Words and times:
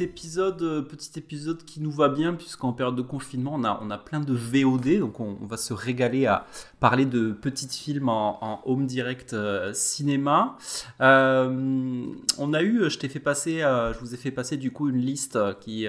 Épisode, 0.00 0.62
euh, 0.62 0.80
petit 0.80 1.10
épisode 1.18 1.62
qui 1.62 1.78
nous 1.78 1.90
va 1.90 2.08
bien 2.08 2.32
puisqu'en 2.32 2.72
période 2.72 2.96
de 2.96 3.02
confinement 3.02 3.52
on 3.54 3.64
a, 3.64 3.78
on 3.82 3.90
a 3.90 3.98
plein 3.98 4.20
de 4.20 4.32
VOD 4.32 4.98
donc 4.98 5.20
on, 5.20 5.36
va 5.42 5.58
se 5.58 5.74
régaler 5.74 6.24
à 6.24 6.46
parler 6.78 7.04
de 7.04 7.32
petits 7.32 7.68
films 7.68 8.08
en, 8.08 8.62
home 8.64 8.86
direct 8.86 9.34
euh, 9.34 9.74
cinéma. 9.74 10.56
Euh, 11.02 12.06
on 12.38 12.54
a 12.54 12.62
eu, 12.62 12.88
je 12.88 12.98
t'ai 12.98 13.10
fait 13.10 13.20
passer, 13.20 13.58
je 13.58 13.98
vous 13.98 14.14
ai 14.14 14.16
fait 14.16 14.30
passer 14.30 14.56
du 14.56 14.70
coup 14.70 14.88
une 14.88 15.00
liste 15.00 15.38
qui, 15.60 15.86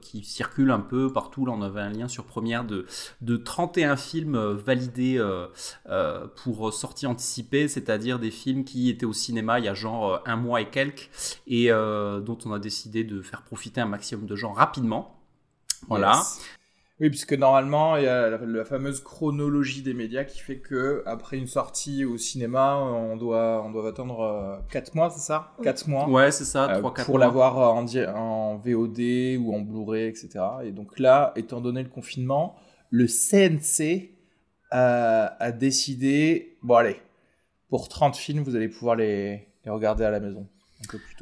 qui 0.00 0.24
circule 0.24 0.70
un 0.70 0.80
peu 0.80 1.12
partout. 1.12 1.44
Là 1.44 1.52
on 1.54 1.60
avait 1.60 1.80
un 1.80 1.90
lien 1.90 2.08
sur 2.08 2.24
Première 2.24 2.64
de, 2.64 2.86
de 3.20 3.36
31 3.36 3.96
films 3.96 4.38
validés 4.52 5.22
pour 6.42 6.72
sortie 6.72 7.06
anticipée, 7.06 7.68
c'est-à-dire 7.68 8.18
des 8.18 8.30
films 8.30 8.64
qui 8.64 8.88
étaient 8.88 9.06
au 9.06 9.12
cinéma 9.12 9.58
il 9.58 9.66
y 9.66 9.68
a 9.68 9.74
genre 9.74 10.22
un 10.24 10.36
mois 10.36 10.62
et 10.62 10.70
quelques 10.70 11.10
et 11.46 11.68
dont 11.68 12.38
on 12.46 12.52
a 12.52 12.58
décidé 12.58 13.04
de 13.04 13.20
faire 13.20 13.41
profiter 13.44 13.80
un 13.80 13.86
maximum 13.86 14.26
de 14.26 14.36
gens 14.36 14.52
rapidement. 14.52 15.16
Voilà. 15.88 16.14
Yes. 16.16 16.40
Oui, 17.02 17.10
puisque 17.10 17.32
normalement, 17.32 17.96
il 17.96 18.04
y 18.04 18.06
a 18.06 18.30
la, 18.30 18.38
la 18.38 18.64
fameuse 18.64 19.02
chronologie 19.02 19.82
des 19.82 19.92
médias 19.92 20.22
qui 20.22 20.38
fait 20.38 20.58
que 20.58 21.02
après 21.04 21.36
une 21.36 21.48
sortie 21.48 22.04
au 22.04 22.16
cinéma, 22.16 22.76
on 22.76 23.16
doit, 23.16 23.60
on 23.66 23.72
doit 23.72 23.88
attendre 23.88 24.62
4 24.70 24.94
mois, 24.94 25.10
c'est 25.10 25.18
ça? 25.18 25.52
4 25.64 25.88
mois 25.88 26.08
Ouais, 26.08 26.30
c'est 26.30 26.44
ça, 26.44 26.70
euh, 26.70 26.78
3 26.78 26.94
4 26.94 27.06
pour 27.06 27.18
l'avoir 27.18 27.58
en, 27.58 27.84
VOD 28.56 29.00
ou 29.40 29.52
en 29.52 29.60
Blu-ray, 29.60 30.06
etc. 30.06 30.44
Et 30.62 30.70
donc 30.70 31.00
là, 31.00 31.32
étant 31.34 31.60
donné 31.60 31.82
le 31.82 31.88
confinement, 31.88 32.54
le 32.90 33.08
CNC 33.08 34.10
a, 34.70 35.34
a 35.42 35.50
décidé, 35.50 36.56
bon 36.62 36.76
allez, 36.76 37.00
pour 37.68 37.88
30 37.88 38.14
films, 38.14 38.44
vous 38.44 38.54
allez 38.54 38.68
pouvoir 38.68 38.94
les, 38.94 39.48
les 39.64 39.70
regarder 39.72 40.04
à 40.04 40.10
la 40.10 40.20
maison 40.20 40.46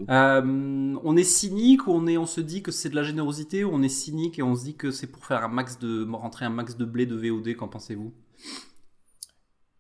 Euh, 0.09 0.97
on 1.05 1.17
est 1.17 1.25
cynique 1.25 1.87
ou 1.87 1.93
on, 1.93 2.07
est, 2.07 2.17
on 2.17 2.27
se 2.27 2.41
dit 2.41 2.63
que 2.63 2.71
c'est 2.73 2.89
de 2.89 2.97
la 2.97 3.03
générosité 3.03 3.65
ou 3.65 3.71
on 3.73 3.83
est 3.83 3.89
cynique 3.89 4.39
et 4.39 4.43
on 4.43 4.55
se 4.55 4.65
dit 4.65 4.75
que 4.75 4.91
c'est 4.91 5.07
pour 5.07 5.25
faire 5.27 5.45
un 5.45 5.49
max 5.49 5.79
de 5.79 6.09
rentrer 6.11 6.45
un 6.45 6.51
max 6.51 6.77
de 6.77 6.85
blé 6.85 7.07
de 7.07 7.17
VOD 7.17 7.55
qu'en 7.57 7.69
pensez-vous? 7.69 8.13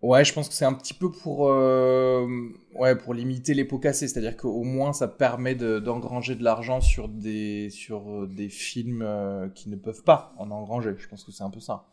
Ouais, 0.03 0.25
je 0.25 0.33
pense 0.33 0.49
que 0.49 0.55
c'est 0.55 0.65
un 0.65 0.73
petit 0.73 0.95
peu 0.95 1.11
pour, 1.11 1.49
euh, 1.51 2.27
ouais, 2.75 2.97
pour 2.97 3.13
limiter 3.13 3.53
les 3.53 3.67
pots 3.67 3.79
cassés, 3.79 4.09
c'est-à-dire 4.09 4.35
qu'au 4.35 4.63
moins 4.63 4.95
ça 4.95 5.09
permet 5.09 5.55
de- 5.55 5.79
d'engranger 5.79 6.35
de, 6.37 6.43
l'argent 6.43 6.81
sur 6.81 7.07
des, 7.09 7.69
sur 7.69 8.11
euh, 8.11 8.27
des 8.27 8.49
films 8.49 9.03
euh, 9.03 9.49
qui 9.51 9.69
ne 9.69 9.77
peuvent 9.77 10.03
pas 10.03 10.33
en 10.39 10.51
engranger. 10.51 10.95
Je 10.97 11.07
pense 11.07 11.23
que 11.23 11.33
c'est 11.33 11.43
un 11.45 11.51
peu 11.51 11.61
ça. 11.61 11.85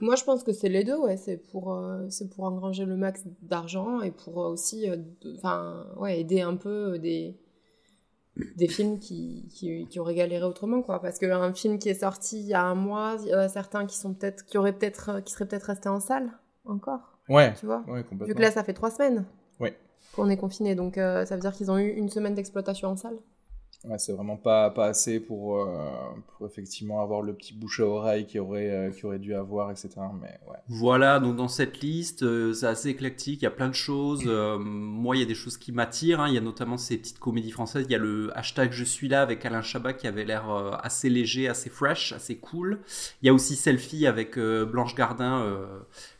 Moi, 0.00 0.16
je 0.16 0.24
pense 0.24 0.42
que 0.42 0.52
c'est 0.52 0.68
les 0.68 0.84
deux, 0.84 0.96
ouais. 0.98 1.16
C'est 1.16 1.36
pour, 1.36 1.72
euh, 1.74 2.06
c'est 2.10 2.28
pour 2.28 2.44
engranger 2.44 2.84
le 2.84 2.96
max 2.96 3.22
d'argent 3.42 4.00
et 4.00 4.10
pour 4.10 4.42
euh, 4.42 4.48
aussi 4.48 4.88
euh, 4.90 5.84
ouais, 5.96 6.20
aider 6.20 6.40
un 6.40 6.56
peu 6.56 6.98
des, 6.98 7.36
des 8.56 8.68
films 8.68 8.98
qui, 8.98 9.46
qui, 9.54 9.86
qui 9.86 10.00
auraient 10.00 10.14
galéré 10.16 10.44
autrement, 10.44 10.82
quoi. 10.82 11.00
Parce 11.00 11.18
qu'un 11.18 11.52
film 11.54 11.78
qui 11.78 11.88
est 11.88 11.94
sorti 12.00 12.40
il 12.40 12.46
y 12.46 12.54
a 12.54 12.62
un 12.64 12.74
mois, 12.74 13.16
il 13.22 13.28
y 13.28 13.34
en 13.34 13.38
a 13.38 13.48
certains 13.48 13.86
qui, 13.86 13.96
sont 13.96 14.14
peut-être, 14.14 14.44
qui, 14.44 14.58
auraient 14.58 14.76
euh, 15.08 15.20
qui 15.20 15.32
seraient 15.32 15.46
peut-être 15.46 15.64
restés 15.64 15.88
en 15.88 16.00
salle 16.00 16.30
encore, 16.64 17.18
Ouais, 17.28 17.54
tu 17.54 17.66
vois. 17.66 17.84
ouais, 17.88 18.04
Vu 18.26 18.34
que 18.34 18.40
là, 18.42 18.50
ça 18.50 18.64
fait 18.64 18.74
trois 18.74 18.90
semaines 18.90 19.24
Ouais. 19.60 19.76
qu'on 20.16 20.28
est 20.28 20.36
confiné, 20.36 20.74
donc 20.74 20.96
ça 20.96 21.24
veut 21.24 21.40
dire 21.40 21.52
qu'ils 21.52 21.70
ont 21.70 21.78
eu 21.78 21.88
une 21.90 22.08
semaine 22.08 22.34
d'exploitation 22.34 22.88
en 22.88 22.96
salle. 22.96 23.18
Ouais, 23.86 23.98
c'est 23.98 24.12
vraiment 24.14 24.38
pas, 24.38 24.70
pas 24.70 24.86
assez 24.86 25.20
pour, 25.20 25.58
euh, 25.58 25.66
pour 26.38 26.46
effectivement 26.46 27.02
avoir 27.02 27.20
le 27.20 27.34
petit 27.34 27.52
bouche 27.52 27.80
à 27.80 27.84
oreille 27.84 28.24
qui 28.24 28.38
aurait, 28.38 28.70
euh, 28.70 28.90
qui 28.90 29.04
aurait 29.04 29.18
dû 29.18 29.34
avoir, 29.34 29.70
etc. 29.70 29.90
Mais 30.18 30.38
ouais. 30.50 30.56
Voilà, 30.68 31.20
donc 31.20 31.36
dans 31.36 31.48
cette 31.48 31.80
liste, 31.80 32.22
euh, 32.22 32.54
c'est 32.54 32.66
assez 32.66 32.88
éclectique, 32.88 33.42
il 33.42 33.44
y 33.44 33.46
a 33.46 33.50
plein 33.50 33.68
de 33.68 33.74
choses. 33.74 34.22
Euh, 34.26 34.58
moi, 34.58 35.16
il 35.16 35.20
y 35.20 35.22
a 35.22 35.26
des 35.26 35.34
choses 35.34 35.58
qui 35.58 35.70
m'attirent. 35.70 36.20
hein. 36.20 36.28
Il 36.28 36.34
y 36.34 36.38
a 36.38 36.40
notamment 36.40 36.78
ces 36.78 36.96
petites 36.96 37.18
comédies 37.18 37.50
françaises. 37.50 37.84
Il 37.86 37.92
y 37.92 37.94
a 37.94 37.98
le 37.98 38.30
hashtag 38.34 38.72
Je 38.72 38.84
suis 38.84 39.08
là 39.08 39.20
avec 39.20 39.44
Alain 39.44 39.60
Chabat 39.60 39.92
qui 39.92 40.06
avait 40.06 40.24
l'air 40.24 40.50
euh, 40.50 40.70
assez 40.82 41.10
léger, 41.10 41.46
assez 41.48 41.68
fresh, 41.68 42.12
assez 42.12 42.38
cool. 42.38 42.80
Il 43.20 43.26
y 43.26 43.28
a 43.28 43.34
aussi 43.34 43.54
Selfie 43.54 44.06
avec 44.06 44.38
euh, 44.38 44.64
Blanche 44.64 44.94
Gardin 44.94 45.44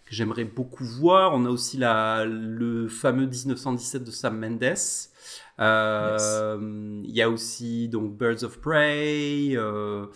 que 0.05 0.15
j'aimerais 0.15 0.45
beaucoup 0.45 0.85
voir. 0.85 1.33
On 1.35 1.45
a 1.47 1.49
aussi 1.49 1.77
la, 1.77 2.25
le 2.27 2.89
fameux 2.89 3.27
1917 3.27 4.05
de 4.05 4.11
Sam 4.11 4.39
Mendes. 4.39 4.75
Euh, 5.61 7.01
Il 7.05 7.15
y 7.15 7.23
a 7.23 7.31
aussi 7.31 7.89
donc 7.89 8.17
Birds 8.17 8.43
of 8.43 8.61
Prey. 8.61 9.53
euh, 9.57 10.07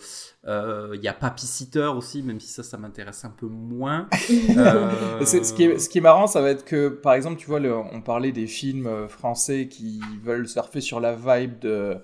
euh, 0.47 0.91
Il 0.95 1.01
y 1.01 1.07
a 1.07 1.13
Papy 1.13 1.45
Sitter 1.45 1.85
aussi, 1.85 2.21
même 2.21 2.39
si 2.39 2.49
ça, 2.49 2.63
ça 2.63 2.77
m'intéresse 2.77 3.23
un 3.25 3.29
peu 3.29 3.47
moins. 3.47 4.07
Ce, 4.19 5.53
qui 5.53 5.63
est, 5.63 5.79
ce 5.79 5.89
qui 5.89 5.99
est 5.99 6.01
marrant, 6.01 6.27
ça 6.27 6.41
va 6.41 6.49
être 6.51 6.65
que, 6.65 6.89
par 6.89 7.13
exemple, 7.13 7.37
tu 7.37 7.47
vois, 7.47 7.59
on 7.59 8.01
parlait 8.01 8.31
des 8.31 8.47
films 8.47 9.07
français 9.07 9.67
qui 9.67 10.01
veulent 10.23 10.47
surfer 10.47 10.81
sur 10.81 10.99
la 10.99 11.15
vibe 11.15 11.59
de 11.59 11.97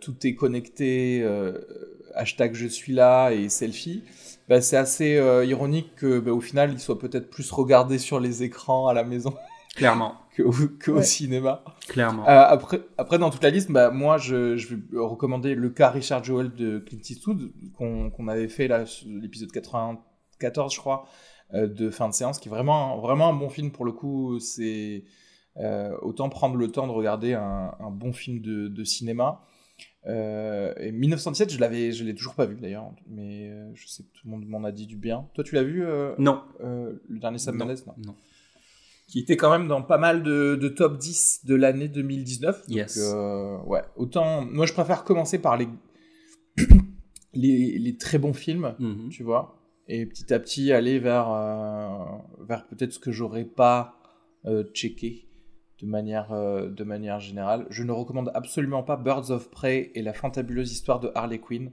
tout 0.00 0.14
est 0.26 0.34
connecté, 0.34 1.24
hashtag 2.14 2.54
je 2.54 2.66
suis 2.66 2.92
là 2.92 3.30
et 3.30 3.48
selfie. 3.48 4.02
Bah, 4.48 4.60
c'est 4.60 4.76
assez 4.76 5.16
euh, 5.16 5.44
ironique 5.44 5.94
que, 5.96 6.18
bah, 6.20 6.32
au 6.32 6.40
final, 6.40 6.72
ils 6.72 6.80
soient 6.80 6.98
peut-être 6.98 7.28
plus 7.30 7.50
regardés 7.50 7.98
sur 7.98 8.18
les 8.20 8.42
écrans 8.42 8.86
à 8.88 8.94
la 8.94 9.04
maison 9.04 9.34
Clairement, 9.76 10.14
qu'au 10.36 10.94
Ouais. 10.94 11.02
cinéma. 11.02 11.62
clairement. 11.88 12.24
Euh, 12.28 12.42
après, 12.48 12.80
après, 12.96 13.18
dans 13.18 13.30
toute 13.30 13.42
la 13.44 13.50
liste, 13.50 13.70
bah, 13.70 13.90
moi, 13.90 14.16
je, 14.18 14.56
je 14.56 14.74
vais 14.74 14.80
recommander 14.98 15.54
le 15.54 15.68
cas 15.70 15.90
Richard 15.90 16.24
Joel 16.24 16.54
de 16.54 16.78
Clint 16.78 16.98
Eastwood, 17.08 17.52
qu'on 17.76 18.10
qu'on 18.10 18.26
avait 18.28 18.48
fait 18.48 18.66
là, 18.68 18.84
l'épisode 19.06 19.52
94, 19.52 20.72
je 20.74 20.78
crois, 20.80 21.04
euh, 21.54 21.66
de 21.66 21.90
fin 21.90 22.08
de 22.08 22.14
séance, 22.14 22.38
qui 22.38 22.48
est 22.48 22.50
vraiment, 22.50 22.98
vraiment 23.00 23.28
un 23.28 23.34
bon 23.34 23.50
film 23.50 23.70
pour 23.70 23.84
le 23.84 23.92
coup. 23.92 24.38
C'est 24.40 25.04
euh, 25.58 25.96
autant 26.02 26.28
prendre 26.28 26.56
le 26.56 26.70
temps 26.72 26.86
de 26.86 26.92
regarder 26.92 27.34
un, 27.34 27.74
un 27.78 27.90
bon 27.90 28.12
film 28.12 28.40
de, 28.40 28.68
de 28.68 28.84
cinéma. 28.84 29.42
Euh, 30.06 30.72
et 30.78 30.92
1917, 30.92 31.50
je 31.52 31.58
l'avais, 31.60 31.92
je 31.92 32.04
l'ai 32.04 32.14
toujours 32.14 32.34
pas 32.34 32.46
vu 32.46 32.56
d'ailleurs, 32.56 32.92
mais 33.08 33.50
euh, 33.50 33.70
je 33.74 33.86
sais 33.88 34.04
que 34.04 34.08
tout 34.12 34.26
le 34.26 34.30
monde 34.30 34.46
m'en 34.46 34.64
a 34.64 34.72
dit 34.72 34.86
du 34.86 34.96
bien. 34.96 35.28
Toi, 35.34 35.44
tu 35.44 35.54
l'as 35.54 35.64
vu 35.64 35.84
euh, 35.84 36.14
non, 36.18 36.42
le 36.60 37.18
dernier 37.18 37.38
Sam 37.38 37.56
non, 37.56 37.66
Mendes 37.66 37.78
non 37.86 37.94
non. 38.06 38.14
qui 39.08 39.18
était 39.20 39.36
quand 39.36 39.50
même 39.50 39.68
dans 39.68 39.82
pas 39.82 39.98
mal 39.98 40.22
de, 40.22 40.56
de 40.56 40.68
top 40.68 40.98
10 40.98 41.44
de 41.46 41.54
l'année 41.54 41.88
2019. 41.88 42.66
Donc, 42.68 42.76
Yes. 42.76 42.98
euh, 43.02 43.58
ouais, 43.64 43.82
autant. 43.96 44.44
Moi, 44.44 44.66
je 44.66 44.72
préfère 44.72 45.04
commencer 45.04 45.38
par 45.40 45.56
les, 45.56 45.68
les, 47.34 47.78
les 47.78 47.96
très 47.96 48.18
bons 48.18 48.32
films, 48.32 48.74
Mhm. 48.78 49.08
tu 49.10 49.22
vois, 49.24 49.60
et 49.88 50.06
petit 50.06 50.32
à 50.32 50.38
petit 50.38 50.72
aller 50.72 50.98
vers, 50.98 51.28
vers 52.46 52.66
peut-être 52.68 52.92
ce 52.92 52.98
que 52.98 53.10
j'aurais 53.12 53.44
pas 53.44 53.94
checké 54.72 55.27
de 55.80 55.86
manière, 55.86 56.32
euh, 56.32 56.68
de 56.68 56.84
manière 56.84 57.20
générale. 57.20 57.66
Je 57.70 57.82
ne 57.82 57.92
recommande 57.92 58.30
absolument 58.34 58.82
pas 58.82 58.96
Birds 58.96 59.30
of 59.30 59.50
Prey 59.50 59.90
et 59.94 60.02
la 60.02 60.12
fantabuleuse 60.12 60.72
histoire 60.72 61.00
de 61.00 61.10
Harley 61.14 61.38
Quinn, 61.38 61.70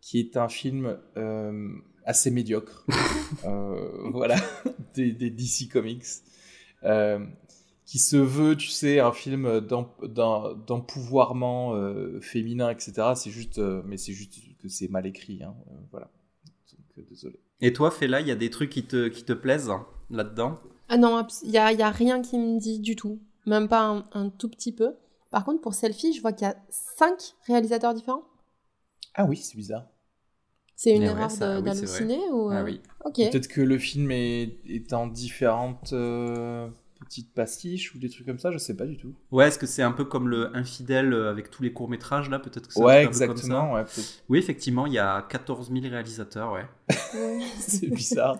qui 0.00 0.20
est 0.20 0.36
un 0.36 0.48
film 0.48 0.98
euh, 1.16 1.68
assez 2.04 2.30
médiocre. 2.30 2.84
Euh, 3.44 4.10
voilà, 4.10 4.36
des, 4.94 5.12
des 5.12 5.30
DC 5.30 5.68
Comics. 5.70 6.04
Euh, 6.84 7.18
qui 7.84 7.98
se 7.98 8.16
veut, 8.16 8.56
tu 8.56 8.68
sais, 8.68 9.00
un 9.00 9.12
film 9.12 9.60
d'em- 9.60 9.86
d'em- 10.02 10.62
d'empouvoirment 10.66 11.74
euh, 11.74 12.20
féminin, 12.20 12.70
etc. 12.70 13.12
C'est 13.14 13.30
juste, 13.30 13.58
euh, 13.58 13.82
mais 13.86 13.96
c'est 13.96 14.12
juste 14.12 14.34
que 14.62 14.68
c'est 14.68 14.88
mal 14.88 15.06
écrit, 15.06 15.42
hein, 15.42 15.54
euh, 15.70 15.74
voilà. 15.90 16.10
Donc, 16.72 16.86
euh, 16.98 17.02
désolé. 17.08 17.38
Et 17.60 17.72
toi, 17.72 17.90
Fela, 17.90 18.20
il 18.20 18.28
y 18.28 18.30
a 18.30 18.36
des 18.36 18.50
trucs 18.50 18.70
qui 18.70 18.84
te, 18.84 19.08
qui 19.08 19.24
te 19.24 19.32
plaisent 19.32 19.70
hein, 19.70 19.86
là-dedans? 20.10 20.58
Ah 20.88 20.96
non, 20.96 21.16
abs- 21.16 21.42
il 21.44 21.50
y 21.50 21.58
a, 21.58 21.72
y 21.72 21.82
a 21.82 21.90
rien 21.90 22.20
qui 22.22 22.38
me 22.38 22.58
dit 22.58 22.78
du 22.80 22.96
tout. 22.96 23.20
Même 23.48 23.68
pas 23.68 23.82
un, 23.82 24.04
un 24.12 24.28
tout 24.30 24.48
petit 24.48 24.72
peu. 24.72 24.94
Par 25.30 25.44
contre, 25.44 25.60
pour 25.60 25.74
Selfie, 25.74 26.12
je 26.12 26.20
vois 26.20 26.32
qu'il 26.32 26.46
y 26.46 26.50
a 26.50 26.56
cinq 26.70 27.34
réalisateurs 27.46 27.94
différents. 27.94 28.24
Ah 29.14 29.24
oui, 29.24 29.36
c'est 29.36 29.56
bizarre. 29.56 29.86
C'est 30.76 30.92
une 30.94 31.02
ouais, 31.02 31.08
erreur 31.08 31.28
de- 31.28 31.60
oui, 32.06 32.20
ou 32.30 32.50
Ah 32.50 32.60
euh, 32.60 32.64
oui. 32.64 32.80
Peut-être 33.14 33.48
que 33.48 33.60
le 33.60 33.78
film 33.78 34.10
est, 34.12 34.58
est 34.68 34.92
en 34.92 35.08
différentes 35.08 35.92
euh, 35.92 36.68
petites 37.00 37.32
pastiches 37.34 37.94
ou 37.94 37.98
des 37.98 38.08
trucs 38.08 38.26
comme 38.26 38.38
ça, 38.38 38.52
je 38.52 38.58
sais 38.58 38.76
pas 38.76 38.86
du 38.86 38.96
tout. 38.96 39.12
Ouais, 39.32 39.48
est-ce 39.48 39.58
que 39.58 39.66
c'est 39.66 39.82
un 39.82 39.90
peu 39.92 40.04
comme 40.04 40.28
le 40.28 40.54
Infidèle 40.56 41.12
euh, 41.12 41.30
avec 41.30 41.50
tous 41.50 41.64
les 41.64 41.72
courts-métrages 41.72 42.30
là 42.30 42.38
Peut-être 42.38 42.68
que 42.68 42.72
c'est 42.74 42.80
Ouais, 42.80 43.06
truc 43.06 43.16
un 43.16 43.18
peu 43.18 43.26
comme 43.26 43.36
ça 43.36 43.42
exactement. 43.42 43.72
Ouais. 43.74 43.84
Oui, 44.28 44.38
effectivement, 44.38 44.86
il 44.86 44.92
y 44.92 44.98
a 44.98 45.22
14 45.28 45.70
000 45.72 45.88
réalisateurs, 45.88 46.52
ouais. 46.52 46.66
Ouais. 47.14 47.40
c'est 47.58 47.88
bizarre. 47.88 48.38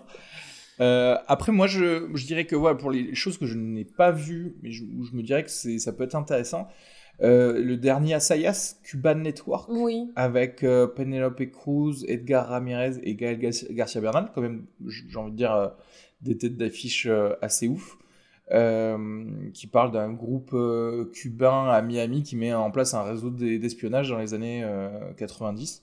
Euh, 0.81 1.17
après, 1.27 1.51
moi, 1.51 1.67
je, 1.67 2.09
je 2.13 2.25
dirais 2.25 2.45
que 2.45 2.55
ouais, 2.55 2.75
pour 2.77 2.91
les 2.91 3.13
choses 3.15 3.37
que 3.37 3.45
je 3.45 3.57
n'ai 3.57 3.85
pas 3.85 4.11
vues, 4.11 4.55
mais 4.63 4.71
je, 4.71 4.83
où 4.85 5.03
je 5.03 5.13
me 5.15 5.21
dirais 5.23 5.43
que 5.43 5.49
ça 5.49 5.91
peut 5.93 6.03
être 6.05 6.15
intéressant, 6.15 6.67
euh, 7.21 7.61
le 7.61 7.75
dernier 7.75 8.13
Asayas, 8.13 8.75
Cuban 8.83 9.15
Network, 9.15 9.69
Oui. 9.69 10.09
avec 10.15 10.63
euh, 10.63 10.87
Penelope 10.87 11.43
Cruz, 11.51 12.05
Edgar 12.07 12.47
Ramirez 12.47 12.93
et 13.03 13.15
Gaël 13.15 13.37
Gar- 13.39 13.71
Garcia 13.71 13.99
Bernal, 13.99 14.31
quand 14.33 14.41
même, 14.41 14.65
j'ai 14.87 15.17
envie 15.17 15.31
de 15.31 15.35
dire, 15.37 15.71
des 16.21 16.37
têtes 16.37 16.55
d'affiche 16.55 17.07
assez 17.41 17.67
ouf, 17.67 17.97
qui 19.53 19.67
parle 19.67 19.91
d'un 19.91 20.11
groupe 20.13 20.55
cubain 21.13 21.67
à 21.69 21.81
Miami 21.81 22.23
qui 22.23 22.35
met 22.35 22.53
en 22.53 22.71
place 22.71 22.93
un 22.93 23.03
réseau 23.03 23.29
d'e- 23.29 23.57
d'espionnage 23.59 24.09
dans 24.09 24.17
les 24.17 24.33
années 24.33 24.61
euh, 24.63 24.89
90. 25.17 25.81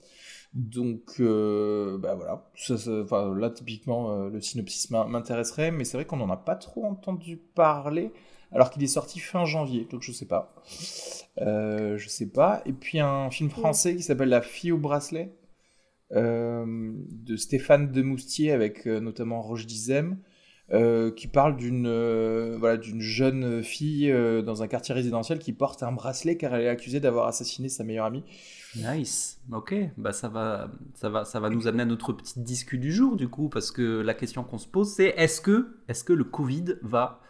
Donc, 0.53 1.15
euh, 1.19 1.97
bah 1.99 2.15
voilà, 2.15 2.49
ça, 2.55 2.77
ça- 2.77 3.01
enfin, 3.03 3.35
là 3.37 3.49
typiquement 3.51 4.11
euh, 4.11 4.29
le 4.29 4.41
synopsis 4.41 4.89
m'in- 4.89 5.05
m'intéresserait, 5.07 5.71
mais 5.71 5.83
c'est 5.83 5.97
vrai 5.97 6.05
qu'on 6.05 6.17
n'en 6.17 6.29
a 6.31 6.37
pas 6.37 6.55
trop 6.55 6.85
entendu 6.85 7.37
parler, 7.37 8.11
alors 8.51 8.71
qu'il 8.71 8.81
est 8.83 8.87
sorti 8.87 9.19
fin 9.19 9.45
janvier, 9.45 9.87
donc 9.91 10.01
je 10.01 10.11
sais 10.11 10.25
pas. 10.25 10.55
Euh, 11.41 11.97
je 11.97 12.09
sais 12.09 12.29
pas. 12.29 12.61
Et 12.65 12.73
puis 12.73 12.99
un 12.99 13.29
film 13.29 13.49
français 13.49 13.95
qui 13.95 14.03
s'appelle 14.03 14.29
La 14.29 14.41
fille 14.41 14.71
au 14.71 14.77
bracelet, 14.77 15.33
de 16.11 17.35
Stéphane 17.35 17.91
Demoustier 17.91 18.51
avec 18.51 18.85
notamment 18.85 19.41
Roche 19.41 19.65
Dizem, 19.65 20.17
euh, 20.73 21.11
qui 21.11 21.27
parle 21.27 21.55
d'une 21.55 21.87
euh, 21.87 22.57
voilà, 22.59 22.77
jeune 22.81 23.63
fille 23.63 24.11
euh, 24.11 24.41
dans 24.41 24.63
un 24.63 24.67
quartier 24.67 24.93
résidentiel 24.93 25.39
qui 25.39 25.53
porte 25.53 25.81
un 25.81 25.93
bracelet 25.93 26.35
car 26.35 26.53
elle 26.53 26.63
est 26.63 26.67
accusée 26.67 26.99
d'avoir 26.99 27.27
assassiné 27.27 27.69
sa 27.69 27.85
meilleure 27.85 28.07
amie. 28.07 28.25
Nice. 28.75 29.39
Ok, 29.53 29.73
bah 29.95 30.11
ça 30.11 30.27
va, 30.27 30.69
ça 30.93 31.07
va, 31.07 31.23
ça 31.23 31.39
va 31.39 31.49
nous 31.49 31.67
amener 31.67 31.83
à 31.83 31.85
notre 31.85 32.11
petite 32.11 32.43
discussion 32.43 32.81
du 32.81 32.91
jour 32.91 33.15
du 33.15 33.29
coup, 33.29 33.47
parce 33.47 33.71
que 33.71 34.01
la 34.01 34.13
question 34.13 34.43
qu'on 34.43 34.57
se 34.57 34.67
pose 34.67 34.91
c'est 34.91 35.13
est-ce 35.15 35.39
que, 35.39 35.77
est-ce 35.87 36.03
que 36.03 36.11
le 36.11 36.25
Covid 36.25 36.75
va 36.81 37.21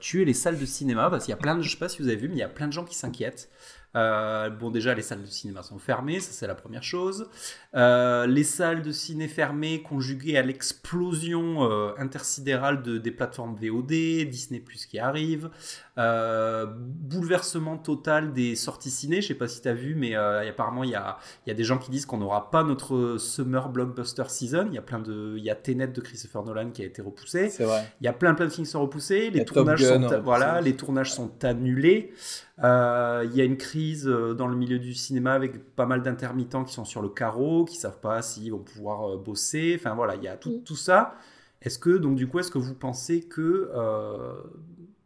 tuer 0.00 0.24
les 0.24 0.34
salles 0.34 0.58
de 0.58 0.66
cinéma? 0.66 1.08
Parce 1.08 1.26
qu'il 1.26 1.30
y 1.30 1.34
a 1.34 1.38
plein 1.38 1.54
de, 1.54 1.62
je 1.62 1.70
sais 1.70 1.78
pas 1.78 1.88
si 1.88 2.02
vous 2.02 2.08
avez 2.08 2.16
vu, 2.16 2.26
mais 2.28 2.34
il 2.34 2.40
y 2.40 2.42
a 2.42 2.48
plein 2.48 2.66
de 2.66 2.72
gens 2.72 2.84
qui 2.84 2.96
s'inquiètent. 2.96 3.48
Bon, 3.94 4.70
déjà, 4.72 4.92
les 4.92 5.02
salles 5.02 5.22
de 5.22 5.28
cinéma 5.28 5.62
sont 5.62 5.78
fermées, 5.78 6.18
ça 6.18 6.32
c'est 6.32 6.48
la 6.48 6.56
première 6.56 6.82
chose. 6.82 7.30
Euh, 7.76 8.26
les 8.26 8.44
salles 8.44 8.80
de 8.80 8.90
ciné 8.90 9.28
fermées, 9.28 9.82
conjuguées 9.82 10.38
à 10.38 10.42
l'explosion 10.42 11.70
euh, 11.70 11.92
intersidérale 11.98 12.82
de, 12.82 12.96
des 12.96 13.10
plateformes 13.10 13.54
VOD, 13.54 13.90
Disney 14.30 14.60
Plus 14.60 14.86
qui 14.86 14.98
arrive, 14.98 15.50
euh, 15.98 16.66
bouleversement 16.66 17.76
total 17.76 18.32
des 18.32 18.56
sorties 18.56 18.90
ciné. 18.90 19.20
Je 19.20 19.28
sais 19.28 19.34
pas 19.34 19.48
si 19.48 19.60
tu 19.60 19.68
as 19.68 19.74
vu, 19.74 19.94
mais 19.94 20.14
apparemment 20.14 20.84
il 20.84 20.90
y 20.90 20.94
a, 20.94 21.18
il 21.44 21.50
y 21.50 21.52
a 21.52 21.54
des 21.54 21.64
gens 21.64 21.76
qui 21.76 21.90
disent 21.90 22.06
qu'on 22.06 22.18
n'aura 22.18 22.50
pas 22.50 22.64
notre 22.64 23.18
summer 23.18 23.68
blockbuster 23.68 24.24
season. 24.28 24.68
Il 24.68 24.74
y 24.74 24.78
a 24.78 24.82
plein 24.82 25.00
de, 25.00 25.34
il 25.36 25.44
y 25.44 25.50
a 25.50 25.54
Tenet 25.54 25.88
de 25.88 26.00
Christopher 26.00 26.44
Nolan 26.44 26.70
qui 26.70 26.82
a 26.82 26.86
été 26.86 27.02
repoussé. 27.02 27.52
Il 27.60 28.04
y 28.04 28.08
a 28.08 28.12
plein 28.14 28.32
plein 28.32 28.46
de 28.46 28.50
films 28.50 28.64
qui 28.64 28.72
sont 28.72 28.80
repoussés. 28.80 29.30
Les 29.30 29.44
tournages 29.44 29.82
Gun 29.82 29.86
sont, 29.86 29.94
repoussé 29.98 30.20
voilà, 30.20 30.62
les 30.62 30.76
tournages 30.76 31.12
sont 31.12 31.44
annulés. 31.44 32.14
Il 32.58 33.32
y 33.34 33.40
a 33.40 33.44
une 33.44 33.58
crise 33.58 34.06
dans 34.06 34.46
le 34.46 34.56
milieu 34.56 34.78
du 34.78 34.94
cinéma 34.94 35.34
avec 35.34 35.74
pas 35.74 35.84
mal 35.84 36.02
d'intermittents 36.02 36.64
qui 36.64 36.72
sont 36.72 36.86
sur 36.86 37.02
le 37.02 37.10
carreau, 37.10 37.65
qui 37.66 37.76
savent 37.76 38.00
pas 38.00 38.22
s'ils 38.22 38.52
vont 38.52 38.60
pouvoir 38.60 39.10
euh, 39.12 39.16
bosser. 39.18 39.76
Enfin 39.78 39.94
voilà, 39.94 40.16
il 40.16 40.22
y 40.22 40.28
a 40.28 40.36
tout, 40.38 40.50
Mm. 40.60 40.62
tout 40.64 40.76
ça. 40.76 41.14
Est-ce 41.62 41.78
que 41.78 41.90
donc 41.98 42.16
du 42.16 42.26
coup, 42.28 42.38
est-ce 42.38 42.50
que 42.50 42.58
vous 42.58 42.74
pensez 42.74 43.22
que 43.24 43.70
euh, 43.74 44.34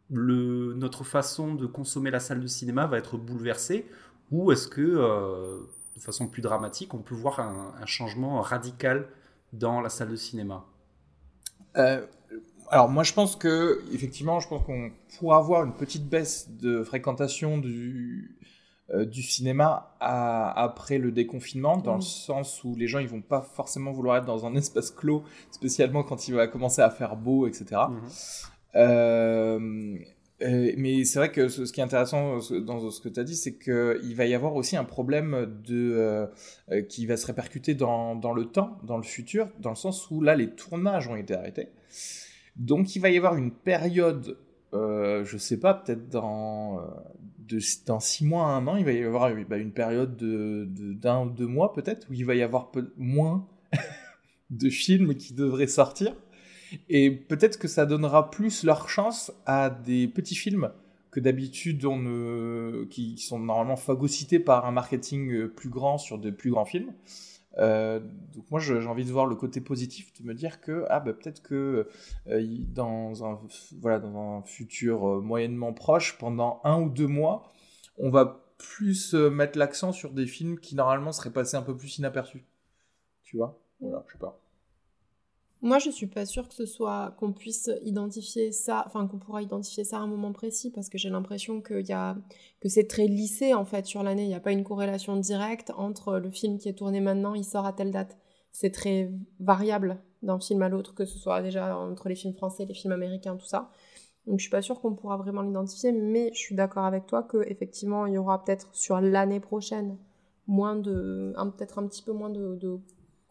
le, 0.09 0.73
notre 0.75 1.03
façon 1.03 1.55
de 1.55 1.65
consommer 1.65 2.11
la 2.11 2.19
salle 2.19 2.39
de 2.41 2.47
cinéma 2.47 2.87
va 2.87 2.97
être 2.97 3.17
bouleversée, 3.17 3.85
ou 4.31 4.51
est-ce 4.51 4.67
que 4.67 4.81
euh, 4.81 5.59
de 5.95 6.01
façon 6.01 6.27
plus 6.27 6.41
dramatique, 6.41 6.93
on 6.93 6.99
peut 6.99 7.15
voir 7.15 7.39
un, 7.39 7.73
un 7.81 7.85
changement 7.85 8.41
radical 8.41 9.07
dans 9.53 9.81
la 9.81 9.89
salle 9.89 10.09
de 10.09 10.15
cinéma? 10.15 10.65
Euh, 11.77 12.05
alors 12.69 12.89
moi 12.89 13.03
je 13.03 13.13
pense 13.13 13.35
que 13.37 13.81
effectivement 13.93 14.39
je 14.41 14.47
pense 14.49 14.63
qu'on 14.65 14.91
pourra 15.17 15.37
avoir 15.37 15.63
une 15.63 15.73
petite 15.73 16.07
baisse 16.07 16.49
de 16.49 16.83
fréquentation 16.83 17.57
du 17.57 18.37
euh, 18.93 19.05
du 19.05 19.21
cinéma 19.21 19.95
à- 19.99 20.51
après 20.63 20.97
le 20.97 21.11
déconfinement 21.11 21.77
dans 21.77 21.93
Oui. 21.93 21.99
le 21.99 22.05
sens 22.05 22.63
où 22.63 22.75
les 22.75 22.87
gens 22.87 22.99
ils 22.99 23.07
vont 23.07 23.21
pas 23.21 23.41
forcément 23.41 23.91
vouloir 23.91 24.17
être 24.17 24.25
dans 24.25 24.45
un 24.45 24.55
espace 24.61 24.91
clos 24.91 25.23
spécialement 25.51 26.03
quand 26.03 26.27
il 26.27 26.33
va 26.35 26.47
commencer 26.47 26.81
à 26.81 26.89
faire 26.89 27.15
beau 27.15 27.47
etc 27.47 27.81
Euh, 28.75 29.97
euh, 30.41 30.71
mais 30.77 31.03
c'est 31.03 31.19
vrai 31.19 31.31
que 31.31 31.47
ce, 31.49 31.65
ce 31.65 31.73
qui 31.73 31.81
est 31.81 31.83
intéressant 31.83 32.37
dans 32.61 32.89
ce 32.89 32.99
que 32.99 33.09
tu 33.09 33.19
as 33.19 33.23
dit, 33.23 33.35
c'est 33.35 33.57
qu'il 33.59 34.15
va 34.15 34.25
y 34.25 34.33
avoir 34.33 34.55
aussi 34.55 34.75
un 34.75 34.83
problème 34.83 35.59
de, 35.67 36.27
euh, 36.71 36.81
qui 36.89 37.05
va 37.05 37.15
se 37.17 37.27
répercuter 37.27 37.75
dans, 37.75 38.15
dans 38.15 38.33
le 38.33 38.45
temps, 38.45 38.79
dans 38.83 38.97
le 38.97 39.03
futur, 39.03 39.49
dans 39.59 39.69
le 39.69 39.75
sens 39.75 40.09
où 40.09 40.19
là, 40.21 40.35
les 40.35 40.49
tournages 40.49 41.07
ont 41.07 41.15
été 41.15 41.35
arrêtés. 41.35 41.67
Donc, 42.55 42.95
il 42.95 42.99
va 42.99 43.09
y 43.11 43.17
avoir 43.17 43.35
une 43.35 43.51
période, 43.51 44.37
euh, 44.73 45.23
je 45.25 45.37
sais 45.37 45.59
pas, 45.59 45.75
peut-être 45.75 46.09
dans, 46.09 46.79
dans 47.87 47.99
six 47.99 48.25
mois 48.25 48.45
à 48.45 48.49
un 48.49 48.67
an, 48.67 48.75
il 48.77 48.85
va 48.85 48.91
y 48.91 49.03
avoir 49.03 49.31
bah, 49.49 49.57
une 49.57 49.71
période 49.71 50.17
de, 50.17 50.67
de- 50.69 50.93
d'un 50.93 51.25
ou 51.25 51.29
deux 51.29 51.47
mois 51.47 51.73
peut-être, 51.73 52.07
où 52.09 52.13
il 52.13 52.25
va 52.25 52.35
y 52.35 52.41
avoir 52.41 52.71
moins 52.97 53.47
de 54.49 54.69
films 54.69 55.15
qui 55.15 55.33
devraient 55.33 55.67
sortir. 55.67 56.15
Et 56.89 57.11
peut-être 57.11 57.59
que 57.59 57.67
ça 57.67 57.85
donnera 57.85 58.31
plus 58.31 58.63
leur 58.63 58.89
chance 58.89 59.31
à 59.45 59.69
des 59.69 60.07
petits 60.07 60.35
films 60.35 60.71
que 61.11 61.19
d'habitude 61.19 61.79
qui 62.89 63.17
sont 63.17 63.39
normalement 63.39 63.75
phagocytés 63.75 64.39
par 64.39 64.65
un 64.65 64.71
marketing 64.71 65.31
euh, 65.31 65.47
plus 65.47 65.69
grand 65.69 65.97
sur 65.97 66.17
de 66.17 66.29
plus 66.29 66.51
grands 66.51 66.65
films. 66.65 66.93
Euh, 67.57 67.99
donc 68.33 68.49
moi 68.49 68.59
j'ai 68.61 68.77
envie 68.87 69.05
de 69.05 69.11
voir 69.11 69.25
le 69.25 69.35
côté 69.35 69.61
positif, 69.61 70.13
de 70.19 70.25
me 70.25 70.33
dire 70.33 70.61
que 70.61 70.85
ah 70.89 70.99
bah, 71.01 71.13
peut-être 71.13 71.41
que 71.43 71.87
euh, 72.27 72.57
dans 72.73 73.25
un 73.25 73.39
voilà 73.81 73.99
dans 73.99 74.37
un 74.37 74.41
futur 74.43 75.07
euh, 75.07 75.21
moyennement 75.21 75.73
proche, 75.73 76.17
pendant 76.17 76.61
un 76.63 76.81
ou 76.81 76.89
deux 76.89 77.07
mois, 77.07 77.51
on 77.97 78.09
va 78.09 78.45
plus 78.57 79.13
mettre 79.15 79.57
l'accent 79.57 79.91
sur 79.91 80.11
des 80.11 80.27
films 80.27 80.59
qui 80.59 80.75
normalement 80.75 81.11
seraient 81.11 81.31
passés 81.31 81.57
un 81.57 81.63
peu 81.63 81.75
plus 81.75 81.97
inaperçus. 81.97 82.45
Tu 83.23 83.37
vois? 83.37 83.59
Voilà, 83.81 84.03
je 84.07 84.13
sais 84.13 84.19
pas. 84.19 84.40
Moi, 85.63 85.77
je 85.77 85.91
suis 85.91 86.07
pas 86.07 86.25
sûre 86.25 86.47
que 86.47 86.55
ce 86.55 86.65
soit 86.65 87.15
qu'on 87.19 87.33
puisse 87.33 87.69
identifier 87.83 88.51
ça, 88.51 88.83
enfin 88.87 89.05
qu'on 89.05 89.19
pourra 89.19 89.43
identifier 89.43 89.83
ça 89.83 89.97
à 89.97 89.99
un 89.99 90.07
moment 90.07 90.31
précis, 90.31 90.71
parce 90.71 90.89
que 90.89 90.97
j'ai 90.97 91.11
l'impression 91.11 91.61
a 91.89 92.15
que 92.59 92.69
c'est 92.69 92.87
très 92.87 93.05
lissé 93.05 93.53
en 93.53 93.63
fait 93.63 93.85
sur 93.85 94.01
l'année. 94.01 94.23
Il 94.23 94.27
n'y 94.27 94.35
a 94.35 94.39
pas 94.39 94.53
une 94.53 94.63
corrélation 94.63 95.15
directe 95.17 95.71
entre 95.77 96.17
le 96.17 96.31
film 96.31 96.57
qui 96.57 96.67
est 96.67 96.73
tourné 96.73 96.99
maintenant, 96.99 97.35
il 97.35 97.43
sort 97.45 97.67
à 97.67 97.73
telle 97.73 97.91
date. 97.91 98.17
C'est 98.51 98.71
très 98.71 99.11
variable 99.39 100.01
d'un 100.23 100.39
film 100.39 100.63
à 100.63 100.69
l'autre, 100.69 100.95
que 100.95 101.05
ce 101.05 101.19
soit 101.19 101.41
déjà 101.43 101.77
entre 101.77 102.09
les 102.09 102.15
films 102.15 102.33
français, 102.33 102.65
les 102.65 102.73
films 102.73 102.93
américains, 102.93 103.37
tout 103.37 103.45
ça. 103.45 103.69
Donc 104.25 104.39
je 104.39 104.43
suis 104.43 104.51
pas 104.51 104.63
sûre 104.63 104.81
qu'on 104.81 104.95
pourra 104.95 105.17
vraiment 105.17 105.41
l'identifier, 105.43 105.91
mais 105.91 106.31
je 106.33 106.39
suis 106.39 106.55
d'accord 106.55 106.85
avec 106.85 107.05
toi 107.05 107.21
que 107.21 107.37
effectivement 107.47 108.07
il 108.07 108.13
y 108.15 108.17
aura 108.17 108.43
peut-être 108.43 108.69
sur 108.73 108.99
l'année 108.99 109.39
prochaine 109.39 109.97
moins 110.47 110.75
de, 110.75 111.33
peut-être 111.55 111.77
un 111.77 111.87
petit 111.87 112.01
peu 112.01 112.13
moins 112.13 112.29
de 112.29 112.57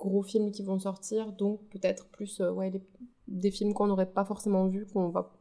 gros 0.01 0.23
films 0.25 0.51
qui 0.53 0.63
vont 0.65 0.79
sortir, 0.81 1.33
donc 1.33 1.61
peut-être 1.71 2.09
plus 2.09 2.41
euh, 2.41 2.51
ouais, 2.53 2.71
les- 2.71 2.83
des 3.29 3.51
films 3.53 3.75
qu'on 3.75 3.87
n'aurait 3.87 4.11
pas 4.13 4.25
forcément 4.25 4.67
vus, 4.67 4.87
qu'on 4.87 5.11
va 5.11 5.33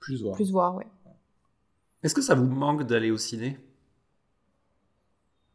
Plus 0.00 0.22
voir. 0.22 0.34
plus 0.34 0.50
voir. 0.50 0.74
Ouais. 0.76 0.86
Est-ce 2.02 2.14
que 2.14 2.22
ça 2.22 2.34
vous 2.34 2.46
manque 2.48 2.84
d'aller 2.84 3.10
au 3.10 3.18
ciné? 3.18 3.58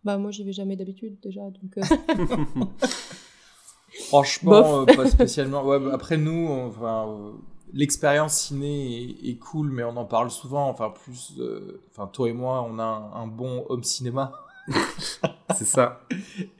Bah 0.04 0.18
moi 0.20 0.30
j'y 0.32 0.44
vais 0.44 0.54
jamais 0.54 0.76
d'habitude 0.76 1.20
déjà, 1.22 1.42
donc 1.50 1.78
euh, 1.78 1.82
Franchement, 4.08 4.82
euh, 4.82 4.86
pas 4.86 5.10
spécialement. 5.10 5.64
Ouais, 5.66 5.80
bah, 5.80 5.92
après 5.94 6.18
nous, 6.18 6.32
on- 6.48 6.68
enfin, 6.68 7.08
euh, 7.10 7.32
l'expérience 7.74 8.34
ciné 8.36 9.04
est, 9.04 9.30
est 9.30 9.38
cool, 9.38 9.72
mais 9.72 9.84
on 9.84 9.96
en 9.98 10.06
parle 10.06 10.30
souvent. 10.30 10.70
Enfin, 10.70 10.90
plus, 10.92 11.34
euh, 11.40 11.82
enfin, 11.90 12.08
toi 12.08 12.30
et 12.30 12.34
moi, 12.34 12.64
on 12.70 12.78
a 12.78 12.84
un, 12.84 13.14
un 13.24 13.28
bon 13.28 13.66
home 13.70 13.84
cinéma, 13.84 14.34
C'est 15.56 15.66
ça. 15.66 16.02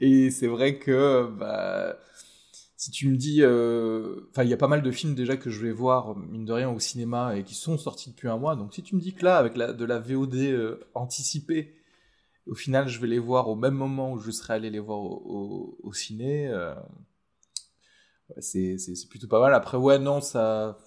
et 0.00 0.30
c'est 0.30 0.46
vrai 0.46 0.78
que, 0.78 1.28
bah, 1.38 1.96
si 2.76 2.90
tu 2.90 3.08
me 3.08 3.16
dis, 3.16 3.42
euh, 3.42 4.28
enfin, 4.30 4.44
il 4.44 4.50
y 4.50 4.54
a 4.54 4.56
pas 4.56 4.68
mal 4.68 4.82
de 4.82 4.90
films 4.90 5.14
déjà 5.14 5.36
que 5.36 5.50
je 5.50 5.60
vais 5.64 5.72
voir 5.72 6.16
mine 6.16 6.44
de 6.44 6.52
rien 6.52 6.70
au 6.70 6.78
cinéma 6.78 7.36
et 7.36 7.44
qui 7.44 7.54
sont 7.54 7.78
sortis 7.78 8.10
depuis 8.10 8.28
un 8.28 8.38
mois. 8.38 8.56
Donc, 8.56 8.74
si 8.74 8.82
tu 8.82 8.94
me 8.96 9.00
dis 9.00 9.14
que 9.14 9.24
là, 9.24 9.38
avec 9.38 9.54
de 9.54 9.84
la 9.84 9.98
VOD 9.98 10.52
euh, 10.52 10.80
anticipée, 10.94 11.74
au 12.46 12.54
final, 12.54 12.88
je 12.88 13.00
vais 13.00 13.08
les 13.08 13.18
voir 13.18 13.48
au 13.48 13.56
même 13.56 13.74
moment 13.74 14.12
où 14.12 14.18
je 14.18 14.30
serais 14.30 14.54
allé 14.54 14.70
les 14.70 14.80
voir 14.80 15.00
au, 15.00 15.78
au- 15.82 15.92
ciné. 15.92 16.48
euh, 16.48 16.74
c'est 18.40 18.76
plutôt 19.08 19.28
pas 19.28 19.40
mal. 19.40 19.54
Après, 19.54 19.76
ouais, 19.76 19.98
non, 19.98 20.20
ça. 20.20 20.78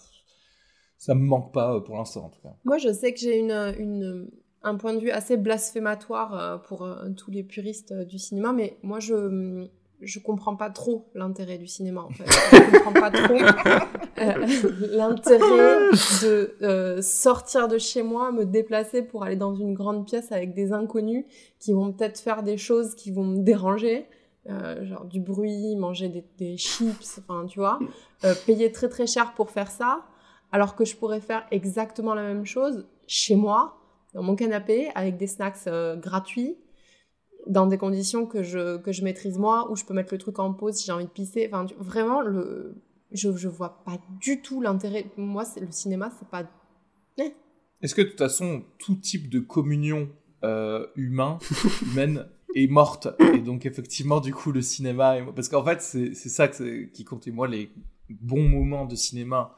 ça 0.97 1.15
me 1.15 1.21
manque 1.23 1.53
pas 1.53 1.79
pour 1.81 1.97
l'instant 1.97 2.25
en 2.25 2.29
tout 2.29 2.41
cas. 2.41 2.53
Moi, 2.65 2.77
je 2.77 2.91
sais 2.91 3.13
que 3.13 3.19
j'ai 3.19 3.37
une, 3.37 3.51
une, 3.77 4.29
un 4.63 4.75
point 4.75 4.93
de 4.93 4.99
vue 4.99 5.11
assez 5.11 5.37
blasphématoire 5.37 6.61
pour 6.63 6.87
tous 7.15 7.31
les 7.31 7.43
puristes 7.43 7.93
du 7.93 8.19
cinéma, 8.19 8.51
mais 8.51 8.77
moi, 8.83 8.99
je 8.99 9.67
je 10.01 10.19
comprends 10.19 10.55
pas 10.55 10.69
trop 10.69 11.09
l'intérêt 11.13 11.57
du 11.57 11.67
cinéma 11.67 12.01
en 12.01 12.09
fait. 12.09 12.25
Je 12.25 12.77
comprends 12.77 12.93
pas 12.93 13.11
trop 13.11 13.35
euh, 14.19 14.47
l'intérêt 14.91 15.89
de 16.21 16.55
euh, 16.61 17.01
sortir 17.01 17.67
de 17.67 17.77
chez 17.77 18.03
moi, 18.03 18.31
me 18.31 18.45
déplacer 18.45 19.01
pour 19.01 19.23
aller 19.23 19.35
dans 19.35 19.55
une 19.55 19.73
grande 19.73 20.05
pièce 20.05 20.31
avec 20.31 20.53
des 20.53 20.71
inconnus 20.71 21.25
qui 21.59 21.73
vont 21.73 21.91
peut-être 21.91 22.19
faire 22.19 22.43
des 22.43 22.57
choses 22.57 22.95
qui 22.95 23.11
vont 23.11 23.25
me 23.25 23.43
déranger, 23.43 24.07
euh, 24.49 24.85
genre 24.85 25.05
du 25.05 25.19
bruit, 25.19 25.75
manger 25.75 26.07
des, 26.07 26.23
des 26.37 26.57
chips, 26.57 27.19
enfin 27.19 27.45
tu 27.45 27.59
vois, 27.59 27.79
euh, 28.23 28.33
payer 28.45 28.71
très 28.71 28.87
très 28.87 29.07
cher 29.07 29.33
pour 29.33 29.51
faire 29.51 29.69
ça, 29.69 30.05
alors 30.51 30.75
que 30.75 30.85
je 30.85 30.95
pourrais 30.95 31.21
faire 31.21 31.45
exactement 31.51 32.13
la 32.13 32.23
même 32.23 32.45
chose 32.45 32.87
chez 33.05 33.35
moi, 33.35 33.78
dans 34.13 34.23
mon 34.23 34.35
canapé, 34.35 34.89
avec 34.95 35.17
des 35.17 35.27
snacks 35.27 35.67
euh, 35.67 35.95
gratuits 35.95 36.57
dans 37.47 37.67
des 37.67 37.77
conditions 37.77 38.25
que 38.25 38.43
je, 38.43 38.77
que 38.77 38.91
je 38.91 39.03
maîtrise 39.03 39.37
moi, 39.37 39.71
où 39.71 39.75
je 39.75 39.85
peux 39.85 39.93
mettre 39.93 40.13
le 40.13 40.17
truc 40.17 40.39
en 40.39 40.53
pause 40.53 40.75
si 40.75 40.85
j'ai 40.85 40.91
envie 40.91 41.05
de 41.05 41.09
pisser. 41.09 41.49
Enfin, 41.51 41.65
vraiment, 41.79 42.21
le, 42.21 42.75
je, 43.11 43.35
je 43.35 43.47
vois 43.47 43.83
pas 43.83 43.99
du 44.21 44.41
tout 44.41 44.61
l'intérêt. 44.61 45.11
Moi, 45.17 45.43
le 45.59 45.71
cinéma, 45.71 46.11
c'est 46.17 46.27
pas. 46.27 46.43
Eh. 47.17 47.33
Est-ce 47.81 47.95
que 47.95 48.01
de 48.01 48.07
toute 48.07 48.19
façon, 48.19 48.63
tout 48.77 48.95
type 48.95 49.29
de 49.29 49.39
communion 49.39 50.09
euh, 50.43 50.85
humain, 50.95 51.39
humaine 51.81 52.27
est 52.55 52.67
morte? 52.67 53.07
Et 53.33 53.39
donc, 53.39 53.65
effectivement, 53.65 54.19
du 54.19 54.33
coup, 54.33 54.51
le 54.51 54.61
cinéma. 54.61 55.17
Est... 55.17 55.25
Parce 55.33 55.49
qu'en 55.49 55.63
fait, 55.63 55.81
c'est, 55.81 56.13
ça 56.13 56.47
qui 56.47 57.03
compte. 57.05 57.27
Et 57.27 57.31
moi, 57.31 57.47
les 57.47 57.71
bons 58.09 58.47
moments 58.47 58.85
de 58.85 58.95
cinéma 58.95 59.55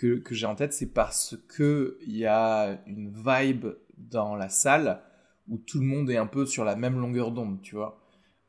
que, 0.00 0.18
que 0.18 0.34
j'ai 0.34 0.46
en 0.46 0.54
tête, 0.54 0.72
c'est 0.72 0.94
parce 0.94 1.36
que 1.46 1.98
il 2.06 2.16
y 2.16 2.24
a 2.24 2.80
une 2.86 3.12
vibe 3.12 3.66
dans 3.98 4.34
la 4.34 4.48
salle 4.48 5.02
où 5.46 5.58
tout 5.58 5.78
le 5.78 5.84
monde 5.84 6.10
est 6.10 6.16
un 6.16 6.26
peu 6.26 6.46
sur 6.46 6.64
la 6.64 6.74
même 6.74 6.98
longueur 6.98 7.32
d'onde, 7.32 7.60
tu 7.60 7.74
vois. 7.74 8.00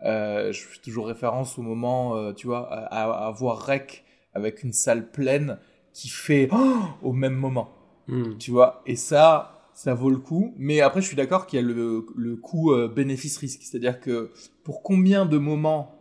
Euh, 0.05 0.53
je 0.53 0.61
fais 0.61 0.79
toujours 0.81 1.07
référence 1.07 1.59
au 1.59 1.61
moment, 1.61 2.15
euh, 2.15 2.31
tu 2.31 2.47
vois, 2.47 2.71
à, 2.71 3.27
à, 3.27 3.31
voir 3.31 3.65
Rec 3.65 4.05
avec 4.33 4.63
une 4.63 4.71
salle 4.71 5.11
pleine 5.11 5.59
qui 5.91 6.07
fait 6.07 6.47
oh 6.53 6.83
au 7.01 7.11
même 7.11 7.35
moment, 7.35 7.73
mm. 8.07 8.37
tu 8.37 8.51
vois. 8.51 8.81
Et 8.85 8.95
ça, 8.95 9.69
ça 9.73 9.93
vaut 9.93 10.09
le 10.09 10.19
coup. 10.19 10.53
Mais 10.57 10.79
après, 10.79 11.01
je 11.01 11.07
suis 11.07 11.17
d'accord 11.17 11.47
qu'il 11.47 11.59
y 11.59 11.63
a 11.63 11.65
le, 11.65 12.05
le 12.15 12.35
coût 12.37 12.71
euh, 12.71 12.87
bénéfice-risque. 12.87 13.61
C'est-à-dire 13.61 13.99
que 13.99 14.31
pour 14.63 14.83
combien 14.83 15.25
de 15.25 15.37
moments 15.37 15.95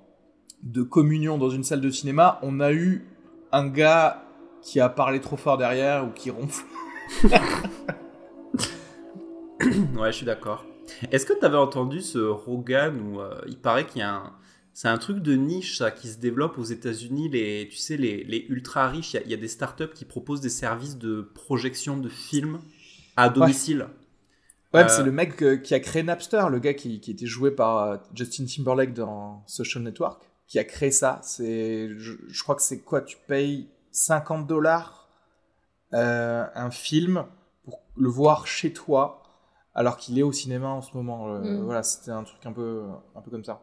de 0.63 0.83
communion 0.83 1.39
dans 1.39 1.51
une 1.51 1.65
salle 1.65 1.81
de 1.81 1.91
cinéma, 1.91 2.39
on 2.43 2.61
a 2.61 2.73
eu 2.73 3.05
un 3.51 3.67
gars 3.67 4.23
qui 4.63 4.81
a 4.81 4.89
parlé 4.89 5.21
trop 5.21 5.37
fort 5.37 5.59
derrière 5.59 6.05
ou 6.07 6.11
qui 6.11 6.31
ronfle 6.31 6.65
Ouais, 9.97 10.11
je 10.11 10.17
suis 10.17 10.27
d'accord. 10.27 10.65
Est-ce 11.11 11.27
que 11.27 11.39
tu 11.39 11.45
avais 11.45 11.57
entendu 11.57 12.01
ce 12.01 12.19
Rogan 12.19 13.01
où 13.01 13.21
euh, 13.21 13.41
il 13.47 13.59
paraît 13.59 13.87
qu'il 13.87 14.01
y 14.01 14.03
a 14.03 14.15
un. 14.15 14.33
C'est 14.73 14.89
un 14.89 14.99
truc 14.99 15.19
de 15.19 15.35
niche 15.35 15.79
ça, 15.79 15.91
qui 15.91 16.09
se 16.09 16.19
développe 16.19 16.57
aux 16.57 16.65
États-Unis. 16.65 17.29
Les, 17.29 17.69
tu 17.71 17.77
sais, 17.77 17.97
les, 17.97 18.25
les 18.25 18.47
ultra 18.49 18.89
riches, 18.89 19.15
il 19.15 19.31
y, 19.31 19.35
a 19.35 19.37
des 19.37 19.49
startups 19.49 19.93
qui 19.95 20.05
proposent 20.05 20.41
des 20.41 20.49
services 20.49 20.97
de 20.97 21.23
projection 21.35 21.99
de 21.99 22.09
films 22.09 22.61
à 23.17 23.29
domicile. 23.29 23.89
Ouais, 24.73 24.89
c'est 24.89 25.03
euh, 25.03 25.05
le 25.05 25.13
mec 25.13 25.43
euh, 25.43 25.57
qui 25.57 25.75
a 25.75 25.81
créé 25.81 26.05
Napster, 26.05 26.45
le 26.49 26.61
gars 26.61 26.75
qui, 26.75 27.01
qui 27.01 27.11
était 27.11 27.27
joué 27.27 27.51
par 27.51 28.01
Justin 28.15 28.47
Timberlake 28.47 28.95
dans 28.95 29.43
Social 29.47 29.83
Network, 29.83 30.23
qui 30.47 30.59
a 30.59 30.65
créé 30.65 30.93
ça. 30.93 31.21
C'est, 31.25 31.91
je, 31.99 32.13
je 32.29 32.43
crois 32.43 32.55
que 32.55 32.63
c'est 32.63 32.81
quoi 32.81 33.03
Tu 33.03 33.19
payes 33.27 33.69
50 33.93 34.47
dollars 34.47 35.09
un 35.93 36.71
film 36.71 37.25
pour 37.65 37.81
le 37.97 38.09
voir 38.09 38.47
chez 38.47 38.73
toi 38.73 39.21
alors 39.75 39.97
qu'il 39.97 40.19
est 40.19 40.23
au 40.23 40.33
cinéma 40.33 40.69
en 40.69 40.83
ce 40.83 40.97
moment. 40.97 41.35
Euh, 41.35 41.41
mm. 41.41 41.65
Voilà, 41.65 41.83
c'était 41.83 42.11
un 42.11 42.25
truc 42.25 42.45
un 42.45 42.53
peu, 42.53 42.83
un 43.15 43.21
peu 43.21 43.31
comme 43.31 43.45
ça. 43.45 43.63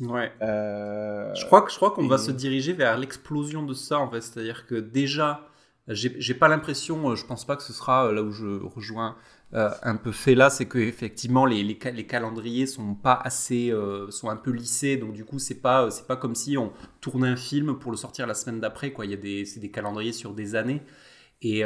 Ouais. 0.00 0.32
Euh, 0.42 1.34
je 1.34 1.44
crois 1.46 1.62
que 1.62 1.72
je 1.72 1.76
crois 1.76 1.90
qu'on 1.90 2.06
va 2.06 2.18
se 2.18 2.30
diriger 2.30 2.72
vers 2.72 2.96
l'explosion 2.96 3.64
de 3.64 3.74
ça 3.74 3.98
en 3.98 4.08
fait, 4.08 4.20
c'est-à-dire 4.20 4.66
que 4.66 4.76
déjà, 4.76 5.40
j'ai 5.88 6.34
pas 6.34 6.46
l'impression, 6.46 7.10
euh, 7.10 7.16
je 7.16 7.26
pense 7.26 7.44
pas 7.44 7.56
que 7.56 7.64
ce 7.64 7.72
sera 7.72 8.12
là 8.12 8.22
où 8.22 8.30
je 8.30 8.62
rejoins 8.64 9.16
un 9.52 9.96
peu 9.96 10.12
fait 10.12 10.34
là, 10.34 10.50
c'est 10.50 10.66
que 10.66 10.78
effectivement 10.78 11.46
les, 11.46 11.62
les, 11.62 11.78
les, 11.92 12.06
calendriers 12.06 12.66
sont 12.66 12.94
pas 12.94 13.14
assez, 13.14 13.72
sont 14.10 14.28
un 14.28 14.36
peu 14.36 14.50
lissés, 14.50 14.96
donc 14.98 15.14
du 15.14 15.24
coup 15.24 15.38
c'est 15.38 15.62
pas 15.62 15.90
c'est 15.90 16.06
pas 16.06 16.16
comme 16.16 16.34
si 16.34 16.58
on 16.58 16.72
tournait 17.00 17.28
un 17.28 17.36
film 17.36 17.78
pour 17.78 17.90
le 17.90 17.96
sortir 17.96 18.26
la 18.26 18.34
semaine 18.34 18.60
d'après 18.60 18.92
quoi. 18.92 19.06
Il 19.06 19.10
y 19.10 19.14
a 19.14 19.18
des 19.18 19.46
c'est 19.46 19.60
des 19.60 19.70
calendriers 19.70 20.12
sur 20.12 20.34
des 20.34 20.54
années 20.54 20.82
et 21.40 21.64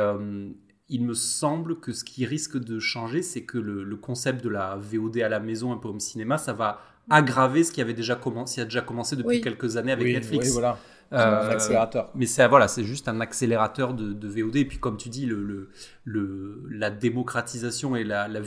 il 0.93 1.05
me 1.05 1.15
semble 1.15 1.81
que 1.81 1.93
ce 1.93 2.05
qui 2.05 2.27
risque 2.27 2.59
de 2.59 2.79
changer, 2.79 3.23
c'est 3.23 3.45
que 3.45 3.57
le, 3.57 3.97
concept 3.97 4.45
de 4.45 4.51
la 4.51 4.77
VOD 4.77 5.19
à 5.19 5.29
la 5.31 5.41
maison, 5.41 5.73
un 5.73 5.79
peu 5.79 5.89
au 5.89 5.99
cinéma, 5.99 6.37
ça 6.37 6.53
va 6.53 6.83
aggraver 7.09 7.65
ce 7.65 7.73
qui 7.73 7.81
avait 7.81 7.95
déjà 7.95 8.15
commencé, 8.15 8.61
a 8.61 8.65
déjà 8.65 8.83
commencé 8.83 9.17
depuis 9.17 9.41
quelques 9.41 9.79
années 9.79 9.93
avec 9.93 10.07
Netflix. 10.07 10.47
Oui, 10.49 10.53
voilà. 10.53 10.79
Euh, 11.13 11.51
accélérateur. 11.51 12.11
Mais 12.15 12.27
c'est 12.27 12.47
voilà, 12.49 12.69
c'est 12.69 12.85
juste 12.85 13.09
un 13.09 13.21
accélérateur 13.21 13.95
de, 13.95 14.29
VOD. 14.29 14.57
Et 14.57 14.65
puis 14.65 14.79
comme 14.79 14.97
tu 14.97 15.09
dis, 15.09 15.27
le, 15.27 15.71
le, 16.05 16.63
la 16.71 16.91
démocratisation 16.91 17.97
et 17.97 18.05
la, 18.05 18.29
la, 18.29 18.41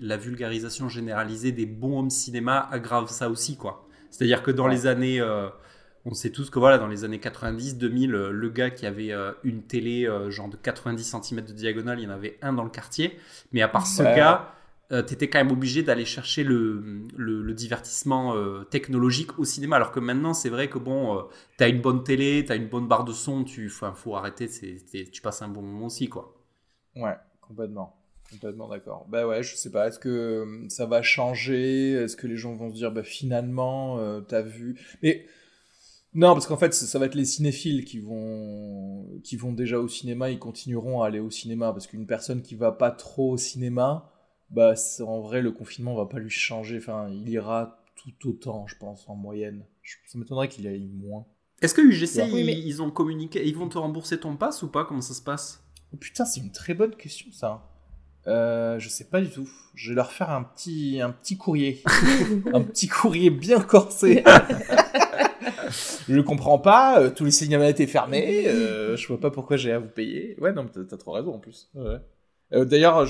la, 0.00 0.16
vulgarisation 0.16 0.88
généralisée 0.88 1.52
des 1.52 1.66
bons 1.66 2.00
home 2.00 2.10
cinéma 2.10 2.68
aggrave 2.70 3.08
ça 3.08 3.30
aussi, 3.30 3.56
quoi. 3.56 3.86
C'est-à-dire 4.10 4.42
que 4.42 4.50
dans 4.50 4.66
les 4.66 4.86
années 4.86 5.20
euh, 5.20 5.48
on 6.04 6.14
sait 6.14 6.30
tous 6.30 6.50
que 6.50 6.58
voilà, 6.58 6.78
dans 6.78 6.88
les 6.88 7.04
années 7.04 7.20
90, 7.20 7.76
2000, 7.76 8.14
euh, 8.14 8.30
le 8.30 8.48
gars 8.48 8.70
qui 8.70 8.86
avait 8.86 9.12
une 9.44 9.62
télé 9.62 10.08
genre 10.28 10.48
de 10.48 10.56
90 10.56 11.16
cm 11.22 11.42
de 11.42 11.52
diagonale, 11.52 12.00
il 12.00 12.04
y 12.04 12.06
en 12.08 12.10
avait 12.10 12.38
un 12.42 12.52
dans 12.52 12.64
le 12.64 12.70
quartier. 12.70 13.18
Mais 13.52 13.62
à 13.62 13.68
part 13.68 13.86
ce 13.86 14.02
gars, 14.02 14.54
tu 14.90 15.14
étais 15.14 15.28
quand 15.28 15.38
même 15.38 15.52
obligé 15.52 15.82
d'aller 15.82 16.04
chercher 16.04 16.44
le, 16.44 17.04
le, 17.16 17.52
divertissement 17.52 18.34
technologique 18.70 19.38
au 19.38 19.44
cinéma. 19.44 19.76
Alors 19.76 19.92
que 19.92 20.00
maintenant, 20.00 20.34
c'est 20.34 20.48
vrai 20.48 20.68
que 20.68 20.78
bon, 20.78 21.26
tu 21.58 21.64
as 21.64 21.68
une 21.68 21.80
bonne 21.80 22.04
télé, 22.04 22.44
tu 22.44 22.52
as 22.52 22.56
une 22.56 22.68
bonne 22.68 22.88
barre 22.88 23.04
de 23.04 23.12
son, 23.12 23.44
tu 23.44 23.68
faut, 23.68 23.92
faut 23.92 24.16
arrêter, 24.16 24.48
tu 24.48 25.22
passes 25.22 25.42
un 25.42 25.48
bon 25.48 25.62
moment 25.62 25.86
aussi, 25.86 26.08
quoi. 26.08 26.34
Ouais, 26.96 27.16
complètement. 27.40 27.96
Complètement 28.30 28.68
d'accord. 28.68 29.06
Bah 29.08 29.26
ouais, 29.26 29.42
je 29.42 29.56
sais 29.56 29.70
pas. 29.70 29.88
Est-ce 29.88 29.98
que 29.98 30.66
ça 30.68 30.86
va 30.86 31.02
changer? 31.02 31.92
Est-ce 31.92 32.16
que 32.16 32.26
les 32.26 32.36
gens 32.36 32.54
vont 32.54 32.70
se 32.70 32.74
dire, 32.74 32.92
bah 32.92 33.02
finalement, 33.02 33.98
t'as 34.22 34.42
vu? 34.42 34.80
Mais 35.02 35.26
non, 36.14 36.32
parce 36.32 36.46
qu'en 36.46 36.56
fait, 36.56 36.72
ça 36.72 36.98
va 36.98 37.06
être 37.06 37.14
les 37.14 37.26
cinéphiles 37.26 37.84
qui 37.84 38.00
vont, 38.00 39.20
qui 39.22 39.36
vont 39.36 39.52
déjà 39.52 39.78
au 39.78 39.88
cinéma, 39.88 40.30
ils 40.30 40.38
continueront 40.38 41.02
à 41.02 41.06
aller 41.06 41.20
au 41.20 41.30
cinéma, 41.30 41.72
parce 41.72 41.86
qu'une 41.86 42.06
personne 42.06 42.42
qui 42.42 42.54
va 42.54 42.72
pas 42.72 42.90
trop 42.90 43.32
au 43.32 43.36
cinéma, 43.36 44.10
bah, 44.50 44.74
en 45.00 45.20
vrai, 45.20 45.42
le 45.42 45.52
confinement 45.52 45.94
va 45.94 46.06
pas 46.06 46.18
lui 46.18 46.30
changer. 46.30 46.78
Enfin, 46.78 47.08
il 47.10 47.28
ira 47.28 47.82
tout 47.96 48.28
autant, 48.28 48.66
je 48.66 48.76
pense, 48.76 49.08
en 49.08 49.14
moyenne. 49.14 49.64
Ça 50.06 50.18
m'étonnerait 50.18 50.48
qu'il 50.48 50.66
aille 50.66 50.88
moins. 50.88 51.26
Est-ce 51.60 51.74
que 51.74 51.80
UGC, 51.80 52.30
ils, 52.32 52.82
ont 52.82 52.90
communiqué, 52.90 53.44
ils 53.46 53.56
vont 53.56 53.68
te 53.68 53.78
rembourser 53.78 54.20
ton 54.20 54.36
pass 54.36 54.62
ou 54.62 54.68
pas? 54.68 54.84
Comment 54.84 55.00
ça 55.00 55.14
se 55.14 55.22
passe? 55.22 55.64
Oh 55.92 55.96
putain, 55.96 56.24
c'est 56.24 56.40
une 56.40 56.52
très 56.52 56.74
bonne 56.74 56.94
question, 56.94 57.26
ça. 57.32 57.68
Euh, 58.28 58.78
je 58.78 58.88
sais 58.88 59.04
pas 59.04 59.20
du 59.20 59.28
tout. 59.28 59.48
Je 59.74 59.90
vais 59.90 59.96
leur 59.96 60.12
faire 60.12 60.30
un 60.30 60.44
petit, 60.44 61.00
un 61.00 61.10
petit 61.10 61.36
courrier. 61.36 61.82
un 62.52 62.62
petit 62.62 62.86
courrier 62.86 63.30
bien 63.30 63.60
corsé. 63.60 64.22
je 66.08 66.20
comprends 66.20 66.58
pas, 66.58 67.00
euh, 67.00 67.10
tous 67.10 67.24
les 67.24 67.30
cinémas 67.30 67.68
étaient 67.68 67.86
fermés, 67.86 68.46
euh, 68.46 68.96
je 68.96 69.08
vois 69.08 69.18
pas 69.18 69.30
pourquoi 69.30 69.56
j'ai 69.56 69.72
à 69.72 69.78
vous 69.78 69.88
payer. 69.88 70.36
Ouais, 70.40 70.52
non, 70.52 70.66
t'as 70.66 70.96
trop 70.96 71.12
raison 71.12 71.34
en 71.34 71.38
plus. 71.38 71.70
Euh, 72.52 72.64
d'ailleurs, 72.64 73.04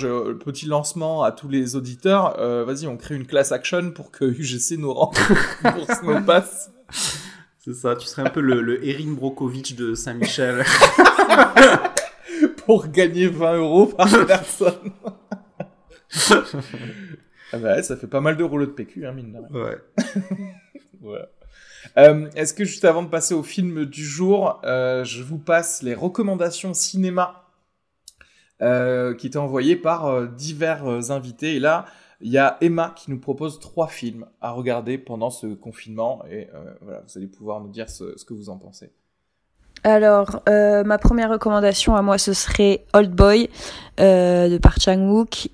petit 0.45 0.67
lancement 0.67 1.23
à 1.23 1.33
tous 1.33 1.49
les 1.49 1.77
auditeurs, 1.77 2.37
vas-y, 2.65 2.87
on 2.87 2.97
crée 2.97 3.15
une 3.15 3.27
class 3.27 3.53
action 3.53 3.91
pour 3.93 4.11
que 4.11 4.25
UGC 4.25 4.79
nous 4.79 4.93
rembourse 4.93 6.03
nos 6.03 6.21
passes. 6.23 6.71
C'est 7.59 7.75
ça, 7.75 7.97
tu 7.97 8.07
serais 8.07 8.23
un 8.23 8.31
peu 8.31 8.41
le, 8.41 8.85
Erin 8.87 9.13
Brokovich 9.13 9.77
de 9.77 9.95
Saint-Michel. 9.95 10.65
pour 12.69 12.89
gagner 12.89 13.29
20 13.29 13.57
euros 13.57 13.87
par 13.87 14.09
personne. 14.27 14.93
ah 17.53 17.59
bah 17.59 17.83
ça 17.83 17.97
fait 17.97 18.07
pas 18.07 18.21
mal 18.21 18.37
de 18.37 18.45
rouleaux 18.45 18.67
de 18.67 18.73
PQ, 18.73 19.07
hein, 19.07 19.13
mine 19.13 19.33
de 19.33 19.39
rien. 19.39 19.65
Ouais. 19.65 19.79
voilà. 21.01 21.29
Euh, 21.97 22.29
est-ce 22.37 22.53
que 22.53 22.65
juste 22.65 22.85
avant 22.85 23.03
de 23.03 23.09
passer 23.09 23.35
au 23.35 23.43
film 23.43 23.87
du 23.87 24.05
jour, 24.05 24.61
euh, 24.65 25.05
je 25.05 25.23
vous 25.23 25.39
passe 25.39 25.83
les 25.83 25.95
recommandations 25.95 26.75
cinéma 26.75 27.48
euh, 28.63 29.15
qui 29.15 29.27
étaient 29.27 29.39
envoyées 29.39 29.77
par 29.77 30.27
divers 30.29 31.11
invités. 31.11 31.57
Et 31.57 31.61
là, 31.61 31.87
il 32.21 32.31
y 32.31 32.39
a 32.39 32.57
Emma 32.61 32.93
qui 32.97 33.11
nous 33.11 33.19
propose 33.19 33.61
trois 33.61 33.89
films 33.89 34.27
à 34.41 34.51
regarder 34.51 34.99
pendant 34.99 35.31
ce 35.31 35.47
confinement. 35.47 36.23
Et 36.31 36.49
voilà, 36.83 37.03
vous 37.07 37.19
allez 37.19 37.29
pouvoir 37.29 37.61
nous 37.61 37.69
dire 37.69 37.89
ce, 37.89 38.25
que 38.25 38.35
vous 38.35 38.51
en 38.51 38.57
pensez. 38.57 38.91
Alors, 39.85 40.43
ma 40.49 40.99
première 40.99 41.31
recommandation 41.31 41.95
à 41.95 42.03
moi, 42.03 42.19
ce 42.19 42.33
serait 42.33 42.85
Old 42.93 43.13
Boy 43.13 43.49
de 43.99 44.59
Park 44.59 44.81
Chang-wook, 44.81 45.51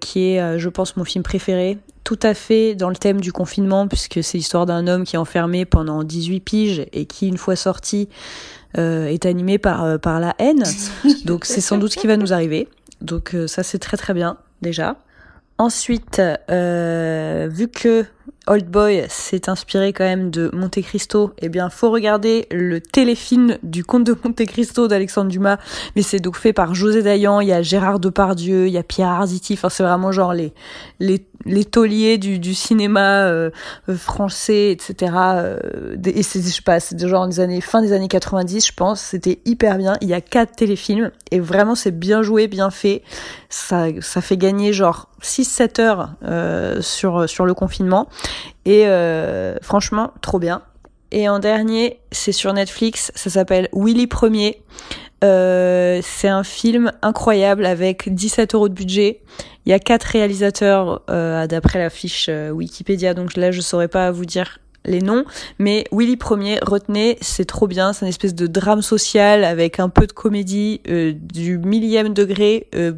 qui 0.00 0.28
est, 0.28 0.58
je 0.58 0.68
pense, 0.68 0.96
mon 0.96 1.04
film 1.04 1.24
préféré 1.24 1.78
tout 2.04 2.20
à 2.22 2.34
fait 2.34 2.74
dans 2.74 2.90
le 2.90 2.96
thème 2.96 3.20
du 3.20 3.32
confinement, 3.32 3.88
puisque 3.88 4.22
c'est 4.22 4.38
l'histoire 4.38 4.66
d'un 4.66 4.86
homme 4.86 5.04
qui 5.04 5.16
est 5.16 5.18
enfermé 5.18 5.64
pendant 5.64 6.04
18 6.04 6.40
piges 6.40 6.86
et 6.92 7.06
qui, 7.06 7.26
une 7.26 7.38
fois 7.38 7.56
sorti, 7.56 8.08
est 8.76 9.26
animé 9.26 9.58
par, 9.58 9.98
par 10.00 10.20
la 10.20 10.34
haine. 10.38 10.64
Donc 11.24 11.44
c'est 11.44 11.60
sans 11.60 11.78
doute 11.78 11.92
ce 11.92 11.98
qui 11.98 12.06
va 12.06 12.16
nous 12.16 12.32
arriver. 12.32 12.68
Donc 13.00 13.36
ça 13.46 13.62
c'est 13.62 13.78
très 13.78 13.96
très 13.96 14.14
bien 14.14 14.38
déjà. 14.62 14.96
Ensuite, 15.58 16.20
vu 16.48 17.68
que 17.68 18.04
Old 18.46 18.66
Boy 18.66 19.04
s'est 19.08 19.48
inspiré 19.48 19.92
quand 19.92 20.04
même 20.04 20.30
de 20.30 20.50
Monte 20.52 20.80
Cristo, 20.82 21.32
eh 21.40 21.48
bien, 21.48 21.70
faut 21.70 21.90
regarder 21.90 22.46
le 22.50 22.80
téléfilm 22.80 23.56
du 23.62 23.84
Comte 23.84 24.04
de 24.04 24.14
Monte 24.22 24.44
Cristo 24.44 24.86
d'Alexandre 24.86 25.30
Dumas, 25.30 25.56
mais 25.96 26.02
c'est 26.02 26.20
donc 26.20 26.36
fait 26.36 26.52
par 26.52 26.74
José 26.74 27.02
Dayan, 27.02 27.40
il 27.40 27.48
y 27.48 27.52
a 27.52 27.62
Gérard 27.62 28.00
Depardieu, 28.00 28.66
il 28.66 28.72
y 28.72 28.78
a 28.78 28.82
Pierre 28.82 29.08
Arditi, 29.08 29.54
enfin, 29.54 29.70
c'est 29.70 29.82
vraiment 29.82 30.12
genre 30.12 30.34
les, 30.34 30.52
les, 31.00 31.26
les 31.46 31.64
tauliers 31.64 32.18
du, 32.18 32.38
du 32.38 32.54
cinéma 32.54 33.24
euh, 33.24 33.50
français, 33.96 34.72
etc. 34.72 35.12
Euh, 35.16 35.96
et 36.04 36.22
c'est, 36.22 36.42
je 36.42 36.48
sais 36.48 36.62
pas, 36.62 36.80
c'est 36.80 36.98
genre 37.06 37.26
des 37.26 37.40
années, 37.40 37.62
fin 37.62 37.80
des 37.80 37.92
années 37.92 38.08
90, 38.08 38.66
je 38.66 38.72
pense, 38.72 39.00
c'était 39.00 39.40
hyper 39.46 39.78
bien. 39.78 39.94
Il 40.02 40.08
y 40.08 40.14
a 40.14 40.20
quatre 40.20 40.54
téléfilms, 40.54 41.10
et 41.30 41.40
vraiment, 41.40 41.74
c'est 41.74 41.98
bien 41.98 42.22
joué, 42.22 42.46
bien 42.46 42.70
fait. 42.70 43.02
Ça, 43.48 43.86
ça 44.00 44.20
fait 44.20 44.36
gagner 44.36 44.72
genre 44.72 45.08
6-7 45.22 45.80
heures 45.80 46.10
euh, 46.24 46.82
sur, 46.82 47.28
sur 47.28 47.46
le 47.46 47.54
confinement. 47.54 48.08
Et 48.64 48.86
euh, 48.86 49.56
franchement, 49.62 50.12
trop 50.20 50.38
bien. 50.38 50.62
Et 51.10 51.28
en 51.28 51.38
dernier, 51.38 52.00
c'est 52.10 52.32
sur 52.32 52.52
Netflix, 52.52 53.12
ça 53.14 53.30
s'appelle 53.30 53.68
Willy 53.72 54.06
Premier. 54.06 54.62
Euh, 55.22 56.00
c'est 56.02 56.28
un 56.28 56.44
film 56.44 56.92
incroyable 57.02 57.64
avec 57.66 58.12
17 58.12 58.54
euros 58.54 58.68
de 58.68 58.74
budget. 58.74 59.20
Il 59.64 59.70
y 59.70 59.72
a 59.72 59.78
quatre 59.78 60.04
réalisateurs 60.04 61.02
euh, 61.08 61.46
d'après 61.46 61.78
la 61.78 61.88
fiche 61.88 62.26
euh, 62.28 62.50
Wikipédia, 62.50 63.14
donc 63.14 63.36
là 63.36 63.50
je 63.50 63.62
saurais 63.62 63.88
pas 63.88 64.10
vous 64.10 64.26
dire 64.26 64.58
les 64.86 65.00
noms, 65.00 65.24
mais 65.58 65.84
Willy 65.92 66.16
Premier, 66.16 66.58
retenez, 66.62 67.16
c'est 67.20 67.44
trop 67.44 67.66
bien, 67.66 67.92
c'est 67.92 68.04
une 68.04 68.10
espèce 68.10 68.34
de 68.34 68.46
drame 68.46 68.82
social 68.82 69.44
avec 69.44 69.80
un 69.80 69.88
peu 69.88 70.06
de 70.06 70.12
comédie, 70.12 70.80
euh, 70.88 71.12
du 71.14 71.58
millième 71.58 72.12
degré, 72.12 72.68
euh, 72.74 72.92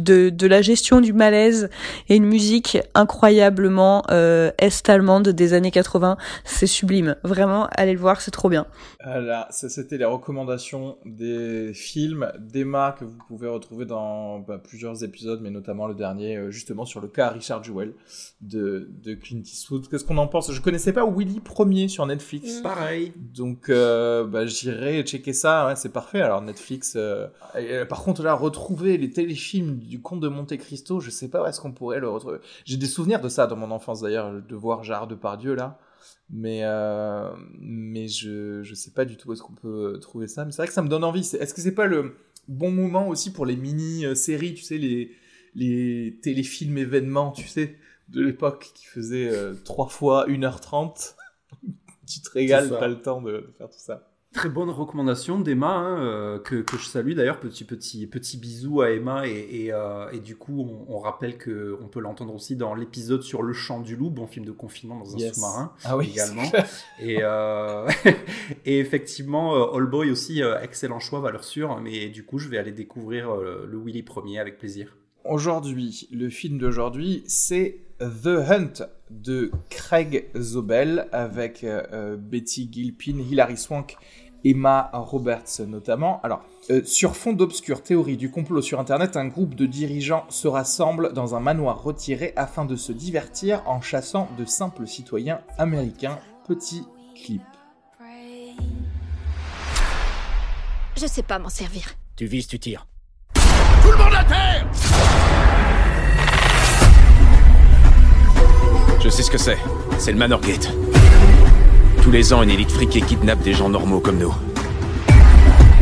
de, 0.00 0.30
de 0.30 0.46
la 0.46 0.62
gestion 0.62 1.00
du 1.00 1.12
malaise 1.12 1.68
et 2.08 2.16
une 2.16 2.24
musique 2.24 2.78
incroyablement 2.94 4.02
euh, 4.10 4.50
est-allemande 4.58 5.28
des 5.28 5.52
années 5.52 5.70
80. 5.70 6.16
C'est 6.44 6.66
sublime, 6.66 7.16
vraiment, 7.24 7.68
allez 7.72 7.92
le 7.92 7.98
voir, 7.98 8.20
c'est 8.20 8.30
trop 8.30 8.48
bien. 8.48 8.66
Voilà, 9.04 9.48
ça 9.50 9.68
c'était 9.68 9.98
les 9.98 10.04
recommandations 10.04 10.96
des 11.04 11.72
films 11.74 12.32
d'Emma 12.38 12.96
que 12.98 13.04
vous 13.04 13.18
pouvez 13.28 13.48
retrouver 13.48 13.84
dans 13.84 14.38
bah, 14.40 14.58
plusieurs 14.62 15.04
épisodes, 15.04 15.40
mais 15.42 15.50
notamment 15.50 15.86
le 15.86 15.94
dernier, 15.94 16.40
justement 16.50 16.84
sur 16.84 17.00
le 17.00 17.08
cas 17.08 17.28
Richard 17.30 17.62
Jewell 17.64 17.94
de, 18.40 18.88
de 19.02 19.14
Clint 19.14 19.42
Eastwood. 19.44 19.88
Qu'est-ce 19.88 20.04
qu'on 20.04 20.18
en 20.18 20.28
pense? 20.28 20.52
Je 20.52 20.60
connaissais 20.60 20.92
pas 20.92 21.04
Willy 21.06 21.31
Premier 21.40 21.88
sur 21.88 22.06
Netflix. 22.06 22.58
Mm. 22.58 22.62
Pareil. 22.62 23.12
Donc 23.16 23.68
euh, 23.68 24.24
bah, 24.24 24.46
j'irai 24.46 25.02
checker 25.02 25.32
ça, 25.32 25.66
ouais, 25.66 25.76
c'est 25.76 25.92
parfait. 25.92 26.20
Alors 26.20 26.42
Netflix, 26.42 26.94
euh, 26.96 27.26
et, 27.58 27.72
euh, 27.72 27.84
par 27.84 28.02
contre 28.02 28.22
là, 28.22 28.34
retrouver 28.34 28.98
les 28.98 29.10
téléfilms 29.10 29.78
du 29.78 30.00
Comte 30.00 30.20
de 30.20 30.28
Monte 30.28 30.56
Cristo, 30.56 31.00
je 31.00 31.10
sais 31.10 31.28
pas 31.28 31.42
où 31.42 31.46
est-ce 31.46 31.60
qu'on 31.60 31.72
pourrait 31.72 32.00
le 32.00 32.08
retrouver. 32.08 32.38
J'ai 32.64 32.76
des 32.76 32.86
souvenirs 32.86 33.20
de 33.20 33.28
ça 33.28 33.46
dans 33.46 33.56
mon 33.56 33.70
enfance 33.70 34.00
d'ailleurs, 34.00 34.32
de 34.32 34.56
voir 34.56 34.84
Gérard 34.84 35.06
Depardieu 35.06 35.54
là 35.54 35.78
mais 36.30 36.60
euh, 36.62 37.30
mais 37.58 38.08
je 38.08 38.62
je 38.62 38.74
sais 38.74 38.90
pas 38.90 39.04
du 39.04 39.16
tout 39.16 39.28
où 39.28 39.32
est-ce 39.32 39.42
qu'on 39.42 39.52
peut 39.52 39.98
trouver 40.00 40.26
ça 40.28 40.44
mais 40.44 40.50
c'est 40.50 40.58
vrai 40.58 40.66
que 40.66 40.72
ça 40.72 40.82
me 40.82 40.88
donne 40.88 41.04
envie 41.04 41.20
est-ce 41.20 41.54
que 41.54 41.60
c'est 41.60 41.74
pas 41.74 41.86
le 41.86 42.16
bon 42.48 42.70
moment 42.70 43.08
aussi 43.08 43.32
pour 43.32 43.46
les 43.46 43.56
mini 43.56 44.04
euh, 44.06 44.14
séries 44.14 44.54
tu 44.54 44.62
sais 44.62 44.78
les 44.78 45.12
les 45.54 46.18
téléfilms 46.22 46.78
événements 46.78 47.32
tu 47.32 47.46
sais 47.46 47.76
de 48.08 48.22
l'époque 48.22 48.70
qui 48.74 48.86
faisaient 48.86 49.28
euh, 49.30 49.54
trois 49.64 49.88
fois 49.88 50.26
1h30 50.26 51.14
tu 52.06 52.20
te 52.20 52.30
régales 52.30 52.68
t'as 52.70 52.88
le 52.88 53.00
temps 53.00 53.22
de, 53.22 53.32
de 53.32 53.52
faire 53.58 53.68
tout 53.68 53.78
ça 53.78 54.08
Très 54.34 54.48
bonne 54.48 54.70
recommandation 54.70 55.38
d'Emma, 55.38 55.74
hein, 55.74 56.02
euh, 56.02 56.38
que, 56.38 56.62
que 56.62 56.78
je 56.78 56.86
salue 56.86 57.12
d'ailleurs. 57.12 57.38
Petit, 57.38 57.64
petit, 57.64 58.06
petit 58.06 58.38
bisou 58.38 58.80
à 58.80 58.90
Emma. 58.90 59.28
Et, 59.28 59.64
et, 59.66 59.72
euh, 59.74 60.08
et 60.10 60.20
du 60.20 60.36
coup, 60.36 60.62
on, 60.62 60.86
on 60.94 60.98
rappelle 61.00 61.36
qu'on 61.36 61.86
peut 61.88 62.00
l'entendre 62.00 62.34
aussi 62.34 62.56
dans 62.56 62.74
l'épisode 62.74 63.20
sur 63.20 63.42
Le 63.42 63.52
Chant 63.52 63.80
du 63.80 63.94
Loup, 63.94 64.08
bon 64.08 64.26
film 64.26 64.46
de 64.46 64.52
confinement 64.52 64.96
dans 64.98 65.14
un 65.14 65.18
Yes. 65.18 65.34
sous-marin. 65.34 65.74
ah 65.84 65.98
oui 65.98 66.08
également. 66.14 66.50
Et, 66.98 67.18
euh, 67.20 67.86
et 68.64 68.78
effectivement, 68.78 69.74
All 69.74 69.84
Boy 69.84 70.10
aussi, 70.10 70.40
excellent 70.62 70.98
choix, 70.98 71.20
valeur 71.20 71.44
sûre. 71.44 71.78
Mais 71.82 72.08
du 72.08 72.24
coup, 72.24 72.38
je 72.38 72.48
vais 72.48 72.56
aller 72.56 72.72
découvrir 72.72 73.36
le 73.36 73.78
Willy 73.84 74.02
premier 74.02 74.38
avec 74.38 74.56
plaisir. 74.56 74.96
Aujourd'hui, 75.26 76.08
le 76.10 76.30
film 76.30 76.56
d'aujourd'hui, 76.56 77.22
c'est 77.26 77.80
The 78.02 78.50
Hunt 78.50 78.86
de 79.10 79.52
Craig 79.70 80.28
Zobel 80.36 81.08
avec 81.12 81.62
euh, 81.62 81.82
euh, 81.92 82.16
Betty 82.16 82.68
Gilpin, 82.70 83.18
Hilary 83.18 83.56
Swank, 83.56 83.96
Emma 84.44 84.90
Roberts 84.92 85.60
notamment. 85.66 86.20
Alors, 86.22 86.42
euh, 86.70 86.82
sur 86.84 87.16
fond 87.16 87.32
d'obscures 87.32 87.82
théories 87.82 88.16
du 88.16 88.30
complot 88.30 88.62
sur 88.62 88.80
Internet, 88.80 89.16
un 89.16 89.26
groupe 89.26 89.54
de 89.54 89.66
dirigeants 89.66 90.24
se 90.30 90.48
rassemble 90.48 91.12
dans 91.12 91.36
un 91.36 91.40
manoir 91.40 91.82
retiré 91.82 92.32
afin 92.34 92.64
de 92.64 92.74
se 92.74 92.92
divertir 92.92 93.62
en 93.66 93.80
chassant 93.80 94.28
de 94.36 94.44
simples 94.44 94.86
citoyens 94.86 95.40
américains. 95.58 96.18
Petit 96.46 96.84
clip. 97.14 97.42
Je 100.96 101.06
sais 101.06 101.22
pas 101.22 101.38
m'en 101.38 101.48
servir. 101.48 101.94
Tu 102.16 102.26
vises, 102.26 102.48
tu 102.48 102.58
tires. 102.58 102.86
Je 109.02 109.08
sais 109.08 109.24
ce 109.24 109.32
que 109.32 109.38
c'est. 109.38 109.58
C'est 109.98 110.12
le 110.12 110.18
Manor 110.18 110.40
Gate. 110.40 110.70
Tous 112.02 112.12
les 112.12 112.32
ans, 112.32 112.40
une 112.44 112.50
élite 112.50 112.70
friquée 112.70 113.00
kidnappe 113.00 113.42
des 113.42 113.52
gens 113.52 113.68
normaux 113.68 113.98
comme 113.98 114.16
nous. 114.16 114.32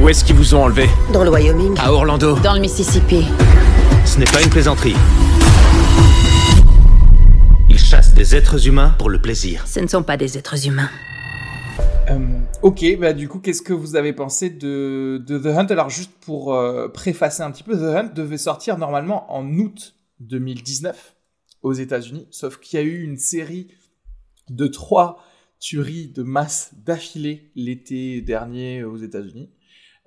Où 0.00 0.09
est-ce 0.09 0.24
qu'ils 0.24 0.37
vous 0.37 0.54
ont 0.54 0.64
enlevé 0.64 0.88
Dans 1.12 1.22
le 1.22 1.28
Wyoming 1.28 1.74
À 1.78 1.92
Orlando. 1.92 2.38
Dans 2.38 2.54
le 2.54 2.61
Mississippi. 2.61 3.26
Ce 4.06 4.18
n'est 4.18 4.24
pas 4.24 4.40
une 4.42 4.48
plaisanterie. 4.48 4.96
Ils 7.68 7.78
chassent 7.78 8.14
des 8.14 8.35
êtres 8.35 8.66
humains 8.66 8.94
pour 8.98 9.11
le 9.11 9.20
plaisir. 9.20 9.66
Ce 9.66 9.80
ne 9.80 9.87
sont 9.87 10.02
pas 10.02 10.16
des 10.16 10.38
êtres 10.38 10.66
humains. 10.66 10.88
Euh, 12.09 12.18
ok, 12.62 12.83
bah 12.98 13.12
du 13.12 13.28
coup, 13.28 13.38
qu'est-ce 13.40 13.61
que 13.61 13.74
vous 13.74 13.96
avez 13.96 14.14
pensé 14.14 14.48
de, 14.48 15.22
de 15.26 15.38
The 15.38 15.59
Hunt? 15.59 15.66
Alors, 15.68 15.90
juste 15.90 16.12
pour 16.24 16.54
euh, 16.54 16.88
préfacer 16.88 17.42
un 17.42 17.50
petit 17.50 17.64
peu, 17.64 17.76
The 17.76 17.96
Hunt 17.96 18.11
devait 18.14 18.38
sortir 18.38 18.78
normalement 18.78 19.30
en 19.30 19.46
août 19.59 19.94
2019 20.20 21.16
aux 21.62 21.73
États-Unis, 21.73 22.27
sauf 22.31 22.59
qu'il 22.59 22.79
y 22.79 22.83
a 22.83 22.87
eu 22.87 23.03
une 23.03 23.16
série 23.16 23.68
de 24.49 24.66
trois 24.66 25.23
tueries 25.59 26.09
de 26.09 26.23
masse 26.23 26.75
d'affilée 26.85 27.51
l'été 27.55 28.23
dernier 28.23 28.83
aux 28.85 28.96
États-Unis. 28.96 29.51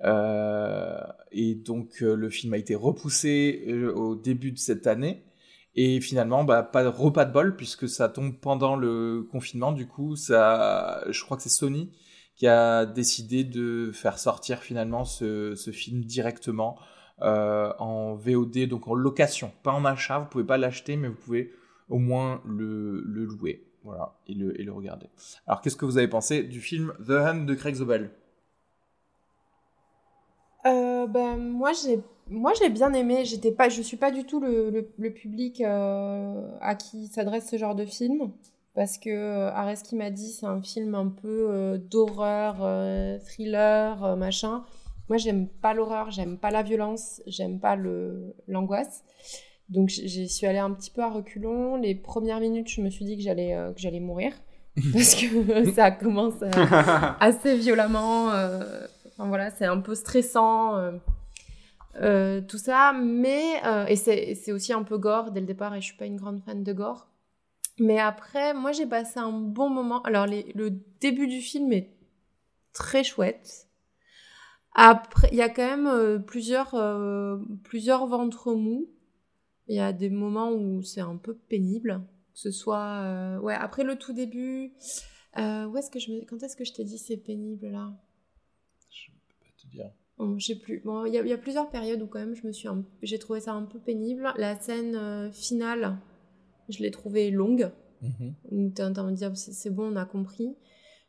Euh, 0.02 1.00
et 1.30 1.54
donc, 1.54 2.02
euh, 2.02 2.14
le 2.14 2.28
film 2.28 2.54
a 2.54 2.58
été 2.58 2.74
repoussé 2.74 3.64
euh, 3.68 3.92
au 3.94 4.16
début 4.16 4.52
de 4.52 4.58
cette 4.58 4.86
année. 4.86 5.24
Et 5.76 6.00
finalement, 6.00 6.44
bah, 6.44 6.62
pas 6.62 6.84
de 6.84 6.88
repas 6.88 7.24
de 7.24 7.32
bol 7.32 7.56
puisque 7.56 7.88
ça 7.88 8.08
tombe 8.08 8.38
pendant 8.40 8.76
le 8.76 9.26
confinement. 9.30 9.72
Du 9.72 9.86
coup, 9.86 10.14
ça, 10.16 11.04
je 11.08 11.24
crois 11.24 11.36
que 11.36 11.42
c'est 11.42 11.48
Sony 11.48 11.90
qui 12.36 12.46
a 12.46 12.84
décidé 12.84 13.44
de 13.44 13.90
faire 13.92 14.18
sortir 14.18 14.62
finalement 14.62 15.04
ce, 15.04 15.54
film 15.72 16.04
directement 16.04 16.78
en 17.20 18.14
VOD, 18.14 18.66
donc 18.66 18.88
en 18.88 18.94
location, 18.94 19.52
pas 19.62 19.72
en 19.72 19.84
achat. 19.84 20.18
Vous 20.18 20.26
pouvez 20.26 20.44
pas 20.44 20.58
l'acheter, 20.58 20.96
mais 20.96 21.08
vous 21.08 21.14
pouvez 21.14 21.52
au 21.88 21.98
moins 21.98 22.40
le, 22.46 23.00
louer, 23.00 23.66
voilà, 23.82 24.14
et 24.26 24.34
le, 24.34 24.72
regarder. 24.72 25.06
Alors, 25.46 25.60
qu'est-ce 25.60 25.76
que 25.76 25.84
vous 25.84 25.98
avez 25.98 26.08
pensé 26.08 26.42
du 26.42 26.60
film 26.60 26.92
The 27.06 27.10
Hand 27.10 27.46
de 27.46 27.54
Craig 27.54 27.74
Zobel? 27.74 28.10
Euh, 30.66 31.06
ben, 31.06 31.36
moi, 31.36 31.72
j'ai 31.72 32.00
moi 32.30 32.52
j'ai 32.58 32.70
bien 32.70 32.92
aimé. 32.92 33.24
J'étais 33.24 33.52
pas, 33.52 33.68
je 33.68 33.82
suis 33.82 33.96
pas 33.96 34.10
du 34.10 34.24
tout 34.24 34.40
le, 34.40 35.10
public 35.10 35.60
euh, 35.60 36.48
à 36.60 36.74
qui 36.74 37.08
s'adresse 37.08 37.48
ce 37.50 37.56
genre 37.56 37.74
de 37.74 37.84
film. 37.84 38.32
Parce 38.74 38.98
que 38.98 39.10
euh, 39.10 39.52
Areski 39.52 39.94
m'a 39.94 40.10
dit 40.10 40.32
c'est 40.32 40.46
un 40.46 40.60
film 40.60 40.94
un 40.96 41.08
peu 41.08 41.48
euh, 41.50 41.78
d'horreur, 41.78 42.56
euh, 42.60 43.18
thriller, 43.20 44.02
euh, 44.02 44.16
machin. 44.16 44.64
Moi, 45.08 45.18
j'aime 45.18 45.48
pas 45.48 45.74
l'horreur, 45.74 46.10
j'aime 46.10 46.38
pas 46.38 46.50
la 46.50 46.62
violence, 46.62 47.22
j'aime 47.26 47.60
pas 47.60 47.76
l'angoisse. 48.48 49.04
Donc, 49.68 49.88
j'y 49.88 50.28
suis 50.28 50.46
allée 50.46 50.58
un 50.58 50.70
petit 50.72 50.90
peu 50.90 51.02
à 51.02 51.08
reculons. 51.10 51.76
Les 51.76 51.94
premières 51.94 52.40
minutes, 52.40 52.68
je 52.68 52.80
me 52.80 52.90
suis 52.90 53.04
dit 53.04 53.16
que 53.16 53.22
j'allais 53.22 53.54
euh, 53.54 53.72
que 53.72 53.80
j'allais 53.80 54.00
mourir 54.00 54.32
parce 54.92 55.14
que 55.14 55.72
ça 55.74 55.90
commence 55.90 56.40
euh, 56.42 56.50
assez 57.20 57.56
violemment. 57.56 58.30
euh, 58.32 58.86
Enfin 59.16 59.28
voilà, 59.28 59.50
c'est 59.52 59.64
un 59.66 59.78
peu 59.78 59.94
stressant, 59.94 60.76
tout 61.94 62.58
ça. 62.58 62.92
Mais 62.92 63.60
et 63.88 63.96
c'est 63.96 64.34
c'est 64.34 64.52
aussi 64.52 64.72
un 64.72 64.82
peu 64.82 64.98
gore 64.98 65.30
dès 65.30 65.40
le 65.40 65.46
départ. 65.46 65.74
Et 65.74 65.80
je 65.80 65.86
suis 65.86 65.96
pas 65.96 66.06
une 66.06 66.16
grande 66.16 66.42
fan 66.42 66.62
de 66.64 66.72
gore. 66.72 67.08
Mais 67.78 67.98
après, 68.00 68.54
moi 68.54 68.72
j'ai 68.72 68.86
passé 68.86 69.20
un 69.20 69.30
bon 69.32 69.68
moment. 69.68 70.02
Alors 70.02 70.26
les- 70.26 70.52
le 70.54 70.70
début 71.00 71.26
du 71.28 71.40
film 71.40 71.72
est 71.72 71.90
très 72.72 73.04
chouette. 73.04 73.63
Après, 74.74 75.28
il 75.32 75.36
y 75.38 75.42
a 75.42 75.48
quand 75.48 75.66
même 75.66 75.86
euh, 75.86 76.18
plusieurs 76.18 76.74
euh, 76.74 77.38
plusieurs 77.62 78.06
ventres 78.06 78.52
mous. 78.54 78.88
Il 79.68 79.76
y 79.76 79.80
a 79.80 79.92
des 79.92 80.10
moments 80.10 80.52
où 80.52 80.82
c'est 80.82 81.00
un 81.00 81.16
peu 81.16 81.34
pénible, 81.34 82.02
que 82.34 82.38
ce 82.40 82.50
soit 82.50 83.02
euh, 83.04 83.38
ouais 83.38 83.54
après 83.54 83.84
le 83.84 83.96
tout 83.96 84.12
début. 84.12 84.72
Euh, 85.38 85.66
où 85.66 85.76
est-ce 85.76 85.90
que 85.90 85.98
je 85.98 86.12
me... 86.12 86.24
quand 86.24 86.42
est-ce 86.42 86.56
que 86.56 86.64
je 86.64 86.72
t'ai 86.72 86.84
dit 86.84 86.98
c'est 86.98 87.16
pénible 87.16 87.68
là? 87.68 87.92
Dire. 89.72 89.90
Bon, 90.18 90.38
je 90.38 90.46
sais 90.46 90.54
plus. 90.58 90.80
Bon, 90.84 91.04
il 91.06 91.14
y, 91.14 91.18
a- 91.18 91.22
il 91.22 91.28
y 91.28 91.32
a 91.32 91.38
plusieurs 91.38 91.70
périodes 91.70 92.02
où 92.02 92.06
quand 92.06 92.18
même 92.20 92.34
je 92.34 92.46
me 92.46 92.52
suis, 92.52 92.68
un- 92.68 92.84
j'ai 93.02 93.18
trouvé 93.18 93.40
ça 93.40 93.52
un 93.54 93.62
peu 93.64 93.78
pénible. 93.78 94.32
La 94.36 94.58
scène 94.60 95.30
finale, 95.32 95.96
je 96.68 96.82
l'ai 96.82 96.90
trouvée 96.90 97.30
longue. 97.30 97.70
Mhm. 98.02 98.34
où 98.50 98.68
t'es 98.70 98.82
en 98.82 98.92
train 98.92 99.10
de 99.10 99.16
dire 99.16 99.34
c'est 99.34 99.70
bon, 99.70 99.90
on 99.92 99.96
a 99.96 100.04
compris. 100.04 100.54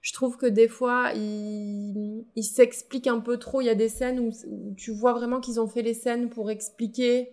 Je 0.06 0.14
trouve 0.14 0.38
que 0.38 0.46
des 0.46 0.68
fois, 0.68 1.14
ils 1.16 2.26
il 2.36 2.44
s'expliquent 2.44 3.08
un 3.08 3.20
peu 3.20 3.38
trop. 3.38 3.62
Il 3.62 3.66
y 3.66 3.72
a 3.72 3.76
des 3.76 3.90
scènes 3.90 4.20
où, 4.20 4.30
tu 4.78 4.92
vois 4.92 5.14
vraiment 5.14 5.40
qu'ils 5.40 5.60
ont 5.60 5.68
fait 5.68 5.82
les 5.82 5.96
scènes 5.96 6.30
pour 6.30 6.52
expliquer 6.52 7.32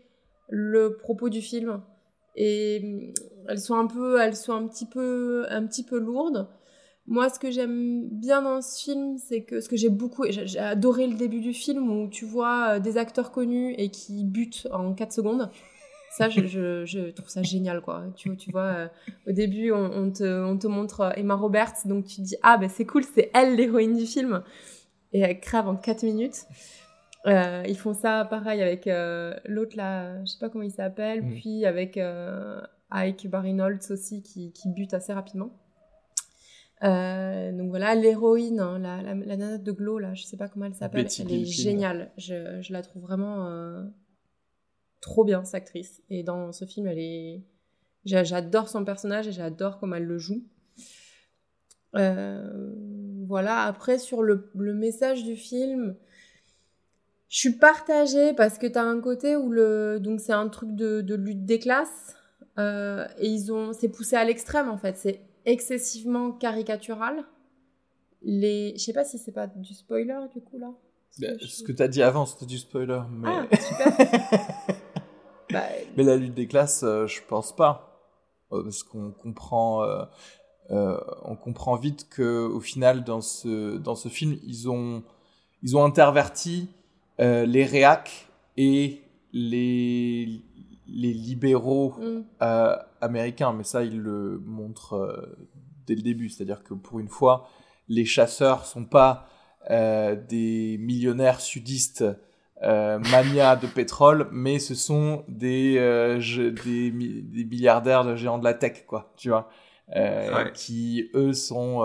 le 0.48 0.96
propos 0.96 1.28
du 1.28 1.42
film. 1.42 1.82
Et 2.34 2.80
hum, 2.82 3.12
elles 3.46 3.60
sont 3.60 3.74
un 3.74 3.86
peu, 3.86 4.18
elles 4.22 4.36
sont 4.36 4.54
un 4.54 4.66
petit 4.68 4.86
peu, 4.86 5.44
un 5.50 5.66
petit 5.66 5.84
peu 5.84 5.98
lourdes. 5.98 6.48
Moi, 7.06 7.28
ce 7.28 7.38
que 7.38 7.50
j'aime 7.50 8.08
bien 8.08 8.40
dans 8.40 8.62
ce 8.62 8.82
film, 8.82 9.18
c'est 9.18 9.42
que 9.42 9.60
ce 9.60 9.68
que 9.68 9.76
j'ai 9.76 9.90
beaucoup, 9.90 10.24
j'ai 10.30 10.58
adoré 10.58 11.06
le 11.06 11.16
début 11.16 11.40
du 11.40 11.52
film 11.52 11.90
où 11.90 12.08
tu 12.08 12.24
vois 12.24 12.76
euh, 12.76 12.78
des 12.78 12.96
acteurs 12.96 13.32
connus 13.32 13.74
et 13.76 13.90
qui 13.90 14.24
butent 14.24 14.66
en 14.72 14.94
4 14.94 15.12
secondes. 15.12 15.50
Ça, 16.16 16.28
je, 16.28 16.46
je, 16.46 16.84
je 16.84 17.10
trouve 17.10 17.28
ça 17.28 17.42
génial, 17.42 17.80
quoi. 17.80 18.04
Tu, 18.16 18.36
tu 18.36 18.50
vois, 18.50 18.62
euh, 18.62 18.88
au 19.26 19.32
début, 19.32 19.72
on, 19.72 19.90
on 19.92 20.10
te, 20.10 20.44
on 20.44 20.58
te 20.58 20.66
montre 20.66 21.00
euh, 21.00 21.10
Emma 21.16 21.34
Roberts, 21.34 21.86
donc 21.86 22.04
tu 22.04 22.16
te 22.16 22.20
dis, 22.22 22.36
ah, 22.42 22.58
ben 22.58 22.68
c'est 22.68 22.84
cool, 22.84 23.02
c'est 23.04 23.30
elle 23.34 23.56
l'héroïne 23.56 23.96
du 23.96 24.04
film. 24.06 24.42
Et 25.14 25.20
elle 25.20 25.40
crève 25.40 25.68
en 25.68 25.76
4 25.76 26.02
minutes. 26.02 26.44
Euh, 27.26 27.62
ils 27.68 27.76
font 27.78 27.94
ça 27.94 28.24
pareil 28.28 28.60
avec 28.62 28.86
euh, 28.88 29.34
l'autre 29.46 29.76
là, 29.76 30.22
je 30.24 30.32
sais 30.32 30.38
pas 30.38 30.48
comment 30.50 30.64
il 30.64 30.70
s'appelle, 30.72 31.22
Mm. 31.22 31.34
puis 31.34 31.64
avec 31.66 31.98
Ike 32.90 33.28
Barinholtz 33.30 33.90
aussi 33.90 34.22
qui, 34.22 34.52
qui 34.52 34.68
bute 34.68 34.92
assez 34.92 35.12
rapidement. 35.12 35.50
Euh, 36.82 37.52
donc 37.52 37.68
voilà, 37.70 37.94
l'héroïne, 37.94 38.58
hein, 38.58 38.78
la, 38.80 39.00
la, 39.02 39.14
la 39.14 39.36
nana 39.36 39.56
de 39.58 39.72
Glow, 39.72 39.98
là, 39.98 40.14
je 40.14 40.24
sais 40.24 40.36
pas 40.36 40.48
comment 40.48 40.64
elle 40.66 40.74
s'appelle, 40.74 41.06
elle 41.20 41.32
est 41.32 41.44
Gilpin. 41.44 41.70
géniale. 41.70 42.10
Je, 42.18 42.60
je 42.60 42.72
la 42.72 42.82
trouve 42.82 43.02
vraiment 43.02 43.46
euh, 43.46 43.82
trop 45.02 45.24
bien, 45.24 45.44
cette 45.44 45.56
actrice. 45.56 46.00
Et 46.08 46.22
dans 46.22 46.50
ce 46.52 46.64
film, 46.64 46.86
elle 46.86 46.98
est. 46.98 47.42
j'a- 48.06 48.24
J'adore 48.24 48.68
son 48.70 48.84
personnage 48.86 49.28
et 49.28 49.32
j'adore 49.32 49.78
comment 49.78 49.96
elle 49.96 50.06
le 50.06 50.16
joue. 50.18 50.42
Euh, 51.94 52.72
voilà, 53.26 53.64
après, 53.64 53.98
sur 53.98 54.22
le, 54.22 54.50
le 54.54 54.72
message 54.74 55.24
du 55.24 55.36
film, 55.36 55.94
je 57.28 57.38
suis 57.38 57.52
partagée 57.58 58.32
parce 58.32 58.56
que 58.58 58.66
t'as 58.66 58.82
un 58.82 59.00
côté 59.00 59.36
où 59.36 59.50
le. 59.50 59.98
Donc, 60.00 60.20
c'est 60.20 60.32
un 60.32 60.48
truc 60.48 60.74
de, 60.74 61.00
de 61.02 61.14
lutte 61.14 61.44
des 61.44 61.58
classes. 61.58 62.14
euh, 62.58 63.06
et 63.18 63.28
ils 63.28 63.52
ont. 63.52 63.72
C'est 63.72 63.88
poussé 63.90 64.16
à 64.16 64.24
l'extrême, 64.24 64.68
en 64.70 64.78
fait. 64.78 64.96
C'est 64.96 65.20
excessivement 65.44 66.32
caricatural. 66.32 67.24
Les... 68.24 68.74
Je 68.76 68.82
sais 68.84 68.92
pas 68.92 69.04
si 69.04 69.18
c'est 69.18 69.32
pas 69.32 69.48
du 69.48 69.74
spoiler, 69.74 70.16
du 70.32 70.40
coup, 70.40 70.56
là. 70.58 70.72
Bah, 71.18 71.26
Je- 71.40 71.46
ce 71.46 71.62
que 71.64 71.72
tu 71.72 71.82
as 71.82 71.88
dit 71.88 72.02
avant, 72.02 72.24
c'était 72.24 72.46
du 72.46 72.56
spoiler. 72.58 73.00
Mais... 73.10 73.28
Ah, 73.28 73.46
super. 73.56 73.96
Bah, 75.52 75.62
mais 75.96 76.02
la 76.02 76.16
lutte 76.16 76.34
des 76.34 76.46
classes, 76.46 76.82
euh, 76.82 77.06
je 77.06 77.20
pense 77.28 77.54
pas. 77.54 77.88
Euh, 78.52 78.62
parce 78.62 78.82
qu'on 78.82 79.10
comprend, 79.10 79.82
euh, 80.70 80.96
on 81.22 81.36
comprend 81.36 81.76
vite 81.76 82.08
que 82.08 82.46
au 82.46 82.60
final, 82.60 83.04
dans 83.04 83.20
ce, 83.20 83.76
dans 83.78 83.94
ce 83.94 84.08
film, 84.08 84.38
ils 84.44 84.68
ont, 84.70 85.02
ils 85.62 85.76
ont 85.76 85.84
interverti 85.84 86.68
euh, 87.20 87.44
les 87.44 87.64
réacs 87.64 88.28
et 88.56 89.02
les, 89.32 90.40
les 90.88 91.12
libéraux 91.12 91.94
mm, 91.98 92.24
euh, 92.42 92.76
américain, 93.00 93.52
mais 93.52 93.64
ça, 93.64 93.84
il 93.84 93.98
le 93.98 94.42
montre 94.44 94.94
euh, 94.94 95.36
dès 95.86 95.94
le 95.94 96.02
début. 96.02 96.28
C'est-à-dire 96.28 96.62
que 96.62 96.74
pour 96.74 97.00
une 97.00 97.08
fois, 97.08 97.48
les 97.88 98.04
chasseurs 98.04 98.66
sont 98.66 98.84
pas 98.84 99.28
des 99.70 100.76
millionnaires 100.80 101.40
sudistes 101.40 102.04
euh, 102.62 102.98
mania 103.10 103.56
de 103.56 103.66
pétrole, 103.66 104.28
mais 104.32 104.58
ce 104.58 104.74
sont 104.74 105.24
des, 105.28 105.78
euh, 105.78 106.20
je- 106.20 106.42
des, 106.50 106.90
mi- 106.92 107.22
des 107.22 107.44
milliardaires 107.44 108.04
de 108.04 108.14
géants 108.16 108.38
de 108.38 108.44
la 108.44 108.54
tech, 108.54 108.84
quoi, 108.86 109.12
tu 109.16 109.28
vois, 109.30 109.48
euh, 109.96 110.44
Ouais. 110.44 110.52
qui, 110.54 111.10
eux, 111.14 111.32
sont, 111.32 111.82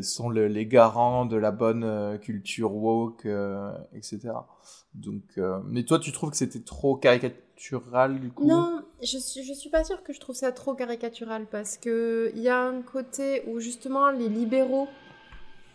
sont 0.00 0.28
le- 0.30 0.46
les 0.48 0.66
garants 0.66 1.26
de 1.26 1.36
la 1.36 1.50
bonne 1.50 2.18
culture 2.20 2.72
woke, 2.74 3.26
euh, 3.26 3.72
etc. 3.94 4.46
Donc, 4.94 5.22
euh, 5.38 5.58
mais 5.66 5.82
toi, 5.84 5.98
tu 5.98 6.12
trouves 6.12 6.30
que 6.30 6.36
c'était 6.36 6.60
trop 6.60 6.96
caricatural, 6.96 8.20
du 8.20 8.30
coup? 8.30 8.46
Non, 8.46 8.82
je 9.02 9.18
suis, 9.18 9.42
je 9.42 9.52
suis 9.54 9.70
pas 9.70 9.84
sûre 9.84 10.02
que 10.02 10.12
je 10.12 10.20
trouve 10.20 10.36
ça 10.36 10.52
trop 10.52 10.74
caricatural 10.74 11.46
parce 11.50 11.78
que 11.78 12.30
il 12.36 12.42
y 12.42 12.48
a 12.48 12.60
un 12.60 12.82
côté 12.82 13.42
où 13.48 13.58
justement 13.58 14.10
les 14.10 14.28
libéraux, 14.28 14.88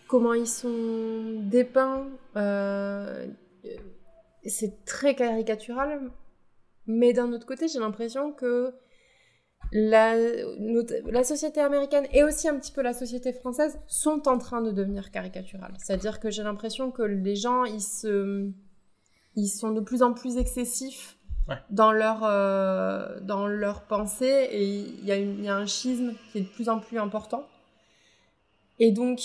comment 0.07 0.33
ils 0.33 0.47
sont 0.47 1.41
dépeints, 1.41 2.07
euh, 2.35 3.25
c'est 4.49 4.85
très 4.85 5.15
caricatural. 5.15 6.11
Mais 6.85 7.13
d'un 7.13 7.31
autre 7.33 7.45
côté, 7.45 7.67
j'ai 7.67 7.79
l'impression 7.79 8.31
que 8.31 8.73
la, 9.73 10.15
notre- 10.59 10.93
la 11.11 11.23
société 11.25 11.59
américaine 11.59 12.07
et 12.13 12.23
aussi 12.23 12.47
un 12.47 12.57
petit 12.57 12.71
peu 12.71 12.81
la 12.81 12.93
société 12.93 13.33
française 13.33 13.79
sont 13.87 14.27
en 14.27 14.37
train 14.37 14.61
de 14.61 14.71
devenir 14.71 15.11
caricaturales. 15.11 15.73
C'est-à-dire 15.79 16.19
que 16.19 16.29
j'ai 16.29 16.43
l'impression 16.43 16.91
que 16.91 17.01
les 17.03 17.35
gens, 17.35 17.65
ils 17.65 17.81
se, 17.81 18.49
ils 19.35 19.49
sont 19.49 19.71
de 19.71 19.81
plus 19.81 20.01
en 20.03 20.13
plus 20.13 20.37
excessifs 20.37 21.17
dans 21.69 21.91
leur, 21.91 22.23
euh, 22.23 23.19
dans 23.21 23.47
leur 23.47 23.81
pensée 23.83 24.47
et 24.51 24.63
il 24.65 25.05
y, 25.05 25.11
a 25.11 25.15
une- 25.17 25.39
il 25.39 25.45
y 25.45 25.49
a 25.49 25.55
un 25.55 25.65
schisme 25.65 26.13
qui 26.31 26.37
est 26.39 26.41
de 26.41 26.47
plus 26.47 26.69
en 26.69 26.79
plus 26.79 26.97
important. 26.99 27.45
Et 28.79 28.91
donc, 28.91 29.19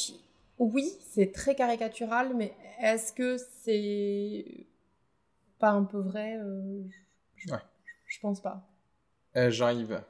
oui, 0.59 0.91
c'est 1.11 1.33
très 1.33 1.55
caricatural, 1.55 2.33
mais 2.35 2.53
est-ce 2.81 3.13
que 3.13 3.37
c'est 3.63 4.67
pas 5.63 5.71
un 5.71 5.85
peu 5.85 5.99
vrai 6.01 6.37
Euh, 6.37 6.83
je, 7.37 7.51
Ouais. 7.53 7.61
je 8.07 8.19
pense 8.21 8.43
pas. 8.43 8.69
Euh, 9.37 9.51
Jean-Yves. 9.51 10.03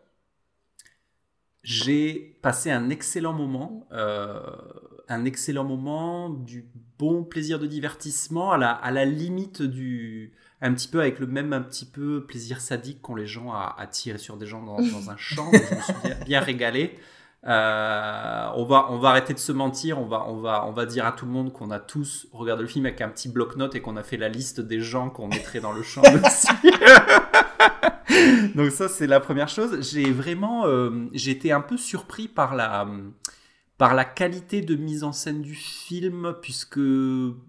J'ai 1.63 2.39
passé 2.43 2.73
un 2.73 2.91
excellent 2.91 3.33
moment, 3.33 3.87
euh, 3.93 4.41
un 5.09 5.25
excellent 5.25 5.63
moment 5.65 6.29
du 6.29 6.67
bon 6.99 7.23
plaisir 7.23 7.61
de 7.61 7.67
divertissement 7.67 8.51
à 8.51 8.59
la, 8.59 8.73
à 8.73 8.91
la 8.91 9.05
limite 9.05 9.63
du, 9.63 10.33
un 10.61 10.75
petit 10.75 10.89
peu 10.89 11.01
avec 11.01 11.21
le 11.21 11.29
même 11.29 11.53
un 11.53 11.63
petit 11.63 11.85
peu 11.87 12.27
plaisir 12.27 12.61
sadique 12.61 13.01
qu'ont 13.01 13.15
les 13.15 13.29
gens 13.29 13.53
à, 13.53 13.77
à 13.79 13.87
tirer 13.87 14.19
sur 14.19 14.37
des 14.39 14.47
gens 14.47 14.63
dans, 14.65 14.79
dans 14.81 15.11
un 15.11 15.17
champ. 15.29 15.49
Je 15.53 15.75
me 15.77 15.81
suis 15.83 15.95
bien, 16.03 16.17
bien 16.25 16.41
régalé. 16.41 16.99
Euh, 17.45 18.47
on 18.55 18.65
va, 18.65 18.87
on 18.91 18.99
va 18.99 19.11
arrêter 19.11 19.35
de 19.35 19.39
se 19.39 19.53
mentir. 19.53 19.99
On 19.99 20.07
va, 20.07 20.27
on 20.29 20.41
va, 20.41 20.65
on 20.67 20.73
va 20.73 20.87
dire 20.87 21.07
à 21.07 21.13
tout 21.13 21.27
le 21.27 21.33
monde 21.33 21.53
qu'on 21.53 21.71
a 21.71 21.81
tous 21.81 22.27
regardé 22.33 22.63
le 22.63 22.69
film 22.69 22.87
avec 22.87 23.01
un 23.01 23.09
petit 23.09 23.29
bloc-notes 23.29 23.75
et 23.75 23.81
qu'on 23.81 23.97
a 23.97 24.03
fait 24.03 24.17
la 24.17 24.29
liste 24.29 24.61
des 24.61 24.81
gens 24.81 25.11
qu'on 25.11 25.29
mettrait 25.29 25.61
dans 25.61 25.73
le 25.73 25.83
champ 25.83 26.03
aussi. 26.25 26.49
Donc 28.55 28.71
ça, 28.71 28.89
c'est 28.89 29.07
la 29.07 29.21
première 29.21 29.49
chose. 29.49 29.79
J'ai 29.81 30.13
vraiment, 30.13 30.67
euh, 30.67 31.09
été 31.15 31.53
un 31.53 31.61
peu 31.61 31.77
surpris 31.77 32.29
par 32.29 32.55
la, 32.55 32.87
par 33.79 33.95
la 33.95 34.05
qualité 34.05 34.61
de 34.61 34.77
mise 34.77 35.03
en 35.03 35.13
scène 35.13 35.43
du 35.43 35.55
film, 35.55 36.35
puisque 36.43 36.81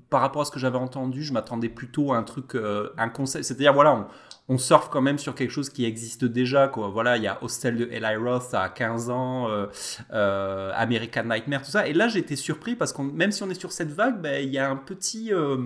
par 0.10 0.21
rapport 0.21 0.41
à 0.41 0.45
ce 0.45 0.51
que 0.51 0.60
j'avais 0.60 0.77
entendu, 0.77 1.23
je 1.23 1.34
m'attendais 1.34 1.69
plutôt 1.69 2.13
à 2.13 2.17
un 2.17 2.23
truc, 2.23 2.56
euh, 2.56 2.89
un 2.97 3.10
concept. 3.10 3.43
C'est-à-dire, 3.43 3.73
voilà, 3.73 3.93
on, 3.93 4.08
on 4.49 4.58
surfe 4.58 4.89
quand 4.89 5.01
même 5.01 5.17
sur 5.17 5.36
quelque 5.36 5.51
chose 5.51 5.69
qui 5.69 5.86
existe 5.86 6.25
déjà, 6.25 6.67
quoi. 6.67 6.89
Voilà, 6.89 7.17
il 7.17 7.23
y 7.23 7.27
a 7.27 7.41
Hostel 7.43 7.77
de 7.77 7.88
Eli 7.91 8.15
Roth 8.17 8.53
à 8.53 8.69
15 8.69 9.10
ans, 9.10 9.49
euh, 9.49 9.67
euh, 10.12 10.71
American 10.75 11.23
Nightmare, 11.23 11.63
tout 11.63 11.71
ça. 11.71 11.88
Et 11.88 11.93
là, 11.93 12.08
été 12.13 12.36
surpris 12.36 12.75
parce 12.75 12.93
que 12.93 13.01
même 13.01 13.32
si 13.32 13.43
on 13.43 13.49
est 13.49 13.60
sur 13.60 13.71
cette 13.71 13.91
vague, 13.91 14.21
ben, 14.21 14.43
il 14.43 14.53
y 14.53 14.58
a 14.58 14.69
un 14.69 14.75
petit, 14.75 15.34
euh, 15.34 15.58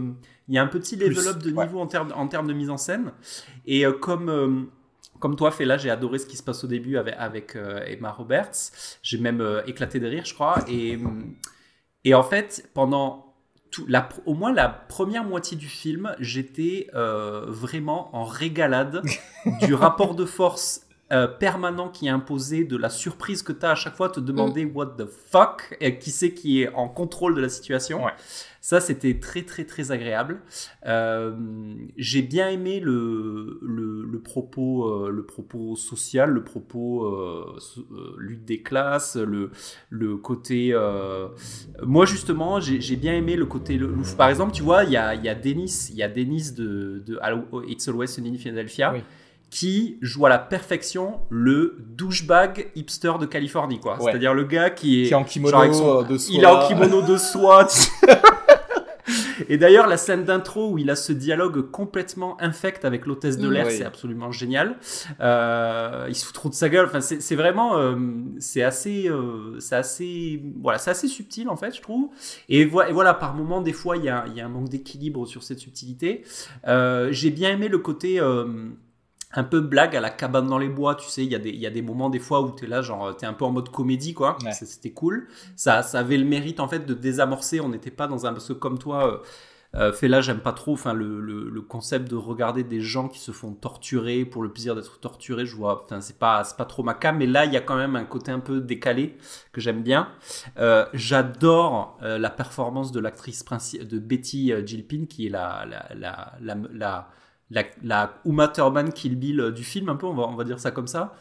il 0.47 0.55
y 0.55 0.57
a 0.57 0.63
un 0.63 0.67
petit 0.67 0.95
Plus, 0.95 1.09
level 1.09 1.27
up 1.27 1.37
de 1.39 1.51
ouais. 1.51 1.65
niveau 1.65 1.79
en 1.79 1.87
termes, 1.87 2.13
en 2.15 2.25
de 2.25 2.53
mise 2.53 2.69
en 2.69 2.77
scène. 2.77 3.11
Et 3.65 3.83
comme 3.99 4.69
comme 5.19 5.35
toi, 5.35 5.51
Fela, 5.51 5.77
j'ai 5.77 5.89
adoré 5.89 6.19
ce 6.19 6.25
qui 6.25 6.37
se 6.37 6.43
passe 6.43 6.63
au 6.63 6.67
début 6.67 6.97
avec, 6.97 7.15
avec 7.17 7.55
euh, 7.55 7.83
Emma 7.85 8.11
Roberts. 8.11 8.71
J'ai 9.01 9.17
même 9.17 9.41
euh, 9.41 9.63
éclaté 9.65 9.99
de 9.99 10.07
rire, 10.07 10.25
je 10.25 10.33
crois. 10.33 10.63
Et, 10.67 10.99
et 12.03 12.13
en 12.13 12.23
fait, 12.23 12.69
pendant 12.73 13.26
tout, 13.71 13.85
la, 13.87 14.01
pr- 14.01 14.21
au 14.25 14.33
moins 14.33 14.53
la 14.53 14.69
première 14.69 15.23
moitié 15.23 15.57
du 15.57 15.67
film, 15.67 16.15
j'étais 16.19 16.87
euh, 16.95 17.45
vraiment 17.47 18.15
en 18.15 18.23
régalade 18.25 19.01
du 19.61 19.73
rapport 19.73 20.15
de 20.15 20.25
force 20.25 20.81
euh, 21.11 21.27
permanent 21.27 21.89
qui 21.89 22.07
est 22.07 22.09
imposé, 22.09 22.63
de 22.65 22.75
la 22.77 22.89
surprise 22.89 23.41
que 23.41 23.53
tu 23.53 23.65
as 23.65 23.71
à 23.71 23.75
chaque 23.75 23.95
fois, 23.95 24.09
te 24.09 24.19
demander 24.19 24.65
what 24.65 24.95
the 24.97 25.05
fuck, 25.05 25.77
et 25.79 25.97
qui 25.99 26.11
c'est 26.11 26.33
qui 26.33 26.61
est 26.61 26.69
en 26.73 26.89
contrôle 26.89 27.35
de 27.35 27.41
la 27.41 27.49
situation. 27.49 28.03
Ouais. 28.03 28.11
Ça, 28.59 28.81
c'était 28.81 29.17
très, 29.17 29.43
très, 29.43 29.63
très 29.63 29.91
agréable. 29.91 30.41
Euh, 30.85 31.33
j'ai 31.95 32.21
bien 32.21 32.49
aimé 32.49 32.81
le, 32.81 33.59
le, 33.61 34.03
le 34.03 34.19
propos, 34.19 34.89
euh, 34.89 35.09
le 35.09 35.25
propos 35.25 35.77
social, 35.77 36.31
le 36.31 36.43
propos 36.43 37.15
lutte 38.17 38.43
des 38.43 38.61
classes, 38.61 39.15
le, 39.15 39.51
le 39.89 40.17
côté. 40.17 40.75
Moi, 41.83 42.05
justement, 42.05 42.59
j'ai 42.59 42.95
bien 42.97 43.13
aimé 43.13 43.37
le 43.37 43.45
côté 43.45 43.77
louche. 43.77 44.17
Par 44.17 44.27
exemple, 44.27 44.51
tu 44.51 44.63
vois, 44.63 44.83
il 44.83 44.91
y 44.91 44.97
a, 44.97 45.15
il 45.15 45.23
y 45.23 45.29
a 45.29 45.35
Dennis, 45.35 45.91
y 45.93 46.03
a 46.03 46.09
Dennis 46.09 46.51
de, 46.51 47.01
de 47.05 47.17
It's 47.69 47.87
Always 47.87 48.09
Sunny 48.09 48.31
in 48.31 48.37
Philadelphia. 48.37 48.91
Oui. 48.91 48.99
Qui 49.49 49.97
joue 50.01 50.25
à 50.25 50.29
la 50.29 50.39
perfection 50.39 51.19
le 51.29 51.77
douchebag 51.95 52.69
hipster 52.75 53.13
de 53.19 53.25
Californie, 53.25 53.79
quoi. 53.79 53.95
Ouais. 53.97 54.11
C'est-à-dire 54.11 54.33
le 54.33 54.43
gars 54.43 54.69
qui 54.69 55.03
est, 55.03 55.05
Qui 55.07 55.11
est 55.13 55.15
en 55.15 55.23
kimono 55.23 55.51
genre 55.51 55.61
avec 55.61 55.73
son- 55.73 56.01
de 56.03 56.17
soie. 56.17 56.35
il 56.35 56.43
est 56.43 56.47
en 56.47 56.67
kimono 56.67 57.01
de 57.01 57.15
soie. 57.17 57.65
Et 59.49 59.57
d'ailleurs, 59.57 59.87
la 59.87 59.95
scène 59.97 60.25
d'intro 60.25 60.71
où 60.71 60.77
il 60.77 60.89
a 60.89 60.95
ce 60.97 61.13
dialogue 61.13 61.71
complètement 61.71 62.35
infect 62.41 62.83
avec 62.83 63.05
l'hôtesse 63.05 63.37
de 63.37 63.47
l'air, 63.47 63.67
Oui. 63.67 63.73
c'est 63.77 63.85
absolument 63.85 64.31
génial. 64.31 64.75
Euh, 65.21 66.05
il 66.09 66.15
se 66.15 66.25
fout 66.25 66.33
trop 66.35 66.49
de 66.49 66.53
sa 66.55 66.67
gueule. 66.67 66.85
Enfin, 66.87 66.99
c'est 66.99 67.35
vraiment, 67.35 67.77
euh, 67.77 67.95
c'est 68.39 68.63
assez, 68.63 69.07
euh, 69.07 69.57
c'est 69.59 69.75
assez, 69.75 70.41
voilà, 70.61 70.77
c'est 70.79 70.89
assez 70.91 71.07
subtil 71.07 71.47
en 71.49 71.55
fait, 71.55 71.73
je 71.75 71.81
trouve. 71.81 72.09
Et, 72.49 72.65
vo- 72.65 72.81
et 72.81 72.91
voilà, 72.91 73.13
par 73.13 73.33
moments, 73.35 73.61
des 73.61 73.73
fois, 73.73 73.95
il 73.95 74.03
y 74.03 74.09
a, 74.09 74.25
il 74.27 74.33
y 74.35 74.41
a 74.41 74.45
un 74.45 74.49
manque 74.49 74.69
d'équilibre 74.69 75.25
sur 75.25 75.43
cette 75.43 75.59
subtilité. 75.59 76.23
J'ai 76.65 77.29
bien 77.29 77.51
aimé 77.51 77.69
le 77.69 77.77
côté. 77.77 78.19
Un 79.37 79.43
peu 79.43 79.61
blague 79.61 79.95
à 79.95 80.01
la 80.01 80.09
cabane 80.09 80.47
dans 80.47 80.57
les 80.57 80.67
bois, 80.67 80.95
tu 80.95 81.07
sais, 81.07 81.23
il 81.23 81.31
y, 81.31 81.35
a 81.35 81.39
des- 81.39 81.51
il 81.51 81.59
y 81.59 81.65
a 81.67 81.69
des 81.69 81.81
moments 81.81 82.09
des 82.09 82.19
fois 82.19 82.41
où 82.41 82.51
tu 82.53 82.65
es 82.65 82.67
là, 82.67 82.81
genre, 82.81 83.15
tu 83.15 83.23
es 83.23 83.27
un 83.27 83.33
peu 83.33 83.45
en 83.45 83.51
mode 83.51 83.69
comédie, 83.69 84.13
quoi. 84.13 84.35
Ouais. 84.43 84.51
C'était 84.51 84.91
cool. 84.91 85.27
Ça, 85.55 85.83
ça 85.83 85.99
avait 85.99 86.17
le 86.17 86.25
mérite, 86.25 86.59
en 86.59 86.67
fait, 86.67 86.85
de 86.85 86.93
désamorcer. 86.93 87.61
On 87.61 87.69
n'était 87.69 87.91
pas 87.91 88.07
dans 88.07 88.25
un... 88.25 88.33
Parce 88.33 88.47
que 88.49 88.53
comme 88.53 88.79
toi, 88.79 89.07
euh, 89.13 89.17
euh, 89.75 89.93
Fela, 89.93 90.21
j'aime 90.21 90.39
pas 90.39 90.53
trop 90.53 90.73
enfin, 90.73 90.93
le, 90.93 91.19
le- 91.19 91.49
le 91.49 91.61
concept 91.61 92.09
de 92.09 92.15
regarder 92.15 92.63
des 92.63 92.81
gens 92.81 93.09
qui 93.09 93.19
se 93.19 93.31
font 93.31 93.51
torturer 93.53 94.25
pour 94.25 94.41
le 94.41 94.49
plaisir 94.51 94.75
d'être 94.75 94.99
torturés. 94.99 95.45
Je 95.45 95.55
vois, 95.55 95.83
enfin, 95.83 96.01
c'est 96.01 96.17
pas, 96.17 96.43
c'est 96.45 96.57
pas 96.57 96.65
trop 96.65 96.83
ma 96.83 96.93
cam, 96.95 97.17
mais 97.17 97.27
là, 97.27 97.45
il 97.45 97.53
y 97.53 97.57
a 97.57 97.61
quand 97.61 97.75
même 97.75 97.95
un 97.95 98.05
côté 98.05 98.31
un 98.31 98.39
peu 98.39 98.59
décalé 98.61 99.17
que 99.51 99.61
j'aime 99.61 99.83
bien. 99.83 100.09
Euh, 100.57 100.85
J'adore 100.93 101.97
euh, 102.01 102.17
la 102.17 102.29
performance 102.29 102.91
de 102.91 102.99
l'actrice 102.99 103.43
de 103.83 103.99
Betty 103.99 104.51
Gilpin, 104.65 105.05
qui 105.07 105.27
est 105.27 105.29
la, 105.29 105.65
la, 105.69 105.85
la, 105.95 106.33
la, 106.73 107.09
la, 107.49 108.19
Uma 108.25 108.47
Thurman 108.47 108.91
Kill 108.91 109.15
Bill 109.15 109.39
euh, 109.39 109.51
du 109.51 109.63
film, 109.63 109.89
un 109.89 109.95
peu, 109.95 110.05
on 110.05 110.13
va, 110.13 110.23
on 110.23 110.35
va 110.35 110.43
dire 110.43 110.59
ça 110.59 110.71
comme 110.71 110.87
ça. 110.87 111.15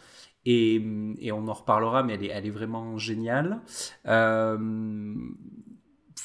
Et, 0.44 0.76
et 1.18 1.32
on 1.32 1.48
en 1.48 1.52
reparlera, 1.52 2.04
mais 2.04 2.14
elle 2.14 2.24
est, 2.24 2.28
elle 2.28 2.46
est 2.46 2.50
vraiment 2.50 2.98
géniale. 2.98 3.60
Euh, 4.06 5.14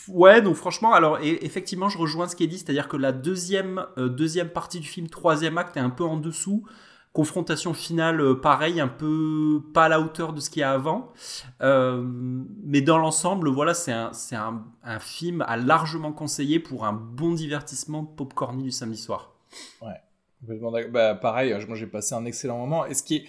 ouais, 0.07 0.43
donc 0.43 0.55
franchement, 0.55 0.93
alors 0.93 1.17
effectivement, 1.21 1.89
je 1.89 1.97
rejoins 1.97 2.27
ce 2.27 2.35
qui 2.35 2.43
est 2.43 2.47
dit, 2.47 2.59
c'est-à-dire 2.59 2.87
que 2.87 2.97
la 2.97 3.13
deuxième, 3.13 3.85
euh, 3.97 4.09
deuxième 4.09 4.49
partie 4.49 4.79
du 4.79 4.87
film, 4.87 5.07
troisième 5.07 5.57
acte, 5.57 5.75
est 5.75 5.81
un 5.81 5.89
peu 5.89 6.03
en 6.03 6.17
dessous. 6.17 6.63
Confrontation 7.13 7.73
finale, 7.73 8.39
pareil, 8.41 8.79
un 8.79 8.87
peu 8.87 9.61
pas 9.73 9.85
à 9.85 9.89
la 9.89 9.99
hauteur 9.99 10.33
de 10.33 10.39
ce 10.39 10.49
qu'il 10.51 10.61
y 10.61 10.63
a 10.63 10.71
avant. 10.71 11.11
Mais 11.59 12.81
dans 12.81 12.99
l'ensemble, 12.99 13.49
voilà, 13.49 13.73
c'est 13.73 13.91
un, 13.91 14.11
un, 14.31 14.63
un 14.83 14.99
film 14.99 15.41
à 15.41 15.57
largement 15.57 16.13
conseiller 16.13 16.59
pour 16.59 16.85
un 16.85 16.93
bon 16.93 17.33
divertissement 17.33 18.05
popcorny 18.05 18.63
du 18.63 18.71
samedi 18.71 18.97
soir. 18.97 19.33
Complètement 20.41 20.71
d'accord. 20.71 20.91
Bah, 20.91 21.15
pareil, 21.15 21.53
moi 21.67 21.75
j'ai 21.75 21.85
passé 21.87 22.15
un 22.15 22.25
excellent 22.25 22.57
moment. 22.57 22.85
Et 22.87 22.93
ce 22.95 23.03
qui 23.03 23.17
est, 23.17 23.25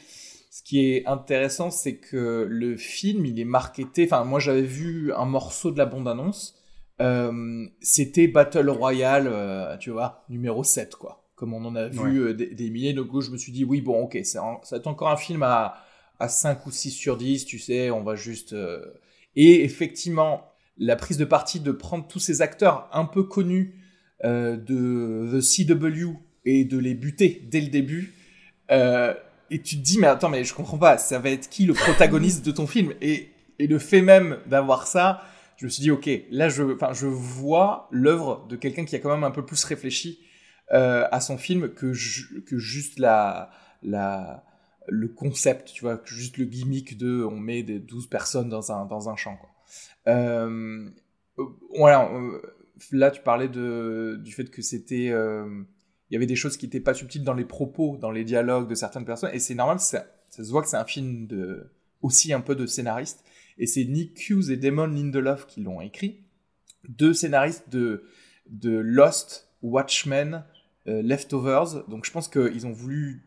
ce 0.50 0.62
qui 0.62 0.80
est 0.86 1.06
intéressant, 1.06 1.70
c'est 1.70 1.96
que 1.96 2.46
le 2.48 2.76
film, 2.76 3.26
il 3.26 3.38
est 3.38 3.44
marketé. 3.44 4.04
Enfin, 4.06 4.24
moi 4.24 4.40
j'avais 4.40 4.62
vu 4.62 5.12
un 5.12 5.26
morceau 5.26 5.70
de 5.70 5.78
la 5.78 5.84
bande-annonce. 5.86 6.54
Euh, 7.00 7.66
C'était 7.80 8.28
Battle 8.28 8.70
Royale, 8.70 9.26
euh, 9.28 9.76
tu 9.76 9.90
vois, 9.90 10.24
numéro 10.30 10.64
7, 10.64 10.94
quoi. 10.96 11.24
Comme 11.34 11.52
on 11.54 11.64
en 11.64 11.74
a 11.76 11.88
vu 11.88 11.98
Ouais. 12.00 12.28
euh, 12.30 12.34
des, 12.34 12.46
des 12.54 12.70
milliers. 12.70 12.94
Donc 12.94 13.08
je 13.20 13.30
me 13.30 13.36
suis 13.36 13.52
dit, 13.52 13.64
oui, 13.64 13.80
bon, 13.82 14.04
ok, 14.04 14.18
c'est 14.24 14.38
un- 14.38 14.58
ça 14.62 14.76
va 14.76 14.80
être 14.80 14.86
encore 14.86 15.08
un 15.10 15.16
film 15.16 15.42
à, 15.42 15.74
à 16.18 16.28
5 16.28 16.64
ou 16.66 16.70
6 16.70 16.92
sur 16.92 17.16
10, 17.18 17.44
tu 17.44 17.58
sais, 17.58 17.90
on 17.90 18.02
va 18.02 18.14
juste. 18.14 18.54
Et 19.36 19.64
effectivement, 19.64 20.46
la 20.78 20.96
prise 20.96 21.18
de 21.18 21.24
parti 21.26 21.60
de 21.60 21.72
prendre 21.72 22.06
tous 22.06 22.20
ces 22.20 22.40
acteurs 22.42 22.88
un 22.92 23.04
peu 23.04 23.22
connus 23.24 23.78
de 24.24 25.38
The 25.38 25.40
CW 25.40 26.12
et 26.44 26.64
de 26.64 26.78
les 26.78 26.94
buter 26.94 27.42
dès 27.50 27.60
le 27.60 27.68
début. 27.68 28.12
euh, 28.70 29.14
et 29.50 29.60
tu 29.60 29.76
te 29.76 29.82
dis, 29.82 29.98
mais 29.98 30.06
attends, 30.06 30.30
mais 30.30 30.44
je 30.44 30.54
comprends 30.54 30.78
pas, 30.78 30.96
ça 30.96 31.18
va 31.18 31.28
être 31.30 31.50
qui 31.50 31.66
le 31.66 31.74
protagoniste 31.74 32.44
de 32.46 32.52
ton 32.52 32.66
film? 32.66 32.94
Et, 33.02 33.28
et 33.58 33.66
le 33.66 33.78
fait 33.78 34.00
même 34.00 34.38
d'avoir 34.46 34.86
ça, 34.86 35.22
je 35.58 35.66
me 35.66 35.70
suis 35.70 35.82
dit, 35.82 35.90
ok, 35.90 36.08
là, 36.30 36.48
je, 36.48 36.62
je 36.94 37.06
vois 37.06 37.86
l'œuvre 37.90 38.46
de 38.48 38.56
quelqu'un 38.56 38.84
qui 38.86 38.96
a 38.96 38.98
quand 38.98 39.10
même 39.10 39.24
un 39.24 39.30
peu 39.30 39.44
plus 39.44 39.62
réfléchi 39.64 40.20
euh, 40.72 41.06
à 41.12 41.20
son 41.20 41.36
film 41.36 41.68
que, 41.68 41.92
que 42.46 42.58
juste 42.58 42.98
la, 42.98 43.50
la, 43.82 44.42
le 44.88 45.08
concept, 45.08 45.72
tu 45.74 45.82
vois, 45.82 45.98
que 45.98 46.08
juste 46.08 46.38
le 46.38 46.46
gimmick 46.46 46.96
de 46.96 47.22
on 47.22 47.36
met 47.36 47.62
des 47.62 47.78
12 47.78 48.08
personnes 48.08 48.48
dans 48.48 48.72
un, 48.72 48.86
dans 48.86 49.10
un 49.10 49.16
champ. 49.16 49.36
Quoi. 49.36 49.50
Euh, 50.08 50.88
euh, 51.38 51.44
voilà, 51.76 52.10
euh, 52.10 52.40
là, 52.90 53.10
tu 53.10 53.22
parlais 53.22 53.48
de, 53.48 54.18
du 54.22 54.32
fait 54.32 54.50
que 54.50 54.62
c'était. 54.62 55.10
euh, 55.10 55.62
il 56.10 56.14
y 56.14 56.16
avait 56.16 56.26
des 56.26 56.36
choses 56.36 56.58
qui 56.58 56.66
n'étaient 56.66 56.80
pas 56.80 56.92
subtiles 56.92 57.24
dans 57.24 57.32
les 57.32 57.46
propos, 57.46 57.96
dans 57.96 58.10
les 58.10 58.24
dialogues 58.24 58.68
de 58.68 58.74
certaines 58.74 59.06
personnes, 59.06 59.30
et 59.32 59.38
c'est 59.38 59.54
normal, 59.54 59.80
ça, 59.80 60.04
ça 60.28 60.44
se 60.44 60.50
voit 60.50 60.60
que 60.60 60.68
c'est 60.68 60.76
un 60.76 60.84
film 60.84 61.26
de, 61.26 61.70
aussi 62.02 62.34
un 62.34 62.42
peu 62.42 62.54
de 62.54 62.66
scénariste, 62.66 63.24
et 63.56 63.66
c'est 63.66 63.84
Nick 63.84 64.28
Hughes 64.28 64.50
et 64.50 64.58
Damon 64.58 64.88
Lindelof 64.88 65.46
qui 65.46 65.62
l'ont 65.62 65.80
écrit, 65.80 66.20
deux 66.86 67.14
scénaristes 67.14 67.70
de, 67.70 68.04
de 68.50 68.76
Lost, 68.76 69.48
Watchmen, 69.62 70.44
euh, 70.86 71.00
Leftovers, 71.00 71.88
donc 71.88 72.04
je 72.04 72.10
pense 72.10 72.28
qu'ils 72.28 72.66
ont 72.66 72.72
voulu 72.72 73.22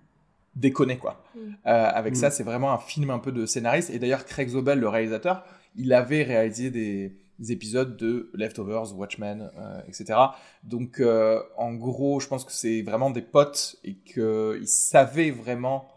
déconner, 0.55 0.97
quoi. 0.99 1.23
Mm. 1.35 1.39
Euh, 1.39 1.53
avec 1.65 2.13
Mm. 2.13 2.17
ça, 2.17 2.29
c'est 2.29 2.43
vraiment 2.43 2.71
un 2.71 2.77
film 2.77 3.09
un 3.09 3.19
peu 3.19 3.31
de 3.31 3.47
scénariste, 3.47 3.89
et 3.89 3.97
d'ailleurs, 3.97 4.25
Craig 4.25 4.49
Zobel, 4.49 4.79
le 4.79 4.89
réalisateur, 4.89 5.43
il 5.75 5.91
avait 5.91 6.21
réalisé 6.21 6.69
des, 6.69 7.09
des 7.09 7.15
épisodes 7.49 7.97
de 7.97 8.29
Leftovers, 8.33 8.95
Watchmen, 8.97 9.51
euh, 9.57 9.81
etc. 9.87 10.19
Donc, 10.63 10.99
euh, 10.99 11.41
en 11.57 11.73
gros, 11.73 12.19
je 12.19 12.27
pense 12.27 12.45
que 12.45 12.51
c'est 12.51 12.81
vraiment 12.81 13.09
des 13.09 13.21
potes 13.21 13.77
et 13.83 13.95
qu'ils 13.95 14.67
savaient 14.67 15.31
vraiment 15.31 15.87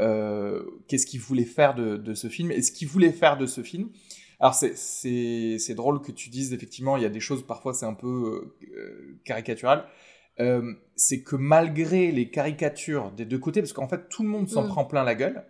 euh, 0.00 0.62
qu'est-ce 0.86 1.06
qu'ils 1.06 1.20
voulaient 1.20 1.44
faire 1.44 1.74
de, 1.74 1.96
de 1.96 2.14
ce 2.14 2.28
film 2.28 2.50
et 2.52 2.62
ce 2.62 2.70
qu'ils 2.72 2.88
voulaient 2.88 3.12
faire 3.12 3.36
de 3.36 3.46
ce 3.46 3.62
film. 3.62 3.88
Alors, 4.40 4.54
c'est- 4.54 5.74
drôle 5.74 6.00
que 6.00 6.12
tu 6.12 6.28
dises, 6.30 6.52
effectivement, 6.52 6.96
il 6.96 7.02
y 7.02 7.06
a 7.06 7.10
des 7.10 7.20
choses, 7.20 7.44
parfois, 7.44 7.74
c'est 7.74 7.86
un 7.86 7.94
peu 7.94 8.52
euh, 8.76 9.20
caricatural. 9.24 9.84
Euh, 10.40 10.74
c'est 10.94 11.22
que 11.22 11.34
malgré 11.34 12.12
les 12.12 12.30
caricatures 12.30 13.10
des 13.10 13.24
deux 13.24 13.38
côtés, 13.40 13.60
parce 13.60 13.72
qu'en 13.72 13.88
fait, 13.88 14.08
tout 14.08 14.22
le 14.22 14.28
monde 14.28 14.48
s'en 14.48 14.62
Mm. 14.64 14.68
prend 14.68 14.84
plein 14.84 15.02
la 15.02 15.16
gueule, 15.16 15.44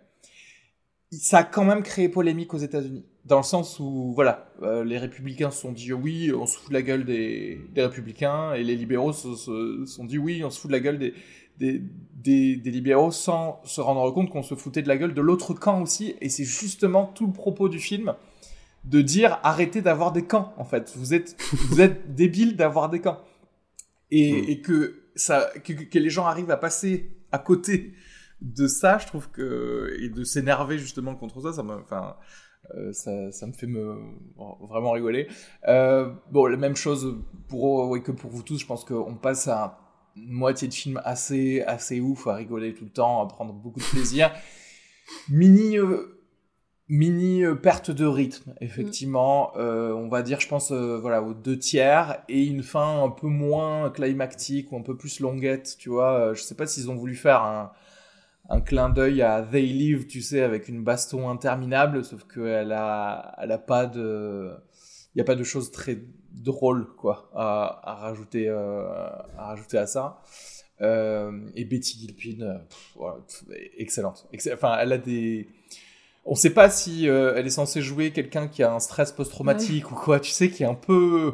ça 1.11 1.39
a 1.39 1.43
quand 1.43 1.65
même 1.65 1.83
créé 1.83 2.09
polémique 2.09 2.53
aux 2.53 2.57
États-Unis. 2.57 3.05
Dans 3.25 3.37
le 3.37 3.43
sens 3.43 3.79
où, 3.79 4.13
voilà, 4.15 4.49
euh, 4.63 4.83
les 4.83 4.97
républicains 4.97 5.51
se 5.51 5.61
sont 5.61 5.71
dit 5.71 5.93
oui, 5.93 6.31
on 6.33 6.45
se 6.45 6.57
fout 6.57 6.69
de 6.69 6.73
la 6.73 6.81
gueule 6.81 7.05
des, 7.05 7.61
des 7.73 7.83
républicains, 7.83 8.53
et 8.53 8.63
les 8.63 8.75
libéraux 8.75 9.13
se 9.13 9.35
se 9.35 9.85
sont 9.85 10.05
dit 10.05 10.17
oui, 10.17 10.43
on 10.43 10.49
se 10.49 10.59
fout 10.59 10.69
de 10.69 10.75
la 10.75 10.79
gueule 10.79 10.97
des, 10.97 11.13
des, 11.59 11.81
des, 12.15 12.55
des 12.55 12.71
libéraux 12.71 13.11
sans 13.11 13.61
se 13.65 13.81
rendre 13.81 14.09
compte 14.11 14.29
qu'on 14.29 14.41
se 14.41 14.55
foutait 14.55 14.81
de 14.81 14.87
la 14.87 14.97
gueule 14.97 15.13
de 15.13 15.21
l'autre 15.21 15.53
camp 15.53 15.81
aussi. 15.81 16.15
Et 16.21 16.29
c'est 16.29 16.45
justement 16.45 17.05
tout 17.05 17.27
le 17.27 17.33
propos 17.33 17.69
du 17.69 17.79
film 17.79 18.15
de 18.85 19.01
dire 19.01 19.39
arrêtez 19.43 19.81
d'avoir 19.81 20.11
des 20.13 20.23
camps, 20.25 20.53
en 20.57 20.63
fait. 20.63 20.93
Vous 20.95 21.13
êtes, 21.13 21.35
vous 21.69 21.81
êtes 21.81 22.15
débiles 22.15 22.55
d'avoir 22.55 22.89
des 22.89 23.01
camps. 23.01 23.19
Et, 24.11 24.41
Mm. 24.41 24.45
et 24.49 24.61
que, 24.61 25.01
ça, 25.15 25.49
que, 25.63 25.73
que 25.73 25.99
les 25.99 26.09
gens 26.09 26.25
arrivent 26.25 26.51
à 26.51 26.57
passer 26.57 27.11
à 27.31 27.37
côté 27.37 27.93
de 28.41 28.67
ça, 28.67 28.97
je 28.97 29.05
trouve 29.07 29.29
que. 29.29 29.93
Et 29.99 30.09
de 30.09 30.23
s'énerver 30.23 30.77
justement 30.79 31.15
contre 31.15 31.41
ça, 31.41 31.53
ça 31.53 31.61
me. 31.63 31.73
Enfin. 31.73 32.15
Euh, 32.75 32.93
ça, 32.93 33.47
me 33.47 33.53
fait 33.53 33.67
me 33.67 33.97
vraiment 34.67 34.91
rigoler. 34.91 35.27
Euh, 35.67 36.11
bon, 36.31 36.45
la 36.45 36.57
même 36.57 36.75
chose 36.75 37.17
pour 37.47 37.89
ouais, 37.89 38.01
que 38.01 38.11
pour 38.11 38.31
vous 38.31 38.43
tous. 38.43 38.59
Je 38.59 38.65
pense 38.65 38.83
qu'on 38.83 39.15
passe 39.15 39.47
à 39.47 39.79
une 40.15 40.31
moitié 40.31 40.67
de 40.67 40.73
film 40.73 41.01
assez 41.03 41.61
assez 41.61 41.99
ouf, 41.99 42.27
à 42.27 42.35
rigoler 42.35 42.73
tout 42.73 42.85
le 42.85 42.91
temps, 42.91 43.21
à 43.23 43.27
prendre 43.27 43.53
beaucoup 43.53 43.79
de 43.79 43.85
plaisir. 43.85 44.31
Mini 45.29 45.77
euh, 45.77 46.15
mini 46.87 47.43
perte 47.61 47.91
de 47.91 48.05
rythme, 48.05 48.55
effectivement. 48.61 49.51
On 49.55 50.07
va 50.09 50.23
dire, 50.23 50.39
je 50.39 50.47
pense, 50.47 50.71
voilà, 50.71 51.21
aux 51.21 51.35
deux 51.35 51.57
tiers 51.57 52.23
et 52.29 52.43
une 52.43 52.63
fin 52.63 53.03
un 53.03 53.09
peu 53.09 53.27
moins 53.27 53.91
climactique 53.91 54.71
ou 54.71 54.77
un 54.77 54.81
peu 54.81 54.97
plus 54.97 55.19
longuette, 55.19 55.75
tu 55.77 55.89
vois. 55.89 56.33
Je 56.33 56.41
sais 56.41 56.55
pas 56.55 56.65
s'ils 56.65 56.89
ont 56.89 56.95
voulu 56.95 57.15
faire 57.15 57.43
un 57.43 57.71
un 58.49 58.61
clin 58.61 58.89
d'œil 58.89 59.21
à 59.21 59.41
They 59.43 59.67
Live, 59.67 60.07
tu 60.07 60.21
sais, 60.21 60.41
avec 60.41 60.67
une 60.67 60.83
baston 60.83 61.29
interminable, 61.29 62.03
sauf 62.03 62.23
qu'elle 62.25 62.71
a, 62.71 63.35
elle 63.39 63.51
a 63.51 63.57
pas 63.59 63.85
de, 63.85 64.51
il 65.15 65.19
y 65.19 65.21
a 65.21 65.23
pas 65.23 65.35
de 65.35 65.43
choses 65.43 65.71
très 65.71 65.99
drôles, 66.31 66.87
quoi, 66.97 67.29
à, 67.35 67.81
à 67.83 67.95
rajouter, 67.95 68.47
euh, 68.49 68.87
à 69.37 69.47
rajouter 69.49 69.77
à 69.77 69.85
ça. 69.87 70.21
Euh, 70.81 71.41
et 71.55 71.65
Betty 71.65 71.99
Gilpin, 71.99 72.41
euh, 72.41 72.57
pff, 72.59 72.91
voilà, 72.95 73.17
pff, 73.27 73.43
excellente. 73.77 74.27
Excell- 74.33 74.53
Enfin, 74.53 74.77
elle 74.79 74.93
a 74.93 74.97
des, 74.97 75.49
on 76.25 76.35
sait 76.35 76.51
pas 76.53 76.69
si 76.69 77.07
euh, 77.09 77.33
elle 77.35 77.45
est 77.45 77.49
censée 77.51 77.81
jouer 77.81 78.11
quelqu'un 78.11 78.47
qui 78.47 78.63
a 78.63 78.73
un 78.73 78.79
stress 78.79 79.11
post-traumatique 79.11 79.91
ou 79.91 79.95
quoi, 79.95 80.19
tu 80.19 80.31
sais, 80.31 80.49
qui 80.49 80.63
est 80.63 80.67
un 80.67 80.75
peu, 80.75 81.33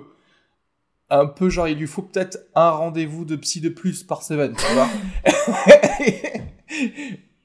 un 1.11 1.27
peu 1.27 1.49
genre, 1.49 1.67
il 1.67 1.77
lui 1.77 1.85
faut 1.87 2.01
peut-être 2.01 2.39
un 2.55 2.71
rendez-vous 2.71 3.23
de 3.23 3.35
psy 3.35 3.61
de 3.61 3.69
plus 3.69 4.03
par 4.03 4.23
semaine, 4.23 4.53
tu 4.57 4.73
vois. 4.73 4.89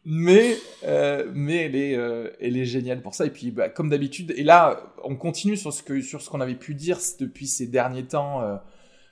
mais 0.05 0.57
euh, 0.85 1.31
mais 1.35 1.57
elle 1.57 1.77
est 1.77 1.97
euh, 1.97 2.31
elle 2.41 2.57
est 2.57 2.65
géniale 2.65 3.03
pour 3.03 3.15
ça 3.15 3.27
et 3.27 3.31
puis 3.31 3.51
bah, 3.51 3.69
comme 3.69 3.91
d'habitude 3.91 4.33
et 4.37 4.43
là 4.43 4.95
on 5.05 5.17
continue 5.17 5.57
sur 5.57 5.73
ce 5.73 5.83
que 5.83 6.01
sur 6.01 6.25
qu'on 6.25 6.41
avait 6.41 6.55
pu 6.55 6.75
dire 6.75 6.99
depuis 7.19 7.47
ces 7.47 7.67
derniers 7.67 8.05
temps 8.05 8.43
euh, 8.43 8.57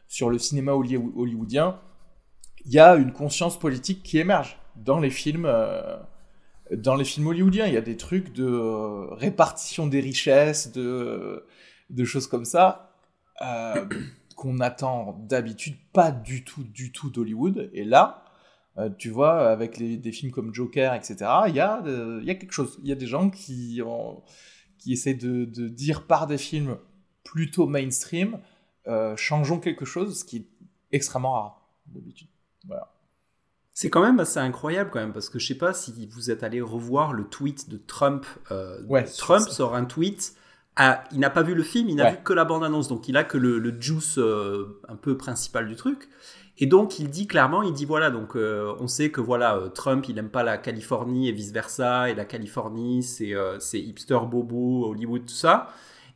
sur 0.07 0.31
le 0.31 0.39
cinéma 0.39 0.73
holly- 0.73 0.97
hollywoodien 0.97 1.79
il 2.65 2.73
y 2.73 2.79
a 2.79 2.97
une 2.97 3.13
conscience 3.13 3.59
politique 3.59 4.03
qui 4.03 4.19
émerge 4.19 4.59
dans 4.77 4.99
les 4.99 5.11
films 5.11 5.51
dans 6.73 6.95
les 6.95 7.05
films 7.05 7.27
hollywoodiens 7.29 7.67
il 7.67 7.75
y 7.75 7.79
a 7.79 7.83
des 7.83 7.97
trucs 7.97 8.33
de 8.33 8.47
répartition 9.13 9.87
des 9.87 10.01
richesses 10.01 10.73
de 10.73 11.47
de 11.91 12.05
choses 12.05 12.27
comme 12.27 12.45
ça 12.45 12.95
qu'on 14.39 14.61
attend 14.61 15.19
d'habitude 15.29 15.77
pas 15.93 16.13
du 16.13 16.45
tout, 16.45 16.63
du 16.63 16.93
tout 16.93 17.11
d'Hollywood. 17.11 17.71
Et 17.75 17.85
là, 17.85 18.23
euh, 18.79 18.89
tu 18.97 19.11
vois, 19.11 19.51
avec 19.51 19.77
les, 19.79 19.97
des 19.97 20.13
films 20.13 20.31
comme 20.33 20.55
Joker, 20.55 20.95
etc., 20.95 21.17
il 21.49 21.55
y, 21.57 21.61
a, 21.61 21.83
euh, 21.85 22.19
il 22.23 22.27
y 22.27 22.31
a 22.31 22.35
quelque 22.35 22.53
chose. 22.53 22.79
Il 22.83 22.89
y 22.89 22.93
a 22.93 22.95
des 22.97 23.07
gens 23.07 23.29
qui, 23.31 23.83
ont, 23.85 24.23
qui 24.79 24.93
essaient 24.93 25.15
de, 25.15 25.45
de, 25.45 25.69
dire 25.69 26.07
par 26.07 26.27
des 26.27 26.39
films 26.39 26.77
plutôt 27.25 27.67
mainstream, 27.67 28.39
euh, 28.87 29.17
changeons 29.17 29.59
quelque 29.59 29.85
chose, 29.85 30.21
ce 30.21 30.25
qui 30.25 30.37
est 30.39 30.47
extrêmement 30.93 31.33
rare 31.33 31.69
d'habitude. 31.87 32.29
Voilà. 32.67 32.95
C'est 33.73 33.91
quand 33.91 34.03
même 34.03 34.19
assez 34.19 34.41
incroyable 34.41 34.91
quand 34.91 34.99
même 34.99 35.13
parce 35.13 35.29
que 35.29 35.39
je 35.39 35.47
sais 35.47 35.55
pas 35.59 35.73
si 35.73 36.09
vous 36.09 36.31
êtes 36.31 36.43
allé 36.43 36.61
revoir 36.61 37.13
le 37.13 37.25
tweet 37.29 37.69
de 37.69 37.77
Trump. 37.77 38.27
Ouais, 38.89 39.05
Trump 39.05 39.49
sort 39.49 39.75
un 39.77 39.85
tweet. 39.85 40.35
il 41.13 41.19
n'a 41.21 41.31
pas 41.31 41.43
vu 41.43 41.55
le 41.55 41.63
film, 41.63 41.89
il 41.89 41.97
n'a 41.97 42.05
Ouais. 42.05 42.11
vu 42.13 42.19
que 42.25 42.33
la 42.33 42.45
bande-annonce, 42.45 42.89
donc 42.89 43.09
il 43.09 43.17
a 43.17 43.23
que 43.25 43.39
le, 43.39 43.59
le 43.59 43.81
juice 43.81 44.19
euh, 44.19 44.81
un 44.89 44.97
peu 44.97 45.17
principal 45.17 45.69
du 45.69 45.77
truc. 45.77 46.09
Et 46.59 46.67
donc 46.67 46.99
il 46.99 47.09
dit 47.09 47.27
clairement, 47.27 47.63
il 47.63 47.73
dit 47.73 47.85
voilà, 47.85 48.11
donc 48.11 48.37
euh, 48.37 48.75
on 48.81 48.89
sait 48.89 49.11
que 49.11 49.21
voilà, 49.21 49.57
euh, 49.57 49.69
Trump 49.69 50.09
il 50.09 50.19
aime 50.19 50.29
pas 50.29 50.43
la 50.43 50.59
Californie 50.59 51.29
et 51.29 51.33
vice 51.33 51.53
versa, 51.53 52.11
et 52.11 52.15
la 52.15 52.25
Californie 52.25 53.03
c'est 53.03 53.35
euh, 53.35 53.59
c'est 53.61 53.81
hipster 53.81 54.19
bobo, 54.29 54.87
Hollywood 54.89 55.25
tout 55.27 55.35
ça. 55.35 55.69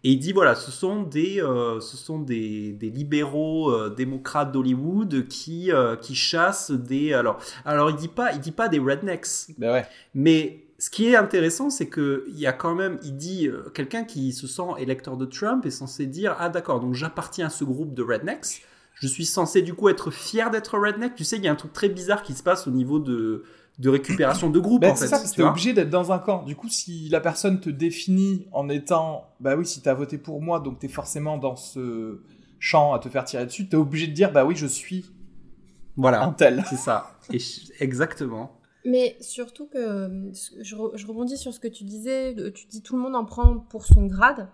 Et 0.05 0.11
il 0.11 0.19
dit 0.19 0.33
voilà, 0.33 0.57
ce 0.57 0.73
sont 0.73 1.03
des, 1.05 1.41
euh, 1.41 1.79
ce 1.81 1.97
sont 1.97 2.19
des, 2.19 2.73
des 2.73 2.91
libéraux 2.91 3.71
euh, 3.71 3.89
démocrates 3.89 4.51
d'Hollywood 4.51 5.29
qui, 5.29 5.71
euh, 5.71 5.95
qui 5.95 6.17
chassent 6.17 6.73
des. 6.73 7.13
Alors, 7.13 7.39
alors 7.65 7.91
il 7.91 7.97
dit 7.97 8.09
pas, 8.09 8.33
il 8.33 8.41
dit 8.41 8.51
pas 8.51 8.69
des 8.69 8.81
rednecks, 8.81 9.53
Ben 9.59 9.73
ouais. 9.73 9.87
mais 10.15 10.65
ce 10.79 10.91
qui 10.91 11.07
est 11.07 11.15
intéressant, 11.15 11.71
c'est 11.71 11.87
que 11.87 12.25
il 12.27 12.41
y 12.41 12.49
a 12.49 12.53
quand 12.53 12.75
même, 12.75 12.99
il 13.05 13.17
dit 13.17 13.49
quelqu'un 13.75 14.03
qui 14.03 14.33
se 14.33 14.49
sent 14.49 14.75
électeur 14.79 15.17
de 15.17 15.25
Trump 15.25 15.65
est 15.67 15.71
censé 15.71 16.07
dire 16.07 16.35
ah 16.41 16.49
d'accord, 16.49 16.81
donc 16.81 16.95
j'appartiens 16.95 17.47
à 17.47 17.51
ce 17.51 17.63
groupe 17.63 17.95
de 17.95 18.03
rednecks. 18.03 18.65
Je 19.03 19.09
suis 19.09 19.27
censé 19.27 19.63
du 19.63 19.75
coup 19.75 19.89
être 19.89 20.13
fier 20.13 20.49
d'être 20.53 20.79
redneck. 20.79 21.17
Tu 21.17 21.25
sais, 21.25 21.37
il 21.37 21.43
y 21.45 21.49
a 21.49 21.53
un 21.53 21.57
truc 21.57 21.73
très 21.73 21.89
bizarre 21.89 22.23
qui 22.23 22.35
se 22.35 22.43
passe 22.45 22.69
au 22.69 22.71
niveau 22.71 22.99
de 23.01 23.43
de 23.79 23.89
récupération 23.89 24.49
de 24.51 24.61
groupe 24.61 24.83
Ben, 24.83 24.93
en 24.93 24.95
c'est 24.95 25.07
fait. 25.07 25.11
ça, 25.11 25.17
parce 25.19 25.31
que 25.31 25.35
tu 25.37 25.41
vois. 25.41 25.51
obligé 25.51 25.73
d'être 25.73 25.91
dans 25.91 26.13
un 26.13 26.19
camp. 26.21 26.45
Du 26.45 26.55
coup, 26.55 26.69
si 26.69 27.09
la 27.09 27.21
personne 27.21 27.59
te 27.59 27.69
définit 27.71 28.47
en 28.53 28.69
étant, 28.69 29.25
bah 29.41 29.57
oui, 29.57 29.67
si 29.67 29.81
t'as 29.83 29.95
voté 29.95 30.19
pour 30.19 30.41
moi, 30.41 30.61
donc 30.61 30.79
t'es 30.79 30.89
forcément 30.89 31.37
dans 31.39 31.57
ce 31.57 32.21
champ 32.61 32.93
à 32.93 32.99
te 33.01 33.09
faire 33.09 33.25
tirer 33.25 33.45
dessus, 33.47 33.69
t'es 33.69 33.77
obligé 33.77 34.07
de 34.07 34.13
dire, 34.13 34.31
bah 34.31 34.45
oui, 34.45 34.55
je 34.55 34.67
suis 34.67 35.07
un 35.09 36.01
Voilà, 36.01 36.35
tel. 36.39 36.63
c'est 36.69 36.77
ça. 36.77 37.11
Et 37.33 37.39
je- 37.41 37.73
exactement. 37.81 38.61
Mais 38.85 39.17
surtout 39.21 39.67
que 39.67 40.31
je, 40.61 40.77
re- 40.77 40.97
je 40.97 41.07
rebondis 41.07 41.39
sur 41.39 41.53
ce 41.55 41.59
que 41.59 41.67
tu 41.69 41.83
disais, 41.85 42.35
tu 42.55 42.67
dis 42.67 42.83
tout 42.83 42.95
le 42.95 43.03
monde 43.03 43.17
en 43.17 43.25
prend 43.25 43.59
pour 43.59 43.87
son 43.87 44.07
grade. 44.07 44.49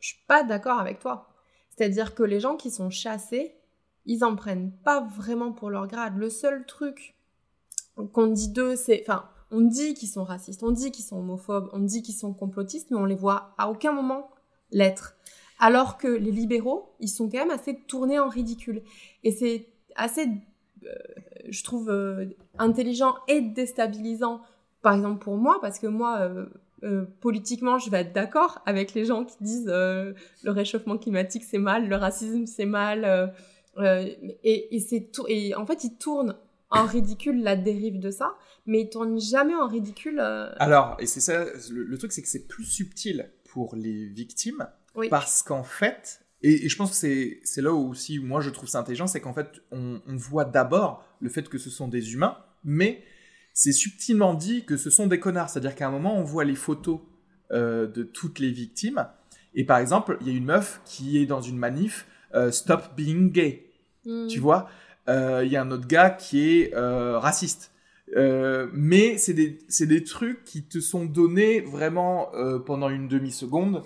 Je 0.00 0.08
suis 0.08 0.24
pas 0.26 0.42
d'accord 0.42 0.80
avec 0.80 0.98
toi. 1.00 1.28
C'est-à-dire 1.76 2.14
que 2.14 2.22
les 2.22 2.40
gens 2.40 2.56
qui 2.56 2.70
sont 2.70 2.88
chassés, 2.90 3.52
ils 4.08 4.24
en 4.24 4.34
prennent 4.34 4.72
pas 4.84 5.00
vraiment 5.00 5.52
pour 5.52 5.70
leur 5.70 5.86
grade. 5.86 6.16
Le 6.16 6.30
seul 6.30 6.64
truc 6.66 7.14
qu'on 8.12 8.26
dit 8.26 8.48
d'eux, 8.48 8.74
c'est, 8.74 9.04
enfin, 9.06 9.28
on 9.50 9.60
dit 9.60 9.94
qu'ils 9.94 10.08
sont 10.08 10.24
racistes, 10.24 10.62
on 10.62 10.70
dit 10.70 10.90
qu'ils 10.90 11.04
sont 11.04 11.18
homophobes, 11.18 11.68
on 11.72 11.80
dit 11.80 12.02
qu'ils 12.02 12.14
sont 12.14 12.32
complotistes, 12.32 12.90
mais 12.90 12.96
on 12.96 13.04
les 13.04 13.14
voit 13.14 13.54
à 13.58 13.70
aucun 13.70 13.92
moment 13.92 14.30
l'être. 14.70 15.14
Alors 15.60 15.98
que 15.98 16.08
les 16.08 16.30
libéraux, 16.30 16.94
ils 17.00 17.08
sont 17.08 17.28
quand 17.28 17.38
même 17.38 17.50
assez 17.50 17.76
tournés 17.86 18.18
en 18.18 18.28
ridicule. 18.28 18.82
Et 19.24 19.30
c'est 19.30 19.66
assez, 19.94 20.26
euh, 20.84 20.88
je 21.50 21.62
trouve, 21.62 21.90
euh, 21.90 22.26
intelligent 22.58 23.14
et 23.28 23.42
déstabilisant, 23.42 24.40
par 24.80 24.94
exemple 24.94 25.22
pour 25.22 25.36
moi, 25.36 25.58
parce 25.60 25.78
que 25.78 25.86
moi, 25.86 26.30
euh, 26.82 27.04
politiquement, 27.20 27.78
je 27.78 27.90
vais 27.90 28.00
être 28.00 28.14
d'accord 28.14 28.62
avec 28.64 28.94
les 28.94 29.04
gens 29.04 29.24
qui 29.24 29.36
disent 29.42 29.66
le 29.66 30.14
réchauffement 30.44 30.96
climatique 30.96 31.42
c'est 31.42 31.58
mal, 31.58 31.88
le 31.88 31.96
racisme 31.96 32.46
c'est 32.46 32.66
mal, 32.66 33.32
euh, 33.78 34.06
et, 34.44 34.76
et 34.76 34.80
c'est 34.80 35.10
tout, 35.12 35.24
et 35.28 35.54
en 35.54 35.66
fait 35.66 35.84
ils 35.84 35.96
tournent 35.96 36.36
en 36.70 36.84
ridicule 36.84 37.42
la 37.42 37.56
dérive 37.56 37.98
de 37.98 38.10
ça, 38.10 38.34
mais 38.66 38.82
ils 38.82 38.90
tournent 38.90 39.18
jamais 39.18 39.54
en 39.54 39.66
ridicule. 39.66 40.18
euh, 40.20 40.50
Alors, 40.58 40.96
et 40.98 41.06
c'est 41.06 41.20
ça, 41.20 41.46
le, 41.70 41.84
le 41.84 41.98
truc, 41.98 42.12
c'est 42.12 42.20
que 42.20 42.28
c'est 42.28 42.46
plus 42.46 42.64
subtil 42.64 43.30
pour 43.50 43.74
les 43.74 44.06
victimes, 44.06 44.68
Oui. 44.94 45.08
parce 45.08 45.42
qu'en 45.42 45.62
fait, 45.62 46.20
et, 46.42 46.66
et 46.66 46.68
je 46.68 46.76
pense 46.76 46.90
que 46.90 46.96
c'est 46.96 47.40
c'est 47.42 47.62
là 47.62 47.72
où 47.72 47.88
aussi 47.88 48.18
moi 48.18 48.40
je 48.42 48.50
trouve 48.50 48.68
ça 48.68 48.78
intelligent, 48.80 49.06
c'est 49.06 49.20
qu'en 49.22 49.32
fait, 49.32 49.48
on, 49.72 50.02
on 50.06 50.16
voit 50.16 50.44
d'abord 50.44 51.02
le 51.20 51.30
fait 51.30 51.48
que 51.48 51.56
ce 51.58 51.70
sont 51.70 51.88
des 51.88 52.12
humains, 52.12 52.36
mais 52.64 53.02
c'est 53.54 53.72
subtilement 53.72 54.34
dit 54.34 54.64
que 54.66 54.76
ce 54.76 54.90
sont 54.90 55.06
des 55.06 55.18
connards. 55.18 55.48
C'est-à-dire 55.48 55.74
qu'à 55.74 55.88
un 55.88 55.90
moment, 55.90 56.16
on 56.18 56.22
voit 56.22 56.44
les 56.44 56.54
photos 56.54 57.00
euh, 57.50 57.86
de 57.86 58.02
toutes 58.02 58.38
les 58.40 58.50
victimes, 58.50 59.06
et 59.54 59.64
par 59.64 59.78
exemple, 59.78 60.18
il 60.20 60.28
y 60.28 60.30
a 60.30 60.34
une 60.36 60.44
meuf 60.44 60.82
qui 60.84 61.16
est 61.18 61.24
dans 61.26 61.40
une 61.40 61.56
manif, 61.56 62.06
euh, 62.34 62.50
Stop 62.50 62.94
Being 62.94 63.32
Gay. 63.32 63.64
Tu 64.28 64.40
vois, 64.40 64.68
Euh, 65.08 65.42
il 65.42 65.50
y 65.50 65.56
a 65.56 65.62
un 65.62 65.70
autre 65.70 65.86
gars 65.86 66.10
qui 66.10 66.50
est 66.50 66.74
euh, 66.74 67.18
raciste. 67.18 67.72
Euh, 68.16 68.68
mais 68.74 69.16
c'est 69.16 69.32
des, 69.32 69.58
des 69.80 70.04
trucs 70.04 70.44
qui 70.44 70.64
te 70.64 70.80
sont 70.80 71.06
donnés 71.06 71.60
vraiment 71.60 72.30
pendant 72.66 72.90
une 72.90 73.08
demi-seconde, 73.08 73.82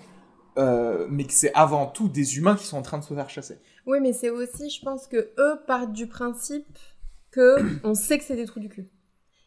mais 0.56 1.24
que 1.24 1.32
c'est 1.32 1.52
avant 1.54 1.86
tout 1.86 2.08
des 2.08 2.38
humains 2.38 2.56
qui 2.56 2.66
sont 2.66 2.76
en 2.76 2.82
train 2.82 2.98
de 2.98 3.04
se 3.04 3.14
faire 3.14 3.30
chasser. 3.30 3.58
Oui, 3.86 3.98
mais 4.00 4.12
c'est 4.12 4.30
aussi, 4.30 4.70
je 4.70 4.84
pense 4.84 5.06
que 5.06 5.30
eux 5.38 5.60
partent 5.66 5.92
du 5.92 6.06
principe 6.06 6.78
que 7.30 7.56
on 7.84 7.94
sait 7.94 8.18
que 8.18 8.24
c'est 8.24 8.36
des 8.36 8.46
trous 8.46 8.60
du 8.60 8.68
cul. 8.68 8.88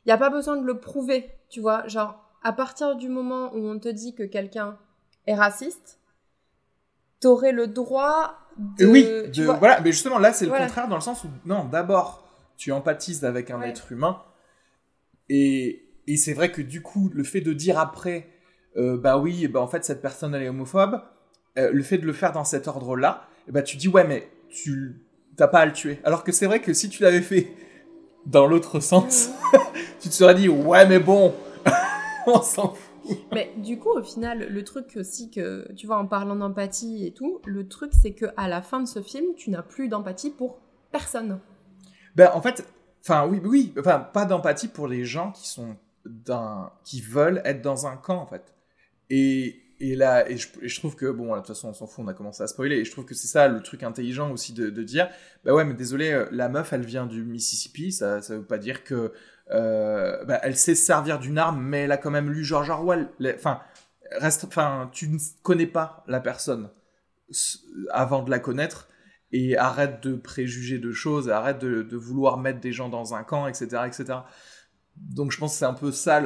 Il 0.06 0.10
n'y 0.10 0.14
a 0.14 0.18
pas 0.18 0.30
besoin 0.30 0.56
de 0.56 0.66
le 0.66 0.80
prouver, 0.80 1.30
tu 1.50 1.62
vois. 1.62 1.88
Genre, 1.88 2.22
à 2.44 2.54
partir 2.54 2.96
du 2.96 3.10
moment 3.10 3.54
où 3.54 3.60
on 3.68 3.80
te 3.80 3.90
dit 3.90 4.14
que 4.14 4.24
quelqu'un 4.24 4.78
est 5.26 5.36
raciste, 5.36 6.00
t'aurais 7.20 7.52
le 7.54 7.68
droit 7.68 8.45
de. 8.58 8.86
oui, 8.86 9.04
de- 9.34 9.46
voilà, 9.46 9.80
mais 9.82 9.92
justement 9.92 10.18
là 10.20 10.34
c'est 10.34 10.46
le 10.46 10.50
Voilà. 10.50 10.66
contraire 10.66 10.88
dans 10.88 10.96
le 10.96 11.02
sens 11.02 11.24
où, 11.24 11.28
non, 11.46 11.66
d'abord, 11.66 12.28
tu 12.58 12.72
empathises 12.72 13.26
avec 13.26 13.52
un 13.52 13.60
Ouais. 13.60 13.70
être 13.70 13.92
humain, 13.92 14.22
et, 15.30 15.86
et 16.08 16.18
c'est 16.18 16.34
vrai 16.34 16.52
que 16.52 16.62
du 16.62 16.82
coup, 16.82 17.10
le 17.14 17.24
fait 17.24 17.42
de 17.42 17.54
dire 17.54 17.80
après, 17.80 18.28
euh, 18.78 18.98
bah 18.98 19.18
oui, 19.18 19.48
bah 19.48 19.60
en 19.62 19.68
fait 19.68 19.84
cette 19.86 20.02
personne 20.02 20.36
elle 20.36 20.44
est 20.44 20.50
homophobe, 20.50 21.02
euh, 21.58 21.72
le 21.72 21.84
fait 21.84 21.98
de 21.98 22.06
le 22.06 22.14
faire 22.14 22.32
dans 22.32 22.44
cet 22.44 22.68
ordre-là, 22.68 23.28
eh 23.48 23.52
bah 23.52 23.62
tu 23.62 23.78
dis 23.78 23.88
ouais 23.88 24.06
mais 24.06 24.30
tu 24.50 25.02
t'as 25.38 25.48
pas 25.48 25.60
à 25.60 25.66
le 25.66 25.72
tuer. 25.74 26.00
Alors 26.04 26.24
que 26.24 26.32
c'est 26.32 26.46
vrai 26.46 26.60
que 26.62 26.74
si 26.74 26.90
tu 26.90 27.02
l'avais 27.04 27.22
fait 27.22 27.52
dans 28.26 28.46
l'autre 28.48 28.80
sens, 28.80 29.30
tu 30.02 30.10
te 30.10 30.14
serais 30.14 30.36
dit 30.36 30.50
ouais 30.50 30.86
mais 30.88 31.00
bon, 31.00 31.34
on 32.28 32.42
s'en 32.42 32.74
fout. 32.74 32.85
Mais 33.34 33.54
du 33.58 33.80
coup, 33.80 33.90
au 33.90 34.04
final, 34.04 34.48
le 34.50 34.64
truc 34.64 34.94
aussi 34.96 35.32
que, 35.32 35.72
tu 35.74 35.88
vois, 35.88 35.98
en 35.98 36.08
parlant 36.08 36.36
d'empathie 36.36 37.06
et 37.06 37.12
tout, 37.12 37.42
le 37.46 37.68
truc 37.68 37.92
c'est 37.94 38.14
que 38.14 38.26
à 38.38 38.48
la 38.48 38.62
fin 38.62 38.82
de 38.82 38.88
ce 38.88 39.02
film, 39.02 39.36
tu 39.36 39.50
n'as 39.50 39.62
plus 39.62 39.88
d'empathie 39.88 40.32
pour 40.32 40.60
personne. 40.92 41.40
Ben, 42.16 42.32
en 42.34 42.42
fait, 42.42 42.66
enfin, 43.02 43.28
oui, 43.28 43.42
oui, 43.44 43.74
enfin, 43.78 44.00
pas 44.00 44.26
d'empathie 44.26 44.68
pour 44.68 44.88
les 44.88 45.04
gens 45.04 45.32
qui 45.32 45.48
sont 45.48 45.76
d'un, 46.06 46.72
qui 46.84 47.02
veulent 47.02 47.42
être 47.46 47.62
dans 47.62 47.88
un 47.88 47.98
camp, 47.98 48.18
en 48.18 48.26
fait. 48.26 48.54
Et, 49.10 49.62
et 49.80 49.96
là, 49.96 50.30
et 50.30 50.38
je, 50.38 50.80
trouve 50.80 50.96
que, 50.96 51.12
bon, 51.12 51.34
de 51.34 51.38
toute 51.38 51.48
façon, 51.48 51.70
on 51.70 51.74
s'en 51.74 51.88
fout, 51.88 52.06
on 52.06 52.08
a 52.08 52.14
commencé 52.14 52.42
à 52.42 52.48
spoiler, 52.48 52.78
et 52.78 52.86
je 52.86 52.92
trouve 52.92 53.06
que 53.06 53.14
c'est 53.14 53.28
ça 53.28 53.48
le 53.48 53.62
truc 53.62 53.84
intelligent 53.84 54.32
aussi 54.32 54.54
de, 54.54 54.70
de 54.70 54.84
dire, 54.84 55.10
bah 55.44 55.54
ouais, 55.54 55.66
mais 55.66 55.74
désolé, 55.74 56.12
euh, 56.12 56.28
la 56.32 56.48
meuf, 56.48 56.72
elle 56.72 56.86
vient 56.86 57.06
du 57.06 57.24
Mississippi, 57.24 57.92
ça, 57.92 58.22
ça 58.22 58.38
veut 58.38 58.46
pas 58.46 58.58
dire 58.58 58.84
que, 58.84 59.12
bah, 59.50 60.40
elle 60.44 60.56
sait 60.56 60.76
se 60.76 60.86
servir 60.86 61.20
d'une 61.20 61.38
arme, 61.38 61.62
mais 61.62 61.82
elle 61.82 61.92
a 61.92 61.98
quand 61.98 62.12
même 62.12 62.32
lu 62.32 62.44
George 62.44 62.70
Orwell. 62.70 63.10
Enfin, 63.36 63.62
reste, 64.12 64.46
enfin, 64.46 64.90
tu 64.92 65.08
ne 65.10 65.18
connais 65.44 65.68
pas 65.68 66.04
la 66.08 66.20
personne 66.20 66.70
avant 67.92 68.24
de 68.24 68.30
la 68.30 68.40
connaître 68.40 68.88
et 69.32 69.58
arrête 69.58 70.04
de 70.04 70.16
préjuger 70.16 70.80
de 70.80 70.92
choses, 70.92 71.30
arrête 71.30 71.60
de, 71.60 71.96
vouloir 71.96 72.38
mettre 72.38 72.60
des 72.60 72.72
gens 72.72 72.90
dans 72.90 73.16
un 73.16 73.24
camp, 73.24 73.48
etc., 73.48 73.84
etc. 73.88 74.20
Donc 74.96 75.32
je 75.32 75.38
pense 75.38 75.54
que 75.54 75.60
c'est 75.60 75.66
un 75.66 75.74
peu 75.74 75.92
ça 75.92 76.22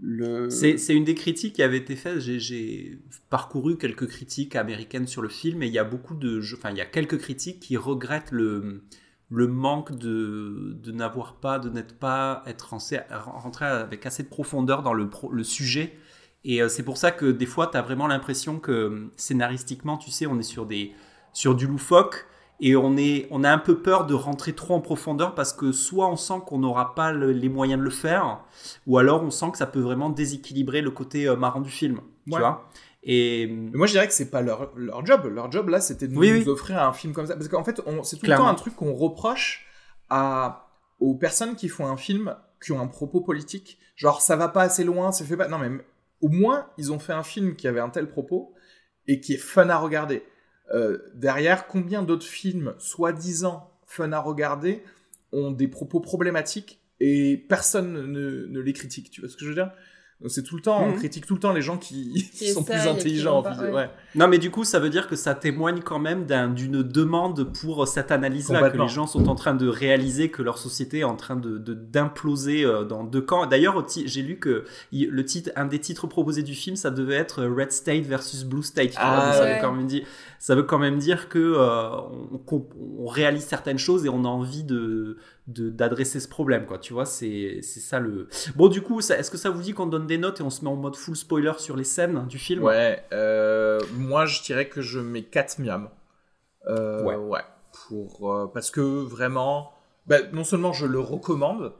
le. 0.00 0.48
C'est 0.50 0.94
une 0.94 1.04
des 1.04 1.14
critiques 1.14 1.54
qui 1.54 1.62
avait 1.62 1.76
été 1.76 1.96
faite. 1.96 2.18
J'ai- 2.18 2.98
parcouru 3.28 3.76
quelques 3.76 4.08
critiques 4.08 4.56
américaines 4.56 5.06
sur 5.06 5.22
le 5.22 5.28
film 5.28 5.62
et 5.62 5.66
il 5.66 5.72
y 5.72 5.78
a 5.78 5.84
beaucoup 5.84 6.14
de, 6.14 6.40
enfin 6.54 6.70
il 6.70 6.76
y 6.76 6.80
a 6.80 6.86
quelques 6.86 7.18
critiques 7.18 7.60
qui 7.60 7.76
regrettent 7.76 8.30
le 8.30 8.84
le 9.32 9.46
manque 9.48 9.92
de, 9.96 10.76
de 10.82 10.92
n'avoir 10.92 11.34
pas, 11.34 11.58
de 11.58 11.70
n'être 11.70 11.98
pas 11.98 12.42
être 12.46 12.70
rentré, 12.70 13.00
rentré 13.10 13.64
avec 13.64 14.04
assez 14.06 14.22
de 14.22 14.28
profondeur 14.28 14.82
dans 14.82 14.92
le, 14.94 15.08
pro- 15.08 15.30
le 15.32 15.42
sujet. 15.44 15.96
Et 16.44 16.60
euh, 16.62 16.68
c'est 16.68 16.82
pour 16.82 16.96
ça 16.98 17.10
que 17.12 17.26
des 17.30 17.46
fois, 17.46 17.68
tu 17.68 17.76
as 17.76 17.82
vraiment 17.82 18.06
l'impression 18.08 18.58
que 18.58 18.72
euh, 18.72 19.10
scénaristiquement, 19.16 19.96
tu 19.96 20.10
sais, 20.10 20.26
on 20.26 20.38
est 20.38 20.42
sur, 20.42 20.66
des, 20.66 20.92
sur 21.32 21.54
du 21.54 21.66
loufoque 21.66 22.26
et 22.60 22.76
on, 22.76 22.96
est, 22.96 23.26
on 23.30 23.42
a 23.44 23.50
un 23.50 23.58
peu 23.58 23.78
peur 23.78 24.06
de 24.06 24.14
rentrer 24.14 24.52
trop 24.52 24.74
en 24.74 24.80
profondeur 24.80 25.34
parce 25.34 25.52
que 25.52 25.72
soit 25.72 26.08
on 26.08 26.16
sent 26.16 26.40
qu'on 26.46 26.58
n'aura 26.58 26.94
pas 26.94 27.12
le- 27.12 27.32
les 27.32 27.48
moyens 27.48 27.78
de 27.78 27.84
le 27.84 27.90
faire, 27.90 28.40
ou 28.86 28.98
alors 28.98 29.22
on 29.22 29.30
sent 29.30 29.50
que 29.52 29.58
ça 29.58 29.66
peut 29.66 29.80
vraiment 29.80 30.10
déséquilibrer 30.10 30.80
le 30.82 30.90
côté 30.90 31.26
euh, 31.26 31.36
marrant 31.36 31.60
du 31.60 31.70
film. 31.70 32.00
Tu 32.26 32.30
vois 32.38 32.68
et 33.02 33.46
Mais 33.48 33.76
moi 33.78 33.86
je 33.86 33.92
dirais 33.92 34.06
que 34.06 34.14
c'est 34.14 34.30
pas 34.30 34.42
leur, 34.42 34.72
leur 34.76 35.04
job. 35.04 35.26
Leur 35.26 35.50
job 35.50 35.68
là, 35.68 35.80
c'était 35.80 36.08
de 36.08 36.16
Oui, 36.16 36.30
nous 36.32 36.38
oui. 36.44 36.48
offrir 36.48 36.82
un 36.82 36.92
film 36.92 37.12
comme 37.12 37.26
ça. 37.26 37.34
Parce 37.34 37.48
qu'en 37.48 37.64
fait, 37.64 37.80
c'est 38.04 38.16
tout 38.16 38.24
Clairement. 38.24 38.44
le 38.44 38.48
temps 38.48 38.52
un 38.52 38.54
truc 38.54 38.76
qu'on 38.76 38.94
reproche 38.94 39.66
à, 40.08 40.68
aux 41.00 41.14
personnes 41.14 41.56
qui 41.56 41.68
font 41.68 41.86
un 41.86 41.96
film 41.96 42.36
qui 42.62 42.72
ont 42.72 42.80
un 42.80 42.86
propos 42.86 43.20
politique. 43.20 43.78
Genre, 43.96 44.20
ça 44.20 44.36
va 44.36 44.48
pas 44.48 44.62
assez 44.62 44.84
loin, 44.84 45.10
ça 45.12 45.24
fait 45.24 45.36
pas. 45.36 45.48
Non, 45.48 45.58
mais 45.58 45.70
au 46.20 46.28
moins, 46.28 46.68
ils 46.78 46.92
ont 46.92 46.98
fait 47.00 47.12
un 47.12 47.24
film 47.24 47.56
qui 47.56 47.66
avait 47.66 47.80
un 47.80 47.90
tel 47.90 48.08
propos 48.08 48.54
et 49.08 49.20
qui 49.20 49.34
est 49.34 49.38
fun 49.38 49.68
à 49.68 49.76
regarder. 49.78 50.22
euh, 50.72 50.98
derrière, 51.14 51.66
combien 51.66 52.02
d'autres 52.02 52.24
films, 52.26 52.74
soi-disant 52.78 53.68
fun 53.86 54.12
à 54.12 54.20
regarder, 54.20 54.82
ont 55.32 55.50
des 55.50 55.66
propos 55.68 55.98
problématiques 56.00 56.80
et 57.00 57.36
personne 57.48 57.92
ne, 58.12 58.46
ne 58.46 58.60
les 58.60 58.72
critique. 58.72 59.10
Tu 59.10 59.20
vois 59.20 59.28
ce 59.28 59.36
que 59.36 59.44
je 59.44 59.48
veux 59.48 59.54
dire? 59.56 59.72
C'est 60.28 60.42
tout 60.42 60.56
le 60.56 60.62
temps, 60.62 60.82
on 60.84 60.90
Mhm. 60.90 60.96
critique 60.96 61.26
tout 61.26 61.34
le 61.34 61.40
temps 61.40 61.52
les 61.52 61.62
gens 61.62 61.76
qui, 61.78 62.30
Qui 62.34 62.48
sont 62.52 62.62
plus 62.64 62.74
intelligents. 62.74 63.42
pas- 63.42 63.56
ouais. 63.58 63.70
Ouais. 63.72 63.90
Non, 64.14 64.28
mais 64.28 64.38
du 64.38 64.50
coup, 64.50 64.64
ça 64.64 64.78
veut 64.78 64.90
dire 64.90 65.08
que 65.08 65.16
ça 65.16 65.34
témoigne 65.34 65.80
quand 65.80 65.98
même 65.98 66.26
d'un- 66.26 66.48
d'une 66.48 66.82
demande 66.82 67.44
pour 67.60 67.86
cette 67.88 68.10
analyse-là, 68.10 68.70
que 68.70 68.76
les 68.78 68.88
gens 68.88 69.06
sont 69.06 69.28
en 69.28 69.34
train 69.34 69.54
de 69.54 69.66
réaliser 69.68 70.28
que 70.30 70.42
leur 70.42 70.58
société 70.58 70.98
est 71.00 71.04
en 71.04 71.16
train 71.16 71.36
de 71.36 71.58
de- 71.58 71.74
d'imploser 71.74 72.64
euh, 72.64 72.84
dans 72.84 73.04
deux 73.04 73.20
camps. 73.22 73.46
D'ailleurs, 73.46 73.86
j'ai 74.06 74.22
lu 74.22 74.38
que 74.38 74.64
le 74.92 75.24
titre, 75.24 75.50
un 75.56 75.66
des 75.66 75.78
titres 75.78 76.06
proposés 76.06 76.42
du 76.42 76.54
film, 76.54 76.76
ça 76.76 76.90
devait 76.90 77.14
être 77.14 77.44
Red 77.44 77.72
State 77.72 78.04
versus 78.04 78.44
Blue 78.44 78.62
State. 78.62 78.92
Ah, 78.96 79.32
ça, 79.32 79.42
ouais. 79.44 79.54
veut 79.56 79.60
quand 79.60 79.72
même 79.72 79.86
dire, 79.86 80.04
ça 80.38 80.54
veut 80.54 80.62
quand 80.64 80.78
même 80.78 80.98
dire 80.98 81.28
que 81.28 81.38
euh, 81.38 81.90
on, 82.50 83.06
réalise 83.06 83.44
certaines 83.44 83.78
choses 83.78 84.04
et 84.06 84.08
on 84.08 84.24
a 84.24 84.28
envie 84.28 84.64
de- 84.64 85.16
d'adresser 85.48 86.20
ce 86.20 86.28
problème 86.28 86.66
quoi 86.66 86.78
tu 86.78 86.92
vois 86.92 87.04
c'est 87.04 87.58
c'est 87.62 87.80
ça 87.80 87.98
le 87.98 88.28
bon 88.54 88.68
du 88.68 88.80
coup 88.80 89.00
est-ce 89.00 89.28
que 89.30 89.36
ça 89.36 89.50
vous 89.50 89.60
dit 89.60 89.72
qu'on 89.72 89.86
donne 89.86 90.06
des 90.06 90.18
notes 90.18 90.38
et 90.38 90.42
on 90.44 90.50
se 90.50 90.64
met 90.64 90.70
en 90.70 90.76
mode 90.76 90.94
full 90.94 91.16
spoiler 91.16 91.52
sur 91.58 91.76
les 91.76 91.82
scènes 91.84 92.26
du 92.28 92.38
film? 92.38 92.62
Ouais, 92.62 93.02
euh, 93.12 93.80
moi 93.94 94.24
je 94.24 94.40
dirais 94.42 94.68
que 94.68 94.80
je 94.80 95.00
mets 95.00 95.24
4 95.24 95.58
miams. 95.58 95.88
Euh, 96.68 97.02
Ouais. 97.02 97.16
ouais. 97.16 97.40
Pour, 97.88 98.32
euh, 98.32 98.46
parce 98.52 98.70
que 98.70 98.80
vraiment, 98.80 99.72
bah, 100.06 100.18
non 100.32 100.44
seulement 100.44 100.72
je 100.72 100.86
le 100.86 101.00
recommande, 101.00 101.72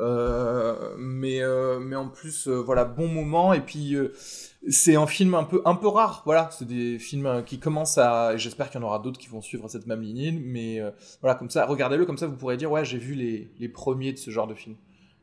euh, 0.00 0.94
mais, 0.98 1.42
euh, 1.42 1.78
mais 1.78 1.96
en 1.96 2.08
plus, 2.08 2.48
euh, 2.48 2.56
voilà, 2.60 2.84
bon 2.84 3.06
moment. 3.06 3.52
Et 3.52 3.60
puis, 3.60 3.96
c'est 4.68 4.96
un 4.96 5.06
film 5.06 5.34
un 5.34 5.44
peu, 5.44 5.62
un 5.64 5.74
peu 5.74 5.88
rare. 5.88 6.22
Voilà, 6.24 6.48
c'est 6.52 6.66
des 6.66 6.98
films 6.98 7.44
qui 7.44 7.58
commencent 7.60 7.98
à. 7.98 8.36
J'espère 8.36 8.70
qu'il 8.70 8.80
y 8.80 8.84
en 8.84 8.86
aura 8.86 8.98
d'autres 8.98 9.18
qui 9.18 9.28
vont 9.28 9.40
suivre 9.40 9.68
cette 9.68 9.86
même 9.86 10.02
lignée. 10.02 10.32
Mais 10.32 10.80
voilà, 11.20 11.34
comme 11.36 11.50
ça, 11.50 11.66
regardez-le, 11.66 12.06
comme 12.06 12.18
ça 12.18 12.26
vous 12.26 12.36
pourrez 12.36 12.56
dire, 12.56 12.70
ouais, 12.70 12.84
j'ai 12.84 12.98
vu 12.98 13.14
les, 13.14 13.52
les 13.58 13.68
premiers 13.68 14.12
de 14.12 14.18
ce 14.18 14.30
genre 14.30 14.46
de 14.46 14.54
film. 14.54 14.76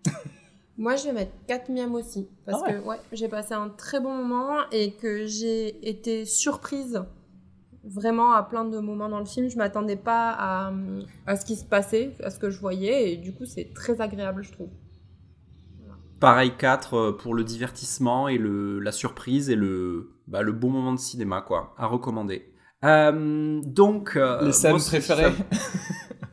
Moi, 0.79 0.95
je 0.95 1.05
vais 1.05 1.13
mettre 1.13 1.31
4 1.47 1.69
miams 1.71 1.95
aussi. 1.95 2.27
Parce 2.45 2.61
Ah 2.63 2.67
ouais. 2.69 2.79
que 2.79 2.85
ouais, 2.87 2.97
j'ai 3.11 3.27
passé 3.27 3.55
un 3.55 3.69
très 3.69 3.99
bon 3.99 4.13
moment 4.13 4.59
et 4.71 4.91
que 4.91 5.25
j'ai 5.25 5.87
été 5.89 6.23
surprise 6.25 7.03
vraiment 7.87 8.33
à 8.33 8.43
plein 8.43 8.65
de 8.65 8.79
moments 8.79 9.09
dans 9.09 9.19
le 9.19 9.25
film. 9.25 9.49
Je 9.49 9.57
m'attendais 9.57 9.95
pas 9.95 10.31
à, 10.37 10.71
à 11.25 11.35
ce 11.35 11.45
qui 11.45 11.55
se 11.55 11.65
passait, 11.65 12.15
à 12.23 12.29
ce 12.29 12.39
que 12.39 12.49
je 12.49 12.59
voyais. 12.59 13.13
Et 13.13 13.17
du 13.17 13.33
coup, 13.33 13.45
c'est 13.45 13.73
très 13.73 13.99
agréable, 14.01 14.43
je 14.43 14.51
trouve. 14.51 14.69
Pareil 16.19 16.51
4 16.57 16.93
euh, 16.95 17.11
pour 17.11 17.35
le 17.35 17.43
divertissement 17.43 18.27
et 18.27 18.37
le, 18.39 18.79
la 18.79 18.91
surprise 18.91 19.49
et 19.51 19.55
le, 19.55 20.09
bah, 20.27 20.41
le 20.41 20.51
bon 20.51 20.69
moment 20.71 20.93
de 20.93 20.99
cinéma, 20.99 21.41
quoi, 21.41 21.75
à 21.77 21.85
recommander. 21.85 22.51
Euh, 22.83 23.61
donc. 23.63 24.15
euh, 24.15 24.45
les 24.45 24.51
scènes 24.51 24.71
moi, 24.71 24.79
préférées. 24.85 25.31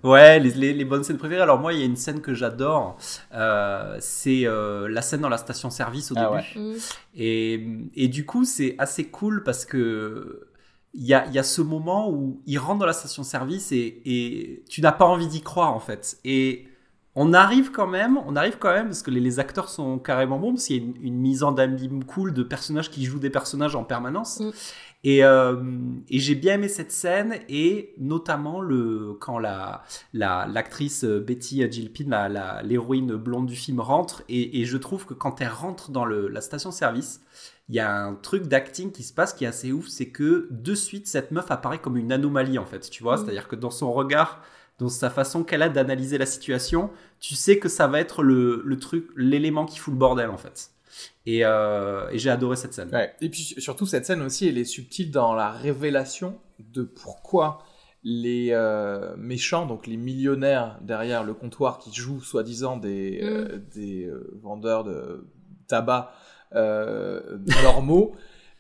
Ouais, 0.03 0.39
les, 0.39 0.51
les, 0.51 0.75
les 0.75 0.85
bonnes 0.85 1.03
scènes 1.03 1.17
préférées. 1.17 1.41
Alors, 1.41 1.59
moi, 1.59 1.73
il 1.73 1.79
y 1.81 1.83
a 1.83 1.87
une 1.87 1.97
scène 1.97 2.21
que 2.21 2.35
j'adore. 2.35 2.99
euh, 3.35 3.97
c'est 4.01 4.43
euh, 4.47 4.87
la 4.87 5.01
scène 5.01 5.21
dans 5.23 5.31
la 5.31 5.39
station-service 5.39 6.13
au 6.13 6.15
Ah 6.19 6.31
début. 6.31 6.59
ouais. 6.59 6.75
Mm. 6.75 6.79
Et, 7.15 7.67
et 7.95 8.09
du 8.09 8.27
coup, 8.27 8.45
c'est 8.45 8.75
assez 8.77 9.07
cool 9.07 9.43
parce 9.45 9.65
que 9.65 10.47
il 10.95 11.05
y 11.05 11.15
a, 11.15 11.27
il 11.27 11.35
y 11.35 11.39
a 11.39 11.43
ce 11.43 11.61
moment 11.61 12.11
où 12.11 12.41
il 12.47 12.59
rentre 12.59 12.81
dans 12.81 12.87
la 12.87 12.93
station-service 12.93 13.73
et, 13.73 14.03
et 14.05 14.65
tu 14.69 14.81
n'as 14.81 14.93
pas 14.93 15.05
envie 15.05 15.27
d'y 15.27 15.43
croire 15.43 15.75
en 15.75 15.81
fait. 15.81 16.19
Et 16.25 16.67
on 17.17 17.33
arrive 17.33 17.71
quand 17.71 17.87
même, 17.87 18.19
on 18.27 18.37
arrive 18.37 18.59
quand 18.59 18.73
même 18.73 18.87
parce 18.87 19.03
que 19.03 19.11
les, 19.11 19.21
les 19.21 19.39
acteurs 19.39 19.69
sont 19.69 19.99
carrément 19.99 20.39
bons 20.39 20.53
parce 20.53 20.67
qu'il 20.67 20.77
y 20.77 20.81
a 20.81 20.83
une, 20.83 20.97
une 21.01 21.17
mise 21.17 21.43
en 21.43 21.57
abîme 21.57 22.05
cool 22.05 22.33
de 22.33 22.43
personnages 22.43 22.91
qui 22.91 23.05
jouent 23.05 23.19
des 23.19 23.31
personnages 23.31 23.77
en 23.77 23.85
permanence. 23.85 24.41
Mm. 24.41 24.51
Et, 25.07 25.23
euh, 25.23 25.63
et 26.09 26.19
j'ai 26.19 26.35
bien 26.35 26.55
aimé 26.55 26.67
cette 26.67 26.91
scène 26.91 27.35
et 27.51 27.93
notamment 27.99 28.63
le 28.63 29.19
quand 29.21 29.39
la 29.39 29.83
la 30.15 30.47
l'actrice 30.51 31.05
euh, 31.05 31.21
Betty 31.21 31.71
Gilpin, 31.71 32.29
l'héroïne 32.63 33.15
blonde 33.17 33.45
du 33.47 33.55
film 33.55 33.81
rentre 33.81 34.23
et, 34.31 34.63
et 34.63 34.65
je 34.65 34.79
trouve 34.79 35.05
que 35.05 35.13
quand 35.13 35.43
elle 35.43 35.49
rentre 35.49 35.91
dans 35.91 36.07
le, 36.07 36.29
la 36.29 36.41
station-service, 36.41 37.21
il 37.69 37.75
y 37.77 37.81
a 37.81 37.91
un 37.95 38.15
truc 38.15 38.45
d'acting 38.47 38.93
qui 38.93 39.03
se 39.03 39.13
passe 39.15 39.33
qui 39.33 39.45
est 39.45 39.49
assez 39.49 39.73
ouf, 39.73 39.89
c'est 39.89 40.09
que 40.11 40.49
de 40.51 40.75
suite 40.75 41.07
cette 41.07 41.31
meuf 41.31 41.51
apparaît 41.51 41.79
comme 41.79 41.97
une 41.97 42.13
anomalie 42.13 42.59
en 42.59 42.67
fait, 42.67 42.91
tu 42.91 43.03
vois, 43.03 43.17
Mm. 43.17 43.25
c'est-à-dire 43.25 43.49
que 43.49 43.57
dans 43.57 43.71
son 43.71 43.93
regard, 43.93 44.43
dans 44.79 44.89
sa 44.89 45.09
façon 45.09 45.45
qu'elle 45.45 45.63
a 45.63 45.69
d'analyser 45.69 46.19
la 46.19 46.27
situation, 46.27 46.91
tu 47.21 47.35
sais 47.35 47.59
que 47.59 47.69
ça 47.69 47.87
va 47.87 48.01
être 48.01 48.23
le, 48.23 48.61
le 48.65 48.79
truc, 48.79 49.09
l'élément 49.17 49.65
qui 49.67 49.79
fout 49.79 49.93
le 49.95 49.99
bordel 49.99 50.31
en 50.31 50.37
fait. 50.37 50.71
Et, 51.27 51.41
euh, 51.45 52.09
et 52.11 52.19
j'ai 52.19 52.31
adoré 52.31 52.57
cette 52.57 52.75
scène. 52.75 52.91
Ouais. 52.93 53.15
Et 53.21 53.29
puis 53.29 53.41
surtout, 53.59 53.87
cette 53.87 54.05
scène 54.07 54.21
aussi, 54.23 54.47
elle 54.49 54.59
est 54.59 54.65
subtile 54.65 55.11
dans 55.11 55.35
la 55.35 55.51
révélation 55.51 56.39
de 56.59 56.83
pourquoi 56.83 57.59
les 58.05 58.49
euh, 58.53 59.17
méchants, 59.17 59.65
donc 59.67 59.87
les 59.87 59.97
millionnaires 59.97 60.79
derrière 60.83 61.25
le 61.25 61.33
comptoir 61.35 61.79
qui 61.79 61.93
jouent 61.95 62.21
soi-disant 62.23 62.77
des, 62.77 63.21
Mm. 63.23 63.27
euh, 63.27 63.59
des 63.75 64.05
euh, 64.07 64.39
vendeurs 64.43 64.85
de 64.85 65.27
tabac 65.67 66.13
euh, 66.13 66.19
normaux, 66.55 68.15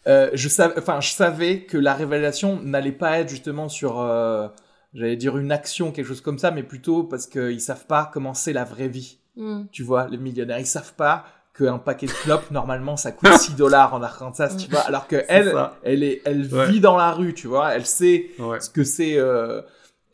euh, 0.06 0.30
je, 0.34 0.48
savais, 0.48 0.74
enfin, 0.78 1.00
je 1.00 1.10
savais 1.10 1.60
que 1.62 1.78
la 1.78 1.94
révélation 1.94 2.60
n'allait 2.62 2.92
pas 2.92 3.20
être 3.20 3.28
justement 3.28 3.68
sur, 3.68 4.00
euh, 4.00 4.48
j'allais 4.92 5.16
dire 5.16 5.38
une 5.38 5.52
action, 5.52 5.92
quelque 5.92 6.06
chose 6.06 6.20
comme 6.20 6.38
ça, 6.38 6.50
mais 6.50 6.62
plutôt 6.62 7.04
parce 7.04 7.26
qu'ils 7.26 7.60
savent 7.60 7.86
pas 7.86 8.10
comment 8.12 8.34
c'est 8.34 8.52
la 8.52 8.64
vraie 8.64 8.88
vie. 8.88 9.18
Mm. 9.36 9.62
Tu 9.72 9.82
vois, 9.82 10.06
les 10.08 10.18
millionnaires, 10.18 10.58
ils 10.58 10.66
savent 10.66 10.94
pas 10.94 11.24
qu'un 11.56 11.78
paquet 11.78 12.06
de 12.06 12.12
clopes, 12.12 12.50
normalement, 12.50 12.96
ça 12.96 13.12
coûte 13.12 13.32
6 13.38 13.54
dollars 13.54 13.94
en 13.94 14.02
Arkansas, 14.02 14.56
tu 14.56 14.68
vois, 14.70 14.80
alors 14.80 15.06
que 15.06 15.24
elle, 15.28 15.52
ça. 15.52 15.78
elle, 15.84 16.02
est, 16.02 16.20
elle 16.24 16.52
Ouais. 16.52 16.66
vit 16.68 16.80
dans 16.80 16.96
la 16.96 17.12
rue, 17.12 17.32
tu 17.32 17.46
vois, 17.46 17.72
elle 17.74 17.86
sait 17.86 18.26
Ouais. 18.40 18.60
ce 18.60 18.68
que 18.70 18.82
c'est. 18.84 19.16
euh, 19.16 19.62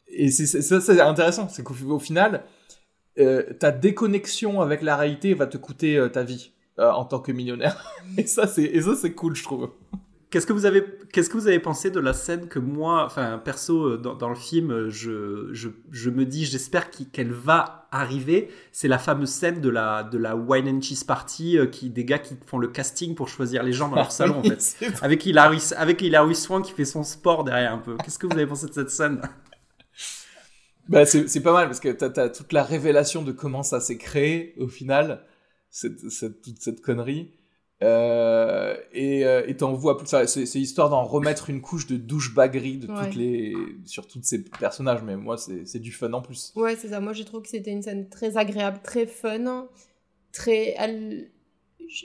et 0.09 0.31
c'est 0.31 0.45
c'est- 0.47 0.61
ça, 0.62 0.81
c'est 0.81 1.01
intéressant, 1.01 1.49
c'est 1.49 1.62
qu'au 1.62 1.74
au 1.89 1.99
final, 1.99 2.43
euh, 3.18 3.43
ta 3.59 3.70
déconnexion 3.70 4.61
avec 4.61 4.83
la 4.83 4.97
réalité 4.97 5.33
va 5.35 5.47
te 5.47 5.57
coûter 5.57 5.97
euh, 5.97 6.09
ta 6.09 6.22
vie 6.22 6.53
euh, 6.81 6.91
en 6.91 7.05
tant 7.05 7.20
que 7.20 7.33
millionnaire. 7.33 7.85
et 8.16 8.26
ça, 8.26 8.47
c'est 8.47 8.64
et 8.64 8.81
ça, 8.83 8.95
c'est 8.97 9.12
cool, 9.12 9.37
je 9.37 9.45
trouve. 9.45 9.70
Qu'est-ce 10.31 10.47
que 10.47 10.53
vous 10.53 10.64
avez, 10.64 10.85
qu'est-ce 11.12 11.28
que 11.28 11.37
vous 11.37 11.49
avez 11.49 11.59
pensé 11.59 11.91
de 11.91 11.99
la 11.99 12.12
scène 12.12 12.47
que 12.47 12.61
moi, 12.61 13.05
enfin 13.05 13.41
perso 13.45 13.85
euh, 13.85 13.97
dans, 13.97 14.14
dans 14.14 14.28
le 14.28 14.37
film, 14.37 14.70
euh, 14.70 14.89
je, 14.89 15.49
je, 15.53 15.70
je 15.91 16.09
me 16.09 16.24
dis, 16.24 16.45
j'espère 16.45 16.89
qu'elle 16.91 17.33
va 17.33 17.89
arriver. 17.91 18.49
C'est 18.70 18.87
la 18.87 18.99
fameuse 18.99 19.31
scène 19.31 19.61
de 19.61 19.68
la 19.68 20.05
de 20.05 20.18
la 20.18 20.37
wine 20.37 20.68
and 20.68 20.83
cheese 20.83 21.03
party, 21.05 21.59
euh, 21.59 21.66
qui 21.66 21.91
des 21.91 22.05
gars 22.05 22.20
qui 22.20 22.37
font 22.47 22.59
le 22.59 22.68
casting 22.68 23.16
pour 23.16 23.26
choisir 23.28 23.64
les 23.64 23.72
gens 23.72 23.89
dans 23.89 23.97
leur 23.97 24.12
salon 24.12 24.39
en 24.39 24.43
fait. 24.45 24.76
Avec 25.03 25.26
Hilary, 25.26 25.61
avec 25.76 26.01
Hilary 26.01 26.37
Swank 26.37 26.64
qui 26.64 26.72
fait 26.72 26.85
son 26.85 27.03
sport 27.03 27.43
derrière 27.43 27.74
un 27.74 27.78
peu. 27.78 27.97
Qu'est-ce 27.97 28.20
que 28.20 28.28
vous 28.28 28.35
avez 28.35 28.47
pensé 28.47 28.68
de 28.68 28.72
cette 28.72 28.91
scène? 28.91 29.20
Bah, 30.89 31.07
c'est 31.07 31.28
c'est 31.28 31.43
pas 31.43 31.53
mal 31.53 31.66
parce 31.66 31.81
que 31.81 31.89
t'as 31.89 32.22
as 32.22 32.28
toute 32.28 32.53
la 32.53 32.62
révélation 32.62 33.22
de 33.22 33.33
comment 33.33 33.64
ça 33.64 33.81
s'est 33.81 33.99
créé 33.99 34.55
au 34.59 34.68
final, 34.68 35.24
cette, 35.71 36.11
cette- 36.11 36.43
toute 36.43 36.61
cette 36.61 36.81
connerie. 36.81 37.33
Euh, 37.83 38.77
et 38.93 39.25
euh, 39.25 39.43
et 39.47 39.57
t'en 39.57 39.73
vois 39.73 39.97
plus. 39.97 40.05
enfin, 40.07 40.27
C'est 40.27 40.61
histoire 40.61 40.91
d'en 40.91 41.03
remettre 41.05 41.49
une 41.49 41.62
couche 41.62 41.87
de 41.87 41.97
douchebaggerie 41.97 42.77
de 42.77 42.93
Ouais. 42.93 43.05
toutes 43.07 43.14
les, 43.16 43.55
sur 43.87 44.07
tous 44.07 44.21
ces 44.23 44.45
personnages. 44.45 45.03
Mais 45.03 45.16
moi, 45.16 45.39
c'est 45.39 45.79
du 45.79 45.91
fun 45.91 46.12
en 46.12 46.21
plus. 46.21 46.53
Ouais, 46.57 46.77
c'est 46.77 46.89
ça. 46.89 47.01
Moi, 47.01 47.14
j'ai 47.14 47.25
trouvé 47.25 47.43
que 47.43 47.49
c'était 47.49 47.71
une 47.71 47.83
scène 47.83 48.09
très 48.11 48.37
agréable, 48.37 48.81
très 48.83 49.07
fun, 49.07 49.66
très. 50.33 50.75
Elle... 50.77 51.31
Je... 51.89 52.05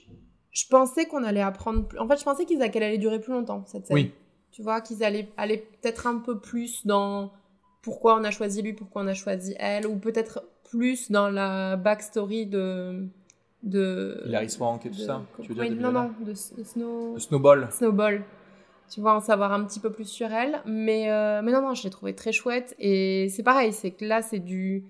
je 0.51 0.63
pensais 0.70 1.07
qu'on 1.07 1.24
allait 1.24 1.41
apprendre. 1.41 1.86
plus- 1.88 1.99
En 1.99 2.07
fait, 2.07 2.18
je 2.18 2.24
pensais 2.24 2.45
qu'ils 2.45 2.59
qu'elle 2.72 2.84
allait 2.84 2.97
durer 2.97 3.20
plus 3.20 3.34
longtemps 3.34 3.66
cette 3.68 3.88
scène. 3.88 3.95
Oui. 3.95 4.11
Tu 4.51 4.63
vois, 4.63 4.80
qu'ils 4.80 5.03
allaient 5.03 5.28
aller 5.36 5.57
peut-être 5.57 6.07
un 6.07 6.20
peu 6.20 6.39
plus 6.39 6.86
dans 6.88 7.34
pourquoi 7.82 8.16
on 8.18 8.24
a 8.24 8.32
choisi 8.32 8.61
lui, 8.61 8.72
pourquoi 8.72 9.01
on 9.03 9.07
a 9.07 9.13
choisi 9.13 9.53
elle, 9.59 9.86
ou 9.86 9.97
peut-être 9.97 10.41
plus 10.70 11.11
dans 11.11 11.30
la 11.30 11.76
backstory 11.76 12.47
de 12.47 13.09
de. 13.66 14.22
Hilary 14.26 14.49
Swank 14.49 14.86
et 14.86 14.89
tout 14.91 14.97
de- 14.97 15.01
ça. 15.01 15.22
Tu 15.41 15.49
veux 15.49 15.55
dire 15.55 15.63
des 15.76 15.82
non, 15.82 15.91
non, 15.91 16.11
de, 16.22 16.32
de 16.32 16.63
Snow. 16.63 17.18
Snowball. 17.20 17.68
Snowball. 17.72 18.24
Tu 18.93 19.01
vois, 19.01 19.16
en 19.16 19.20
savoir 19.20 19.51
un 19.51 19.63
petit 19.66 19.80
peu 19.80 19.91
plus 19.91 20.07
sur 20.07 20.32
elle. 20.32 20.61
Mais, 20.68 21.11
euh, 21.11 21.41
mais 21.43 21.51
non, 21.51 21.61
non, 21.61 21.74
je 21.74 21.84
l'ai 21.84 21.89
trouvé 21.89 22.13
très 22.13 22.32
chouette. 22.32 22.76
Et 22.80 23.30
c'est 23.36 23.41
pareil, 23.43 23.74
c'est 23.74 23.91
que 23.91 24.05
là, 24.05 24.22
c'est 24.22 24.38
du, 24.39 24.86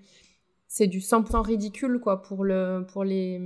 c'est 0.68 0.86
du 0.86 0.98
100% 1.00 1.40
ridicule, 1.44 1.98
quoi, 1.98 2.20
pour, 2.22 2.44
le, 2.44 2.84
pour, 2.92 3.04
les, 3.04 3.40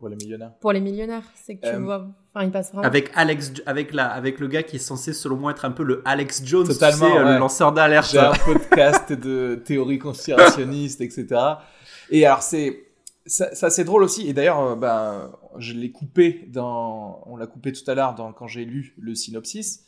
Pour 0.00 0.08
les 0.08 0.16
millionnaires. 0.16 0.52
pour 0.60 0.72
les 0.72 0.80
millionnaires. 0.80 1.22
C'est 1.36 1.54
que 1.54 1.68
tu 1.68 1.72
Euh, 1.72 1.78
vois, 1.78 2.08
enfin, 2.34 2.44
ils 2.44 2.50
passent 2.50 2.72
vraiment. 2.72 2.82
Avec 2.84 3.12
Alex, 3.14 3.52
avec 3.64 3.92
la, 3.92 4.08
avec 4.08 4.40
le 4.40 4.48
gars 4.48 4.64
qui 4.64 4.74
est 4.74 4.80
censé 4.80 5.12
selon 5.12 5.36
moi 5.36 5.52
être 5.52 5.64
un 5.64 5.70
peu 5.70 5.84
le 5.84 6.02
Alex 6.04 6.42
Jones, 6.44 6.66
Totalement, 6.66 7.06
tu 7.06 7.12
sais, 7.12 7.18
euh, 7.18 7.24
ouais. 7.24 7.32
le 7.34 7.38
lanceur 7.38 7.70
d'alerte. 7.70 8.10
J'ai 8.10 8.18
un 8.18 8.32
podcast 8.32 9.12
de 9.12 9.54
théorie 9.64 10.00
conspirationniste, 10.00 11.00
etc. 11.00 11.26
Et 12.10 12.26
alors, 12.26 12.42
c'est. 12.42 12.82
Ça, 13.26 13.54
ça, 13.54 13.70
c'est 13.70 13.84
drôle 13.84 14.02
aussi. 14.02 14.28
Et 14.28 14.32
d'ailleurs, 14.32 14.60
euh, 14.60 14.76
ben, 14.76 15.32
je 15.58 15.72
l'ai 15.72 15.90
coupé 15.90 16.48
dans. 16.48 17.22
On 17.26 17.36
l'a 17.36 17.46
coupé 17.46 17.72
tout 17.72 17.88
à 17.90 17.94
l'heure 17.94 18.14
quand 18.36 18.46
j'ai 18.46 18.64
lu 18.64 18.94
le 18.98 19.14
synopsis. 19.14 19.84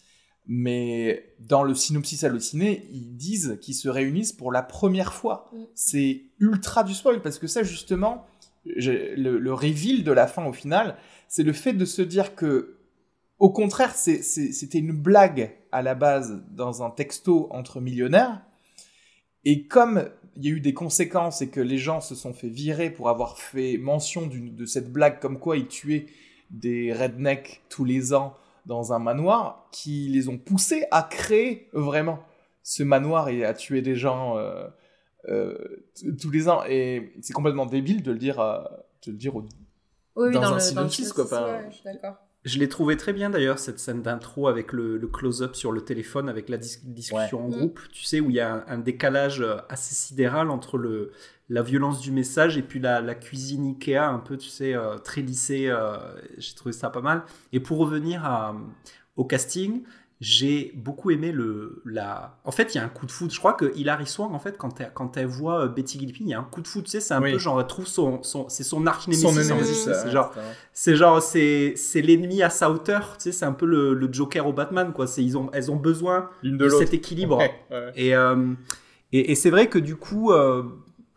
Mais 0.50 1.34
dans 1.40 1.62
le 1.62 1.74
synopsis 1.74 2.24
halluciné, 2.24 2.88
ils 2.90 3.16
disent 3.16 3.58
qu'ils 3.60 3.74
se 3.74 3.88
réunissent 3.88 4.32
pour 4.32 4.50
la 4.50 4.62
première 4.62 5.12
fois. 5.12 5.50
Mm. 5.52 5.56
C'est 5.74 6.22
ultra 6.38 6.84
du 6.84 6.94
spoil 6.94 7.20
parce 7.20 7.38
que 7.38 7.46
ça, 7.46 7.62
justement, 7.62 8.24
le, 8.64 9.38
le 9.38 9.54
reveal 9.54 10.04
de 10.04 10.12
la 10.12 10.26
fin 10.26 10.46
au 10.46 10.54
final, 10.54 10.96
c'est 11.28 11.42
le 11.42 11.52
fait 11.52 11.74
de 11.74 11.84
se 11.84 12.02
dire 12.02 12.34
que, 12.34 12.78
au 13.38 13.50
contraire, 13.50 13.94
c'était 13.94 14.78
une 14.78 14.92
blague 14.92 15.54
à 15.70 15.82
la 15.82 15.94
base 15.94 16.42
dans 16.50 16.82
un 16.82 16.90
texto 16.90 17.48
entre 17.50 17.80
millionnaires. 17.80 18.42
Et 19.44 19.66
comme 19.66 20.08
il 20.38 20.44
y 20.46 20.48
a 20.48 20.52
eu 20.52 20.60
des 20.60 20.72
conséquences 20.72 21.42
et 21.42 21.48
que 21.50 21.60
les 21.60 21.78
gens 21.78 22.00
se 22.00 22.14
sont 22.14 22.32
fait 22.32 22.48
virer 22.48 22.90
pour 22.90 23.08
avoir 23.10 23.36
fait 23.38 23.76
mention 23.76 24.26
de 24.26 24.64
cette 24.66 24.90
blague 24.92 25.18
comme 25.20 25.38
quoi 25.38 25.56
ils 25.58 25.66
tuaient 25.66 26.06
des 26.50 26.92
rednecks 26.92 27.60
tous 27.68 27.84
les 27.84 28.14
ans 28.14 28.34
dans 28.64 28.92
un 28.92 28.98
manoir, 28.98 29.68
qui 29.72 30.08
les 30.08 30.28
ont 30.28 30.38
poussés 30.38 30.84
à 30.90 31.02
créer 31.02 31.68
vraiment 31.72 32.20
ce 32.62 32.82
manoir 32.82 33.28
et 33.30 33.44
à 33.44 33.52
tuer 33.54 33.82
des 33.82 33.96
gens 33.96 34.36
euh, 34.38 34.66
euh, 35.28 35.56
tous 36.20 36.30
les 36.30 36.48
ans. 36.48 36.62
Et 36.68 37.12
c'est 37.22 37.32
complètement 37.32 37.66
débile 37.66 38.02
de 38.02 38.12
le 38.12 38.18
dire, 38.18 38.38
euh, 38.40 38.62
de 39.06 39.10
le 39.12 39.16
dire 39.18 39.34
au- 39.36 39.44
Oui, 40.16 40.32
Dans 40.32 40.40
dans, 40.40 40.52
un 40.52 40.56
le, 40.58 40.74
dans 40.74 40.82
le 40.82 40.88
quoi, 40.88 40.88
synopsis, 40.90 41.12
enfin. 41.18 41.46
ouais, 41.46 41.66
je 41.70 41.74
suis 41.76 41.84
d'accord. 41.84 42.16
Je 42.48 42.58
l'ai 42.58 42.68
trouvé 42.68 42.96
très 42.96 43.12
bien 43.12 43.30
d'ailleurs, 43.30 43.58
cette 43.58 43.78
scène 43.78 44.02
d'intro 44.02 44.48
avec 44.48 44.72
le, 44.72 44.96
le 44.96 45.06
close-up 45.08 45.54
sur 45.54 45.70
le 45.72 45.82
téléphone, 45.82 46.28
avec 46.28 46.48
la 46.48 46.56
dis- 46.56 46.78
discussion 46.84 47.44
en 47.44 47.48
groupe, 47.58 47.80
tu 47.92 48.04
sais, 48.04 48.20
où 48.20 48.30
il 48.30 48.36
y 48.36 48.40
a 48.40 48.54
un, 48.54 48.64
un 48.74 48.78
décalage 48.78 49.40
euh, 49.40 49.56
assez 49.68 49.94
sidéral 49.94 50.50
entre 50.50 50.78
le, 50.78 51.12
la 51.48 51.62
violence 51.62 52.00
du 52.00 52.10
message 52.10 52.56
et 52.56 52.62
puis 52.62 52.80
la, 52.80 53.00
la 53.00 53.14
cuisine 53.14 53.66
Ikea, 53.66 53.98
un 54.08 54.18
peu, 54.18 54.36
tu 54.36 54.48
sais, 54.48 54.74
euh, 54.74 54.96
très 54.98 55.20
lissée. 55.20 55.68
euh, 55.68 55.96
J'ai 56.38 56.54
trouvé 56.54 56.72
ça 56.72 56.90
pas 56.90 57.00
mal. 57.02 57.22
Et 57.52 57.60
pour 57.60 57.78
revenir 57.78 58.24
à- 58.24 58.56
au 59.16 59.24
casting, 59.24 59.82
j'ai 60.20 60.72
beaucoup 60.74 61.10
aimé 61.12 61.30
le 61.30 61.80
la. 61.84 62.38
En 62.44 62.50
fait, 62.50 62.74
il 62.74 62.78
y 62.78 62.80
a 62.80 62.84
un 62.84 62.88
coup 62.88 63.06
de 63.06 63.12
foot. 63.12 63.32
Je 63.32 63.38
crois 63.38 63.52
que 63.52 63.72
Hilary 63.76 64.06
Swank, 64.06 64.32
en 64.34 64.40
fait, 64.40 64.58
quand 64.58 64.80
elle, 64.80 64.90
quand 64.92 65.16
elle 65.16 65.26
voit 65.26 65.64
euh, 65.64 65.68
Betty 65.68 65.98
Gilpin, 66.00 66.24
il 66.24 66.28
y 66.30 66.34
a 66.34 66.40
un 66.40 66.44
coup 66.44 66.60
de 66.60 66.66
foot. 66.66 66.84
Tu 66.86 66.90
sais, 66.90 67.00
c'est 67.00 67.14
un 67.14 67.22
Oui. 67.22 67.32
peu 67.32 67.38
genre, 67.38 67.60
elle 67.60 67.66
trouve 67.68 67.86
son, 67.86 68.22
son 68.24 68.48
c'est 68.48 68.64
son 68.64 68.84
arch 68.88 69.06
némésis. 69.06 69.48
némésis. 69.48 69.88
C'est 70.02 70.10
genre, 70.10 70.34
c'est 70.72 70.96
genre, 70.96 71.22
c'est, 71.22 71.74
c'est 71.76 72.02
l'ennemi 72.02 72.42
à 72.42 72.50
sa 72.50 72.68
hauteur. 72.70 73.16
Tu 73.16 73.24
sais, 73.24 73.32
c'est 73.32 73.44
un 73.44 73.52
peu 73.52 73.66
le, 73.66 73.94
le 73.94 74.12
Joker 74.12 74.44
au 74.46 74.52
Batman, 74.52 74.92
quoi. 74.92 75.06
C'est, 75.06 75.22
ils 75.22 75.38
ont, 75.38 75.50
elles 75.52 75.70
ont 75.70 75.76
besoin 75.76 76.30
de, 76.42 76.68
cet 76.68 76.92
équilibre. 76.94 77.38
Ouais, 77.38 77.54
ouais. 77.70 77.92
Et, 77.94 78.16
euh, 78.16 78.54
et, 79.12 79.30
et 79.30 79.34
c'est 79.36 79.50
vrai 79.50 79.68
que 79.68 79.78
du 79.78 79.94
coup, 79.94 80.32
euh, 80.32 80.64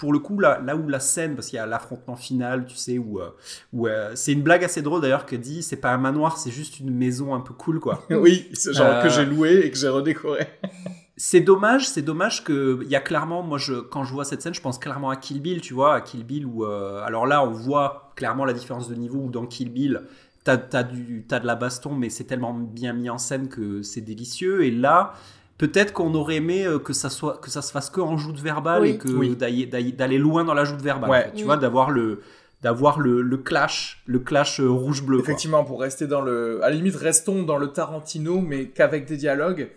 pour 0.02 0.14
le 0.14 0.18
coup, 0.18 0.40
là, 0.40 0.60
là 0.66 0.76
où 0.76 0.88
la 0.90 1.00
scène, 1.00 1.36
parce 1.36 1.46
qu'il 1.46 1.58
y 1.58 1.60
a 1.60 1.68
l'affrontement 1.68 2.16
final, 2.16 2.66
tu 2.66 2.76
sais, 2.76 2.98
où, 2.98 3.20
euh, 3.20 3.30
où 3.72 3.86
euh, 3.86 4.14
c'est 4.16 4.34
une 4.34 4.42
blague 4.42 4.64
assez 4.64 4.82
drôle 4.82 5.00
d'ailleurs 5.00 5.28
que 5.28 5.36
dit, 5.36 5.62
c'est 5.62 5.76
pas 5.76 5.92
un 5.92 6.00
manoir, 6.00 6.40
c'est 6.40 6.50
juste 6.50 6.80
une 6.80 6.90
maison 6.90 7.36
un 7.36 7.40
peu 7.40 7.54
cool, 7.54 7.80
quoi. 7.80 8.04
Oui, 8.10 8.50
c'est 8.54 8.74
genre 8.74 8.88
Euh, 8.88 9.04
que 9.04 9.10
j'ai 9.10 9.26
loué 9.26 9.60
et 9.64 9.70
que 9.70 9.78
j'ai 9.78 9.90
redécoré. 9.90 10.48
C'est 11.18 11.42
dommage, 11.42 11.88
c'est 11.88 12.02
dommage 12.02 12.44
que 12.44 12.80
il 12.82 12.90
y 12.90 12.96
a 12.96 13.00
clairement, 13.00 13.44
moi, 13.44 13.60
je, 13.60 13.76
quand 13.76 14.04
je 14.04 14.12
vois 14.12 14.26
cette 14.26 14.42
scène, 14.42 14.56
je 14.56 14.62
pense 14.62 14.80
clairement 14.80 15.12
à 15.12 15.16
Kill 15.18 15.40
Bill, 15.40 15.62
tu 15.62 15.76
vois, 15.76 15.94
à 15.94 16.02
Kill 16.02 16.24
Bill 16.24 16.48
où, 16.48 16.66
euh, 16.66 17.04
alors 17.04 17.28
là, 17.28 17.46
on 17.46 17.52
voit 17.52 18.12
clairement 18.16 18.44
la 18.44 18.54
différence 18.54 18.90
de 18.90 18.96
niveau 18.96 19.20
où 19.20 19.30
dans 19.30 19.46
Kill 19.46 19.72
Bill, 19.72 20.02
t'as 20.44 20.58
as 20.74 20.82
du, 20.82 21.24
t'as 21.28 21.40
de 21.40 21.46
la 21.46 21.54
baston, 21.54 21.94
mais 21.94 22.10
c'est 22.10 22.24
tellement 22.24 22.56
bien 22.56 22.94
mis 22.94 23.12
en 23.12 23.20
scène 23.20 23.50
que 23.50 23.84
c'est 23.84 24.02
délicieux. 24.02 24.64
Et 24.64 24.72
là, 24.72 25.14
peut-être 25.62 25.94
qu'on 25.94 26.14
aurait 26.16 26.36
aimé 26.38 26.66
euh, 26.66 26.80
que 26.80 26.92
ça 26.92 27.10
soit, 27.10 27.38
que 27.38 27.50
ça 27.52 27.62
se 27.62 27.72
fasse 27.72 27.90
que 27.90 28.02
en 28.02 28.18
joute 28.18 28.40
verbale 28.40 28.82
Oui. 28.82 28.90
et 28.90 28.98
que 28.98 29.08
Oui. 29.08 29.36
d'aller- 29.38 30.18
loin 30.18 30.44
dans 30.44 30.54
la 30.56 30.66
joute 30.66 30.82
verbale. 30.82 31.10
Ouais. 31.10 31.18
en 31.20 31.22
fait, 31.24 31.32
tu 31.32 31.38
Oui. 31.38 31.44
vois, 31.44 31.58
d'avoir 31.58 31.92
le, 31.92 32.22
d'avoir 32.64 33.00
le, 33.00 33.22
le 33.22 33.38
clash, 33.38 34.02
le 34.08 34.20
clash 34.20 34.60
euh, 34.60 34.68
rouge 34.70 35.04
bleu. 35.04 35.18
quoi. 35.20 35.24
Effectivement, 35.26 35.64
pour 35.64 35.80
rester 35.82 36.08
dans 36.08 36.22
le. 36.22 36.64
À 36.64 36.70
la 36.70 36.76
limite, 36.76 36.96
restons 36.96 37.44
dans 37.44 37.58
le 37.58 37.68
Tarantino, 37.68 38.42
mais 38.42 38.70
qu'avec 38.70 39.06
des 39.06 39.18
dialogues. 39.18 39.70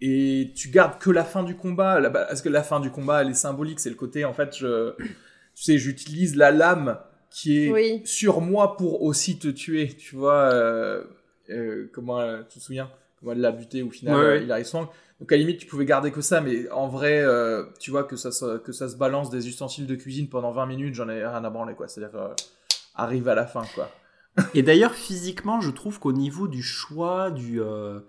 Et 0.00 0.52
tu 0.54 0.68
gardes 0.68 0.98
que 0.98 1.10
la 1.10 1.24
fin 1.24 1.42
du 1.42 1.56
combat. 1.56 2.00
Parce 2.10 2.42
que 2.42 2.48
la 2.48 2.62
fin 2.62 2.80
du 2.80 2.90
combat, 2.90 3.22
elle 3.22 3.30
est 3.30 3.34
symbolique. 3.34 3.80
C'est 3.80 3.90
le 3.90 3.96
côté, 3.96 4.24
en 4.24 4.32
fait, 4.32 4.56
je. 4.56 4.92
Tu 5.54 5.62
sais, 5.62 5.78
j'utilise 5.78 6.36
la 6.36 6.50
lame 6.50 6.98
qui 7.30 7.64
est 7.66 7.72
Oui. 7.72 8.02
sur 8.04 8.40
moi 8.40 8.76
pour 8.76 9.02
aussi 9.02 9.38
te 9.38 9.48
tuer. 9.48 9.88
Tu 9.88 10.14
vois. 10.16 10.50
euh, 10.52 11.02
euh, 11.50 11.90
comment. 11.92 12.20
euh, 12.20 12.42
tu 12.48 12.58
te 12.58 12.64
souviens? 12.64 12.90
Comment 13.18 13.32
elle 13.32 13.40
l'a 13.40 13.52
buté 13.52 13.82
au 13.82 13.90
final, 13.90 14.14
Ouais, 14.16 14.22
ouais. 14.24 14.42
Hilary 14.44 14.64
Swank. 14.66 14.90
Donc, 15.20 15.32
à 15.32 15.36
la 15.36 15.40
limite, 15.40 15.58
tu 15.60 15.66
pouvais 15.66 15.86
garder 15.86 16.10
que 16.12 16.20
ça. 16.20 16.40
Mais 16.40 16.68
en 16.70 16.88
vrai, 16.88 17.20
euh, 17.22 17.64
tu 17.80 17.90
vois, 17.90 18.04
que 18.04 18.16
ça, 18.16 18.32
se- 18.32 18.58
que 18.58 18.72
ça 18.72 18.88
se 18.88 18.96
balance 18.96 19.30
des 19.30 19.48
ustensiles 19.48 19.86
de 19.86 19.94
cuisine 19.94 20.28
pendant 20.28 20.52
20 20.52 20.66
minutes, 20.66 20.94
j'en 20.94 21.08
ai 21.08 21.26
rien 21.26 21.44
à 21.44 21.50
branler, 21.50 21.74
quoi. 21.74 21.88
C'est-à-dire. 21.88 22.18
euh, 22.18 22.34
arrive 22.96 23.28
à 23.28 23.34
la 23.34 23.46
fin, 23.46 23.64
quoi. 23.74 23.90
Et 24.54 24.62
d'ailleurs, 24.62 24.94
physiquement, 24.94 25.60
je 25.60 25.70
trouve 25.70 25.98
qu'au 26.00 26.12
niveau 26.12 26.48
du 26.48 26.62
choix, 26.62 27.30
du. 27.30 27.60
euh, 27.62 28.00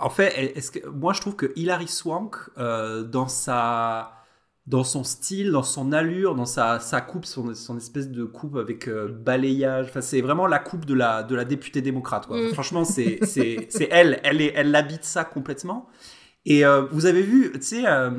En 0.00 0.10
fait, 0.10 0.32
est-ce 0.56 0.70
que... 0.70 0.86
moi, 0.88 1.12
je 1.12 1.20
trouve 1.20 1.36
que 1.36 1.52
Hilary 1.56 1.88
Swank, 1.88 2.36
dans 2.56 3.28
sa. 3.28 4.12
Dans 4.68 4.84
son 4.84 5.02
style, 5.02 5.50
dans 5.50 5.62
son 5.62 5.92
allure, 5.92 6.34
dans 6.34 6.44
sa, 6.44 6.78
sa 6.78 7.00
coupe, 7.00 7.24
son, 7.24 7.54
son 7.54 7.78
espèce 7.78 8.10
de 8.10 8.24
coupe 8.24 8.56
avec 8.56 8.86
euh, 8.86 9.08
balayage, 9.08 9.86
enfin, 9.88 10.02
c'est 10.02 10.20
vraiment 10.20 10.46
la 10.46 10.58
coupe 10.58 10.84
de 10.84 10.92
la, 10.94 11.22
de 11.22 11.34
la 11.34 11.44
députée 11.46 11.80
démocrate. 11.80 12.26
Quoi. 12.26 12.36
Mm. 12.38 12.48
Franchement, 12.52 12.84
c'est 12.84 13.18
c'est- 13.22 13.66
c'est 13.70 13.88
elle, 13.90 14.20
elle, 14.24 14.42
est, 14.42 14.52
elle 14.54 14.74
habite 14.74 15.04
ça 15.04 15.24
complètement. 15.24 15.88
Et 16.44 16.66
euh, 16.66 16.82
vous 16.92 17.06
avez 17.06 17.22
vu, 17.22 17.50
tu 17.54 17.62
sais, 17.62 17.82
euh, 17.86 18.10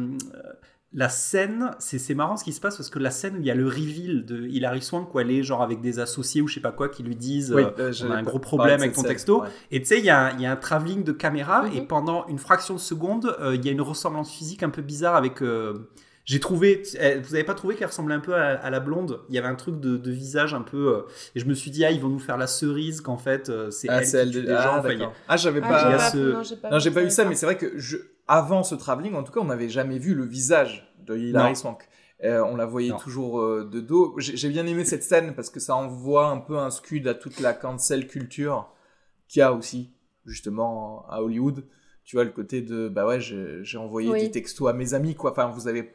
la 0.92 1.08
scène, 1.08 1.70
c'est 1.78 2.00
c'est 2.00 2.16
marrant 2.16 2.36
ce 2.36 2.44
qui 2.44 2.52
se 2.52 2.60
passe 2.60 2.78
parce 2.78 2.90
que 2.90 2.98
la 2.98 3.12
scène 3.12 3.36
où 3.38 3.40
il 3.42 3.46
y 3.46 3.52
a 3.52 3.56
le 3.56 3.68
reveal 3.68 4.26
de 4.26 4.48
Hilary 4.48 4.82
Swank, 4.82 5.14
où 5.14 5.20
elle 5.20 5.30
est 5.30 5.44
genre 5.44 5.62
avec 5.62 5.82
des 5.82 6.00
associés 6.00 6.42
ou 6.42 6.48
je 6.48 6.56
sais 6.56 6.62
pas 6.62 6.72
quoi 6.72 6.90
qui 6.90 7.04
lui 7.04 7.16
disent 7.16 7.54
Oui, 7.56 7.62
on 7.78 7.92
j'allais 7.92 8.16
a 8.16 8.18
un 8.18 8.24
gros 8.24 8.40
problème 8.40 8.80
avec 8.82 8.94
ton 8.94 9.02
scène, 9.02 9.10
texto. 9.12 9.42
ouais. 9.44 9.50
Et 9.70 9.82
tu 9.82 9.86
sais, 9.86 10.00
il 10.00 10.06
y, 10.06 10.10
a 10.10 10.20
un- 10.30 10.32
il 10.36 10.42
y 10.42 10.48
a 10.48 10.52
un 10.52 10.56
travelling 10.56 11.04
de 11.04 11.12
caméra 11.12 11.62
Mhm. 11.64 11.74
et 11.78 11.82
pendant 11.82 12.26
une 12.28 12.40
fraction 12.40 12.74
de 12.74 12.80
seconde, 12.80 13.36
euh, 13.40 13.54
il 13.56 13.64
y 13.64 13.70
a 13.70 13.72
une 13.72 13.82
ressemblance 13.82 14.32
physique 14.32 14.64
un 14.64 14.72
peu 14.72 14.82
bizarre 14.82 15.16
avec. 15.16 15.44
J'ai 16.32 16.40
trouvé. 16.40 16.84
eh, 17.00 17.16
Vous 17.20 17.34
avez 17.34 17.44
pas 17.44 17.56
trouvé 17.56 17.76
qu'elle 17.76 17.88
ressemblait 17.88 18.14
un 18.16 18.20
peu 18.20 18.36
à, 18.36 18.50
à 18.60 18.70
la 18.70 18.80
blonde? 18.80 19.22
Il 19.30 19.36
y 19.36 19.38
avait 19.40 19.48
un 19.48 19.56
truc 19.56 19.80
de, 19.80 19.98
de 19.98 20.12
visage 20.12 20.54
un 20.54 20.62
peu. 20.62 20.96
euh, 20.98 21.02
et 21.36 21.40
je 21.40 21.46
me 21.46 21.54
suis 21.56 21.72
dit, 21.72 21.84
ah, 21.86 21.92
ils 21.92 22.00
vont 22.02 22.10
nous 22.10 22.20
faire 22.20 22.38
la 22.38 22.46
cerise 22.48 23.02
qu'en 23.02 23.18
fait, 23.18 23.50
euh, 23.50 23.72
c'est 23.72 23.90
Ah, 23.90 24.00
elle 24.00 24.06
c'est 24.06 24.18
qui 24.18 24.22
elle 24.24 24.32
tue 24.32 24.42
de- 24.42 24.46
des 24.48 24.52
ah, 24.54 24.62
gens. 24.62 24.78
Enfin, 24.78 24.90
il 24.90 24.92
y 24.92 24.96
a- 24.96 25.00
d'accord. 25.00 25.14
Ah, 25.28 25.38
j'avais 25.38 25.62
Ah, 25.64 25.68
pas. 25.70 25.82
il 25.88 25.92
y 25.92 25.94
a 25.94 25.98
pas- 25.98 26.12
ce- 26.12 26.18
non, 26.34 26.44
j'ai 26.44 26.56
pas, 26.56 26.70
Non, 26.70 26.80
j'ai 26.80 26.92
pas 26.92 27.04
eu 27.04 27.10
ça, 27.10 27.26
mais 27.26 27.36
c'est 27.36 27.46
vrai 27.46 27.58
que 27.58 27.78
je... 27.80 27.98
avant 28.28 28.62
ce 28.64 28.76
travelling, 28.76 29.16
en 29.16 29.24
tout 29.24 29.32
cas, 29.32 29.40
on 29.40 29.46
n'avait 29.46 29.70
jamais 29.70 29.98
vu 29.98 30.14
le 30.14 30.26
visage 30.26 30.94
de 31.06 31.18
Hilary 31.18 31.50
Non. 31.50 31.56
Swank. 31.56 31.90
Euh, 32.24 32.44
on 32.44 32.56
la 32.58 32.66
voyait 32.66 32.90
Non. 32.92 32.98
toujours 32.98 33.40
euh, 33.42 33.68
de 33.72 33.80
dos. 33.80 34.14
J'ai 34.18 34.36
j'ai 34.36 34.50
bien 34.50 34.66
aimé 34.68 34.84
cette 34.86 35.04
scène 35.04 35.34
parce 35.36 35.50
que 35.50 35.60
ça 35.62 35.74
envoie 35.76 36.28
un 36.28 36.38
peu 36.40 36.58
un 36.58 36.70
scud 36.70 37.08
à 37.08 37.14
toute 37.14 37.40
la 37.40 37.54
cancel 37.54 38.08
culture 38.08 38.70
qu'il 39.30 39.40
y 39.40 39.44
a 39.44 39.54
aussi, 39.54 39.94
justement, 40.26 41.06
à 41.10 41.22
Hollywood. 41.24 41.64
Tu 42.04 42.16
vois, 42.16 42.24
le 42.26 42.32
côté 42.32 42.62
de, 42.62 42.88
bah 42.90 43.06
ouais, 43.06 43.20
j'ai 43.22 43.60
j'ai 43.64 43.78
envoyé 43.78 44.10
Oui. 44.10 44.22
des 44.24 44.32
textos 44.32 44.68
à 44.70 44.74
mes 44.74 44.94
amis, 44.94 45.16
quoi. 45.16 45.32
Enfin, 45.32 45.48
vous 45.48 45.68
avez. 45.68 45.94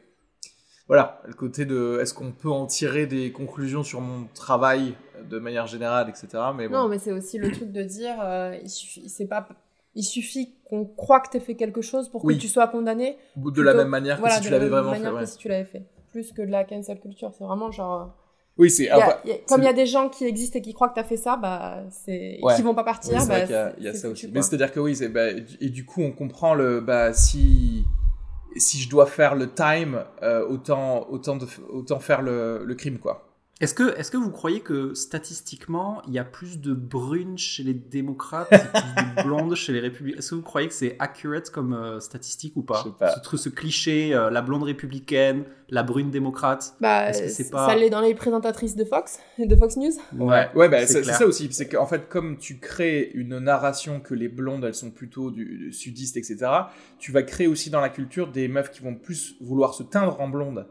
Voilà, 0.87 1.21
le 1.25 1.33
côté 1.33 1.65
de, 1.65 1.99
est-ce 2.01 2.13
qu'on 2.13 2.31
peut 2.31 2.49
en 2.51 2.67
tirer 2.67 3.07
des 3.07 3.31
conclusions 3.31 3.83
sur 3.83 4.01
mon 4.01 4.27
travail 4.35 4.93
de 5.29 5.39
manière 5.39 5.65
générale, 5.65 6.09
etc. 6.09 6.27
Mais 6.55 6.67
bon. 6.67 6.75
Non, 6.75 6.87
mais 6.87 6.99
c'est 6.99 7.11
aussi 7.11 7.37
le 7.39 7.51
truc 7.51 7.71
de 7.71 7.81
dire, 7.81 8.15
euh, 8.21 8.55
il 8.61 8.69
suffit, 8.69 9.09
c'est 9.09 9.25
pas, 9.25 9.47
il 9.95 10.03
suffit 10.03 10.53
qu'on 10.65 10.85
croit 10.85 11.21
que 11.21 11.29
t'aies 11.29 11.39
fait 11.39 11.55
quelque 11.55 11.81
chose 11.81 12.09
pour 12.09 12.23
Oui. 12.23 12.35
que 12.35 12.41
tu 12.41 12.47
sois 12.47 12.67
condamné. 12.67 13.17
de 13.35 13.61
la 13.63 13.73
même 13.73 13.87
manière 13.87 14.17
que 14.17 14.21
voilà, 14.21 14.35
si 14.35 14.41
tu 14.41 14.49
la 14.51 14.59
l'avais 14.59 14.69
vraiment 14.69 14.91
fait. 14.93 14.99
manière 14.99 15.15
ouais. 15.15 15.21
que 15.21 15.25
si 15.29 15.37
tu 15.37 15.47
l'avais 15.47 15.65
fait. 15.65 15.85
Plus 16.11 16.31
que 16.31 16.43
de 16.43 16.51
la 16.51 16.63
cancel 16.63 16.99
culture, 16.99 17.33
c'est 17.35 17.43
vraiment 17.43 17.71
genre. 17.71 18.15
Oui, 18.57 18.69
c'est. 18.69 18.83
il 18.83 18.85
y 18.85 18.89
a- 18.89 18.95
après- 18.95 19.17
il 19.25 19.29
y 19.31 19.33
a- 19.33 19.37
comme 19.49 19.61
il 19.61 19.63
y 19.63 19.65
c'est- 19.65 19.69
a 19.69 19.73
des 19.73 19.85
gens 19.85 20.07
qui 20.09 20.23
existent 20.25 20.59
et 20.59 20.61
qui 20.61 20.73
croient 20.73 20.87
que 20.89 20.95
t'as 20.95 21.03
fait 21.03 21.17
ça, 21.17 21.35
bah 21.35 21.83
c'est, 21.89 22.39
Ouais. 22.43 22.55
qui 22.55 22.61
vont 22.61 22.73
pas 22.75 22.83
Oui, 22.83 22.85
partir, 22.85 23.19
c'est 23.21 23.27
bah, 23.27 23.35
vrai 23.39 23.45
qu'il 23.45 23.51
y 23.53 23.57
a, 23.57 23.69
c'est- 23.71 23.75
il 23.79 23.83
y 23.83 23.87
a 23.89 23.93
ça 23.95 24.09
aussi. 24.09 24.29
Mais 24.31 24.41
c'est-à-dire 24.41 24.71
que 24.71 24.79
oui, 24.79 24.95
c'est, 24.95 25.09
bah, 25.09 25.31
et 25.59 25.69
du 25.69 25.83
coup, 25.85 26.01
on 26.03 26.11
comprend 26.13 26.53
le, 26.53 26.79
bah, 26.79 27.11
si, 27.11 27.83
si 28.55 28.79
je 28.81 28.89
dois 28.89 29.05
faire 29.05 29.35
le 29.35 29.51
time, 29.51 30.03
euh, 30.23 30.45
autant, 30.47 31.07
autant, 31.09 31.35
de, 31.35 31.47
autant 31.69 31.99
faire 31.99 32.21
le, 32.21 32.63
le 32.65 32.75
crime, 32.75 32.99
quoi. 32.99 33.24
Est-ce 33.61 33.73
que, 33.73 33.97
est 33.97 34.11
que 34.11 34.17
vous 34.17 34.31
croyez 34.31 34.59
que 34.59 34.93
statistiquement, 34.93 36.01
il 36.07 36.13
y 36.13 36.19
a 36.19 36.25
plus 36.25 36.59
de 36.59 36.73
brunes 36.73 37.37
chez 37.37 37.63
les 37.63 37.73
démocrates 37.73 38.51
et 38.51 38.57
plus 38.57 39.15
de 39.15 39.23
blondes 39.23 39.55
chez 39.55 39.71
les 39.71 39.79
républicains? 39.79 40.17
Est-ce 40.19 40.31
que 40.31 40.35
vous 40.35 40.41
croyez 40.41 40.67
que 40.67 40.73
c'est 40.73 40.97
accurate 40.99 41.49
comme 41.51 41.71
euh, 41.73 42.01
statistique 42.01 42.53
ou 42.57 42.63
pas, 42.63 42.79
Je 42.83 42.89
sais 42.89 42.95
pas. 42.99 43.15
Ce, 43.15 43.19
truc- 43.21 43.39
ce 43.39 43.47
cliché, 43.47 44.13
euh, 44.13 44.29
la 44.29 44.41
blonde 44.41 44.63
républicaine, 44.63 45.45
la 45.69 45.83
brune 45.83 46.11
démocrate 46.11 46.75
Bah, 46.81 47.09
Est-ce 47.09 47.21
que 47.21 47.27
c'est 47.29 47.49
pas- 47.49 47.65
ça 47.67 47.75
l'est 47.77 47.89
dans 47.89 48.01
les 48.01 48.13
présentatrices 48.13 48.75
de 48.75 48.83
Fox, 48.83 49.19
de 49.39 49.55
Fox 49.55 49.77
News? 49.77 49.93
Ouais, 50.17 50.49
ouais 50.53 50.67
bah, 50.67 50.85
c'est 50.85 51.03
ça 51.05 51.25
aussi. 51.25 51.47
C'est 51.53 51.69
qu'en 51.69 51.85
fait, 51.87 52.09
comme 52.09 52.37
tu 52.37 52.59
crées 52.59 53.09
une 53.13 53.39
narration 53.39 54.01
que 54.01 54.13
les 54.13 54.27
blondes, 54.27 54.65
elles 54.65 54.75
sont 54.75 54.91
plutôt 54.91 55.31
du, 55.31 55.45
du 55.45 55.71
sudiste, 55.71 56.17
etc., 56.17 56.37
tu 56.99 57.13
vas 57.13 57.23
créer 57.23 57.47
aussi 57.47 57.69
dans 57.69 57.79
la 57.81 57.89
culture 57.89 58.29
des 58.31 58.49
meufs 58.49 58.69
qui 58.71 58.81
vont 58.81 58.95
plus 58.95 59.35
vouloir 59.39 59.73
se 59.75 59.83
teindre 59.83 60.19
en 60.19 60.27
blonde 60.27 60.67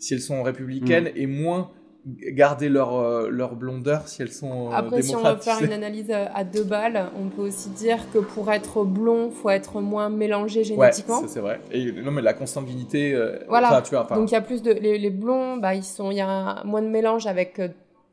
si 0.00 0.14
elles 0.14 0.20
sont 0.20 0.42
républicaines 0.42 1.04
Mm. 1.04 1.16
et 1.16 1.26
moins 1.26 1.70
garder 2.06 2.68
leur, 2.68 2.94
euh, 2.96 3.28
leur 3.30 3.54
blondeur 3.56 4.08
si 4.08 4.20
elles 4.22 4.32
sont 4.32 4.68
euh, 4.70 4.74
Après, 4.74 5.00
si 5.02 5.14
on 5.16 5.22
veut 5.22 5.36
faire 5.36 5.62
une 5.62 5.72
analyse 5.72 6.10
à 6.10 6.44
deux 6.44 6.64
balles, 6.64 7.06
on 7.18 7.28
peut 7.28 7.42
aussi 7.42 7.70
dire 7.70 7.98
que 8.12 8.18
pour 8.18 8.52
être 8.52 8.84
blond, 8.84 9.30
faut 9.30 9.50
être 9.50 9.80
moins 9.80 10.10
mélangé 10.10 10.64
génétiquement. 10.64 11.22
c'est 11.26 11.40
vrai. 11.40 11.60
Et 11.72 11.92
non, 11.92 12.10
mais 12.10 12.20
la 12.22 12.34
consanguinité. 12.34 13.14
euh, 13.14 13.38
Voilà. 13.48 13.68
enfin, 13.68 13.82
tu 13.82 13.90
vois, 13.90 14.04
enfin, 14.04 14.16
Donc 14.16 14.30
il 14.30 14.34
y 14.34 14.36
a 14.36 14.42
plus 14.42 14.62
de 14.62 14.72
les, 14.72 14.98
les 14.98 15.10
blonds, 15.10 15.56
bah 15.56 15.74
ils 15.74 15.82
sont 15.84 16.10
il 16.10 16.18
y 16.18 16.20
a 16.20 16.28
un- 16.28 16.64
moins 16.64 16.82
de 16.82 16.88
mélange 16.88 17.26
avec 17.26 17.60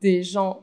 des 0.00 0.22
gens 0.22 0.60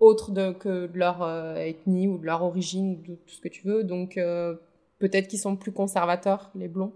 autres 0.00 0.32
de, 0.32 0.50
que 0.50 0.86
de 0.88 0.98
leur 0.98 1.22
euh, 1.22 1.54
ethnie 1.56 2.08
ou 2.08 2.18
de 2.18 2.26
leur 2.26 2.42
origine 2.42 2.98
ou 3.06 3.10
de 3.12 3.14
tout 3.14 3.34
ce 3.34 3.40
que 3.40 3.48
tu 3.48 3.66
veux. 3.66 3.84
Donc 3.84 4.16
euh, 4.18 4.54
peut-être 4.98 5.28
qu'ils 5.28 5.38
sont 5.38 5.54
plus 5.54 5.70
conservateurs 5.72 6.50
les 6.56 6.66
blonds. 6.66 6.92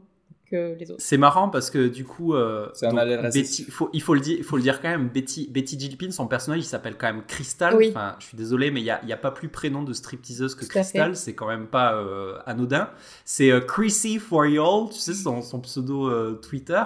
Que 0.51 0.75
les 0.79 0.91
autres. 0.91 1.01
C'est 1.03 1.17
marrant 1.17 1.49
parce 1.49 1.71
que 1.71 1.89
du 1.89 2.05
coup, 2.05 2.35
euh, 2.35 2.69
donc, 2.83 2.95
Betty, 3.33 3.65
faut, 3.65 3.91
il 3.93 4.01
faut 4.01 4.15
le 4.15 4.21
dire, 4.21 4.37
il 4.39 4.45
faut 4.45 4.57
le 4.57 4.63
dire 4.63 4.81
quand 4.81 4.89
même. 4.89 5.09
Betty, 5.09 5.49
Betty 5.51 5.79
Gilpin, 5.79 6.11
son 6.11 6.27
personnage, 6.27 6.61
il 6.61 6.65
s'appelle 6.65 6.97
quand 6.97 7.07
même 7.07 7.25
Crystal. 7.27 7.75
Oui. 7.75 7.89
Enfin, 7.91 8.17
je 8.19 8.27
suis 8.27 8.37
désolé, 8.37 8.71
mais 8.71 8.81
il 8.81 8.85
y 8.85 8.91
a, 8.91 9.05
y 9.05 9.13
a 9.13 9.17
pas 9.17 9.31
plus 9.31 9.49
prénom 9.49 9.83
de 9.83 9.93
stripteaseuse 9.93 10.55
que 10.55 10.65
Tout 10.65 10.71
Crystal. 10.71 11.17
C'est 11.17 11.35
quand 11.35 11.49
même 11.49 11.67
pas 11.67 11.95
euh, 11.95 12.39
anodin. 12.47 12.91
C'est 13.25 13.51
euh, 13.51 13.61
Chrissy 13.61 14.19
for 14.19 14.47
y'all, 14.47 14.89
tu 14.91 14.99
sais 14.99 15.15
son, 15.15 15.43
son 15.43 15.61
pseudo 15.61 16.09
euh, 16.09 16.35
Twitter. 16.35 16.83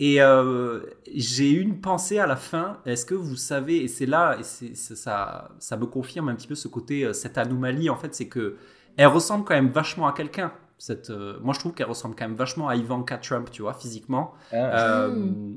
Et 0.00 0.22
euh, 0.22 0.80
j'ai 1.12 1.50
eu 1.50 1.60
une 1.60 1.80
pensée 1.80 2.18
à 2.18 2.26
la 2.26 2.36
fin. 2.36 2.78
Est-ce 2.86 3.04
que 3.04 3.14
vous 3.14 3.36
savez, 3.36 3.82
et 3.82 3.88
c'est 3.88 4.06
là, 4.06 4.38
et 4.38 4.44
ça, 4.74 5.50
ça 5.58 5.76
me 5.76 5.86
confirme 5.86 6.28
un 6.28 6.34
petit 6.34 6.46
peu 6.46 6.54
ce 6.54 6.68
côté, 6.68 7.12
cette 7.12 7.36
anomalie 7.36 7.90
en 7.90 7.96
fait, 7.96 8.14
c'est 8.14 8.28
que 8.28 8.56
elle 8.96 9.08
ressemble 9.08 9.44
quand 9.44 9.54
même 9.54 9.70
vachement 9.70 10.06
à 10.06 10.12
quelqu'un. 10.12 10.52
Cette, 10.78 11.10
euh, 11.10 11.38
moi, 11.42 11.52
je 11.54 11.60
trouve 11.60 11.74
qu'elle 11.74 11.88
ressemble 11.88 12.14
quand 12.16 12.26
même 12.26 12.36
vachement 12.36 12.68
à 12.68 12.76
Ivanka 12.76 13.18
Trump, 13.18 13.50
tu 13.50 13.62
vois, 13.62 13.74
physiquement. 13.74 14.34
Ah. 14.52 14.56
Euh. 15.04 15.52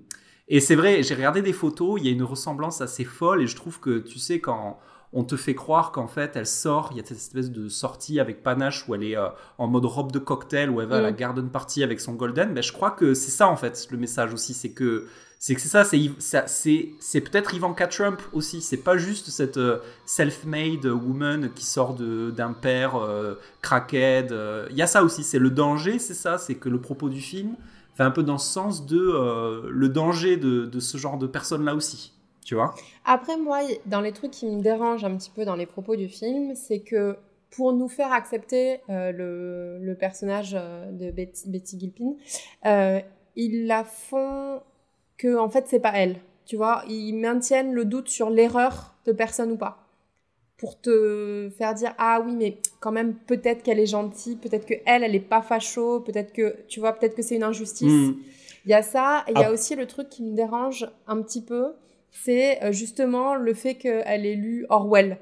Et 0.47 0.59
c'est 0.59 0.75
vrai, 0.75 1.01
j'ai 1.03 1.15
regardé 1.15 1.41
des 1.41 1.53
photos, 1.53 1.99
il 2.01 2.05
y 2.07 2.09
a 2.09 2.11
une 2.11 2.23
ressemblance 2.23 2.81
assez 2.81 3.05
folle 3.05 3.41
et 3.41 3.47
je 3.47 3.55
trouve 3.55 3.79
que, 3.79 3.99
tu 3.99 4.19
sais, 4.19 4.39
quand 4.39 4.79
on 5.13 5.23
te 5.23 5.35
fait 5.35 5.55
croire 5.55 5.91
qu'en 5.91 6.07
fait 6.07 6.35
elle 6.35 6.47
sort, 6.47 6.89
il 6.91 6.97
y 6.97 6.99
a 7.01 7.03
cette 7.03 7.17
espèce 7.17 7.51
de 7.51 7.67
sortie 7.67 8.19
avec 8.19 8.43
panache 8.43 8.87
où 8.87 8.95
elle 8.95 9.03
est 9.03 9.17
euh, 9.17 9.27
en 9.57 9.67
mode 9.67 9.85
robe 9.85 10.11
de 10.11 10.19
cocktail, 10.19 10.69
où 10.69 10.79
elle 10.81 10.87
va 10.87 10.97
à 10.97 11.01
la 11.01 11.11
Mm. 11.11 11.15
garden 11.15 11.49
party 11.49 11.83
avec 11.83 11.99
son 11.99 12.13
golden, 12.13 12.53
ben, 12.53 12.63
je 12.63 12.71
crois 12.71 12.91
que 12.91 13.13
c'est 13.13 13.31
ça 13.31 13.47
en 13.49 13.57
fait 13.57 13.87
le 13.91 13.97
message 13.97 14.33
aussi, 14.33 14.53
c'est 14.53 14.71
que 14.71 15.07
c'est 15.41 15.55
que 15.55 15.61
c'est 15.61 15.69
ça, 15.69 16.45
c'est 16.45 17.21
peut-être 17.21 17.55
Ivanka 17.55 17.87
Trump 17.87 18.21
aussi, 18.31 18.61
c'est 18.61 18.77
pas 18.77 18.97
juste 18.97 19.31
cette 19.31 19.57
euh, 19.57 19.79
self-made 20.05 20.85
woman 20.85 21.49
qui 21.55 21.65
sort 21.65 21.95
d'un 21.95 22.53
père 22.53 22.95
euh, 22.95 23.39
crackhead, 23.63 24.31
euh, 24.33 24.67
il 24.69 24.77
y 24.77 24.83
a 24.83 24.87
ça 24.87 25.03
aussi, 25.03 25.23
c'est 25.23 25.39
le 25.39 25.49
danger, 25.49 25.97
c'est 25.97 26.13
ça, 26.13 26.37
c'est 26.37 26.53
que 26.53 26.69
le 26.69 26.79
propos 26.79 27.09
du 27.09 27.19
film 27.19 27.55
fait 27.95 28.03
un 28.03 28.11
peu 28.11 28.21
dans 28.21 28.37
ce 28.37 28.53
sens 28.53 28.85
de 28.85 28.99
euh, 28.99 29.67
le 29.71 29.89
danger 29.89 30.37
de, 30.37 30.79
ce 30.79 30.97
genre 30.99 31.17
de 31.17 31.25
personnes 31.25 31.65
là 31.65 31.73
aussi, 31.73 32.13
tu 32.45 32.53
vois? 32.53 32.75
Après, 33.03 33.35
moi, 33.35 33.61
dans 33.87 34.01
les 34.01 34.11
trucs 34.11 34.29
qui 34.29 34.45
me 34.45 34.61
dérangent 34.61 35.05
un 35.05 35.17
petit 35.17 35.31
peu 35.31 35.43
dans 35.43 35.55
les 35.55 35.65
propos 35.65 35.95
du 35.95 36.07
film, 36.07 36.53
c'est 36.53 36.81
que 36.81 37.17
pour 37.49 37.73
nous 37.73 37.87
faire 37.87 38.13
accepter 38.13 38.81
le, 38.87 39.95
personnage 39.99 40.51
de 40.51 41.09
Betty, 41.09 41.79
Gilpin, 41.79 42.13
ils 43.35 43.65
la 43.65 43.83
font 43.83 44.61
que, 45.21 45.37
en 45.37 45.49
fait, 45.49 45.65
c'est 45.67 45.79
pas 45.79 45.93
elle. 45.95 46.15
Tu 46.45 46.55
vois, 46.57 46.83
ils 46.87 47.13
maintiennent 47.13 47.73
le 47.73 47.85
doute 47.85 48.09
sur 48.09 48.29
l'erreur 48.29 48.95
de 49.05 49.11
personne 49.11 49.51
ou 49.51 49.57
pas. 49.57 49.77
Pour 50.57 50.79
te 50.79 51.49
faire 51.57 51.73
dire, 51.73 51.93
ah 51.97 52.21
oui, 52.25 52.35
mais 52.35 52.57
quand 52.79 52.91
même, 52.91 53.15
peut-être 53.15 53.63
qu'elle 53.63 53.79
est 53.79 53.85
gentille, 53.85 54.35
peut-être 54.35 54.65
que 54.65 54.73
elle, 54.85 55.03
elle 55.03 55.15
est 55.15 55.19
pas 55.19 55.41
facho, 55.41 55.99
peut-être 56.01 56.33
que, 56.33 56.55
tu 56.67 56.79
vois, 56.79 56.93
peut-être 56.93 57.15
que 57.15 57.21
c'est 57.21 57.35
une 57.35 57.43
injustice. 57.43 57.91
Mm. 57.91 58.15
Il 58.65 58.71
y 58.71 58.73
a 58.75 58.81
ça, 58.83 59.23
et 59.27 59.31
il 59.31 59.39
y 59.39 59.43
a 59.43 59.47
Ah. 59.47 59.51
aussi 59.51 59.75
le 59.75 59.87
truc 59.87 60.09
qui 60.09 60.21
me 60.23 60.35
dérange 60.35 60.87
un 61.07 61.21
petit 61.21 61.41
peu, 61.43 61.73
c'est 62.11 62.63
euh, 62.63 62.71
justement 62.71 63.35
le 63.35 63.53
fait 63.53 63.75
qu'elle 63.75 64.25
ait 64.25 64.35
lu 64.35 64.65
Orwell. 64.69 65.17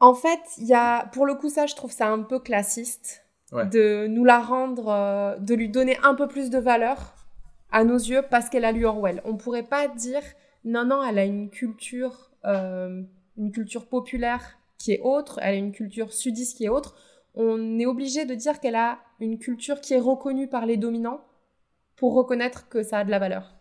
En 0.00 0.14
fait, 0.14 0.40
il 0.58 0.66
y 0.66 0.74
a, 0.74 1.06
pour 1.12 1.24
le 1.24 1.34
coup, 1.34 1.48
ça, 1.48 1.66
je 1.66 1.74
trouve 1.74 1.92
ça 1.92 2.08
un 2.08 2.20
peu 2.22 2.38
classiste 2.38 3.22
Ouais. 3.52 3.66
de 3.66 4.06
nous 4.08 4.24
la 4.24 4.40
rendre, 4.40 4.88
euh, 4.88 5.36
de 5.38 5.54
lui 5.54 5.68
donner 5.68 5.96
un 6.02 6.14
peu 6.14 6.26
plus 6.26 6.50
de 6.50 6.58
valeur 6.58 7.13
à 7.74 7.82
nos 7.82 7.98
yeux 7.98 8.22
parce 8.30 8.48
qu'elle 8.48 8.64
a 8.64 8.70
lu 8.70 8.86
Orwell. 8.86 9.20
On 9.24 9.36
pourrait 9.36 9.64
pas 9.64 9.88
dire 9.88 10.22
non, 10.64 10.84
non, 10.84 11.02
elle 11.02 11.18
a 11.18 11.24
une 11.24 11.50
culture, 11.50 12.30
euh, 12.44 13.02
une 13.36 13.50
culture 13.50 13.86
populaire 13.88 14.58
qui 14.78 14.92
est 14.92 15.00
autre, 15.00 15.40
elle 15.42 15.54
a 15.54 15.58
une 15.58 15.72
culture 15.72 16.12
sudiste 16.12 16.56
qui 16.56 16.66
est 16.66 16.68
autre. 16.68 16.94
On 17.34 17.80
est 17.80 17.86
obligé 17.86 18.26
de 18.26 18.34
dire 18.36 18.60
qu'elle 18.60 18.76
a 18.76 19.00
une 19.18 19.40
culture 19.40 19.80
qui 19.80 19.92
est 19.92 20.00
reconnue 20.00 20.48
par 20.48 20.66
les 20.66 20.76
dominants 20.76 21.20
pour 21.96 22.14
reconnaître 22.14 22.68
que 22.68 22.84
ça 22.84 23.00
a 23.00 23.04
de 23.04 23.10
la 23.10 23.18
valeur. 23.18 23.56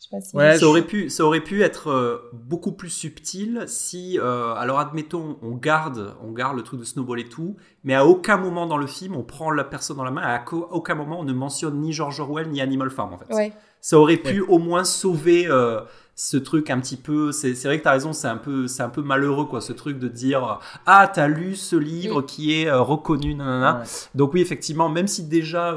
Je 0.00 0.04
sais 0.04 0.08
pas 0.10 0.20
si. 0.20 0.36
Ouais, 0.36 0.58
ça, 0.58 0.66
aurait 0.66 0.82
pu, 0.82 1.10
ça 1.10 1.24
aurait 1.24 1.40
pu 1.42 1.62
être 1.62 1.88
euh, 1.90 2.18
beaucoup 2.32 2.72
plus 2.72 2.88
subtil 2.90 3.64
si, 3.66 4.18
euh, 4.18 4.54
alors 4.54 4.78
admettons, 4.78 5.38
on 5.42 5.52
garde, 5.56 6.14
on 6.22 6.30
garde 6.32 6.56
le 6.56 6.62
truc 6.62 6.78
de 6.80 6.84
Snowball 6.84 7.20
et 7.20 7.28
tout, 7.28 7.56
mais 7.84 7.94
à 7.94 8.06
aucun 8.06 8.36
moment 8.36 8.66
dans 8.66 8.76
le 8.76 8.86
film 8.86 9.16
on 9.16 9.22
prend 9.24 9.50
la 9.50 9.64
personne 9.64 9.96
dans 9.96 10.04
la 10.04 10.10
main, 10.12 10.22
à 10.22 10.44
aucun 10.70 10.94
moment 10.94 11.18
on 11.20 11.24
ne 11.24 11.32
mentionne 11.32 11.80
ni 11.80 11.92
George 11.92 12.20
Orwell 12.20 12.48
ni 12.48 12.60
Animal 12.60 12.90
Farm 12.90 13.12
en 13.12 13.18
fait. 13.18 13.34
Ouais. 13.34 13.52
Ça 13.80 13.98
aurait 13.98 14.16
pu 14.16 14.40
au 14.40 14.58
moins 14.58 14.82
sauver 14.84 15.46
euh, 15.48 15.80
ce 16.16 16.36
truc 16.36 16.68
un 16.68 16.80
petit 16.80 16.96
peu. 16.96 17.30
C'est 17.30 17.52
vrai 17.64 17.78
que 17.78 17.82
tu 17.82 17.88
as 17.88 17.92
raison, 17.92 18.12
c'est 18.12 18.26
un, 18.26 18.36
peu- 18.36 18.66
c'est 18.66 18.82
un 18.82 18.88
peu 18.88 19.02
malheureux 19.02 19.44
quoi, 19.46 19.60
ce 19.60 19.72
truc 19.72 19.98
de 20.00 20.08
dire 20.08 20.58
Ah, 20.84 21.08
t'as 21.12 21.28
lu 21.28 21.54
ce 21.54 21.76
livre 21.76 22.22
qui 22.22 22.60
est 22.60 22.66
euh, 22.68 22.80
reconnu, 22.80 23.34
nanana. 23.36 23.78
Ouais. 23.80 23.84
Donc 24.16 24.34
oui, 24.34 24.40
effectivement, 24.40 24.88
même 24.88 25.06
si 25.06 25.24
déjà, 25.28 25.74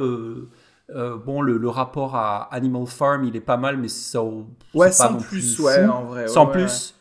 euh, 0.96 1.18
bon, 1.18 1.42
le, 1.42 1.58
le 1.58 1.70
rapport 1.70 2.16
à 2.16 2.44
Animal 2.54 2.86
Farm, 2.88 3.24
il 3.26 3.36
est 3.36 3.42
pas 3.42 3.58
mal, 3.58 3.78
mais 3.78 3.88
ça, 3.88 4.20
c'est 4.22 4.78
Ouais, 4.78 4.92
sans 4.92 5.16
plus, 5.18 5.56
plus 5.56 5.60
ouais, 5.66 5.86
en 5.86 6.04
vrai. 6.06 6.24
ouais, 6.24 6.28
sans 6.28 6.46
ouais, 6.48 6.52
plus, 6.54 6.96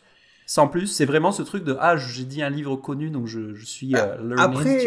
sans 0.45 0.67
plus, 0.67 0.87
c'est 0.87 1.05
vraiment 1.05 1.31
ce 1.31 1.43
truc 1.43 1.63
de 1.63 1.75
ah, 1.79 1.95
j'ai 1.97 2.23
dit 2.25 2.41
un 2.41 2.49
livre 2.49 2.75
connu, 2.75 3.09
donc 3.09 3.27
je, 3.27 3.53
je 3.53 3.65
suis 3.65 3.95
euh, 3.95 4.17
learning, 4.35 4.39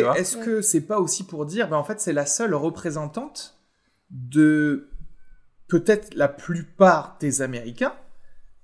Après, 0.02 0.20
est-ce 0.20 0.36
que 0.36 0.60
c'est 0.62 0.82
pas 0.82 0.98
aussi 1.00 1.24
pour 1.24 1.46
dire, 1.46 1.68
ben 1.68 1.76
en 1.76 1.84
fait, 1.84 2.00
c'est 2.00 2.12
la 2.12 2.26
seule 2.26 2.54
représentante 2.54 3.56
de 4.10 4.88
peut-être 5.68 6.14
la 6.14 6.28
plupart 6.28 7.16
des 7.20 7.42
Américains 7.42 7.94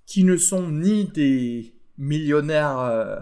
qui 0.06 0.24
ne 0.24 0.36
sont 0.36 0.68
ni 0.68 1.04
des 1.06 1.74
millionnaires 1.96 2.78
euh, 2.80 3.16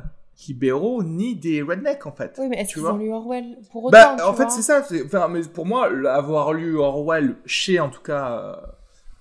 libéraux 0.46 1.02
ni 1.02 1.34
des 1.34 1.62
rednecks 1.62 2.06
en 2.06 2.12
fait. 2.12 2.36
Oui, 2.38 2.46
mais 2.48 2.60
est-ce 2.60 2.70
Tu 2.72 2.78
qu'ils 2.78 2.86
ont 2.88 2.96
lu 2.96 3.10
Orwell 3.12 3.58
pour 3.72 3.84
autant 3.84 3.90
Bah, 3.92 4.14
tu 4.16 4.22
en 4.24 4.34
fait, 4.34 4.50
c'est 4.50 4.62
ça. 4.62 4.84
Enfin, 5.04 5.28
mais 5.28 5.40
pour 5.42 5.66
moi, 5.66 5.88
avoir 6.10 6.52
lu 6.52 6.76
Orwell 6.78 7.36
chez, 7.44 7.80
en 7.80 7.88
tout 7.90 8.02
cas, 8.02 8.60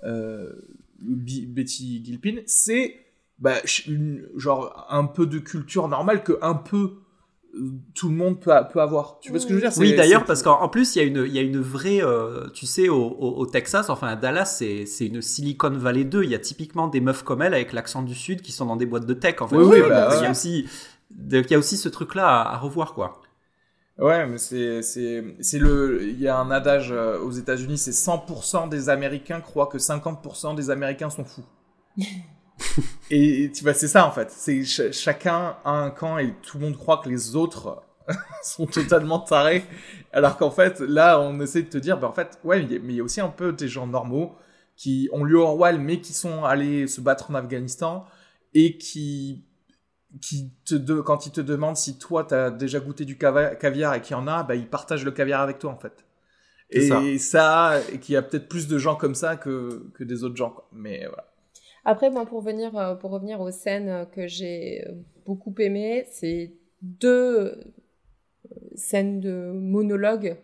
euh, 0.03 0.07
euh, 0.09 0.51
Betty 0.99 2.03
Gilpin, 2.03 2.37
c'est 2.45 2.95
bah, 3.39 3.55
genre 4.35 4.85
un 4.89 5.05
peu 5.05 5.25
de 5.25 5.39
culture 5.39 5.87
normale 5.87 6.23
que 6.23 6.37
un 6.41 6.55
peu 6.55 6.93
euh, 7.55 7.69
tout 7.95 8.09
le 8.09 8.15
monde 8.15 8.39
peut, 8.39 8.51
a- 8.51 8.63
peut 8.63 8.81
avoir. 8.81 9.19
Tu 9.19 9.31
vois 9.31 9.39
ce 9.39 9.45
que 9.45 9.53
je 9.53 9.59
veux 9.59 9.61
dire? 9.69 9.71
Oui, 9.77 9.95
d'ailleurs, 9.95 10.25
parce 10.25 10.43
qu'en 10.43 10.59
en 10.61 10.69
plus, 10.69 10.95
il 10.95 10.99
y, 10.99 11.01
a 11.01 11.05
une- 11.07 11.25
il 11.27 11.33
y 11.33 11.39
a 11.39 11.41
une 11.41 11.59
vraie, 11.59 12.01
euh, 12.03 12.47
tu 12.49 12.65
sais, 12.65 12.89
au, 12.89 12.97
au- 13.03 13.37
au 13.37 13.45
Texas, 13.45 13.89
enfin 13.89 14.07
à 14.09 14.15
Dallas, 14.15 14.45
c'est 14.45 14.85
c'est 14.85 15.07
une 15.07 15.21
Silicon 15.21 15.71
Valley 15.71 16.03
2. 16.03 16.23
Il 16.23 16.29
y 16.31 16.35
a 16.35 16.39
typiquement 16.39 16.87
des 16.87 16.99
meufs 17.01 17.23
comme 17.23 17.41
elle 17.41 17.53
avec 17.53 17.73
l'accent 17.73 18.01
du 18.03 18.15
Sud 18.15 18.41
qui 18.41 18.51
sont 18.51 18.65
dans 18.65 18.75
des 18.75 18.85
boîtes 18.85 19.05
de 19.05 19.13
tech. 19.13 19.35
En 19.41 19.47
fait, 19.47 19.55
Oui, 19.55 19.63
oui, 19.65 19.79
bah, 19.89 20.09
il 20.17 20.23
y 20.23 20.25
a 20.25 20.31
aussi, 20.31 20.67
donc, 21.17 21.45
il 21.49 21.51
y 21.53 21.55
a 21.55 21.59
aussi 21.59 21.77
ce 21.77 21.89
truc-là 21.89 22.27
à, 22.43 22.53
à 22.55 22.57
revoir, 22.57 22.93
quoi. 22.93 23.21
Ouais, 23.99 24.27
mais 24.27 24.37
c'est 24.37 24.83
c'est 24.83 25.23
c'est 25.41 25.57
le 25.59 26.03
il 26.03 26.19
y 26.19 26.27
a 26.27 26.37
un 26.37 26.51
adage 26.51 26.91
euh, 26.91 27.19
aux 27.19 27.31
États-Unis, 27.31 27.77
c'est 27.79 27.91
100% 27.93 28.67
des 28.69 28.89
Américains 28.89 29.41
croient 29.41 29.67
que 29.67 29.79
50% 29.79 30.53
des 30.55 30.69
Américains 30.69 31.09
sont 31.09 31.25
fous. 31.25 31.45
et 33.09 33.51
tu 33.53 33.63
vois, 33.63 33.73
c'est 33.73 33.87
ça 33.87 34.05
en 34.07 34.11
fait. 34.11 34.31
C'est 34.31 34.63
ch- 34.63 34.91
chacun 34.93 35.55
a 35.63 35.71
un 35.71 35.89
camp 35.89 36.17
et 36.17 36.33
tout 36.41 36.57
le 36.57 36.65
monde 36.65 36.77
croit 36.77 36.97
que 37.03 37.09
les 37.09 37.35
autres 37.35 37.81
sont 38.43 38.65
totalement 38.67 39.19
tarés. 39.19 39.65
Alors 40.13 40.37
qu'en 40.37 40.51
fait, 40.51 40.79
là, 40.79 41.19
on 41.19 41.39
essaie 41.41 41.63
de 41.63 41.69
te 41.69 41.77
dire, 41.77 41.97
bah 41.99 42.07
en 42.07 42.13
fait, 42.13 42.39
ouais, 42.43 42.61
mais 42.83 42.93
il 42.93 42.95
y 42.95 42.99
a 43.01 43.03
aussi 43.03 43.21
un 43.21 43.29
peu 43.29 43.53
des 43.53 43.67
gens 43.67 43.87
normaux 43.87 44.35
qui 44.75 45.09
ont 45.11 45.23
lu 45.23 45.37
Orwell, 45.37 45.79
mais 45.79 46.01
qui 46.01 46.13
sont 46.13 46.43
allés 46.43 46.87
se 46.87 47.01
battre 47.01 47.31
en 47.31 47.35
Afghanistan 47.35 48.05
et 48.53 48.77
qui 48.77 49.43
qui 50.21 50.51
te 50.65 50.75
de, 50.75 51.01
quand 51.01 51.25
ils 51.25 51.31
te 51.31 51.41
demandent 51.41 51.77
si 51.77 51.97
toi 51.97 52.23
t'as 52.23 52.49
déjà 52.49 52.79
goûté 52.79 53.05
du 53.05 53.17
caviar 53.17 53.93
et 53.93 54.01
qu'il 54.01 54.13
y 54.13 54.19
en 54.19 54.27
a, 54.27 54.43
bah 54.43 54.55
ils 54.55 54.69
partagent 54.69 55.05
le 55.05 55.11
caviar 55.11 55.41
avec 55.41 55.59
toi 55.59 55.71
en 55.71 55.77
fait. 55.77 56.05
Et 56.69 57.17
ça, 57.17 57.79
et 57.93 57.99
qu'il 57.99 58.13
y 58.13 58.17
a 58.17 58.21
peut-être 58.21 58.49
plus 58.49 58.67
de 58.67 58.77
gens 58.77 58.95
comme 58.95 59.15
ça 59.15 59.37
que, 59.37 59.89
que 59.93 60.03
des 60.03 60.23
autres 60.23 60.35
gens. 60.35 60.49
Quoi. 60.49 60.67
Mais 60.73 61.05
voilà. 61.05 61.25
Après, 61.85 62.09
moi, 62.09 62.25
pour, 62.25 62.41
venir, 62.41 62.77
euh, 62.77 62.95
pour 62.95 63.11
revenir 63.11 63.39
aux 63.39 63.51
scènes 63.51 63.87
euh, 63.87 64.05
que 64.05 64.27
j'ai 64.27 64.85
euh, 64.85 64.91
beaucoup 65.25 65.55
aimées, 65.59 66.05
c'est 66.11 66.53
deux 66.81 67.73
scènes 68.75 69.21
de 69.21 69.53
monologue 69.53 70.35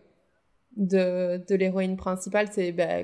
de, 0.78 1.46
de 1.46 1.56
l'héroïne 1.56 1.98
principale. 1.98 2.48
C'est 2.50 2.72
bah, 2.72 3.04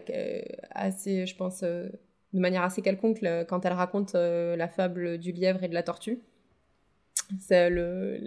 assez, 0.72 1.26
je 1.26 1.36
pense, 1.36 1.62
de 1.62 1.92
manière 2.34 2.64
assez 2.64 2.82
quelconque 2.82 3.20
quand 3.48 3.66
elle 3.66 3.74
raconte 3.74 4.14
la 4.14 4.68
fable 4.68 5.18
du 5.18 5.32
lièvre 5.32 5.64
et 5.64 5.68
de 5.68 5.74
la 5.74 5.84
tortue. 5.84 6.20
C'est 7.40 7.70
le, 7.70 8.20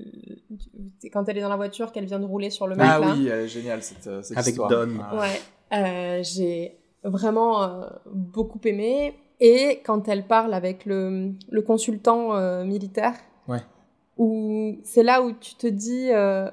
c'est 1.00 1.10
quand 1.10 1.28
elle 1.28 1.38
est 1.38 1.40
dans 1.40 1.48
la 1.48 1.56
voiture 1.56 1.90
qu'elle 1.90 2.04
vient 2.04 2.20
de 2.20 2.24
rouler 2.24 2.50
sur 2.50 2.66
le 2.68 2.76
mec 2.76 2.86
Ah 2.88 2.98
là. 3.00 3.14
oui, 3.16 3.26
elle 3.28 3.40
est 3.40 3.48
géniale 3.48 3.82
cette, 3.82 4.06
euh, 4.06 4.22
cette 4.22 4.38
Avec 4.38 4.50
histoire. 4.52 4.68
Don. 4.70 4.88
Ah. 5.02 5.16
Ouais, 5.18 5.40
euh, 5.76 6.22
j'ai 6.22 6.76
vraiment 7.02 7.62
euh, 7.64 7.86
beaucoup 8.12 8.60
aimé. 8.64 9.14
Et 9.40 9.80
quand 9.84 10.06
elle 10.08 10.24
parle 10.26 10.54
avec 10.54 10.84
le, 10.86 11.32
le 11.50 11.62
consultant 11.62 12.36
euh, 12.36 12.64
militaire, 12.64 13.14
Ouais. 13.48 13.58
où 14.18 14.76
c'est 14.84 15.02
là 15.02 15.20
où 15.22 15.32
tu 15.32 15.56
te 15.56 15.66
dis, 15.66 16.10
euh, 16.12 16.48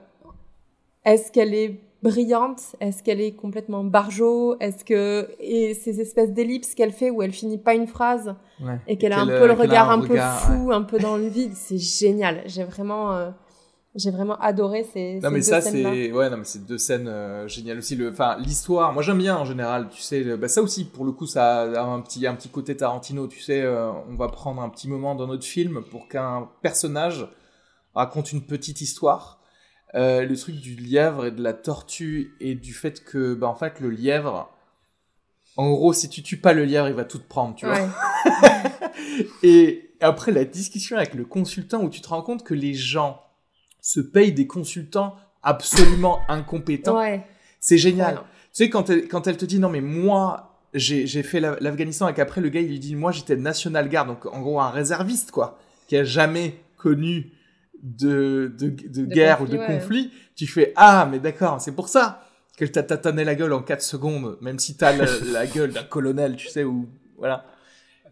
est-ce 1.06 1.32
qu'elle 1.32 1.54
est 1.54 1.80
brillante. 2.04 2.76
Est-ce 2.80 3.04
qu'elle 3.04 3.22
est 3.22 3.34
complètement 3.34 3.84
barjot 3.84 4.58
Est-ce 4.60 4.84
que 4.86 5.30
et 5.40 5.74
ces 5.74 6.00
espèces 6.02 6.32
d'ellipses 6.32 6.76
qu'elle 6.76 6.92
fait 6.94 7.10
où 7.10 7.22
elle 7.22 7.32
finit 7.34 7.58
pas 7.58 7.74
une 7.74 7.88
phrase 7.88 8.36
Ouais. 8.62 8.78
et 8.88 8.98
qu'elle 8.98 9.14
a 9.14 9.22
un 9.22 9.26
Qu'elle, 9.28 9.40
peu 9.40 9.46
le 9.48 9.54
euh, 9.54 9.56
regard 9.56 9.90
un 9.90 10.02
un 10.02 10.06
peu 10.06 10.18
fou, 10.18 10.72
un 10.74 10.82
peu 10.82 11.00
dans 11.00 11.16
le 11.18 11.28
vide, 11.28 11.54
c'est 11.56 11.78
génial. 11.78 12.42
J'ai 12.46 12.64
vraiment, 12.66 13.14
euh, 13.16 13.30
J'ai 13.96 14.12
vraiment 14.12 14.38
adoré 14.40 14.84
ces, 14.94 15.16
Non 15.16 15.22
ces 15.24 15.30
mais 15.30 15.40
deux 15.40 15.42
ça 15.42 15.62
c'est 15.62 16.12
ouais 16.12 16.30
non 16.30 16.38
mais 16.38 16.44
c'est 16.44 16.66
deux 16.66 16.78
scènes 16.78 17.08
euh, 17.08 17.48
géniales 17.48 17.80
aussi. 17.80 17.96
Le 17.96 18.12
enfin 18.12 18.38
l'histoire 18.38 18.94
moi 18.94 19.02
j'aime 19.02 19.18
bien 19.18 19.36
en 19.38 19.46
général 19.46 19.88
tu 19.90 20.02
sais 20.02 20.22
le- 20.24 20.38
bah, 20.38 20.48
ça 20.48 20.62
aussi 20.62 20.86
pour 20.86 21.06
le 21.06 21.12
coup 21.12 21.26
ça 21.26 21.62
a 21.64 21.82
un 21.84 22.00
petit 22.02 22.28
un 22.28 22.36
petit 22.36 22.50
côté 22.50 22.78
Tarantino 22.78 23.28
tu 23.28 23.40
sais 23.40 23.62
euh, 23.62 23.90
on 24.10 24.16
va 24.16 24.28
prendre 24.28 24.62
un 24.62 24.70
petit 24.70 24.88
moment 24.88 25.16
dans 25.16 25.26
notre 25.26 25.44
film 25.46 25.82
pour 25.90 26.08
qu'un 26.08 26.50
personnage 26.62 27.28
raconte 27.96 28.32
une 28.32 28.42
petite 28.44 28.80
histoire 28.82 29.39
Euh, 29.96 30.24
le 30.24 30.38
truc 30.38 30.56
du 30.58 30.76
lièvre 30.76 31.26
et 31.26 31.32
de 31.32 31.42
la 31.42 31.54
tortue 31.54 32.34
et 32.40 32.54
du 32.54 32.74
fait 32.74 33.04
que 33.04 33.34
bah 33.34 33.48
en 33.48 33.56
fait 33.56 33.80
le 33.80 33.90
lièvre 33.90 34.52
en 35.58 35.68
gros 35.72 35.94
si 35.94 36.10
tu 36.10 36.22
tues 36.22 36.38
pas 36.38 36.54
le 36.54 36.64
lièvre 36.64 36.88
il 36.90 36.94
va 36.94 37.06
tout 37.06 37.18
te 37.18 37.28
prendre 37.28 37.56
tu 37.56 37.66
vois 37.66 37.76
et 39.44 39.90
après 40.00 40.32
la 40.32 40.46
discussion 40.46 40.98
avec 40.98 41.14
le 41.14 41.26
consultant 41.26 41.82
où 41.84 41.90
tu 41.90 42.02
te 42.02 42.08
rends 42.10 42.22
compte 42.22 42.44
que 42.44 42.54
les 42.54 42.74
gens 42.74 43.22
se 43.82 44.00
payent 44.00 44.32
des 44.32 44.48
consultants 44.48 45.16
absolument 45.44 46.20
incompétents. 46.30 46.98
Ouais. 46.98 47.26
C'est 47.60 47.78
génial. 47.78 48.16
Ouais. 48.16 48.22
Tu 48.54 48.64
sais, 48.66 48.70
quand 48.70 48.90
elle, 48.90 49.08
quand 49.08 49.28
elle 49.28 49.38
te 49.38 49.46
dit 49.46 49.60
non, 49.60 49.70
mais 49.70 49.82
moi, 49.82 50.56
j'ai 50.74 51.24
fait 51.24 51.40
la- 51.40 51.58
l'Afghanistan 51.62 52.08
et 52.10 52.14
qu'après 52.14 52.42
le 52.42 52.50
gars 52.50 52.62
il 52.62 52.68
lui 52.70 52.80
dit 52.80 52.96
moi 52.96 53.12
j'étais 53.12 53.36
National 53.36 53.90
Guard, 53.90 54.06
donc 54.06 54.26
en 54.28 54.40
gros 54.42 54.60
un 54.62 54.70
réserviste 54.70 55.32
quoi, 55.32 55.58
qui 55.88 55.98
a 55.98 56.04
jamais 56.04 56.60
connu 56.78 57.32
de, 57.84 58.54
de, 58.58 58.70
de 58.70 59.06
guerre 59.06 59.38
conflit, 59.40 59.54
ou 59.54 59.58
de 59.58 59.62
ouais. 59.62 59.68
conflit, 59.68 60.12
tu 60.36 60.48
fais 60.48 60.74
ah, 60.76 61.08
mais 61.10 61.20
d'accord, 61.20 61.62
c'est 61.62 61.72
pour 61.74 61.90
ça 61.90 62.24
qu'elle 62.58 62.72
t'a 62.72 62.84
tatané 62.84 63.24
la 63.24 63.36
gueule 63.36 63.54
en 63.54 63.62
4 63.62 63.82
secondes, 63.82 64.38
même 64.42 64.60
si 64.60 64.76
t'as 64.76 64.96
la, 64.96 65.06
la 65.32 65.48
gueule 65.48 65.72
d'un 65.72 65.84
colonel, 65.84 66.36
tu 66.36 66.48
sais, 66.48 66.64
ou 66.64 66.90
voilà. 67.18 67.46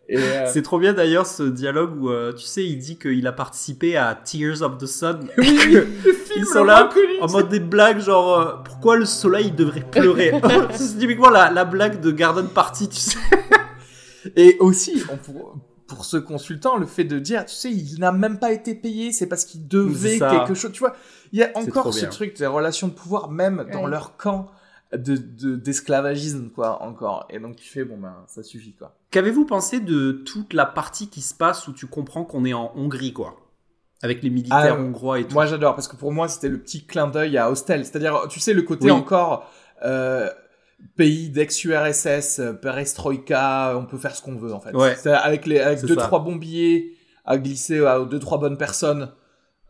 Euh, 0.10 0.46
C'est 0.48 0.62
trop 0.62 0.80
bien 0.80 0.94
d'ailleurs 0.94 1.26
ce 1.26 1.44
dialogue 1.44 2.02
où 2.02 2.10
euh, 2.10 2.32
tu 2.32 2.46
sais 2.46 2.64
il 2.64 2.78
dit 2.78 2.98
qu'il 2.98 3.28
a 3.28 3.34
participé 3.34 3.98
à 3.98 4.16
Tears 4.16 4.62
of 4.62 4.78
the 4.78 4.86
Sun. 4.86 5.28
oui, 5.38 5.60
oui, 5.66 5.74
le 5.74 5.84
film 5.84 6.38
Ils 6.38 6.46
sont 6.46 6.64
là 6.64 6.90
en 7.20 7.30
mode 7.30 7.50
des 7.50 7.60
blagues 7.60 8.00
genre 8.00 8.40
euh, 8.40 8.56
pourquoi 8.64 8.96
le 8.96 9.04
soleil 9.04 9.52
devrait 9.52 9.82
pleurer. 9.82 10.32
c'est 10.72 10.98
typiquement 10.98 11.30
la, 11.30 11.52
la 11.52 11.66
blague 11.66 12.00
de 12.00 12.12
Garden 12.12 12.48
Party 12.48 12.88
tu 12.88 13.02
sais. 13.02 13.20
Et 14.36 14.58
aussi, 14.60 15.04
on 15.12 15.18
pour, 15.18 15.58
pour 15.88 16.06
ce 16.06 16.18
consultant, 16.18 16.78
le 16.78 16.86
fait 16.86 17.04
de 17.06 17.18
dire, 17.20 17.46
tu 17.46 17.56
sais, 17.56 17.72
il 17.72 18.00
n'a 18.00 18.12
même 18.12 18.40
pas 18.40 18.52
été 18.52 18.76
payé, 18.76 19.12
c'est 19.12 19.28
parce 19.28 19.46
qu'il 19.46 19.68
devait 19.68 20.20
quelque 20.20 20.54
chose. 20.54 20.72
Tu 20.72 20.80
vois, 20.80 20.96
il 21.32 21.40
y 21.40 21.44
a 21.44 21.52
encore 21.56 21.94
ce 21.94 22.02
bien. 22.02 22.10
truc 22.10 22.38
des 22.38 22.46
relations 22.46 22.88
de 22.88 22.94
pouvoir, 22.94 23.30
même 23.32 23.66
dans 23.72 23.88
leur 23.88 24.18
camp 24.18 24.48
de 24.94 25.16
de- 25.18 25.56
d'esclavagisme, 25.56 26.50
quoi, 26.50 26.82
encore. 26.84 27.26
Et 27.30 27.40
donc 27.40 27.56
tu 27.58 27.68
fais, 27.70 27.84
bon 27.84 27.98
ben, 27.98 28.16
ça 28.28 28.44
suffit, 28.44 28.74
quoi. 28.74 28.94
Qu'avez-vous 29.12 29.46
pensé 29.46 29.80
de 29.80 30.12
toute 30.12 30.54
la 30.54 30.66
partie 30.66 31.08
qui 31.10 31.22
se 31.22 31.34
passe 31.34 31.68
où 31.68 31.74
tu 31.74 31.88
comprends 31.88 32.24
qu'on 32.24 32.46
est 32.46 32.54
en 32.54 32.72
Hongrie 32.76 33.14
quoi? 33.14 33.36
Avec 34.04 34.22
les 34.22 34.30
militaires 34.30 34.76
Ah, 34.78 34.80
hongrois 34.80 35.20
et 35.20 35.24
tout. 35.26 35.34
Moi, 35.34 35.46
j'adore, 35.48 35.74
parce 35.74 35.88
que 35.88 35.96
pour 35.96 36.12
moi, 36.12 36.28
c'était 36.28 36.50
le 36.50 36.60
petit 36.60 36.86
clin 36.86 37.08
d'œil 37.08 37.36
à 37.38 37.50
Hostel. 37.50 37.84
C'est-à-dire, 37.84 38.28
tu 38.30 38.40
sais, 38.40 38.54
le 38.54 38.62
côté 38.62 38.86
Oui. 38.86 38.92
encore 38.92 39.50
euh, 39.84 40.30
pays 40.96 41.30
d'ex-URSS, 41.30 42.40
euh, 42.40 42.54
perestroïka, 42.54 43.74
on 43.78 43.86
peut 43.86 43.98
faire 43.98 44.16
ce 44.16 44.22
qu'on 44.22 44.36
veut, 44.36 44.54
en 44.54 44.60
fait. 44.60 44.76
Ouais. 44.76 44.96
C'est 44.96 45.12
avec, 45.12 45.46
les, 45.46 45.60
avec 45.60 45.82
deux, 45.86 45.96
ça. 45.96 46.02
trois 46.02 46.20
bons 46.24 46.36
billets 46.36 46.92
à 47.26 47.38
glisser 47.38 47.86
à 47.86 48.00
deux, 48.06 48.20
trois 48.20 48.40
bonnes 48.40 48.58
personnes. 48.58 49.12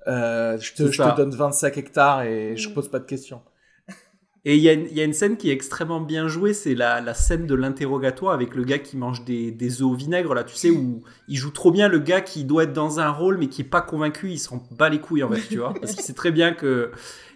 Euh, 0.07 0.57
je 0.59 0.73
te, 0.73 0.89
je 0.91 1.01
te 1.03 1.15
donne 1.17 1.31
25 1.31 1.77
hectares 1.77 2.21
et 2.23 2.55
je 2.55 2.69
Mm. 2.69 2.73
pose 2.73 2.89
pas 2.89 2.99
de 2.99 3.05
questions. 3.05 3.41
Et 4.49 4.55
il 4.55 4.61
y, 4.61 4.69
a 4.69 4.73
une- 4.73 4.87
il 4.89 4.95
y 4.97 5.01
a 5.01 5.03
une 5.03 5.11
scène 5.11 5.35
qui 5.35 5.49
est 5.49 5.53
extrêmement 5.53 5.99
bien 5.99 6.29
jouée, 6.29 6.53
c'est 6.53 6.73
la, 6.73 7.01
la 7.01 7.13
scène 7.13 7.45
de 7.47 7.53
l'interrogatoire 7.53 8.33
avec 8.33 8.55
le 8.55 8.63
gars 8.63 8.79
qui 8.79 8.95
mange 8.95 9.25
des, 9.25 9.51
des 9.51 9.81
œufs 9.81 9.87
au 9.89 9.93
vinaigre, 9.93 10.33
là, 10.33 10.45
tu 10.45 10.55
sais, 10.55 10.69
où 10.69 11.01
il 11.27 11.35
joue 11.35 11.51
trop 11.51 11.69
bien 11.69 11.89
le 11.89 11.99
gars 11.99 12.21
qui 12.21 12.45
doit 12.45 12.63
être 12.63 12.71
dans 12.71 13.01
un 13.01 13.09
rôle 13.09 13.37
mais 13.37 13.47
qui 13.47 13.63
est 13.63 13.65
pas 13.65 13.81
convaincu, 13.81 14.29
il 14.31 14.37
se 14.39 14.47
rend 14.49 14.59
pas 14.77 14.87
les 14.87 14.99
couilles 15.01 15.23
en 15.23 15.29
fait, 15.29 15.41
tu 15.49 15.57
vois. 15.57 15.73
Parce 15.73 15.91
qu'il 15.93 16.01
sait 16.03 16.13
très 16.13 16.31
bien 16.31 16.53
que 16.53 16.91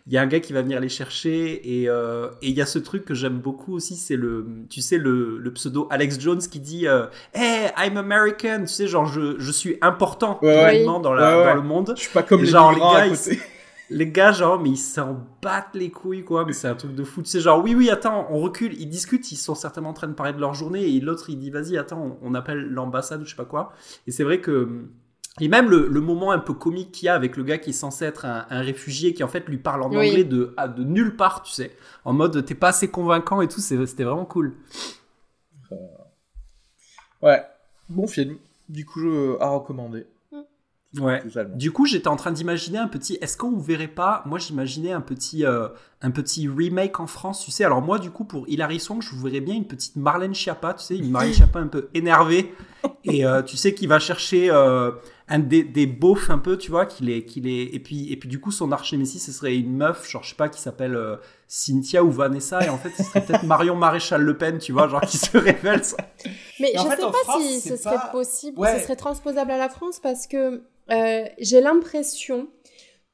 il 0.07 0.13
y 0.13 0.17
a 0.17 0.21
un 0.21 0.25
gars 0.25 0.39
qui 0.39 0.51
va 0.53 0.61
venir 0.63 0.79
les 0.79 0.89
chercher 0.89 1.79
et 1.81 1.89
euh, 1.89 2.29
et 2.41 2.47
il 2.49 2.55
y 2.55 2.61
a 2.61 2.65
ce 2.65 2.79
truc 2.79 3.03
que 3.05 3.13
j'aime 3.13 3.37
beaucoup 3.39 3.75
aussi, 3.75 3.95
c'est 3.97 4.15
le, 4.15 4.45
tu 4.69 4.81
sais, 4.81 4.97
le, 4.97 5.37
le 5.37 5.51
pseudo 5.53 5.87
Alex 5.91 6.17
Jones 6.19 6.39
qui 6.39 6.59
dit 6.59 6.87
euh, 6.87 7.05
Hey, 7.35 7.69
I'm 7.77 7.97
American, 7.97 8.61
tu 8.61 8.67
sais, 8.73 8.87
genre 8.87 9.05
je, 9.05 9.35
je 9.37 9.51
suis 9.51 9.77
important 9.81 10.39
Ouais, 10.41 10.83
dans, 10.85 11.13
la, 11.13 11.37
Ouais, 11.37 11.43
ouais. 11.43 11.49
dans 11.49 11.55
le 11.55 11.67
monde. 11.67 11.93
Je 11.97 12.01
suis 12.03 12.11
pas 12.13 12.23
comme 12.23 12.39
Et 12.39 12.45
les 12.45 12.49
genre, 12.51 12.71
les 12.71 12.79
gars, 12.79 13.05
ils-. 13.07 13.37
Les 13.91 14.07
gars, 14.11 14.31
genre, 14.31 14.59
mais 14.61 14.69
ils 14.69 14.77
s'en 14.77 15.17
battent 15.41 15.75
les 15.75 15.91
couilles, 15.91 16.23
quoi. 16.23 16.45
Mais 16.45 16.53
c'est 16.53 16.67
un 16.67 16.75
truc 16.75 16.95
de 16.95 17.03
fou. 17.03 17.21
Tu 17.21 17.29
sais, 17.29 17.39
genre, 17.41 17.61
oui, 17.63 17.75
oui, 17.75 17.89
attends, 17.89 18.27
on 18.29 18.39
recule. 18.39 18.73
Ils 18.79 18.89
discutent, 18.89 19.31
ils 19.31 19.35
sont 19.37 19.55
certainement 19.55 19.89
en 19.89 19.93
train 19.93 20.07
de 20.07 20.13
parler 20.13 20.33
de 20.33 20.39
leur 20.39 20.53
journée. 20.53 20.83
Et 20.95 20.99
l'autre, 21.01 21.29
il 21.29 21.37
dit, 21.37 21.49
vas-y, 21.51 21.77
attends, 21.77 22.17
on, 22.21 22.33
appelle 22.33 22.69
l'ambassade 22.69 23.21
ou 23.21 23.25
je 23.25 23.31
sais 23.31 23.35
pas 23.35 23.45
quoi. 23.45 23.73
Et 24.07 24.11
c'est 24.11 24.23
vrai 24.23 24.39
que. 24.41 24.85
Et 25.39 25.47
même 25.47 25.69
le, 25.69 25.87
le 25.87 26.01
moment 26.01 26.31
un 26.31 26.39
peu 26.39 26.53
comique 26.53 26.91
qu'il 26.91 27.05
y 27.05 27.09
a 27.09 27.15
avec 27.15 27.37
le 27.37 27.43
gars 27.43 27.57
qui 27.57 27.69
est 27.69 27.73
censé 27.73 28.03
être 28.05 28.25
un, 28.25 28.45
un 28.49 28.59
réfugié 28.61 29.13
qui 29.13 29.23
en 29.23 29.29
fait 29.29 29.47
lui 29.47 29.57
parle 29.57 29.81
en 29.83 29.89
Oui. 29.89 30.09
anglais 30.09 30.23
de, 30.25 30.53
à- 30.57 30.67
de 30.67 30.83
nulle 30.83 31.15
part, 31.15 31.41
tu 31.43 31.53
sais. 31.53 31.71
En 32.03 32.11
mode, 32.13 32.43
t'es 32.45 32.53
pas 32.55 32.69
assez 32.69 32.89
convaincant 32.89 33.41
et 33.41 33.47
tout. 33.47 33.61
c'est- 33.61 33.85
C'était 33.85 34.03
vraiment 34.03 34.25
cool. 34.25 34.53
Ouais. 37.21 37.41
Bon 37.89 38.07
film. 38.07 38.37
Du 38.69 38.85
coup, 38.85 38.99
je, 38.99 39.39
à 39.41 39.49
recommander. 39.49 40.05
Ouais. 40.99 41.23
Du 41.55 41.71
coup, 41.71 41.85
j'étais 41.85 42.09
en 42.09 42.17
train 42.17 42.31
d'imaginer 42.33 42.77
un 42.77 42.87
petit. 42.89 43.17
Est-ce 43.21 43.37
qu'on 43.37 43.55
verrait 43.57 43.87
pas 43.87 44.23
Moi, 44.25 44.39
j'imaginais 44.39 44.91
un 44.91 44.99
petit, 44.99 45.45
euh, 45.45 45.69
un 46.01 46.11
petit 46.11 46.49
remake 46.49 46.99
en 46.99 47.07
France, 47.07 47.45
tu 47.45 47.51
sais. 47.51 47.63
Alors 47.63 47.81
moi, 47.81 47.97
du 47.97 48.11
coup, 48.11 48.25
pour 48.25 48.43
Hilary 48.49 48.79
Swank, 48.81 49.01
je 49.01 49.11
vous 49.11 49.21
verrais 49.21 49.39
bien 49.39 49.55
une 49.55 49.67
petite 49.67 49.95
Marlène 49.95 50.33
Schiappa, 50.35 50.73
tu 50.73 50.83
sais, 50.83 50.97
une 50.97 51.09
Marlène 51.09 51.33
Schiappa 51.33 51.59
un 51.59 51.67
peu 51.67 51.87
énervée 51.93 52.53
et 53.05 53.25
euh, 53.25 53.41
tu 53.41 53.55
sais 53.55 53.73
qui 53.73 53.87
va 53.87 53.99
chercher 53.99 54.49
euh, 54.51 54.91
un 55.29 55.39
des, 55.39 55.63
des 55.63 55.87
beaufs 55.87 56.29
un 56.29 56.39
peu, 56.39 56.57
tu 56.57 56.71
vois, 56.71 56.85
qu'il 56.85 57.09
est, 57.09 57.23
qu'il 57.23 57.47
est. 57.47 57.73
Et 57.73 57.79
puis, 57.79 58.11
et 58.11 58.17
puis 58.17 58.27
du 58.27 58.41
coup, 58.41 58.51
son 58.51 58.73
archémétie, 58.73 59.19
ce 59.19 59.31
serait 59.31 59.55
une 59.55 59.77
meuf, 59.77 60.09
genre 60.09 60.23
je 60.23 60.31
sais 60.31 60.35
pas, 60.35 60.49
qui 60.49 60.59
s'appelle 60.59 60.95
euh, 60.95 61.15
Cynthia 61.47 62.03
ou 62.03 62.11
Vanessa, 62.11 62.65
et 62.65 62.69
en 62.69 62.77
fait, 62.77 62.89
ce 62.97 63.03
serait 63.03 63.23
peut-être 63.23 63.43
Marion 63.45 63.75
Maréchal 63.77 64.21
Le 64.23 64.37
Pen, 64.37 64.57
tu 64.57 64.73
vois, 64.73 64.89
genre 64.89 64.99
qui 65.01 65.17
se 65.17 65.37
révèle. 65.37 65.85
ça. 65.85 65.95
Mais 66.25 66.33
Mais 66.59 66.71
je 66.75 66.79
en 66.79 66.89
fait, 66.89 66.95
sais 66.97 67.03
en 67.05 67.11
pas 67.11 67.17
France, 67.23 67.43
si 67.43 67.61
ce 67.61 67.77
serait 67.77 67.95
possible, 68.11 68.59
Ouais. 68.59 68.77
ce 68.77 68.83
serait 68.83 68.97
transposable 68.97 69.51
à 69.51 69.57
la 69.57 69.69
France 69.69 69.99
parce 70.01 70.27
que 70.27 70.63
euh, 70.91 71.25
j'ai 71.37 71.61
l'impression 71.61 72.47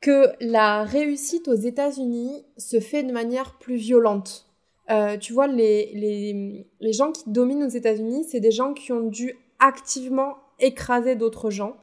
que 0.01 0.27
la 0.39 0.83
réussite 0.83 1.47
aux 1.47 1.55
États-Unis 1.55 2.45
se 2.57 2.79
fait 2.79 3.03
de 3.03 3.11
manière 3.11 3.57
plus 3.57 3.75
violente. 3.75 4.45
Euh, 4.89 5.17
tu 5.17 5.33
vois, 5.33 5.47
les, 5.47 5.91
les, 5.93 6.67
les 6.79 6.93
gens 6.93 7.11
qui 7.11 7.23
dominent 7.27 7.63
aux 7.63 7.69
États-Unis, 7.69 8.25
c'est 8.29 8.39
des 8.39 8.51
gens 8.51 8.73
qui 8.73 8.91
ont 8.91 9.07
dû 9.07 9.35
activement 9.59 10.35
écraser 10.59 11.15
d'autres 11.15 11.49
gens, 11.49 11.75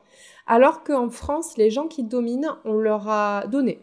alors 0.46 0.84
qu'en 0.84 1.10
France, 1.10 1.56
les 1.56 1.70
gens 1.70 1.86
qui 1.86 2.02
dominent, 2.02 2.50
on 2.64 2.74
leur 2.74 3.08
a 3.08 3.46
donné. 3.46 3.80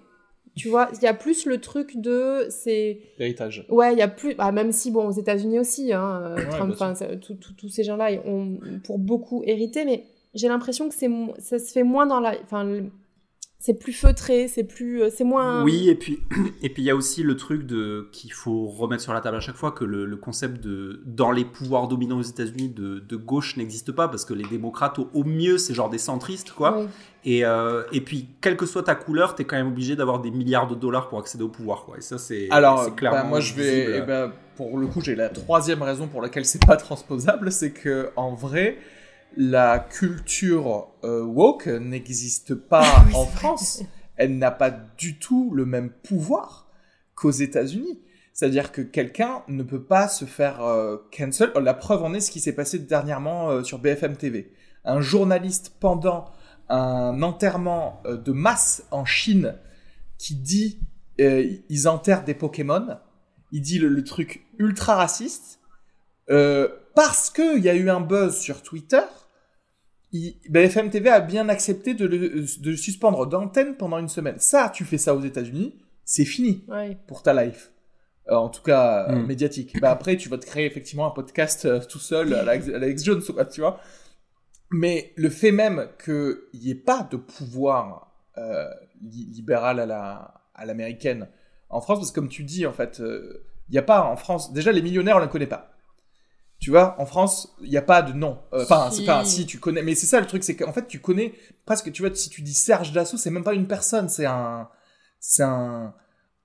Tu 0.55 0.67
vois, 0.67 0.89
il 0.93 1.01
y 1.03 1.07
a 1.07 1.13
plus 1.13 1.45
le 1.45 1.61
truc 1.61 1.97
de 1.97 2.47
c'est 2.49 2.99
Héritage. 3.19 3.65
Ouais, 3.69 3.93
il 3.93 3.99
y 3.99 4.01
a 4.01 4.09
plus. 4.09 4.35
Bah, 4.35 4.51
même 4.51 4.73
si, 4.73 4.91
bon, 4.91 5.07
aux 5.07 5.11
États-Unis 5.11 5.59
aussi, 5.59 5.93
hein, 5.93 6.35
euh, 6.37 6.67
Ouais, 6.67 7.17
tous 7.57 7.69
ces 7.69 7.83
gens-là 7.85 8.11
ont 8.25 8.59
pour 8.83 8.99
beaucoup 8.99 9.43
hérité, 9.45 9.85
mais 9.85 10.03
j'ai 10.33 10.47
l'impression 10.47 10.89
que 10.89 10.95
c'est 10.95 11.09
ça 11.39 11.59
se 11.59 11.71
fait 11.71 11.83
moins 11.83 12.05
dans 12.05 12.19
la. 12.19 12.35
Enfin, 12.43 12.65
c'est 13.63 13.75
plus 13.75 13.93
feutré, 13.93 14.47
c'est 14.47 14.63
plus. 14.63 15.03
euh, 15.03 15.09
C'est 15.15 15.23
moins. 15.23 15.63
Oui, 15.63 15.87
et 15.87 15.93
puis 15.93 16.19
et 16.63 16.69
puis 16.69 16.81
il 16.81 16.85
y 16.85 16.89
a 16.89 16.95
aussi 16.95 17.21
le 17.21 17.35
truc 17.35 17.67
de 17.67 18.07
qu'il 18.11 18.33
faut 18.33 18.65
remettre 18.65 19.03
sur 19.03 19.13
la 19.13 19.21
table 19.21 19.37
à 19.37 19.39
chaque 19.39 19.55
fois 19.55 19.71
que 19.71 19.83
le, 19.85 20.05
le 20.05 20.17
concept 20.17 20.63
de 20.63 21.03
dans 21.05 21.29
les 21.31 21.45
pouvoirs 21.45 21.87
dominants 21.87 22.17
aux 22.17 22.23
États-Unis 22.23 22.69
de, 22.69 22.97
de 22.99 23.15
gauche 23.15 23.57
n'existe 23.57 23.91
pas 23.91 24.07
parce 24.07 24.25
que 24.25 24.33
les 24.33 24.45
démocrates 24.45 24.97
au, 24.97 25.09
au 25.13 25.23
mieux 25.23 25.59
c'est 25.59 25.75
genre 25.75 25.91
des 25.91 25.99
centristes 25.99 26.51
quoi. 26.51 26.87
Et 27.23 27.45
euh, 27.45 27.83
et 27.91 28.01
puis 28.01 28.29
quelle 28.41 28.57
que 28.57 28.65
soit 28.65 28.81
ta 28.81 28.95
couleur, 28.95 29.35
t'es 29.35 29.43
quand 29.45 29.57
même 29.57 29.67
obligé 29.67 29.95
d'avoir 29.95 30.21
des 30.21 30.31
milliards 30.31 30.65
de 30.67 30.73
dollars 30.73 31.07
pour 31.07 31.19
accéder 31.19 31.43
au 31.43 31.49
pouvoir 31.49 31.85
quoi. 31.85 31.97
Et 31.99 32.01
ça 32.01 32.17
c'est 32.17 32.47
Alors, 32.49 32.83
c'est 32.85 32.95
clairement 32.95 33.19
bah, 33.21 33.27
moi 33.27 33.39
je 33.41 33.53
vais, 33.53 33.75
visible. 33.81 33.93
eh 33.97 34.01
ben, 34.01 34.31
pour 34.55 34.75
le 34.79 34.87
coup, 34.87 35.01
j'ai 35.01 35.13
la 35.15 35.29
troisième 35.29 35.83
raison 35.83 36.07
pour 36.07 36.21
laquelle 36.23 36.45
c'est 36.45 36.65
pas 36.65 36.77
transposable, 36.77 37.51
c'est 37.51 37.71
que 37.73 38.09
en 38.15 38.33
vrai, 38.33 38.77
la 39.37 39.79
culture 39.79 40.89
euh, 41.03 41.23
woke 41.23 41.67
n'existe 41.67 42.55
pas 42.55 43.05
en 43.13 43.25
France. 43.25 43.83
Elle 44.17 44.37
n'a 44.37 44.51
pas 44.51 44.71
du 44.71 45.17
tout 45.17 45.51
le 45.53 45.65
même 45.65 45.89
pouvoir 45.89 46.69
qu'aux 47.15 47.31
États-Unis. 47.31 48.01
C'est-à-dire 48.33 48.71
que 48.71 48.81
quelqu'un 48.81 49.43
ne 49.47 49.63
peut 49.63 49.83
pas 49.83 50.07
se 50.07 50.25
faire 50.25 50.61
euh, 50.63 50.97
cancel. 51.15 51.51
La 51.61 51.73
preuve 51.73 52.03
en 52.03 52.13
est 52.13 52.19
ce 52.19 52.31
qui 52.31 52.39
s'est 52.39 52.55
passé 52.55 52.79
dernièrement 52.79 53.49
euh, 53.49 53.63
sur 53.63 53.79
BFM 53.79 54.17
TV. 54.17 54.53
Un 54.83 55.01
journaliste 55.01 55.75
pendant 55.79 56.31
un 56.69 57.21
enterrement 57.21 58.01
de 58.05 58.31
masse 58.31 58.85
en 58.91 59.05
Chine 59.05 59.55
qui 60.17 60.35
dit 60.35 60.79
ils 61.19 61.87
enterrent 61.87 62.23
des 62.23 62.33
Pokémon. 62.33 62.97
Il 63.51 63.61
dit 63.61 63.77
le, 63.77 63.89
le 63.89 64.03
truc 64.03 64.45
ultra 64.57 64.95
raciste. 64.95 65.59
Parce 66.27 67.29
qu'il 67.29 67.59
y 67.59 67.69
a 67.69 67.75
eu 67.75 67.89
un 67.89 68.01
buzz 68.01 68.37
sur 68.37 68.63
Twitter, 68.63 69.03
il- 70.11 70.37
BFM 70.49 70.89
TV 70.89 71.09
a 71.09 71.19
bien 71.21 71.49
accepté 71.49 71.93
de 71.93 72.05
le, 72.05 72.19
de 72.19 72.69
le 72.71 72.77
suspendre 72.77 73.25
d'antenne 73.27 73.75
pendant 73.77 73.97
une 73.99 74.09
semaine. 74.09 74.35
Ça, 74.39 74.71
tu 74.73 74.85
fais 74.85 74.97
ça 74.97 75.15
aux 75.15 75.21
États-Unis, 75.21 75.75
c'est 76.05 76.25
fini 76.25 76.65
Ouais. 76.67 76.97
pour 77.07 77.23
ta 77.23 77.33
life. 77.43 77.71
Euh, 78.29 78.35
en 78.35 78.49
tout 78.49 78.61
cas, 78.61 79.07
euh, 79.09 79.15
Mm. 79.15 79.25
médiatique. 79.27 79.79
Bah, 79.81 79.91
après, 79.91 80.15
tu 80.17 80.29
vas 80.29 80.37
te 80.37 80.45
créer 80.45 80.65
effectivement 80.65 81.07
un 81.07 81.11
podcast 81.11 81.65
euh, 81.65 81.79
tout 81.79 81.99
seul 81.99 82.33
à 82.33 82.43
la, 82.43 82.51
à 82.53 82.57
la 82.79 82.87
X 82.87 83.03
Jones, 83.03 83.21
quoi, 83.23 83.45
tu 83.45 83.61
vois. 83.61 83.79
Mais 84.71 85.11
le 85.17 85.29
fait 85.29 85.51
même 85.51 85.87
qu'il 86.03 86.37
n'y 86.53 86.69
ait 86.71 86.75
pas 86.75 87.07
de 87.11 87.17
pouvoir 87.17 88.13
euh, 88.37 88.65
li- 89.01 89.25
libérale 89.33 89.79
à 89.81 89.85
la 89.85 90.33
à 90.53 90.65
l'américaine 90.65 91.27
en 91.69 91.81
France 91.81 91.99
parce 91.99 92.11
que 92.11 92.15
comme 92.15 92.29
tu 92.29 92.43
dis 92.43 92.65
en 92.67 92.71
fait 92.73 93.01
il 93.69 93.73
y 93.75 93.77
a 93.77 93.81
pas 93.81 94.03
en 94.03 94.15
France 94.15 94.53
déjà 94.53 94.71
les 94.71 94.81
millionnaires 94.81 95.17
on 95.17 95.19
les 95.19 95.27
connaît 95.27 95.47
pas 95.47 95.71
tu 96.61 96.69
vois 96.69 96.95
en 96.99 97.05
France 97.05 97.53
il 97.61 97.69
n'y 97.69 97.77
a 97.77 97.81
pas 97.81 98.01
de 98.03 98.13
nom 98.13 98.39
Euh, 98.53 98.63
enfin 98.63 98.89
Si. 98.91 98.97
c'est- 98.97 99.11
enfin, 99.11 99.25
si 99.25 99.45
tu 99.45 99.59
connais 99.59 99.81
mais 99.83 99.95
c'est 99.95 100.05
ça 100.07 100.21
le 100.21 100.27
truc 100.27 100.43
c'est 100.45 100.55
qu'en 100.55 100.71
fait 100.71 100.87
tu 100.87 100.99
connais 101.01 101.33
presque 101.65 101.91
tu 101.91 102.03
vois 102.03 102.15
si 102.15 102.29
tu 102.29 102.41
dis 102.41 102.53
Serge 102.53 102.93
Dassault 102.93 103.17
c'est 103.17 103.31
même 103.31 103.43
pas 103.43 103.53
une 103.55 103.67
personne 103.67 104.07
c'est 104.07 104.25
un 104.27 104.69
c'est 105.19 105.43
un, 105.43 105.93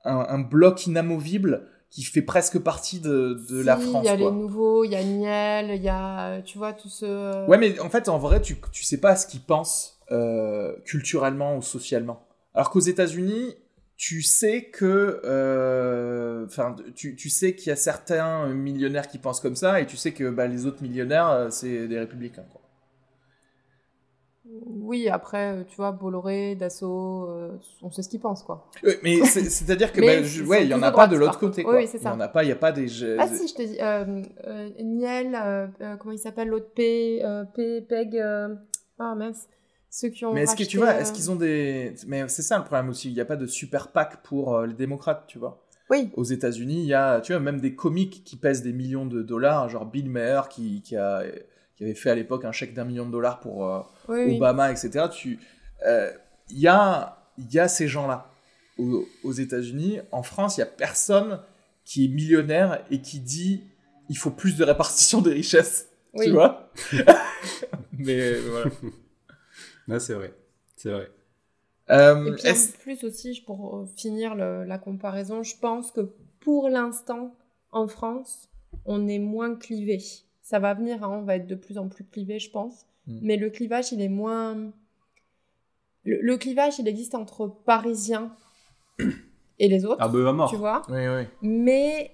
un 0.05 0.27
un 0.29 0.39
bloc 0.41 0.87
inamovible 0.87 1.69
qui 1.91 2.03
fait 2.03 2.23
presque 2.23 2.59
partie 2.59 2.99
de, 3.01 3.41
de 3.49 3.63
la 3.63 3.77
Si, 3.77 3.83
France 3.85 4.05
Il 4.05 4.07
y 4.07 4.09
a 4.11 4.17
quoi. 4.17 4.31
les 4.31 4.37
nouveaux, 4.37 4.85
il 4.85 4.91
y 4.91 4.97
a 4.97 5.05
Niel, 5.05 5.71
il 5.77 5.83
y 5.83 5.89
a, 5.89 6.43
tu 6.43 6.59
vois, 6.59 6.73
tout 6.73 6.89
ce. 6.89 7.49
Ouais, 7.49 7.59
mais 7.59 7.79
en 7.79 7.89
fait, 7.89 8.09
en 8.09 8.19
vrai, 8.19 8.43
tu, 8.43 8.57
tu 8.73 8.83
sais 8.85 8.99
pas 8.99 9.15
ce 9.17 9.27
qu'ils 9.27 9.41
pensent 9.41 10.01
euh, 10.11 10.75
culturellement 10.85 11.57
ou 11.57 11.63
socialement. 11.63 12.27
Alors 12.55 12.71
qu'aux 12.71 12.81
États-Unis, 12.81 13.55
tu 13.97 14.23
sais 14.23 14.65
que, 14.71 15.21
euh, 15.25 16.45
enfin, 16.47 16.77
tu, 16.95 17.17
tu 17.17 17.31
sais 17.31 17.55
qu'il 17.55 17.69
y 17.69 17.73
a 17.73 17.77
certains 17.77 18.47
millionnaires 18.49 19.09
qui 19.09 19.19
pensent 19.19 19.41
comme 19.41 19.57
ça, 19.57 19.81
et 19.81 19.87
tu 19.87 19.97
sais 19.97 20.13
que 20.13 20.29
bah, 20.31 20.47
les 20.47 20.67
autres 20.67 20.83
millionnaires, 20.83 21.29
euh, 21.31 21.51
c'est 21.51 21.89
des 21.89 21.99
républicains. 21.99 22.45
Quoi. 22.53 22.61
Oui, 24.49 25.09
après, 25.09 25.55
euh, 25.57 25.65
tu 25.67 25.75
vois, 25.77 25.91
Bolloré, 25.91 26.55
Dassault, 26.55 27.27
euh, 27.31 27.51
on 27.83 27.91
sait 27.91 28.03
ce 28.03 28.09
qu'ils 28.09 28.21
pensent, 28.21 28.45
quoi. 28.45 28.71
Euh, 28.85 28.95
mais 29.03 29.21
c'est- 29.25 29.51
c'est-à-dire 29.51 29.93
que, 29.93 30.01
bah, 30.01 30.23
je- 30.23 30.45
ouais, 30.45 30.65
il 30.65 30.69
y 30.71 30.75
en 30.75 30.83
a 30.83 30.93
pas 30.93 31.09
de 31.09 31.17
l'autre 31.17 31.39
côté. 31.41 31.63
Oui, 31.63 31.65
Quoi. 31.65 31.77
oui, 31.79 31.87
c'est 31.89 31.97
Il 31.97 32.01
y 32.01 32.05
ça. 32.05 32.15
en 32.15 32.21
a 32.21 32.29
pas, 32.29 32.45
il 32.45 32.49
y 32.51 32.53
a 32.53 32.57
pas 32.57 32.71
des. 32.71 32.87
Ah 33.19 33.27
si, 33.27 33.49
je 33.49 33.55
te 33.55 33.63
dis, 33.63 33.77
euh, 33.81 34.23
euh, 34.47 34.69
Niel, 34.83 35.37
comment 35.99 36.13
il 36.13 36.19
s'appelle 36.19 36.49
l'autre 36.49 36.71
P, 36.75 37.23
P, 37.55 37.81
Peg, 37.81 38.17
ah 38.99 39.15
mince, 39.17 39.49
ceux 39.99 40.11
qui 40.11 40.27
ont 40.27 40.35
Mais 40.35 40.43
est-ce 40.43 40.55
que 40.55 40.63
tu 40.63 40.77
vois, 40.77 40.91
euh, 40.91 40.99
est-ce 41.01 41.11
qu'ils 41.11 41.31
ont 41.31 41.37
des. 41.37 41.95
Mais 42.07 42.29
c'est 42.29 42.43
ça 42.43 42.59
le 42.59 42.65
problème 42.65 42.91
aussi, 42.91 43.09
il 43.09 43.15
n'y 43.15 43.21
a 43.21 43.25
pas 43.25 43.37
de 43.37 43.47
super 43.47 43.89
PAC 43.93 44.23
pour 44.23 44.55
euh, 44.55 44.67
les 44.67 44.75
démocrates, 44.75 45.25
tu 45.27 45.39
vois. 45.39 45.65
Oui, 45.89 46.11
aux 46.17 46.25
États-Unis, 46.25 46.81
il 46.81 46.87
y 46.87 46.93
a, 46.93 47.23
tu 47.23 47.33
vois, 47.33 47.41
même 47.41 47.61
des 47.61 47.75
comiques 47.75 48.23
qui 48.23 48.37
pèsent 48.37 48.63
des 48.63 48.75
millions 48.75 49.07
de 49.07 49.23
dollars, 49.23 49.71
genre 49.71 49.87
Bill 49.87 50.11
Maher 50.11 50.51
qui, 50.51 50.83
qui, 50.83 50.97
a, 50.97 51.23
qui 51.77 51.85
avait 51.85 51.95
fait 51.95 52.11
à 52.11 52.15
l'époque 52.15 52.45
un 52.45 52.53
chèque 52.53 52.75
d'un 52.75 52.85
million 52.85 53.07
de 53.07 53.11
dollars 53.13 53.41
pour 53.41 53.67
euh, 53.67 53.81
oui, 54.09 54.25
oui. 54.27 54.37
Obama, 54.37 54.71
etc. 54.71 55.07
Tu, 55.11 55.39
euh, 55.87 56.11
il 56.51 56.59
y 56.59 56.69
a, 56.69 57.17
il 57.39 57.51
y 57.51 57.59
a 57.59 57.67
ces 57.67 57.89
gens-là 57.89 58.31
aux, 58.77 59.07
aux 59.25 59.33
États-Unis. 59.33 60.01
En 60.13 60.23
France, 60.23 60.59
il 60.59 60.61
y 60.61 60.65
a 60.65 60.67
personne 60.67 61.41
qui 61.87 62.05
est 62.05 62.09
millionnaire 62.09 62.85
et 62.91 63.01
qui 63.01 63.21
dit 63.21 63.65
il 64.11 64.19
faut 64.19 64.31
plus 64.31 64.57
de 64.57 64.65
répartition 64.65 65.23
des 65.23 65.33
richesses, 65.33 65.89
Oui. 66.13 66.27
tu 66.27 66.33
vois? 66.33 66.71
Mais 67.93 68.19
euh, 68.19 68.43
voilà. 68.51 68.71
Ouais, 69.89 70.01
c'est 70.01 70.15
vrai. 70.15 70.35
C'est 70.77 70.91
vrai. 70.91 71.11
Euh, 71.91 72.27
Et 72.27 72.33
puis 72.37 72.47
est-ce- 72.49 72.75
en 72.75 72.79
plus 72.81 73.05
aussi, 73.05 73.41
pour 73.47 73.77
euh, 73.77 73.87
finir 73.97 74.35
le- 74.35 74.65
la 74.65 74.79
comparaison, 74.79 75.43
je 75.43 75.57
pense 75.57 75.93
que 75.93 76.01
pour 76.41 76.69
l'instant, 76.69 77.35
en 77.71 77.87
France, 77.87 78.49
on 78.85 79.07
est 79.07 79.19
moins 79.21 79.55
clivé. 79.55 79.99
Ça 80.43 80.59
va 80.59 80.75
venir, 80.75 81.03
hein, 81.05 81.19
on 81.21 81.23
va 81.23 81.37
être 81.37 81.47
de 81.47 81.55
plus 81.55 81.79
en 81.79 81.89
plus 81.89 82.05
clivé, 82.05 82.39
je 82.39 82.51
pense. 82.51 82.87
Mm. 83.07 83.19
Mais 83.23 83.37
le 83.37 83.51
clivage, 83.51 83.93
il 83.93 84.01
est 84.01 84.09
moins... 84.09 84.73
Le, 86.05 86.21
le 86.21 86.37
clivage, 86.37 86.79
il 86.79 86.87
existe 86.89 87.15
entre 87.15 87.47
Parisiens 87.49 88.35
et 89.59 89.69
les 89.69 89.85
autres, 89.85 89.97
Ah, 90.01 90.09
bah, 90.09 90.33
mort. 90.33 90.51
tu 90.51 90.57
vois. 90.57 90.83
Oui, 90.89 91.07
oui. 91.09 91.25
Mais 91.43 92.13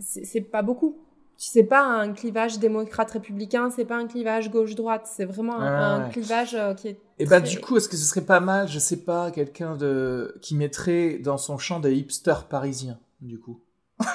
c'est 0.00 0.40
pas 0.42 0.62
beaucoup. 0.62 0.96
C'est 1.44 1.64
pas 1.64 1.82
un 1.84 2.12
clivage 2.12 2.60
démocrate-républicain, 2.60 3.68
c'est 3.70 3.84
pas 3.84 3.96
un 3.96 4.06
clivage 4.06 4.48
gauche-droite, 4.48 5.10
c'est 5.12 5.24
vraiment 5.24 5.58
un, 5.58 5.66
Ah, 5.66 5.94
un 5.94 6.08
clivage 6.08 6.54
euh, 6.54 6.72
qui 6.72 6.86
est. 6.88 7.00
Et 7.18 7.26
bah 7.26 7.40
du 7.40 7.60
coup, 7.60 7.76
est-ce 7.76 7.88
que 7.88 7.96
ce 7.96 8.04
serait 8.04 8.20
pas 8.24 8.38
mal, 8.38 8.68
je 8.68 8.78
sais 8.78 8.98
pas, 8.98 9.32
quelqu'un 9.32 9.76
de 9.76 10.36
qui 10.40 10.54
mettrait 10.54 11.18
dans 11.18 11.38
son 11.38 11.58
champ 11.58 11.80
des 11.80 11.96
hipsters 11.96 12.46
parisiens, 12.46 12.98
du 13.20 13.40
coup? 13.40 13.60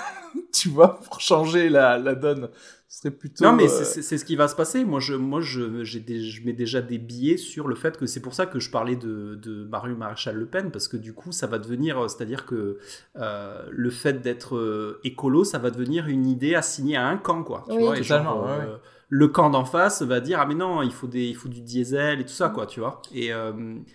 Tu 0.53 0.69
vois, 0.69 0.99
pour 1.01 1.19
changer 1.19 1.69
la, 1.69 1.97
la 1.97 2.15
donne, 2.15 2.49
ce 2.97 3.03
serait 3.03 3.11
plutôt. 3.15 3.43
Non, 3.45 3.53
mais 3.53 3.65
euh, 3.65 3.67
c'est- 3.67 3.85
c'est 3.85 4.01
c'est 4.01 4.17
ce 4.17 4.25
qui 4.25 4.35
va 4.35 4.47
se 4.47 4.55
passer. 4.55 4.83
Moi, 4.83 4.99
je, 4.99 5.13
moi, 5.13 5.39
je, 5.39 5.83
j'ai 5.83 5.99
des- 5.99 6.21
je 6.23 6.43
mets 6.45 6.53
déjà 6.53 6.81
des 6.81 6.97
billets 6.97 7.37
sur 7.37 7.67
le 7.67 7.75
fait 7.75 7.95
que 7.97 8.05
c'est 8.07 8.21
pour 8.21 8.33
ça 8.33 8.45
que 8.47 8.59
je 8.59 8.71
parlais 8.71 8.95
de, 8.95 9.35
de 9.35 9.63
Marie 9.65 9.93
Maréchal 9.93 10.35
Le 10.35 10.45
Pen, 10.47 10.71
parce 10.71 10.87
que 10.87 10.97
du 10.97 11.13
coup, 11.13 11.31
ça 11.31 11.45
va 11.47 11.59
devenir, 11.59 11.99
euh, 12.03 12.07
c'est-à-dire 12.07 12.45
que 12.45 12.79
euh, 13.17 13.65
le 13.71 13.89
fait 13.91 14.21
d'être 14.21 14.99
écolo, 15.03 15.43
ça 15.43 15.59
va 15.59 15.69
devenir 15.69 16.07
une 16.07 16.25
idée 16.25 16.55
assignée 16.55 16.95
à 16.97 17.07
un 17.07 17.17
camp, 17.17 17.43
quoi. 17.43 17.65
Tu 17.69 17.75
Oui. 17.77 17.83
vois, 17.83 17.97
et 17.99 18.03
genre, 18.03 18.19
Totalement, 18.23 18.43
ouais, 18.45 18.65
euh, 18.65 18.77
Le 19.09 19.27
camp 19.27 19.49
d'en 19.49 19.63
face 19.65 20.01
va 20.01 20.19
dire 20.19 20.39
ah 20.41 20.45
mais 20.45 20.55
non 20.55 20.81
il 20.81 20.91
faut 20.91 21.07
des 21.07 21.25
il 21.27 21.35
faut 21.35 21.47
du 21.47 21.61
diesel 21.61 22.19
et 22.19 22.25
tout 22.25 22.33
ça 22.33 22.49
quoi 22.49 22.65
tu 22.65 22.81
vois 22.81 23.01
et 23.13 23.31
euh, 23.31 23.53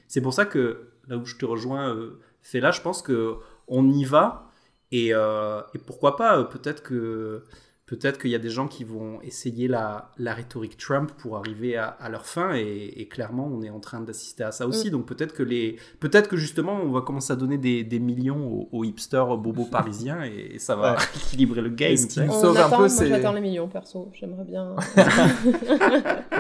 c'est 0.09 0.23
pour 0.23 0.33
ça 0.33 0.47
que 0.47 0.89
là 1.07 1.19
où 1.19 1.27
je 1.27 1.37
te 1.37 1.45
rejoins 1.45 1.95
euh, 1.95 2.19
Fela 2.41 2.71
je 2.71 2.81
pense 2.81 3.03
que 3.03 3.35
on 3.69 3.91
y 3.91 4.05
va 4.05 4.49
et, 4.91 5.11
euh, 5.13 5.61
et 5.75 5.79
pourquoi 5.79 6.17
pas 6.17 6.45
peut-être 6.45 6.83
que 6.83 7.45
peut-être 7.93 8.19
qu'il 8.19 8.31
y 8.31 8.35
a 8.35 8.39
des 8.39 8.49
gens 8.49 8.69
qui 8.69 8.85
vont 8.85 9.21
essayer 9.23 9.69
la, 9.69 10.11
la 10.17 10.33
rhétorique 10.33 10.77
Trump 10.79 11.13
pour 11.19 11.37
arriver 11.37 11.77
à, 11.77 11.87
à 11.89 12.09
leur 12.09 12.25
fin 12.25 12.55
et, 12.55 12.93
et 12.97 13.07
clairement 13.07 13.47
on 13.53 13.63
est 13.63 13.71
en 13.71 13.81
train 13.81 14.01
d'assister 14.01 14.45
à 14.45 14.51
ça 14.53 14.67
aussi 14.67 14.91
donc 14.91 15.05
peut-être 15.07 15.35
que 15.35 15.43
les 15.43 15.77
peut-être 16.01 16.29
que 16.29 16.37
justement 16.37 16.81
on 16.83 16.91
va 16.91 17.03
commencer 17.03 17.33
à 17.33 17.37
donner 17.37 17.59
des, 17.59 17.85
des 17.85 17.99
millions 17.99 18.43
aux, 18.51 18.69
aux 18.73 18.85
hipsters 18.85 19.37
bobos 19.37 19.67
parisiens 19.71 20.23
et, 20.25 20.59
ça 20.59 20.75
va 20.77 20.93
Ouais. 20.95 20.99
équilibrer 21.17 21.61
le 21.61 21.69
game 21.71 21.97
ce 21.97 22.07
qui 22.07 22.21
nous 22.21 22.33
On 22.33 22.41
sauve 22.41 22.57
un 22.57 22.61
attend, 22.61 22.71
peu, 22.71 22.77
moi 22.79 22.89
c'est- 22.89 23.09
j'attends 23.09 23.33
les 23.33 23.41
millions 23.43 23.69
perso, 23.69 24.11
j'aimerais 24.15 24.45
bien. 24.45 24.75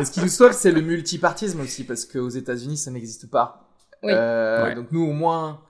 Et 0.01 0.05
ce 0.05 0.11
qui 0.11 0.21
nous 0.21 0.29
sauve, 0.29 0.53
c'est 0.53 0.73
le 0.73 0.81
multipartisme 0.81 1.61
aussi, 1.61 1.85
parce 1.85 2.05
qu'aux 2.05 2.29
États-Unis, 2.29 2.77
ça 2.77 2.91
n'existe 2.91 3.31
pas. 3.31 3.69
Oui. 4.03 4.13
Euh, 4.13 4.65
Ouais. 4.65 4.75
Donc 4.75 4.87
nous, 4.93 5.03
au 5.05 5.13
moins, 5.13 5.61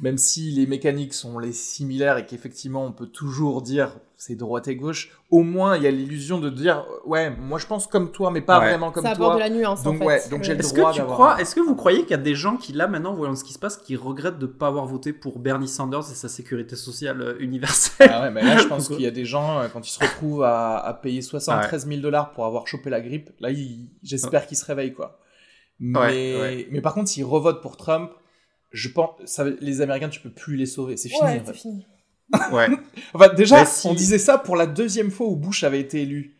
même 0.00 0.18
si 0.18 0.50
les 0.52 0.66
mécaniques 0.66 1.14
sont 1.14 1.38
les 1.38 1.52
similaires 1.52 2.18
et 2.18 2.26
qu'effectivement, 2.26 2.84
on 2.84 2.92
peut 2.92 3.06
toujours 3.06 3.62
dire 3.62 3.96
c'est 4.22 4.34
droite 4.36 4.68
et 4.68 4.76
gauche, 4.76 5.10
au 5.30 5.42
moins, 5.42 5.78
il 5.78 5.82
y 5.82 5.86
a 5.86 5.90
l'illusion 5.90 6.38
de 6.38 6.50
dire 6.50 6.84
ouais, 7.06 7.30
moi 7.30 7.58
je 7.58 7.66
pense 7.66 7.86
comme 7.86 8.12
toi, 8.12 8.30
mais 8.30 8.42
pas 8.42 8.58
Ouais. 8.60 8.68
vraiment 8.68 8.90
comme 8.90 9.02
ça 9.02 9.12
apporte 9.12 9.30
toi. 9.30 9.34
de 9.36 9.40
la 9.40 9.48
nuance 9.48 9.82
Donc, 9.82 9.96
en 9.96 9.98
fait. 10.00 10.04
ouais, 10.04 10.28
donc 10.30 10.42
j'ai 10.44 10.52
le 10.52 10.60
Est-ce 10.60 10.74
droit 10.74 10.90
que 10.90 10.94
tu 10.96 10.98
d'avoir 11.00 11.16
crois, 11.16 11.34
un- 11.36 11.38
est-ce 11.38 11.54
que 11.54 11.60
vous 11.60 11.74
croyez 11.74 12.02
qu'il 12.02 12.10
y 12.10 12.14
a 12.14 12.18
des 12.18 12.34
gens 12.34 12.58
qui 12.58 12.74
là 12.74 12.86
maintenant, 12.86 13.14
voyant 13.14 13.34
ce 13.34 13.44
qui 13.44 13.54
se 13.54 13.58
passe, 13.58 13.78
qui 13.78 13.96
regrettent 13.96 14.38
de 14.38 14.46
ne 14.46 14.52
pas 14.52 14.66
avoir 14.66 14.84
voté 14.84 15.14
pour 15.14 15.38
Bernie 15.38 15.68
Sanders 15.68 16.00
et 16.10 16.14
sa 16.14 16.28
sécurité 16.28 16.76
sociale 16.76 17.22
euh, 17.22 17.36
universelle? 17.40 18.10
Ah 18.12 18.22
ouais, 18.24 18.30
mais 18.30 18.42
là, 18.42 18.58
je 18.58 18.66
pense 18.68 18.88
qu'il 18.88 19.00
y 19.00 19.06
a 19.06 19.10
des 19.10 19.24
gens, 19.24 19.58
euh, 19.60 19.68
quand 19.72 19.88
ils 19.88 19.90
se 19.90 20.00
retrouvent 20.00 20.42
à, 20.42 20.76
à 20.78 20.92
payer 20.92 21.22
73 21.22 21.86
000 21.88 22.00
dollars 22.02 22.32
pour 22.32 22.44
avoir 22.44 22.66
chopé 22.68 22.90
la 22.90 23.00
grippe, 23.00 23.30
là, 23.40 23.50
ils- 23.50 23.88
j'espère 24.02 24.46
qu'ils 24.46 24.58
se 24.58 24.66
réveillent, 24.66 24.92
quoi. 24.92 25.18
Mais, 25.78 25.98
ouais. 26.38 26.68
mais 26.70 26.82
par 26.82 26.92
contre, 26.92 27.08
s'ils 27.08 27.24
revotent 27.24 27.62
pour 27.62 27.78
Trump, 27.78 28.10
je 28.70 28.90
pense, 28.90 29.12
ça, 29.24 29.44
les 29.60 29.80
Américains, 29.80 30.10
tu 30.10 30.20
peux 30.20 30.30
plus 30.30 30.56
les 30.56 30.66
sauver. 30.66 30.98
C'est 30.98 31.08
fini. 31.08 31.22
Ouais, 31.22 31.40
en 31.40 31.44
fait. 31.44 31.52
c'est 31.54 31.54
fini. 31.54 31.86
Ouais. 32.52 32.68
Enfin, 33.14 33.28
déjà, 33.34 33.64
si- 33.64 33.86
on 33.86 33.94
disait 33.94 34.18
ça 34.18 34.38
pour 34.38 34.56
la 34.56 34.66
deuxième 34.66 35.10
fois 35.10 35.26
où 35.26 35.36
Bush 35.36 35.64
avait 35.64 35.80
été 35.80 36.02
élu. 36.02 36.36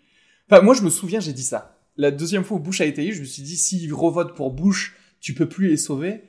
Enfin, 0.48 0.62
moi, 0.62 0.74
je 0.74 0.82
me 0.82 0.90
souviens, 0.90 1.20
j'ai 1.20 1.32
dit 1.32 1.42
ça. 1.42 1.78
La 1.96 2.10
deuxième 2.10 2.44
fois 2.44 2.58
où 2.58 2.60
Bush 2.60 2.80
a 2.80 2.84
été 2.84 3.02
élu, 3.02 3.12
je 3.14 3.20
me 3.20 3.26
suis 3.26 3.42
dit, 3.42 3.56
s'ils 3.56 3.92
revotent 3.92 4.34
pour 4.34 4.52
Bush, 4.52 4.96
tu 5.20 5.34
peux 5.34 5.48
plus 5.48 5.68
les 5.68 5.76
sauver. 5.76 6.22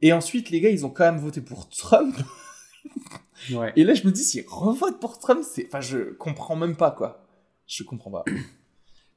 Et 0.00 0.12
ensuite, 0.12 0.50
les 0.50 0.60
gars, 0.60 0.70
ils 0.70 0.86
ont 0.86 0.90
quand 0.90 1.04
même 1.04 1.18
voté 1.20 1.40
pour 1.40 1.68
Trump. 1.68 2.16
ouais. 3.52 3.72
Et 3.76 3.84
là, 3.84 3.94
je 3.94 4.06
me 4.06 4.12
dis, 4.12 4.22
s'ils 4.24 4.44
revotent 4.48 5.00
pour 5.00 5.18
Trump, 5.18 5.42
c'est, 5.48 5.66
enfin, 5.66 5.80
je 5.80 6.12
comprends 6.14 6.56
même 6.56 6.76
pas, 6.76 6.90
quoi. 6.90 7.26
Je 7.66 7.82
comprends 7.84 8.10
pas. 8.10 8.24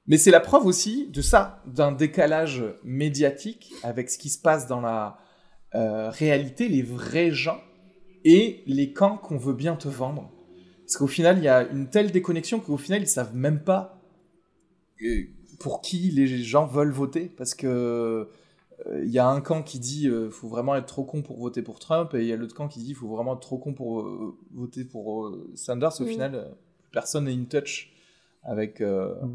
Mais 0.08 0.18
c'est 0.18 0.32
la 0.32 0.40
preuve 0.40 0.66
aussi 0.66 1.08
de 1.08 1.22
ça, 1.22 1.64
d'un 1.66 1.92
décalage 1.92 2.64
médiatique 2.84 3.74
avec 3.82 4.10
ce 4.10 4.18
qui 4.20 4.30
se 4.30 4.38
passe 4.40 4.68
dans 4.68 4.82
la 4.82 5.18
euh, 5.74 6.10
réalité, 6.12 6.70
les 6.70 6.84
vrais 6.84 7.32
gens 7.32 7.60
et 8.26 8.64
les 8.68 8.92
camps 8.92 9.18
qu'on 9.18 9.38
veut 9.38 9.54
bien 9.54 9.76
te 9.78 9.88
vendre. 9.88 10.30
Parce 10.86 10.98
qu'au 10.98 11.08
final, 11.08 11.38
il 11.38 11.44
y 11.46 11.48
a 11.48 11.68
une 11.70 11.90
telle 11.90 12.12
déconnexion 12.12 12.60
qu'au 12.60 12.78
final, 12.78 13.02
ils 13.02 13.08
savent 13.08 13.36
même 13.36 13.64
pas 13.64 14.02
euh, 15.02 15.24
pour 15.60 15.82
qui 15.82 16.12
les 16.12 16.28
gens 16.44 16.66
veulent 16.68 16.92
voter. 16.92 17.32
Parce 17.38 17.56
que 17.56 17.68
euh, 18.88 19.04
il 19.04 19.10
y 19.10 19.20
a 19.20 19.28
un 19.28 19.40
camp 19.42 19.64
qui 19.64 19.80
dit 19.80 20.08
euh, 20.10 20.30
faut 20.30 20.50
vraiment 20.50 20.76
être 20.76 20.86
trop 20.86 21.06
con 21.06 21.22
pour 21.22 21.40
voter 21.40 21.62
pour 21.62 21.80
Trump 21.80 22.14
et 22.14 22.20
il 22.20 22.28
y 22.28 22.34
a 22.34 22.36
l'autre 22.36 22.54
camp 22.56 22.68
qui 22.68 22.80
dit 22.80 22.94
faut 22.94 23.08
vraiment 23.08 23.34
être 23.36 23.40
trop 23.42 23.58
con 23.58 23.74
pour 23.74 24.02
euh, 24.02 24.38
voter 24.54 24.84
pour 24.84 25.28
euh, 25.28 25.50
Sanders. 25.56 26.02
Au 26.02 26.04
Mm. 26.04 26.08
final, 26.08 26.36
euh, 26.36 26.46
personne 26.92 27.26
n'est 27.26 27.34
in 27.34 27.46
touch 27.46 27.94
avec. 28.44 28.82
euh, 28.82 29.16
sais 29.22 29.28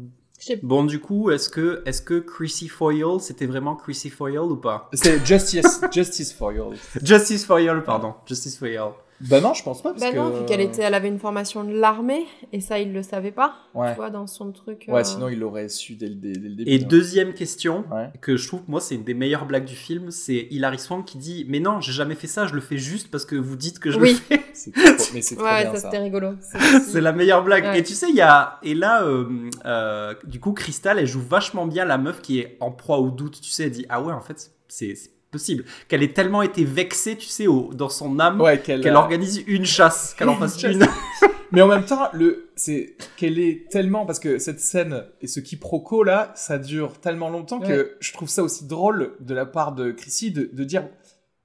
Bon, 0.63 0.83
du 0.83 0.99
coup, 0.99 1.29
est-ce 1.31 1.49
que, 1.49 1.83
est-ce 1.85 2.01
que 2.01 2.19
Chrissy 2.19 2.67
Foyle, 2.67 3.19
c'était 3.19 3.45
vraiment 3.45 3.75
Chrissy 3.75 4.09
Foyle 4.09 4.39
ou 4.39 4.55
pas? 4.55 4.89
C'est 4.93 5.25
Justice, 5.25 5.81
Justice 5.91 6.33
for 6.33 6.49
All. 6.49 6.77
Justice 7.03 7.45
Foyle, 7.45 7.83
pardon. 7.83 8.15
Justice 8.25 8.57
Foyle. 8.57 8.91
Bah 9.29 9.39
non, 9.41 9.53
je 9.53 9.63
pense 9.63 9.81
pas. 9.81 9.91
Parce 9.91 10.01
Bah 10.01 10.11
non, 10.13 10.31
que... 10.31 10.39
vu 10.39 10.45
qu'elle 10.45 10.61
était, 10.61 10.81
elle 10.81 10.93
avait 10.93 11.07
une 11.07 11.19
formation 11.19 11.63
de 11.63 11.71
l'armée 11.73 12.25
et 12.53 12.59
ça 12.61 12.79
il 12.79 12.91
le 12.93 13.03
savait 13.03 13.31
pas. 13.31 13.55
Ouais. 13.73 13.91
Tu 13.91 13.95
vois 13.97 14.09
dans 14.09 14.27
son 14.27 14.51
truc. 14.51 14.85
Ouais, 14.87 15.01
euh, 15.01 15.03
sinon 15.03 15.29
il 15.29 15.39
l'aurait 15.39 15.69
su 15.69 15.95
dès 15.95 16.07
le, 16.09 16.15
dès- 16.15 16.33
le 16.33 16.55
début. 16.55 16.69
Et 16.71 16.75
hein. 16.81 16.87
deuxième 16.89 17.33
question, 17.33 17.85
Ouais. 17.91 18.09
que 18.21 18.35
je 18.37 18.47
trouve, 18.47 18.61
moi, 18.67 18.81
c'est 18.81 18.95
une 18.95 19.03
des 19.03 19.13
meilleures 19.13 19.45
blagues 19.45 19.65
du 19.65 19.75
film, 19.75 20.11
c'est 20.11 20.47
Hilary 20.51 20.79
Swank 20.79 21.05
qui 21.05 21.17
dit 21.17 21.45
Mais 21.49 21.59
non, 21.59 21.79
j'ai 21.81 21.91
jamais 21.93 22.15
fait 22.15 22.27
ça, 22.27 22.47
je 22.47 22.53
le 22.55 22.61
fais 22.61 22.77
juste 22.77 23.09
parce 23.11 23.25
que 23.25 23.35
vous 23.35 23.55
dites 23.55 23.79
que 23.79 23.91
je 23.91 23.99
Oui. 23.99 24.09
le 24.11 24.15
fais. 24.37 24.41
C'est 24.53 24.71
trop- 24.73 24.81
mais 25.13 25.21
c'est 25.21 25.35
trop 25.37 25.45
Ouais, 25.45 25.63
bien 25.63 25.73
ça 25.73 25.79
ça. 25.79 25.89
c'était 25.89 26.03
rigolo. 26.03 26.33
C'est- 26.91 26.99
la 27.01 27.13
meilleure 27.13 27.43
blague. 27.43 27.63
Ouais. 27.63 27.79
Et 27.79 27.83
tu 27.83 27.93
sais, 27.93 28.07
il 28.09 28.15
y 28.15 28.21
a. 28.21 28.59
Et 28.63 28.73
là, 28.75 29.03
euh, 29.03 29.49
euh, 29.65 30.13
du 30.25 30.39
coup, 30.39 30.51
Crystal, 30.51 30.99
elle 30.99 31.07
joue 31.07 31.21
vachement 31.21 31.65
bien 31.65 31.85
la 31.85 31.97
meuf 31.97 32.21
qui 32.21 32.39
est 32.39 32.57
en 32.59 32.69
proie 32.71 32.97
au 32.99 33.09
doute. 33.11 33.39
Tu 33.41 33.49
sais, 33.49 33.63
elle 33.63 33.71
dit 33.71 33.85
Ah 33.89 34.01
ouais, 34.01 34.13
en 34.13 34.19
fait, 34.21 34.51
c'est 34.67 34.93
possible. 35.31 35.65
Qu'elle 35.87 36.03
ait 36.03 36.13
tellement 36.13 36.41
été 36.41 36.63
vexée, 36.65 37.15
tu 37.17 37.27
sais, 37.27 37.47
au, 37.47 37.73
dans 37.73 37.89
son 37.89 38.19
âme, 38.19 38.39
Ouais, 38.41 38.59
qu'elle 38.59 38.85
organise 38.95 39.43
une 39.47 39.65
chasse, 39.65 40.13
qu'elle 40.17 40.29
en 40.29 40.35
fasse 40.39 40.61
une. 40.63 40.85
Mais 41.53 41.61
en 41.61 41.67
même 41.67 41.83
temps, 41.83 42.07
le, 42.13 42.49
c'est 42.55 42.95
qu'elle 43.17 43.37
est 43.37 43.69
tellement 43.69 44.05
parce 44.05 44.19
que 44.19 44.37
cette 44.39 44.61
scène 44.61 45.03
et 45.19 45.27
ce 45.27 45.41
quiproquo 45.41 46.03
là, 46.03 46.31
ça 46.35 46.57
dure 46.57 46.99
tellement 47.01 47.29
longtemps 47.29 47.59
que 47.59 47.67
Ouais. 47.73 47.91
je 47.99 48.13
trouve 48.13 48.29
ça 48.29 48.41
aussi 48.41 48.67
drôle 48.67 49.15
de 49.19 49.33
la 49.33 49.45
part 49.45 49.73
de 49.73 49.91
Chrissy 49.91 50.31
de, 50.31 50.49
de 50.53 50.63
dire 50.63 50.87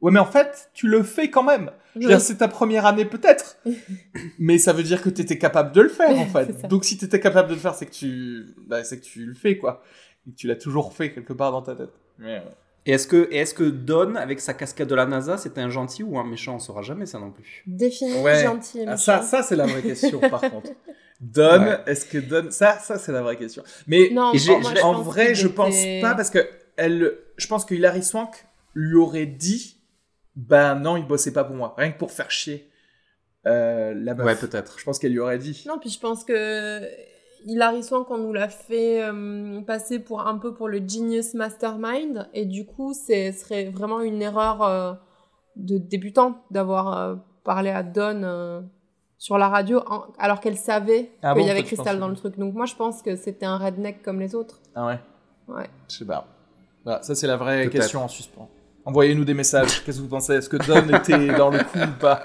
ouais 0.02 0.12
mais 0.12 0.20
en 0.20 0.26
fait 0.26 0.70
tu 0.74 0.86
le 0.86 1.02
fais 1.02 1.28
quand 1.28 1.42
même. 1.42 1.72
Oui. 1.96 2.06
c'est 2.20 2.36
ta 2.36 2.46
première 2.46 2.86
année 2.86 3.04
peut-être, 3.04 3.56
mais 4.38 4.58
ça 4.58 4.72
veut 4.72 4.84
dire 4.84 5.02
que 5.02 5.08
t'étais 5.10 5.38
capable 5.38 5.72
de 5.74 5.80
le 5.80 5.88
faire 5.88 6.16
en 6.16 6.26
fait. 6.26 6.68
Donc 6.68 6.84
si 6.84 6.96
t'étais 6.98 7.18
capable 7.18 7.48
de 7.48 7.54
le 7.54 7.60
faire, 7.60 7.74
c'est 7.74 7.86
que 7.86 7.92
tu, 7.94 8.54
bah, 8.68 8.84
c'est 8.84 9.00
que 9.00 9.04
tu 9.04 9.24
le 9.26 9.34
fais 9.34 9.56
quoi, 9.58 9.82
et 10.28 10.30
que 10.30 10.36
tu 10.36 10.46
l'as 10.46 10.54
toujours 10.56 10.92
fait 10.92 11.12
quelque 11.12 11.32
part 11.32 11.50
dans 11.50 11.62
ta 11.62 11.74
tête. 11.74 11.90
Mais, 12.18 12.36
euh, 12.36 12.40
Et 12.86 12.92
est-ce 12.92 13.06
que, 13.08 13.28
est-ce 13.32 13.52
que 13.52 13.64
Don, 13.64 14.14
avec 14.14 14.40
sa 14.40 14.54
casquette 14.54 14.88
de 14.88 14.94
la 14.94 15.06
NASA, 15.06 15.36
c'était 15.38 15.60
un 15.60 15.70
gentil 15.70 16.02
ou 16.04 16.18
un 16.18 16.24
méchant? 16.24 16.54
On 16.54 16.58
saura 16.60 16.82
jamais 16.82 17.04
ça 17.06 17.18
non 17.18 17.30
plus. 17.32 17.62
Défini, 17.66 18.20
Ouais. 18.22 18.42
gentil. 18.44 18.84
Ah, 18.86 18.96
ça, 18.96 19.22
ça 19.22 19.42
c'est 19.42 19.56
la 19.56 19.66
vraie 19.66 19.82
question 19.82 20.20
par 20.20 20.40
contre. 20.50 20.70
Don, 21.20 21.62
Ouais. 21.64 21.78
est-ce 21.86 22.04
que 22.06 22.18
Don, 22.18 22.50
ça, 22.50 22.78
ça 22.78 22.98
c'est 22.98 23.10
la 23.12 23.22
vraie 23.22 23.36
question. 23.36 23.62
Mais 23.86 24.10
Non, 24.12 24.32
bon, 24.32 24.60
moi, 24.60 24.72
en 24.82 24.94
pense 24.94 25.04
vrai, 25.06 25.34
je 25.34 25.48
pense 25.48 25.74
était- 25.76 26.00
pas 26.00 26.14
parce 26.14 26.30
que 26.30 26.46
elle, 26.76 27.12
je 27.36 27.46
pense 27.48 27.64
que 27.64 27.74
Hilary 27.74 28.02
Swank 28.02 28.46
lui 28.74 28.96
aurait 28.96 29.26
dit, 29.26 29.78
bah 30.36 30.74
non, 30.74 30.96
il 30.96 31.06
bossait 31.06 31.32
pas 31.32 31.42
pour 31.44 31.56
moi, 31.56 31.74
rien 31.78 31.90
que 31.90 31.98
pour 31.98 32.12
faire 32.12 32.30
chier 32.30 32.70
euh, 33.46 33.94
la 33.96 34.14
meuf. 34.14 34.26
Ouais, 34.26 34.34
peut-être. 34.36 34.78
Je 34.78 34.84
pense 34.84 34.98
qu'elle 34.98 35.12
lui 35.12 35.18
aurait 35.20 35.38
dit. 35.38 35.64
Non, 35.66 35.78
puis 35.78 35.88
je 35.90 35.98
pense 35.98 36.24
que 36.24 36.80
Hilary 37.46 37.82
Swank, 37.82 38.10
on 38.10 38.18
nous 38.18 38.32
l'a 38.32 38.48
fait 38.48 39.02
euh, 39.04 39.60
passer 39.62 39.98
pour 40.00 40.26
un 40.26 40.36
peu 40.38 40.52
pour 40.52 40.68
le 40.68 40.78
genius 40.78 41.34
mastermind, 41.34 42.28
et 42.34 42.44
du 42.44 42.66
coup, 42.66 42.92
ce 42.92 43.32
serait 43.32 43.70
vraiment 43.70 44.00
une 44.00 44.20
erreur 44.20 44.62
euh, 44.62 44.92
de 45.56 45.78
débutant 45.78 46.42
d'avoir 46.50 46.96
euh, 46.98 47.14
parlé 47.44 47.70
à 47.70 47.82
Don 47.82 48.22
euh, 48.24 48.60
sur 49.18 49.38
la 49.38 49.48
radio, 49.48 49.80
en- 49.88 50.06
alors 50.18 50.40
qu'elle 50.40 50.56
savait 50.56 51.12
Ah 51.22 51.32
qu'il 51.34 51.42
bon, 51.42 51.48
y 51.48 51.50
avait 51.50 51.62
Crystal 51.62 51.98
dans 52.00 52.06
que- 52.06 52.10
le 52.12 52.16
truc. 52.16 52.38
Donc 52.38 52.52
moi, 52.54 52.66
je 52.66 52.74
pense 52.74 53.00
que 53.00 53.14
c'était 53.16 53.46
un 53.46 53.58
redneck 53.58 54.02
comme 54.02 54.18
les 54.20 54.34
autres. 54.34 54.60
Ah 54.74 54.86
ouais. 54.86 54.98
Ouais. 55.48 55.70
Je 55.88 55.96
sais 55.98 56.04
pas. 56.04 56.26
Voilà, 56.84 57.02
ça 57.02 57.14
c'est 57.14 57.26
la 57.28 57.36
vraie 57.36 57.68
question 57.68 58.02
en 58.04 58.08
suspens. 58.08 58.48
Envoyez-nous 58.84 59.24
des 59.24 59.34
messages. 59.34 59.84
Qu'est-ce 59.84 59.96
que 59.98 60.02
vous 60.02 60.08
pensez? 60.08 60.34
Est-ce 60.34 60.48
que 60.48 60.56
Don 60.58 60.86
était 60.96 61.28
dans 61.36 61.50
le 61.50 61.58
coup 61.58 61.78
ou 61.78 61.98
pas? 62.00 62.22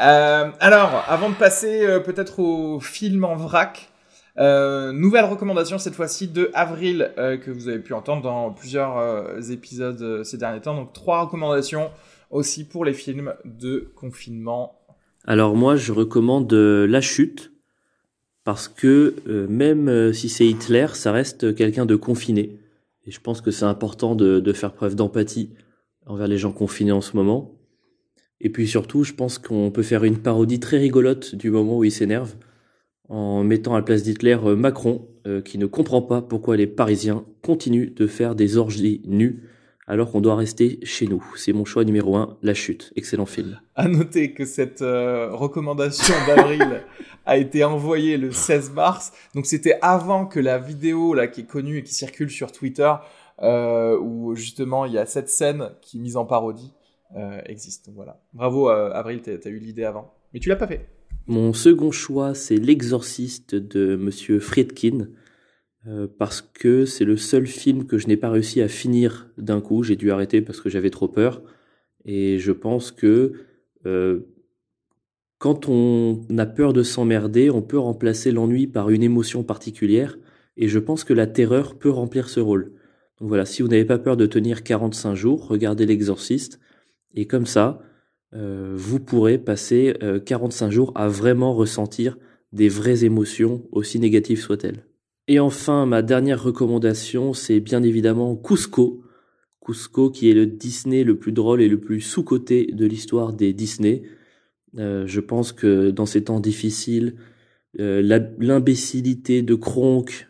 Euh, 0.00 0.50
Alors, 0.60 1.04
avant 1.08 1.30
de 1.30 1.34
passer 1.34 1.84
euh, 1.84 2.00
peut-être 2.00 2.40
au 2.40 2.80
film 2.80 3.24
en 3.24 3.36
vrac, 3.36 3.90
euh, 4.38 4.92
nouvelle 4.92 5.26
recommandation 5.26 5.76
cette 5.78 5.94
fois-ci 5.94 6.28
de 6.28 6.50
Avril 6.54 7.12
euh, 7.18 7.36
que 7.36 7.50
vous 7.50 7.68
avez 7.68 7.78
pu 7.78 7.92
entendre 7.92 8.22
dans 8.22 8.50
plusieurs 8.50 8.96
euh, 8.96 9.40
épisodes 9.50 10.00
euh, 10.00 10.24
ces 10.24 10.38
derniers 10.38 10.60
temps. 10.60 10.74
Donc 10.74 10.94
trois 10.94 11.22
recommandations 11.22 11.90
aussi 12.30 12.64
pour 12.64 12.86
les 12.86 12.94
films 12.94 13.34
de 13.44 13.92
confinement. 13.94 14.78
Alors 15.26 15.54
moi, 15.54 15.76
je 15.76 15.92
recommande 15.92 16.52
La 16.52 17.00
Chute, 17.02 17.52
parce 18.42 18.66
que 18.68 19.14
même 19.48 20.12
si 20.12 20.28
c'est 20.28 20.46
Hitler, 20.46 20.86
ça 20.94 21.12
reste 21.12 21.54
quelqu'un 21.54 21.86
de 21.86 21.94
confiné. 21.94 22.58
Et 23.06 23.10
je 23.10 23.20
pense 23.20 23.40
que 23.40 23.50
c'est 23.50 23.66
important 23.66 24.14
de, 24.14 24.40
de 24.40 24.52
faire 24.52 24.72
preuve 24.72 24.96
d'empathie 24.96 25.50
envers 26.06 26.26
les 26.26 26.38
gens 26.38 26.52
confinés 26.52 26.90
en 26.90 27.02
ce 27.02 27.16
moment. 27.16 27.52
Et 28.42 28.50
puis 28.50 28.66
surtout, 28.66 29.04
je 29.04 29.12
pense 29.12 29.38
qu'on 29.38 29.70
peut 29.70 29.84
faire 29.84 30.02
une 30.02 30.18
parodie 30.18 30.58
très 30.58 30.78
rigolote 30.78 31.36
du 31.36 31.50
moment 31.50 31.78
où 31.78 31.84
il 31.84 31.92
s'énerve, 31.92 32.34
en 33.08 33.44
mettant 33.44 33.74
à 33.74 33.78
la 33.78 33.84
place 33.84 34.02
d'Hitler 34.02 34.36
euh, 34.44 34.56
Macron, 34.56 35.06
euh, 35.28 35.40
qui 35.40 35.58
ne 35.58 35.66
comprend 35.66 36.02
pas 36.02 36.20
pourquoi 36.20 36.56
les 36.56 36.66
Parisiens 36.66 37.24
continuent 37.42 37.94
de 37.94 38.06
faire 38.08 38.34
des 38.34 38.56
orgies 38.56 39.00
nues 39.06 39.44
alors 39.86 40.10
qu'on 40.10 40.20
doit 40.20 40.34
rester 40.34 40.80
chez 40.82 41.06
nous. 41.06 41.24
C'est 41.36 41.52
mon 41.52 41.64
choix 41.64 41.84
numéro 41.84 42.16
un, 42.16 42.36
La 42.42 42.54
Chute. 42.54 42.92
Excellent 42.96 43.26
film. 43.26 43.60
À 43.76 43.86
noter 43.86 44.32
que 44.32 44.44
cette 44.44 44.82
euh, 44.82 45.30
recommandation 45.32 46.14
d'Avril 46.26 46.82
a 47.26 47.36
été 47.36 47.62
envoyée 47.62 48.16
le 48.16 48.32
16 48.32 48.72
mars. 48.72 49.12
Donc 49.36 49.46
c'était 49.46 49.78
avant 49.82 50.26
que 50.26 50.40
la 50.40 50.58
vidéo 50.58 51.14
là 51.14 51.28
qui 51.28 51.42
est 51.42 51.46
connue 51.46 51.78
et 51.78 51.82
qui 51.84 51.94
circule 51.94 52.30
sur 52.30 52.50
Twitter, 52.50 52.92
où 53.40 54.34
justement 54.34 54.84
il 54.84 54.92
y 54.92 54.98
a 54.98 55.06
cette 55.06 55.28
scène 55.28 55.70
qui 55.80 55.98
mise 55.98 56.16
en 56.16 56.24
parodie 56.24 56.72
existe. 57.46 57.86
Donc 57.86 57.96
voilà. 57.96 58.20
Bravo 58.32 58.70
euh, 58.70 58.90
Avril, 58.92 59.20
t'as 59.22 59.50
eu 59.50 59.58
l'idée 59.58 59.84
avant, 59.84 60.14
mais 60.32 60.40
tu 60.40 60.48
l'as 60.48 60.56
pas 60.56 60.66
fait. 60.66 60.88
Mon 61.26 61.52
second 61.52 61.92
choix, 61.92 62.34
c'est 62.34 62.56
L'Exorciste 62.56 63.54
de 63.54 63.96
Monsieur 63.96 64.40
Friedkin, 64.40 65.08
euh, 65.86 66.08
parce 66.18 66.40
que 66.40 66.84
c'est 66.84 67.04
le 67.04 67.16
seul 67.16 67.46
film 67.46 67.86
que 67.86 67.98
je 67.98 68.08
n'ai 68.08 68.16
pas 68.16 68.30
réussi 68.30 68.60
à 68.60 68.68
finir 68.68 69.30
d'un 69.38 69.60
coup. 69.60 69.82
J'ai 69.82 69.96
dû 69.96 70.10
arrêter 70.10 70.42
parce 70.42 70.60
que 70.60 70.68
j'avais 70.68 70.90
trop 70.90 71.08
peur. 71.08 71.42
Et 72.04 72.38
je 72.38 72.50
pense 72.50 72.90
que 72.90 73.32
euh, 73.86 74.20
quand 75.38 75.68
on 75.68 76.24
a 76.36 76.46
peur 76.46 76.72
de 76.72 76.82
s'emmerder, 76.82 77.50
on 77.50 77.62
peut 77.62 77.78
remplacer 77.78 78.32
l'ennui 78.32 78.66
par 78.66 78.90
une 78.90 79.02
émotion 79.02 79.44
particulière. 79.44 80.18
Et 80.56 80.68
je 80.68 80.78
pense 80.78 81.04
que 81.04 81.12
la 81.12 81.26
terreur 81.26 81.78
peut 81.78 81.90
remplir 81.90 82.28
ce 82.28 82.40
rôle. 82.40 82.72
Donc 83.20 83.28
voilà, 83.28 83.44
si 83.44 83.62
vous 83.62 83.68
n'avez 83.68 83.84
pas 83.84 83.98
peur 83.98 84.16
de 84.16 84.26
tenir 84.26 84.64
45 84.64 85.14
jours, 85.14 85.46
regardez 85.46 85.86
L'Exorciste. 85.86 86.58
Et 87.14 87.26
comme 87.26 87.46
ça, 87.46 87.82
euh, 88.34 88.72
vous 88.74 89.00
pourrez 89.00 89.38
passer 89.38 89.94
euh, 90.02 90.18
45 90.20 90.70
jours 90.70 90.92
à 90.94 91.08
vraiment 91.08 91.54
ressentir 91.54 92.18
des 92.52 92.68
vraies 92.68 93.04
émotions, 93.04 93.66
aussi 93.72 93.98
négatives 93.98 94.40
soient-elles. 94.40 94.84
Et 95.28 95.38
enfin, 95.38 95.86
ma 95.86 96.02
dernière 96.02 96.42
recommandation, 96.42 97.32
c'est 97.32 97.60
bien 97.60 97.82
évidemment 97.82 98.36
Cusco. 98.36 99.04
Cusco 99.64 100.10
qui 100.10 100.30
est 100.30 100.34
le 100.34 100.46
Disney 100.46 101.04
le 101.04 101.16
plus 101.16 101.32
drôle 101.32 101.62
et 101.62 101.68
le 101.68 101.78
plus 101.78 102.00
sous-coté 102.00 102.66
de 102.72 102.84
l'histoire 102.86 103.32
des 103.32 103.52
Disney. 103.52 104.02
Euh, 104.78 105.06
je 105.06 105.20
pense 105.20 105.52
que 105.52 105.90
dans 105.90 106.06
ces 106.06 106.24
temps 106.24 106.40
difficiles, 106.40 107.14
euh, 107.78 108.02
l'imbécilité 108.38 109.42
de 109.42 109.54
Kronk, 109.54 110.28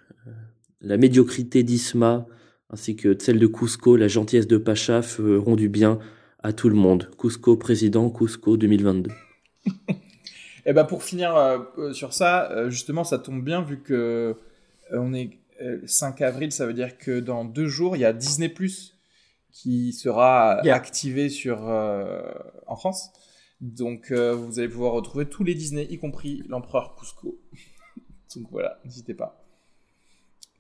la 0.81 0.97
médiocrité 0.97 1.63
d'Isma, 1.63 2.27
ainsi 2.69 2.97
que 2.97 3.17
celle 3.19 3.39
de 3.39 3.47
Cusco, 3.47 3.97
la 3.97 4.09
gentillesse 4.09 4.47
de 4.47 4.59
Pacha 4.59 5.03
feront 5.03 5.57
du 5.57 5.69
bien 5.69 5.99
à 6.43 6.53
tout 6.53 6.69
le 6.69 6.75
monde. 6.75 7.11
Cusco 7.19 7.57
président, 7.57 8.11
Cusco 8.11 8.57
2022. 8.57 9.11
Et 10.67 10.73
ben 10.73 10.85
pour 10.85 11.03
finir 11.03 11.35
euh, 11.37 11.59
euh, 11.79 11.93
sur 11.93 12.13
ça, 12.13 12.51
euh, 12.53 12.71
justement 12.71 13.03
ça 13.05 13.19
tombe 13.19 13.43
bien 13.45 13.63
vu 13.63 13.81
que 13.83 13.93
euh, 14.93 14.99
on 14.99 15.13
est 15.13 15.39
euh, 15.61 15.81
5 15.87 16.21
avril, 16.23 16.53
ça 16.53 16.67
veut 16.67 16.73
dire 16.75 16.99
que 16.99 17.19
dans 17.21 17.45
deux 17.45 17.67
jours 17.67 17.97
il 17.97 18.01
y 18.01 18.05
a 18.05 18.13
Disney 18.13 18.49
Plus 18.49 18.97
qui 19.51 19.93
sera 19.93 20.61
Yeah. 20.65 20.75
activé 20.77 21.29
sur 21.29 21.69
euh, 21.69 22.23
en 22.67 22.77
France. 22.77 23.11
Donc 23.61 24.11
euh, 24.13 24.35
vous 24.35 24.59
allez 24.59 24.69
pouvoir 24.69 24.93
retrouver 24.93 25.27
tous 25.27 25.45
les 25.45 25.55
Disney, 25.55 25.87
y 25.91 25.99
compris 25.99 26.43
l'empereur 26.49 26.95
Cusco. 26.97 27.39
Donc 28.37 28.47
voilà, 28.51 28.79
n'hésitez 28.85 29.15
pas. 29.15 29.45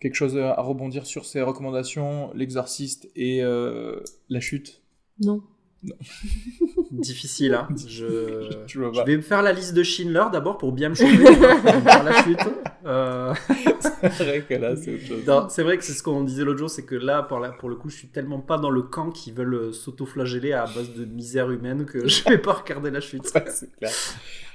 Quelque 0.00 0.14
chose 0.14 0.36
à 0.36 0.60
rebondir 0.60 1.06
sur 1.06 1.24
ces 1.24 1.42
recommandations, 1.42 2.32
l'exorciste 2.34 3.08
et 3.14 3.40
euh, 3.42 4.02
la 4.28 4.40
chute? 4.40 4.82
Non. 5.20 5.42
Difficile, 6.90 7.54
hein. 7.54 7.68
Je... 7.88 8.50
Je 8.66 8.78
vois 8.78 8.92
je 8.92 8.98
pas. 9.00 9.04
vais 9.04 9.16
me 9.16 9.22
faire 9.22 9.42
la 9.42 9.52
liste 9.52 9.74
de 9.74 9.82
Schindler 9.82 10.24
d'abord 10.32 10.58
pour 10.58 10.72
bien 10.72 10.90
me 10.90 10.94
chauffer. 10.94 11.24
la 11.24 12.22
chute. 12.22 12.38
Euh, 12.84 13.34
C'est 14.10 14.24
vrai 14.24 14.42
que 14.42 14.54
là 14.54 14.74
c'est 14.76 14.94
autre 14.94 15.04
chose. 15.04 15.26
non, 15.26 15.48
c'est 15.48 15.62
vrai 15.62 15.78
que 15.78 15.84
c'est 15.84 15.92
ce 15.92 16.02
qu'on 16.02 16.24
disait 16.24 16.44
l'autre 16.44 16.58
jour, 16.58 16.70
c'est 16.70 16.84
que 16.84 16.94
là, 16.94 17.22
pour, 17.22 17.68
le 17.68 17.76
coup, 17.76 17.88
je 17.88 17.96
suis 17.96 18.08
tellement 18.08 18.40
pas 18.40 18.58
dans 18.58 18.70
le 18.70 18.82
camp 18.82 19.10
qui 19.10 19.30
veulent 19.32 19.54
euh, 19.54 19.72
s'auto-flageller 19.72 20.52
à 20.52 20.64
base 20.66 20.92
de 20.94 21.04
misère 21.04 21.50
humaine 21.50 21.84
que 21.84 22.06
je 22.08 22.24
vais 22.24 22.38
pas 22.38 22.52
regarder 22.52 22.90
la 22.90 23.00
chute. 23.00 23.22
Ouais, 23.34 23.44
c'est 23.48 23.74
clair. 23.76 23.92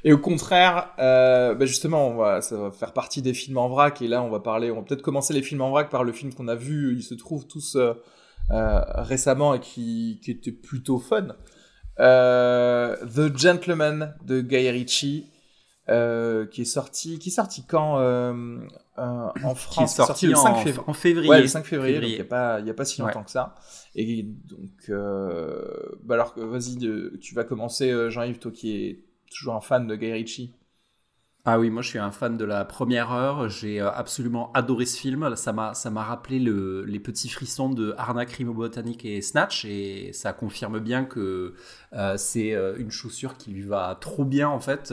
Et 0.03 0.13
au 0.13 0.17
contraire, 0.17 0.91
euh, 0.99 1.55
bah 1.55 1.65
justement, 1.65 2.07
on 2.09 2.15
va, 2.17 2.41
ça 2.41 2.57
va 2.57 2.71
faire 2.71 2.93
partie 2.93 3.21
des 3.21 3.33
films 3.33 3.57
en 3.57 3.69
vrac. 3.69 4.01
Et 4.01 4.07
là, 4.07 4.21
on 4.21 4.29
va 4.29 4.39
parler, 4.39 4.71
on 4.71 4.77
va 4.77 4.81
peut-être 4.83 5.01
commencer 5.01 5.33
les 5.33 5.41
films 5.41 5.61
en 5.61 5.71
vrac 5.71 5.89
par 5.89 6.03
le 6.03 6.11
film 6.11 6.33
qu'on 6.33 6.47
a 6.47 6.55
vu. 6.55 6.95
Ils 6.95 7.03
se 7.03 7.15
trouvent 7.15 7.47
tous 7.47 7.75
euh, 7.75 7.93
récemment 8.49 9.53
et 9.53 9.59
qui, 9.59 10.19
qui 10.23 10.31
était 10.31 10.51
plutôt 10.51 10.99
fun. 10.99 11.29
Euh, 11.99 12.95
The 13.05 13.35
Gentleman 13.37 14.15
de 14.25 14.41
Guy 14.41 14.69
Ritchie, 14.69 15.25
euh, 15.89 16.45
qui 16.45 16.61
est 16.61 16.65
sorti, 16.65 17.17
qui 17.17 17.29
est 17.29 17.31
sorti 17.31 17.63
quand 17.65 17.97
euh, 17.99 18.59
euh, 18.99 19.01
en 19.01 19.31
Qui 19.33 19.39
est 19.39 19.55
France 19.55 19.95
sorti, 19.95 20.27
le 20.27 20.35
5 20.35 20.49
en, 20.49 20.55
février. 20.55 20.83
en 20.87 20.93
février. 20.93 21.29
Ouais, 21.29 21.41
le 21.41 21.47
5 21.47 21.65
février, 21.65 21.97
il 22.01 22.07
n'y 22.15 22.19
a, 22.19 22.23
pas- 22.25 22.59
y 22.59 22.69
a 22.69 22.73
pas 22.73 22.85
si 22.85 23.01
longtemps 23.01 23.19
Ouais. 23.19 23.25
que 23.25 23.31
ça. 23.31 23.55
Et 23.95 24.23
donc, 24.23 24.89
euh, 24.89 25.63
bah 26.03 26.15
alors, 26.15 26.33
vas-y, 26.37 26.77
tu 27.19 27.33
vas 27.35 27.43
commencer, 27.45 27.89
euh, 27.91 28.09
Jean-Yves, 28.09 28.39
toi 28.39 28.51
qui 28.51 28.75
es 28.75 29.05
toujours 29.31 29.55
un 29.55 29.61
fan 29.61 29.87
de 29.87 29.95
Guy 29.95 30.11
Ritchie. 30.11 30.53
Ah 31.49 31.59
oui, 31.59 31.69
moi 31.69 31.81
je 31.81 31.87
suis 31.87 31.97
un 31.99 32.11
fan 32.11 32.35
de 32.35 32.43
la 32.43 32.65
première 32.65 33.13
heure. 33.13 33.47
J'ai 33.47 33.79
euh, 33.79 33.89
absolument 33.89 34.51
adoré 34.53 34.85
ce 34.85 34.99
film. 34.99 35.33
Ça 35.37 35.53
m'a, 35.53 35.71
rappelé 36.03 36.39
le- 36.39 36.83
les 36.83 36.99
petits 36.99 37.29
frissons 37.29 37.69
de 37.69 37.93
Arnaque, 37.97 38.31
Rimo 38.31 38.53
Botanique 38.53 39.05
et 39.05 39.21
Snatch. 39.21 39.63
Et 39.63 40.11
ça 40.11 40.33
confirme 40.33 40.79
bien 40.79 41.05
que 41.05 41.53
euh, 41.93 42.17
c'est 42.17 42.53
euh, 42.53 42.75
une 42.77 42.91
chaussure 42.91 43.37
qui 43.37 43.51
lui 43.51 43.61
va 43.61 43.97
trop 44.01 44.25
bien 44.25 44.49
en 44.49 44.59
fait. 44.59 44.91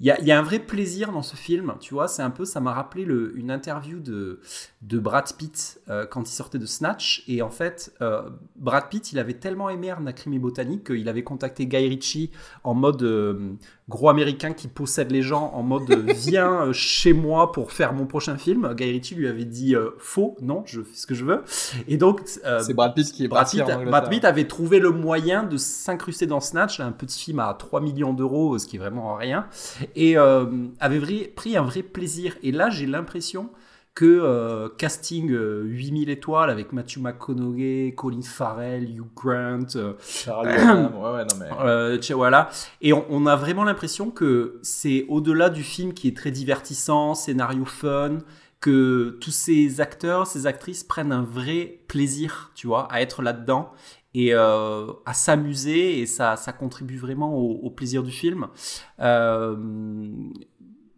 Il 0.00 0.06
y 0.06 0.12
a, 0.12 0.20
y 0.22 0.30
a, 0.30 0.38
un 0.38 0.42
vrai 0.42 0.60
plaisir 0.60 1.10
dans 1.10 1.22
ce 1.22 1.34
film, 1.34 1.74
tu 1.80 1.92
vois, 1.92 2.06
c'est 2.06 2.22
un 2.22 2.30
peu, 2.30 2.44
ça 2.44 2.60
m'a 2.60 2.72
rappelé 2.72 3.04
le, 3.04 3.36
une 3.36 3.50
interview 3.50 3.98
de, 3.98 4.40
de 4.82 4.98
Brad 4.98 5.32
Pitt 5.36 5.80
euh, 5.88 6.06
quand 6.06 6.22
il 6.22 6.32
sortait 6.32 6.58
de 6.58 6.66
Snatch, 6.66 7.24
et 7.26 7.42
en 7.42 7.50
fait, 7.50 7.92
euh, 8.00 8.22
Brad 8.54 8.88
Pitt, 8.90 9.10
il 9.12 9.18
avait 9.18 9.34
tellement 9.34 9.70
aimé 9.70 9.92
Crime 10.14 10.34
et 10.34 10.38
Botanique 10.38 10.84
qu'il 10.86 11.08
avait 11.08 11.24
contacté 11.24 11.66
Guy 11.66 11.88
Ritchie 11.88 12.30
en 12.62 12.74
mode 12.74 13.02
euh, 13.02 13.54
gros 13.88 14.08
américain 14.08 14.52
qui 14.52 14.68
possède 14.68 15.10
les 15.10 15.22
gens, 15.22 15.50
en 15.52 15.64
mode 15.64 15.90
viens 16.10 16.72
chez 16.72 17.12
moi 17.12 17.50
pour 17.50 17.72
faire 17.72 17.92
mon 17.92 18.06
prochain 18.06 18.36
film. 18.36 18.72
Guy 18.74 18.92
Ritchie 18.92 19.16
lui 19.16 19.26
avait 19.26 19.46
dit 19.46 19.74
faux, 19.98 20.36
non, 20.40 20.62
je 20.64 20.82
fais 20.82 20.94
ce 20.94 21.06
que 21.08 21.14
je 21.14 21.24
veux. 21.24 21.42
Et 21.88 21.96
donc, 21.96 22.20
c'est 22.24 22.74
Brad 22.74 22.94
Pitt 22.94 23.10
qui 23.10 23.24
est 23.24 23.28
Brad 23.28 23.50
Pitt, 23.50 23.64
Brad 23.64 24.08
Pitt 24.08 24.24
avait 24.24 24.46
trouvé 24.46 24.78
le 24.78 24.90
moyen 24.90 25.42
de 25.42 25.56
s'incruster 25.56 26.26
dans 26.26 26.40
Snatch, 26.40 26.78
un 26.78 26.92
petit 26.92 27.18
film 27.18 27.40
à 27.40 27.52
3 27.58 27.80
millions 27.80 28.12
d'euros, 28.12 28.58
ce 28.58 28.66
qui 28.66 28.76
est 28.76 28.78
vraiment 28.78 29.16
rien 29.16 29.48
et 29.94 30.16
euh, 30.16 30.46
avait 30.80 31.26
pris 31.34 31.56
un 31.56 31.62
vrai 31.62 31.82
plaisir. 31.82 32.36
Et 32.42 32.52
là, 32.52 32.70
j'ai 32.70 32.86
l'impression 32.86 33.50
que 33.94 34.04
euh, 34.04 34.68
casting 34.78 35.28
8000 35.28 36.08
euh, 36.08 36.12
étoiles 36.12 36.50
avec 36.50 36.72
Matthew 36.72 36.98
McConaughey, 36.98 37.94
Colin 37.96 38.22
Farrell, 38.22 38.84
Hugh 38.84 39.08
Grant, 39.16 39.66
Charlie 40.00 40.50
ouais, 40.56 41.24
ouais, 41.64 42.14
voilà. 42.14 42.48
Et 42.80 42.92
on, 42.92 43.26
a 43.26 43.34
vraiment 43.34 43.64
l'impression 43.64 44.10
que 44.10 44.60
c'est 44.62 45.04
au-delà 45.08 45.50
du 45.50 45.64
film 45.64 45.94
qui 45.94 46.06
est 46.06 46.16
très 46.16 46.30
divertissant, 46.30 47.14
scénario 47.14 47.64
fun, 47.64 48.18
que 48.60 49.18
tous 49.20 49.30
ces 49.30 49.80
acteurs, 49.80 50.26
ces 50.26 50.46
actrices 50.46 50.84
prennent 50.84 51.12
un 51.12 51.22
vrai 51.22 51.80
plaisir, 51.88 52.52
tu 52.54 52.66
vois, 52.66 52.86
à 52.92 53.00
être 53.00 53.22
là-dedans 53.22 53.72
et 54.14 54.34
euh, 54.34 54.86
à 55.04 55.14
s'amuser 55.14 56.00
et 56.00 56.06
ça, 56.06 56.36
ça 56.36 56.52
contribue 56.52 56.96
vraiment 56.96 57.34
au, 57.34 57.70
plaisir 57.70 58.02
du 58.02 58.10
film. 58.10 58.48
Euh, 59.00 59.56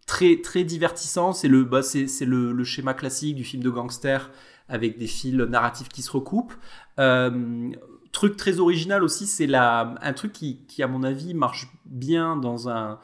très, 0.06 0.40
très 0.40 0.64
divertissant, 0.64 1.32
c'est 1.32 1.48
le, 1.48 1.64
bah, 1.64 1.80
le, 2.20 2.64
schéma 2.64 2.94
classique 2.94 3.36
du 3.36 3.44
film 3.44 3.62
de 3.62 3.70
gangster 3.70 4.30
avec 4.68 4.98
des 4.98 5.06
fils 5.06 5.34
narratifs 5.34 5.88
qui 5.88 6.02
se 6.02 6.10
recoupent. 6.10 6.54
Euh, 6.98 7.70
truc 8.12 8.36
très 8.36 8.60
original 8.60 9.02
aussi, 9.02 9.26
c'est 9.26 9.52
un 9.54 10.12
truc 10.14 10.32
qui, 10.32 10.64
qui, 10.66 10.82
à 10.82 10.88
mon 10.88 11.02
avis, 11.02 11.34
marche 11.34 11.68
bien 11.84 12.36
dans 12.36 12.68
un, 12.68 13.00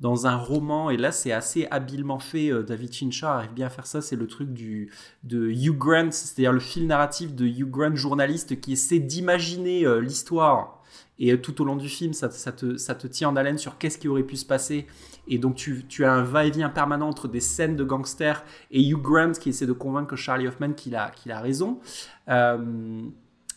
dans 0.00 0.26
un 0.26 0.36
roman, 0.36 0.90
et 0.90 0.96
là 0.96 1.12
c'est 1.12 1.32
assez 1.32 1.66
habilement 1.70 2.18
fait, 2.18 2.50
euh, 2.50 2.62
David 2.62 2.94
Fincher 2.94 3.26
arrive 3.26 3.52
bien 3.52 3.66
à 3.66 3.70
faire 3.70 3.86
ça, 3.86 4.00
c'est 4.00 4.16
le 4.16 4.26
truc 4.26 4.52
du, 4.52 4.90
de 5.24 5.48
Hugh 5.50 5.76
Grant, 5.76 6.10
c'est-à-dire 6.10 6.52
le 6.52 6.60
fil 6.60 6.86
narratif 6.86 7.34
de 7.34 7.44
Hugh 7.44 7.70
Grant, 7.70 7.94
journaliste, 7.94 8.60
qui 8.60 8.72
essaie 8.72 8.98
d'imaginer 8.98 9.84
euh, 9.84 10.00
l'histoire, 10.00 10.82
et 11.18 11.32
euh, 11.32 11.36
tout 11.36 11.60
au 11.60 11.64
long 11.64 11.76
du 11.76 11.88
film, 11.88 12.14
ça, 12.14 12.28
te, 12.28 12.76
ça 12.78 12.94
te 12.94 13.06
tient 13.06 13.28
en 13.28 13.36
haleine 13.36 13.58
sur 13.58 13.76
qu'est-ce 13.76 13.98
qui 13.98 14.08
aurait 14.08 14.22
pu 14.22 14.36
se 14.36 14.46
passer, 14.46 14.86
et 15.28 15.36
donc 15.36 15.54
tu, 15.54 15.84
tu 15.86 16.04
as 16.06 16.12
un 16.12 16.22
va-et-vient 16.22 16.70
permanent 16.70 17.08
entre 17.08 17.28
des 17.28 17.40
scènes 17.40 17.76
de 17.76 17.84
gangsters 17.84 18.42
et 18.70 18.82
Hugh 18.82 19.02
Grant 19.02 19.32
qui 19.32 19.50
essaie 19.50 19.66
de 19.66 19.72
convaincre 19.72 20.16
Charlie 20.16 20.48
Hoffman 20.48 20.72
qu'il 20.72 20.96
a, 20.96 21.10
qu'il 21.10 21.30
a 21.30 21.40
raison. 21.40 21.78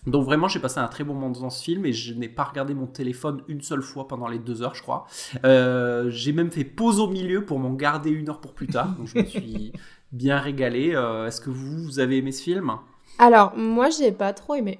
Donc 0.07 0.25
vraiment, 0.25 0.47
j'ai 0.47 0.59
passé 0.59 0.79
un 0.79 0.87
très 0.87 1.03
bon 1.03 1.13
moment 1.13 1.29
dans 1.29 1.49
ce 1.49 1.63
film 1.63 1.85
et 1.85 1.93
je 1.93 2.13
n'ai 2.13 2.29
pas 2.29 2.43
regardé 2.43 2.73
mon 2.73 2.87
téléphone 2.87 3.41
une 3.47 3.61
seule 3.61 3.81
fois 3.81 4.07
pendant 4.07 4.27
les 4.27 4.39
deux 4.39 4.61
heures, 4.61 4.75
je 4.75 4.81
crois. 4.81 5.05
Euh, 5.45 6.09
j'ai 6.09 6.33
même 6.33 6.51
fait 6.51 6.65
pause 6.65 6.99
au 6.99 7.07
milieu 7.07 7.45
pour 7.45 7.59
m'en 7.59 7.73
garder 7.73 8.09
une 8.09 8.29
heure 8.29 8.41
pour 8.41 8.53
plus 8.53 8.67
tard. 8.67 8.89
Donc 8.97 9.07
je 9.07 9.17
me 9.19 9.25
suis 9.25 9.73
bien 10.11 10.39
régalé. 10.39 10.93
Euh, 10.93 11.27
est-ce 11.27 11.39
que 11.39 11.49
vous, 11.49 11.83
vous 11.83 11.99
avez 11.99 12.17
aimé 12.17 12.31
ce 12.31 12.43
film? 12.43 12.71
Alors, 13.19 13.55
moi, 13.55 13.89
j'ai 13.89 14.11
pas 14.11 14.33
trop 14.33 14.55
aimé. 14.55 14.79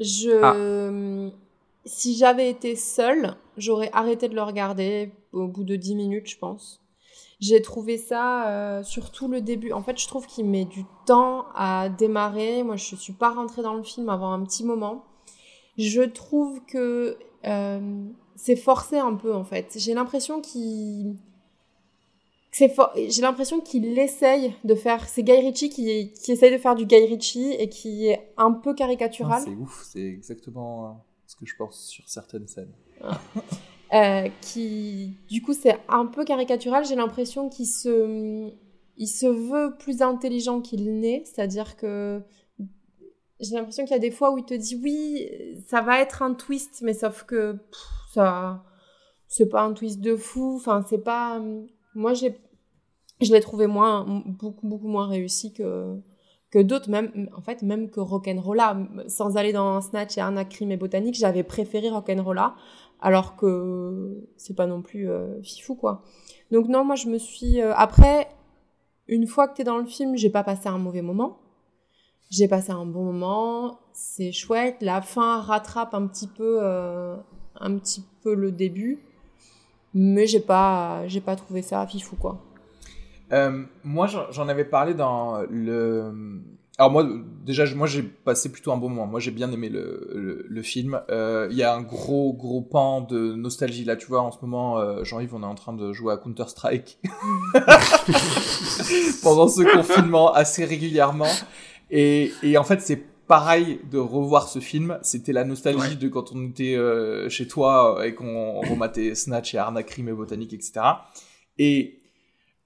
Je... 0.00 0.42
Ah. 0.42 1.32
Si 1.86 2.16
j'avais 2.16 2.50
été 2.50 2.74
seule, 2.74 3.36
j'aurais 3.56 3.90
arrêté 3.92 4.28
de 4.28 4.34
le 4.34 4.42
regarder 4.42 5.12
au 5.32 5.46
bout 5.46 5.62
de 5.62 5.76
10 5.76 5.94
minutes, 5.94 6.28
je 6.28 6.36
pense. 6.36 6.80
J'ai 7.38 7.60
trouvé 7.60 7.98
ça, 7.98 8.48
euh, 8.48 8.82
surtout 8.82 9.28
le 9.28 9.42
début. 9.42 9.72
En 9.72 9.82
fait, 9.82 10.00
je 10.00 10.08
trouve 10.08 10.26
qu'il 10.26 10.46
met 10.46 10.64
du 10.64 10.84
temps 11.04 11.46
à 11.54 11.90
démarrer. 11.90 12.62
Moi, 12.62 12.76
je 12.76 12.96
suis 12.96 13.12
pas 13.12 13.30
rentrée 13.30 13.62
dans 13.62 13.74
le 13.74 13.82
film 13.82 14.08
avant 14.08 14.32
un 14.32 14.42
petit 14.42 14.64
moment. 14.64 15.04
Je 15.76 16.00
trouve 16.02 16.64
que 16.64 17.18
euh, 17.44 18.06
c'est 18.36 18.56
forcé 18.56 18.96
un 18.96 19.14
peu, 19.14 19.34
en 19.34 19.44
fait. 19.44 19.76
J'ai 19.76 19.92
l'impression 19.92 20.40
qu'il 20.40 21.16
j'ai 22.58 23.20
l'impression 23.20 23.60
qu'il 23.60 23.98
essaye 23.98 24.54
de 24.64 24.74
faire 24.74 25.06
c'est 25.08 25.22
Guy 25.22 25.32
Ritchie 25.32 25.68
qui, 25.68 26.10
qui 26.12 26.32
essaye 26.32 26.50
de 26.50 26.56
faire 26.56 26.74
du 26.74 26.86
Guy 26.86 27.04
Ritchie 27.04 27.52
et 27.52 27.68
qui 27.68 28.06
est 28.06 28.32
un 28.38 28.50
peu 28.52 28.74
caricatural 28.74 29.42
c'est 29.44 29.50
ouf 29.50 29.84
c'est 29.84 30.06
exactement 30.06 30.86
euh, 30.86 30.92
ce 31.26 31.36
que 31.36 31.44
je 31.44 31.54
pense 31.54 31.86
sur 31.86 32.08
certaines 32.08 32.48
scènes 32.48 32.72
ah. 33.02 33.20
Euh, 33.96 34.28
qui, 34.42 35.16
du 35.28 35.40
coup, 35.40 35.54
c'est 35.54 35.78
un 35.88 36.06
peu 36.06 36.24
caricatural. 36.24 36.84
J'ai 36.84 36.96
l'impression 36.96 37.48
qu'il 37.48 37.66
se, 37.66 38.50
il 38.96 39.06
se 39.06 39.26
veut 39.26 39.76
plus 39.78 40.02
intelligent 40.02 40.60
qu'il 40.60 41.00
n'est. 41.00 41.22
C'est-à-dire 41.24 41.76
que 41.76 42.20
j'ai 43.40 43.54
l'impression 43.54 43.84
qu'il 43.84 43.92
y 43.92 43.96
a 43.96 44.00
des 44.00 44.10
fois 44.10 44.32
où 44.32 44.38
il 44.38 44.44
te 44.44 44.54
dit 44.54 44.78
oui, 44.82 45.28
ça 45.66 45.80
va 45.80 46.00
être 46.00 46.22
un 46.22 46.34
twist, 46.34 46.82
mais 46.82 46.94
sauf 46.94 47.24
que 47.24 47.58
ça, 48.12 48.64
c'est 49.28 49.48
pas 49.48 49.62
un 49.62 49.72
twist 49.72 50.00
de 50.00 50.16
fou. 50.16 50.56
Enfin, 50.56 50.84
c'est 50.88 51.02
pas. 51.02 51.42
Moi, 51.94 52.12
j'ai, 52.12 52.38
je 53.22 53.32
l'ai 53.32 53.40
trouvé 53.40 53.66
moins, 53.66 54.04
beaucoup, 54.26 54.68
beaucoup 54.68 54.88
moins 54.88 55.06
réussi 55.06 55.54
que 55.54 55.96
que 56.50 56.58
d'autres, 56.60 56.88
même 56.90 57.28
en 57.36 57.40
fait, 57.40 57.62
même 57.62 57.90
que 57.90 58.00
Rock'n'Rolla. 58.00 58.78
Sans 59.08 59.36
aller 59.36 59.52
dans 59.52 59.80
Snatch 59.80 60.16
et 60.16 60.20
Arnaque, 60.20 60.50
Crime 60.50 60.72
et 60.72 60.76
Botanique, 60.76 61.14
j'avais 61.14 61.42
préféré 61.42 61.90
Rock'n'Rolla 61.90 62.54
alors 63.00 63.36
que 63.36 64.26
c'est 64.36 64.56
pas 64.56 64.66
non 64.66 64.82
plus 64.82 65.10
euh, 65.10 65.40
fifou 65.42 65.74
quoi. 65.74 66.02
Donc 66.50 66.68
non, 66.68 66.84
moi 66.84 66.94
je 66.94 67.08
me 67.08 67.18
suis 67.18 67.60
euh, 67.60 67.74
après 67.74 68.28
une 69.08 69.26
fois 69.26 69.48
que 69.48 69.54
tu 69.54 69.62
es 69.62 69.64
dans 69.64 69.78
le 69.78 69.86
film, 69.86 70.16
j'ai 70.16 70.30
pas 70.30 70.42
passé 70.42 70.68
un 70.68 70.78
mauvais 70.78 71.02
moment. 71.02 71.38
J'ai 72.28 72.48
passé 72.48 72.72
un 72.72 72.86
bon 72.86 73.04
moment, 73.04 73.78
c'est 73.92 74.32
chouette, 74.32 74.78
la 74.80 75.00
fin 75.00 75.40
rattrape 75.40 75.94
un 75.94 76.08
petit 76.08 76.26
peu 76.26 76.58
euh, 76.60 77.16
un 77.54 77.78
petit 77.78 78.04
peu 78.22 78.34
le 78.34 78.50
début, 78.50 78.98
mais 79.94 80.26
j'ai 80.26 80.40
pas 80.40 81.06
j'ai 81.06 81.20
pas 81.20 81.36
trouvé 81.36 81.62
ça 81.62 81.86
fifou 81.86 82.16
quoi. 82.16 82.42
moi 83.84 84.08
j'en 84.08 84.48
avais 84.48 84.64
parlé 84.64 84.94
dans 84.94 85.42
le 85.48 86.42
alors 86.78 86.92
moi, 86.92 87.08
déjà, 87.44 87.64
moi 87.74 87.86
j'ai 87.86 88.02
passé 88.02 88.52
plutôt 88.52 88.70
un 88.70 88.76
bon 88.76 88.90
moment. 88.90 89.06
Moi 89.06 89.18
j'ai 89.18 89.30
bien 89.30 89.50
aimé 89.50 89.70
le, 89.70 90.44
le, 90.46 90.62
film. 90.62 91.00
Euh, 91.10 91.48
il 91.50 91.56
y 91.56 91.62
a 91.62 91.74
un 91.74 91.80
gros 91.80 92.34
gros 92.34 92.60
pan 92.60 93.00
de 93.00 93.34
nostalgie 93.34 93.84
là, 93.84 93.96
tu 93.96 94.06
vois. 94.08 94.20
En 94.20 94.30
ce 94.30 94.38
moment, 94.42 94.78
euh, 94.78 95.02
Jean-Yves, 95.02 95.34
on 95.34 95.42
est 95.42 95.46
en 95.46 95.54
train 95.54 95.72
de 95.72 95.94
jouer 95.94 96.12
à 96.12 96.18
Counter 96.18 96.48
Strike 96.48 96.98
pendant 99.22 99.48
ce 99.48 99.62
confinement 99.74 100.34
assez 100.34 100.66
régulièrement. 100.66 101.32
Et, 101.90 102.32
et 102.42 102.58
en 102.58 102.64
fait, 102.64 102.82
c'est 102.82 103.02
pareil 103.26 103.80
de 103.90 103.96
revoir 103.96 104.48
ce 104.48 104.58
film. 104.58 104.98
C'était 105.00 105.32
la 105.32 105.44
nostalgie 105.44 105.96
de 105.96 106.08
quand 106.08 106.32
on 106.32 106.44
était 106.46 106.76
euh, 106.76 107.30
chez 107.30 107.48
toi 107.48 108.02
et 108.04 108.14
qu'on 108.14 108.60
rematait 108.60 109.14
Snatch 109.14 109.54
et 109.54 109.58
Arnaque, 109.58 109.86
Crime 109.86 110.10
et 110.10 110.12
Botanique, 110.12 110.52
etc. 110.52 110.80
Et 111.58 112.00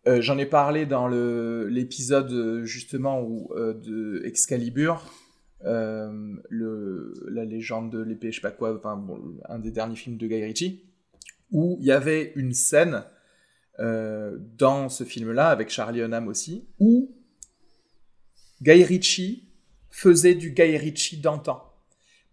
euh, 0.06 0.22
j'en 0.22 0.38
ai 0.38 0.46
parlé 0.46 0.86
dans 0.86 1.08
l'épisode 1.08 2.32
euh, 2.32 2.64
justement 2.64 3.22
où, 3.22 3.52
euh, 3.54 3.74
de 3.74 4.22
Excalibur, 4.24 5.12
la 5.62 7.44
légende 7.44 7.92
de 7.92 8.00
l'épée, 8.00 8.32
je 8.32 8.36
sais 8.36 8.40
pas 8.40 8.50
quoi, 8.50 8.74
enfin 8.74 9.04
un 9.48 9.58
des 9.58 9.70
derniers 9.70 9.96
films 9.96 10.16
de 10.16 10.26
Guy 10.26 10.42
Ritchie, 10.42 10.84
où 11.50 11.76
il 11.80 11.86
y 11.86 11.92
avait 11.92 12.32
une 12.34 12.54
scène 12.54 13.04
dans 13.78 14.90
ce 14.90 15.04
film-là, 15.04 15.48
avec 15.48 15.70
Charlie 15.70 16.00
Hunnam 16.00 16.28
aussi, 16.28 16.68
où 16.78 17.14
Guy 18.62 18.84
Ritchie 18.84 19.48
faisait 19.90 20.34
du 20.34 20.52
Guy 20.52 20.76
Ritchie 20.76 21.18
d'antan. 21.18 21.62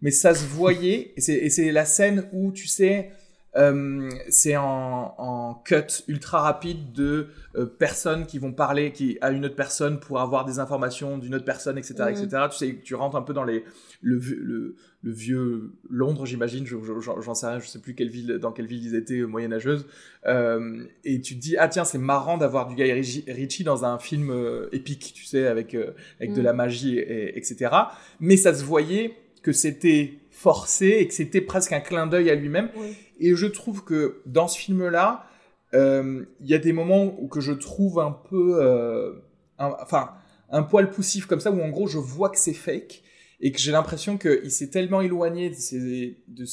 Mais 0.00 0.10
ça 0.10 0.34
se 0.34 0.46
voyait, 0.46 1.12
et 1.16 1.50
c'est 1.50 1.72
la 1.72 1.84
scène 1.84 2.28
où, 2.32 2.52
tu 2.52 2.66
sais, 2.66 3.12
euh, 3.58 4.08
c'est 4.28 4.56
en, 4.56 5.14
en, 5.18 5.54
cut 5.64 6.04
ultra 6.06 6.40
rapide 6.40 6.92
de 6.92 7.28
euh, 7.56 7.66
personnes 7.66 8.26
qui 8.26 8.38
vont 8.38 8.52
parler 8.52 8.92
qui, 8.92 9.18
à 9.20 9.30
une 9.30 9.44
autre 9.44 9.56
personne 9.56 9.98
pour 9.98 10.20
avoir 10.20 10.44
des 10.44 10.60
informations 10.60 11.18
d'une 11.18 11.34
autre 11.34 11.44
personne, 11.44 11.76
etc., 11.76 11.94
etc. 12.10 12.28
Tu 12.50 12.56
sais, 12.56 12.78
tu 12.82 12.94
rentres 12.94 13.16
un 13.16 13.22
peu 13.22 13.32
dans 13.32 13.42
les, 13.44 13.64
le, 14.00 14.18
le, 14.18 14.76
le 15.02 15.12
vieux 15.12 15.72
Londres, 15.90 16.24
j'imagine, 16.24 16.66
j'en 16.66 17.34
sais 17.34 17.46
rien, 17.46 17.58
je 17.58 17.66
sais 17.66 17.80
plus 17.80 17.94
quelle 17.94 18.10
ville, 18.10 18.38
dans 18.40 18.52
quelle 18.52 18.66
ville 18.66 18.84
ils 18.84 18.94
étaient 18.94 19.20
euh, 19.20 19.26
moyenâgeuse. 19.26 19.86
Euh, 20.26 20.84
et 21.04 21.20
tu 21.20 21.34
te 21.34 21.40
dis, 21.40 21.56
ah 21.56 21.66
tiens, 21.66 21.84
c'est 21.84 21.98
marrant 21.98 22.38
d'avoir 22.38 22.68
du 22.68 22.76
Guy 22.76 22.92
Ritchie 22.92 23.64
dans 23.64 23.84
un 23.84 23.98
film 23.98 24.32
épique, 24.70 25.12
tu 25.14 25.24
sais, 25.24 25.48
avec, 25.48 25.74
avec 25.74 26.32
de 26.32 26.40
mm. 26.40 26.44
la 26.44 26.52
magie, 26.52 26.98
et, 26.98 27.36
etc. 27.36 27.74
Mais 28.20 28.36
ça 28.36 28.54
se 28.54 28.62
voyait 28.62 29.14
que 29.42 29.52
c'était 29.52 30.18
forcé 30.38 30.86
et 30.86 31.08
que 31.08 31.14
c'était 31.14 31.40
presque 31.40 31.72
un 31.72 31.80
clin 31.80 32.06
d'œil 32.06 32.30
à 32.30 32.36
lui-même. 32.36 32.70
Et 33.18 33.34
je 33.34 33.46
trouve 33.46 33.82
que 33.82 34.22
dans 34.24 34.46
ce 34.46 34.56
film-là, 34.56 35.26
euh, 35.74 36.24
il 36.40 36.46
y 36.46 36.54
a 36.54 36.58
des 36.58 36.72
moments 36.72 37.20
où 37.20 37.26
que 37.26 37.40
je 37.40 37.52
trouve 37.52 37.98
un 37.98 38.12
peu, 38.12 38.62
euh, 38.62 39.14
enfin, 39.58 40.12
un 40.50 40.62
poil 40.62 40.90
poussif 40.90 41.26
comme 41.26 41.40
ça, 41.40 41.50
où 41.50 41.60
en 41.60 41.70
gros 41.70 41.88
je 41.88 41.98
vois 41.98 42.30
que 42.30 42.38
c'est 42.38 42.54
fake 42.54 43.02
et 43.40 43.50
que 43.50 43.58
j'ai 43.58 43.72
l'impression 43.72 44.16
qu'il 44.16 44.50
s'est 44.52 44.70
tellement 44.70 45.00
éloigné 45.00 45.50
de 45.50 45.56
ces, 45.56 46.22
de 46.28 46.44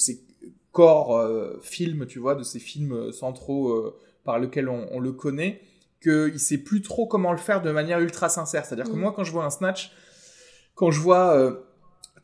corps 0.72 1.18
euh, 1.18 1.60
films, 1.62 2.08
tu 2.08 2.18
vois, 2.18 2.34
de 2.34 2.44
ces 2.44 2.60
films 2.60 3.12
centraux 3.12 3.94
par 4.24 4.40
lequel 4.40 4.68
on, 4.68 4.88
on 4.92 5.00
le 5.00 5.12
connaît 5.12 5.62
qu'il 6.02 6.40
sait 6.40 6.58
plus 6.58 6.82
trop 6.82 7.06
comment 7.06 7.32
le 7.32 7.38
faire 7.38 7.62
de 7.62 7.72
manière 7.72 8.00
ultra 8.00 8.30
sincère. 8.30 8.66
C'est-à-dire 8.66 8.92
que 8.92 8.98
moi, 8.98 9.14
quand 9.16 9.24
je 9.24 9.32
vois 9.32 9.46
un 9.46 9.52
snatch, 9.52 9.92
quand 10.74 10.90
je 10.90 11.00
vois 11.00 11.65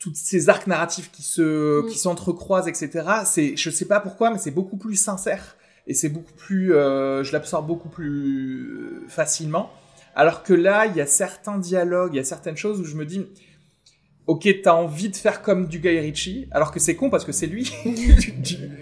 toutes 0.01 0.15
ces 0.15 0.49
arcs 0.49 0.65
narratifs 0.67 1.11
qui 1.11 1.21
se 1.21 1.83
Mm. 1.83 1.89
qui 1.89 1.97
s'entrecroisent, 1.99 2.67
etc. 2.67 2.89
C'est, 3.25 3.55
je 3.55 3.69
sais 3.69 3.85
pas 3.85 3.99
pourquoi, 3.99 4.31
mais 4.31 4.39
c'est 4.39 4.51
beaucoup 4.51 4.77
plus 4.77 4.95
sincère 4.95 5.55
et 5.87 5.93
c'est 5.93 6.09
beaucoup 6.09 6.33
plus, 6.35 6.73
euh, 6.73 7.23
je 7.23 7.31
l'absorbe 7.31 7.67
beaucoup 7.67 7.89
plus 7.89 8.63
euh, 8.73 9.05
facilement. 9.07 9.69
Alors 10.15 10.43
que 10.43 10.53
là, 10.53 10.87
il 10.87 10.95
y 10.95 11.01
a 11.01 11.05
certains 11.05 11.57
dialogues, 11.59 12.13
il 12.13 12.17
y 12.17 12.19
a 12.19 12.23
certaines 12.23 12.57
choses 12.57 12.79
où 12.81 12.83
je 12.85 12.95
me 12.95 13.05
dis, 13.05 13.25
ok, 14.27 14.47
t'as 14.63 14.73
envie 14.73 15.09
de 15.09 15.15
faire 15.15 15.41
comme 15.41 15.67
du 15.67 15.79
Guy 15.79 15.99
Ritchie, 15.99 16.47
alors 16.51 16.71
que 16.71 16.79
c'est 16.79 16.95
con 16.95 17.09
parce 17.09 17.23
que 17.25 17.31
c'est 17.31 17.47
lui. 17.47 17.71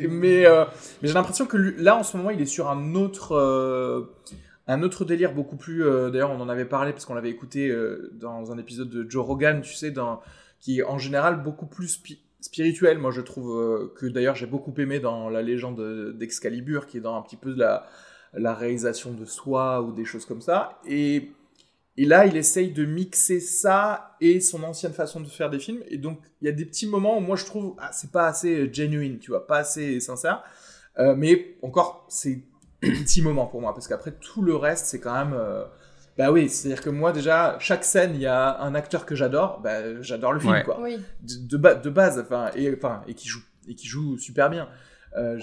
Mais 0.10 0.46
euh, 0.46 0.66
mais 1.02 1.08
j'ai 1.08 1.14
l'impression 1.14 1.46
que 1.46 1.58
lui- 1.58 1.76
là, 1.84 1.96
en 1.98 2.04
ce 2.04 2.16
moment, 2.18 2.30
il 2.30 2.42
est 2.42 2.46
sur 2.46 2.70
un 2.70 2.96
autre 2.96 3.34
euh, 3.34 4.02
un 4.68 4.84
autre 4.84 5.04
délire 5.06 5.34
beaucoup 5.34 5.56
plus. 5.56 5.84
euh, 5.84 6.10
D'ailleurs, 6.10 6.32
on 6.32 6.40
en 6.42 6.50
avait 6.50 6.66
parlé 6.66 6.92
parce 6.92 7.06
qu'on 7.06 7.16
l'avait 7.16 7.30
écouté 7.32 7.70
euh, 7.70 8.12
dans 8.14 8.52
un 8.52 8.58
épisode 8.58 8.90
de 8.90 9.10
Joe 9.10 9.26
Rogan, 9.26 9.62
tu 9.62 9.74
sais, 9.74 9.92
dans, 9.92 10.20
qui 10.60 10.80
est 10.80 10.84
en 10.84 10.98
général 10.98 11.44
beaucoup 11.44 11.66
plus 11.68 11.98
spi- 11.98 12.20
spirituel. 12.42 12.98
Moi, 13.00 13.12
je 13.12 13.22
trouve 13.22 13.58
euh, 13.60 13.94
que 13.96 14.06
d'ailleurs 14.08 14.36
j'ai 14.36 14.46
beaucoup 14.48 14.74
aimé 14.78 15.00
dans 15.00 15.30
la 15.30 15.42
légende 15.42 16.14
d'Excalibur, 16.18 16.88
qui 16.88 16.98
est 16.98 17.02
dans 17.02 17.18
un 17.18 17.22
petit 17.22 17.38
peu 17.38 17.54
la 18.34 18.54
réalisation 18.54 19.12
de 19.14 19.26
soi 19.26 19.82
ou 19.82 19.92
des 19.92 20.06
choses 20.06 20.26
comme 20.26 20.42
ça. 20.42 20.80
Et 20.88 21.32
et 21.98 22.06
là, 22.06 22.26
il 22.26 22.38
essaye 22.38 22.72
de 22.72 22.86
mixer 22.86 23.42
ça 23.42 24.16
et 24.22 24.40
son 24.40 24.64
ancienne 24.64 24.94
façon 24.94 25.20
de 25.20 25.28
faire 25.28 25.50
des 25.50 25.60
films. 25.60 25.84
Et 25.90 25.98
donc, 25.98 26.20
il 26.42 26.46
y 26.46 26.50
a 26.50 26.54
des 26.54 26.66
petits 26.66 26.88
moments 26.88 27.18
où 27.18 27.22
moi, 27.22 27.36
je 27.36 27.44
trouve, 27.46 27.76
ah, 27.80 27.92
c'est 27.92 28.12
pas 28.12 28.28
assez 28.28 28.72
genuine, 28.74 29.20
tu 29.20 29.32
vois, 29.32 29.46
pas 29.46 29.58
assez 29.60 30.00
sincère. 30.00 30.42
Euh, 30.98 31.16
mais 31.16 31.58
encore, 31.62 32.06
c'est 32.10 32.42
des 32.82 32.92
petits 32.92 33.22
moments 33.22 33.48
pour 33.48 33.62
moi. 33.62 33.74
Parce 33.74 33.88
qu'après, 33.88 34.14
tout 34.14 34.42
le 34.42 34.56
reste, 34.56 34.86
c'est 34.86 35.00
quand 35.02 35.14
même... 35.14 35.34
euh, 35.34 35.66
bah 36.20 36.32
oui, 36.32 36.50
c'est-à-dire 36.50 36.84
que 36.84 36.90
moi, 36.92 37.12
déjà, 37.14 37.58
chaque 37.60 37.84
scène, 37.86 38.12
il 38.14 38.22
y 38.22 38.26
a 38.28 38.62
un 38.62 38.76
acteur 38.76 39.06
que 39.08 39.16
j'adore. 39.16 39.62
Bah, 39.64 40.02
j'adore 40.02 40.34
le 40.34 40.40
film, 40.40 40.52
Ouais. 40.52 40.64
quoi. 40.64 40.78
Oui. 40.82 40.98
De, 41.24 41.48
de, 41.48 41.58
ba- 41.58 41.74
de 41.76 41.90
base, 41.90 42.20
enfin, 42.20 42.52
et, 42.56 42.72
enfin, 42.76 43.02
et 43.08 43.14
qui 43.14 43.28
joue, 43.30 43.42
et 43.68 43.74
qui 43.74 43.88
joue 43.88 44.18
super 44.18 44.50
bien. 44.50 44.68
Euh, 45.18 45.40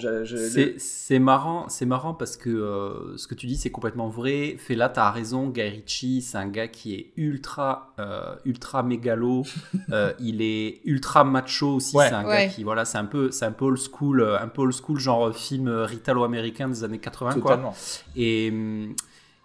C'est 0.77 1.19
marrant, 1.19 1.67
c'est 1.67 1.85
marrant 1.85 2.13
parce 2.13 2.37
que 2.37 2.49
euh, 2.49 3.17
ce 3.17 3.27
que 3.27 3.35
tu 3.35 3.47
dis 3.47 3.57
c'est 3.57 3.69
complètement 3.69 4.07
vrai. 4.07 4.55
Fela, 4.57 4.87
t'as 4.87 5.11
raison. 5.11 5.49
Guy 5.49 5.61
Ritchie, 5.63 6.21
c'est 6.21 6.37
un 6.37 6.47
gars 6.47 6.69
qui 6.69 6.95
est 6.95 7.11
ultra, 7.17 7.93
euh, 7.99 8.35
ultra 8.45 8.81
mégalo. 8.83 9.43
Euh, 9.91 10.13
il 10.19 10.41
est 10.41 10.79
ultra 10.85 11.23
macho 11.25 11.75
aussi. 11.75 11.95
Ouais. 11.97 12.07
C'est 12.09 12.15
un 12.15 12.25
Ouais. 12.25 12.47
gars 12.47 12.53
qui, 12.53 12.63
voilà, 12.63 12.85
c'est 12.85 12.97
un 12.97 13.05
peu, 13.05 13.31
c'est 13.31 13.45
un 13.45 13.51
peu 13.51 13.65
old 13.65 13.77
school, 13.79 14.21
un 14.39 14.47
peu 14.47 14.61
old 14.61 14.73
school 14.73 14.99
genre 14.99 15.35
film 15.35 15.67
euh, 15.67 15.87
italo-américain 15.91 16.69
des 16.69 16.83
années 16.85 16.99
80 16.99 17.31
quoi. 17.33 17.41
Totalement. 17.41 17.75
Et 18.15 18.49
hum, 18.51 18.95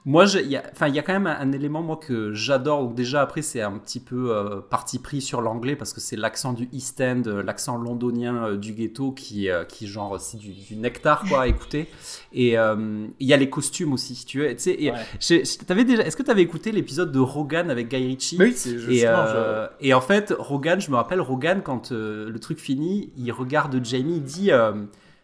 moi, 0.05 0.25
il 0.35 0.49
y 0.51 0.57
a, 0.57 0.65
enfin, 0.73 0.89
il 0.89 0.97
y 0.97 0.99
a 0.99 1.03
quand 1.03 1.13
même 1.13 1.29
un, 1.29 1.39
un 1.39 1.53
élément 1.53 1.81
moi 1.83 1.97
que 1.97 2.33
j'adore. 2.33 2.83
Donc 2.83 2.95
déjà 2.97 3.23
après, 3.23 3.41
c'est 3.43 3.61
un 3.61 3.79
petit 3.79 4.01
peu 4.01 4.35
euh, 4.35 4.61
parti 4.61 4.99
pris 4.99 5.21
sur 5.21 5.41
l'anglais 5.41 5.77
parce 5.77 5.93
que 5.93 6.01
c'est 6.01 6.17
l'accent 6.17 6.53
du 6.53 6.69
East 6.73 7.01
End, 7.01 7.23
euh, 7.27 7.43
l'accent 7.43 7.77
londonien 7.77 8.45
euh, 8.47 8.57
du 8.57 8.73
ghetto 8.73 9.13
qui, 9.13 9.49
euh, 9.49 9.65
qui 9.65 9.87
genre 9.87 10.19
c'est 10.21 10.39
du, 10.39 10.51
du 10.53 10.75
nectar 10.77 11.23
quoi 11.29 11.43
à 11.43 11.47
écouter. 11.47 11.89
Et 12.33 12.59
euh, 12.59 13.07
il 13.21 13.27
y 13.29 13.33
a 13.33 13.37
les 13.37 13.49
costumes 13.49 13.93
aussi, 13.93 14.15
si 14.17 14.27
tu 14.27 14.41
veux. 14.41 14.49
Tu 14.57 14.59
sais, 14.59 14.77
et 14.79 14.91
Ouais. 14.91 15.85
déjà, 15.85 16.03
est-ce 16.03 16.17
que 16.17 16.23
tu 16.25 16.31
avais 16.31 16.43
écouté 16.43 16.73
l'épisode 16.73 17.13
de 17.13 17.21
Rogan 17.21 17.71
avec 17.71 17.89
Guy 17.89 18.07
Ritchie? 18.09 18.37
Mais 18.39 18.47
oui, 18.47 18.53
c'est 18.57 18.71
et, 18.71 18.79
justement... 18.79 19.25
euh, 19.29 19.69
et 19.81 19.95
en 19.95 20.01
fait, 20.01 20.35
Rogan, 20.37 20.81
je 20.81 20.91
me 20.91 20.97
rappelle, 20.97 21.21
Rogan, 21.21 21.63
quand 21.63 21.93
le 21.93 22.37
truc 22.41 22.59
finit, 22.59 23.13
il 23.17 23.31
regarde 23.31 23.79
Jamie, 23.85 24.17
il 24.17 24.23
dit 24.23 24.51
euh, 24.51 24.73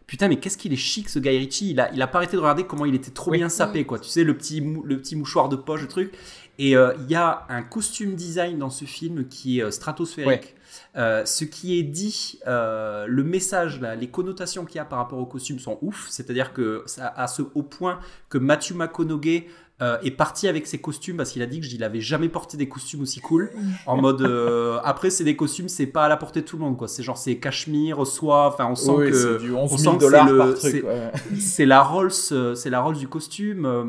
Putain, 0.08 0.26
mais 0.26 0.36
qu'est-ce 0.40 0.58
qu'il 0.58 0.72
est 0.72 0.76
chic 0.76 1.08
ce 1.08 1.20
Guy 1.20 1.38
Ritchie 1.38 1.70
il 1.70 1.78
a, 1.80 1.92
il 1.94 2.02
a 2.02 2.06
pas 2.08 2.18
arrêté 2.18 2.32
de 2.36 2.40
regarder 2.40 2.64
comment 2.64 2.84
il 2.86 2.94
était 2.96 3.10
trop 3.12 3.30
Oui. 3.30 3.38
bien 3.38 3.48
sapé, 3.48 3.84
quoi. 3.84 4.00
Tu 4.00 4.08
sais, 4.08 4.24
le 4.24 4.36
petit, 4.36 4.60
mou- 4.60 4.82
le 4.82 4.98
petit 4.98 5.14
mouchoir 5.14 5.48
de 5.48 5.54
poche, 5.54 5.82
le 5.82 5.86
truc. 5.88 6.12
Et 6.58 6.76
euh, 6.76 6.92
il 7.04 7.10
y 7.10 7.14
a 7.14 7.46
un 7.50 7.62
costume 7.62 8.16
design 8.16 8.58
dans 8.58 8.70
ce 8.70 8.84
film 8.84 9.28
qui 9.28 9.60
est 9.60 9.62
euh, 9.62 9.70
stratosphérique. 9.70 10.56
Euh, 10.96 11.24
ce 11.24 11.44
qui 11.44 11.78
est 11.78 11.82
dit, 11.84 12.40
le 12.46 13.22
message, 13.22 13.80
là, 13.80 13.94
les 13.94 14.08
connotations 14.08 14.64
qu'il 14.64 14.76
y 14.76 14.80
a 14.80 14.84
par 14.84 14.98
rapport 14.98 15.18
au 15.18 15.26
costume 15.26 15.58
sont 15.60 15.78
ouf. 15.82 16.06
C'est-à-dire 16.10 16.52
que 16.52 16.82
ça, 16.86 17.06
à 17.08 17.26
ce, 17.28 17.42
au 17.54 17.62
point 17.62 18.00
que 18.30 18.38
Matthew 18.38 18.72
McConaughey 18.74 19.46
euh, 19.80 19.96
est 20.02 20.10
parti 20.10 20.48
avec 20.48 20.66
ses 20.66 20.78
costumes 20.78 21.16
parce 21.16 21.30
qu'il 21.30 21.42
a 21.42 21.46
dit 21.46 21.60
que 21.60 21.66
il 21.66 21.84
avait 21.84 22.00
jamais 22.00 22.28
porté 22.28 22.56
des 22.56 22.68
costumes 22.68 23.02
aussi 23.02 23.20
cool. 23.20 23.50
En 23.86 23.96
mode, 23.96 24.22
euh, 24.22 24.78
après 24.84 25.10
c'est 25.10 25.24
des 25.24 25.36
costumes, 25.36 25.68
c'est 25.68 25.86
pas 25.86 26.06
à 26.06 26.08
la 26.08 26.16
portée 26.16 26.40
de 26.40 26.46
tout 26.46 26.56
le 26.56 26.64
monde 26.64 26.76
quoi. 26.76 26.88
C'est 26.88 27.02
genre 27.02 27.16
c'est 27.18 27.36
cachemire, 27.38 28.04
soie. 28.06 28.48
Enfin 28.48 28.66
on 28.70 28.74
sent 28.74 28.90
oui, 28.90 29.10
que 29.10 29.16
c'est 29.16 29.38
du 29.44 29.52
11 29.52 29.72
on 29.72 29.76
000 29.76 29.92
sent 29.92 29.96
que 29.98 30.02
dollars 30.04 30.26
c'est 30.26 30.32
le- 30.32 30.38
par 30.38 30.56
c'est- 30.56 30.70
truc. 30.70 30.84
ouais. 30.84 31.12
c'est 31.40 31.66
la 31.66 31.82
Rolls, 31.82 32.10
euh, 32.32 32.54
c'est 32.54 32.70
la 32.70 32.80
Rolls 32.80 32.96
du 32.98 33.08
costume. 33.08 33.64
euh, 33.66 33.84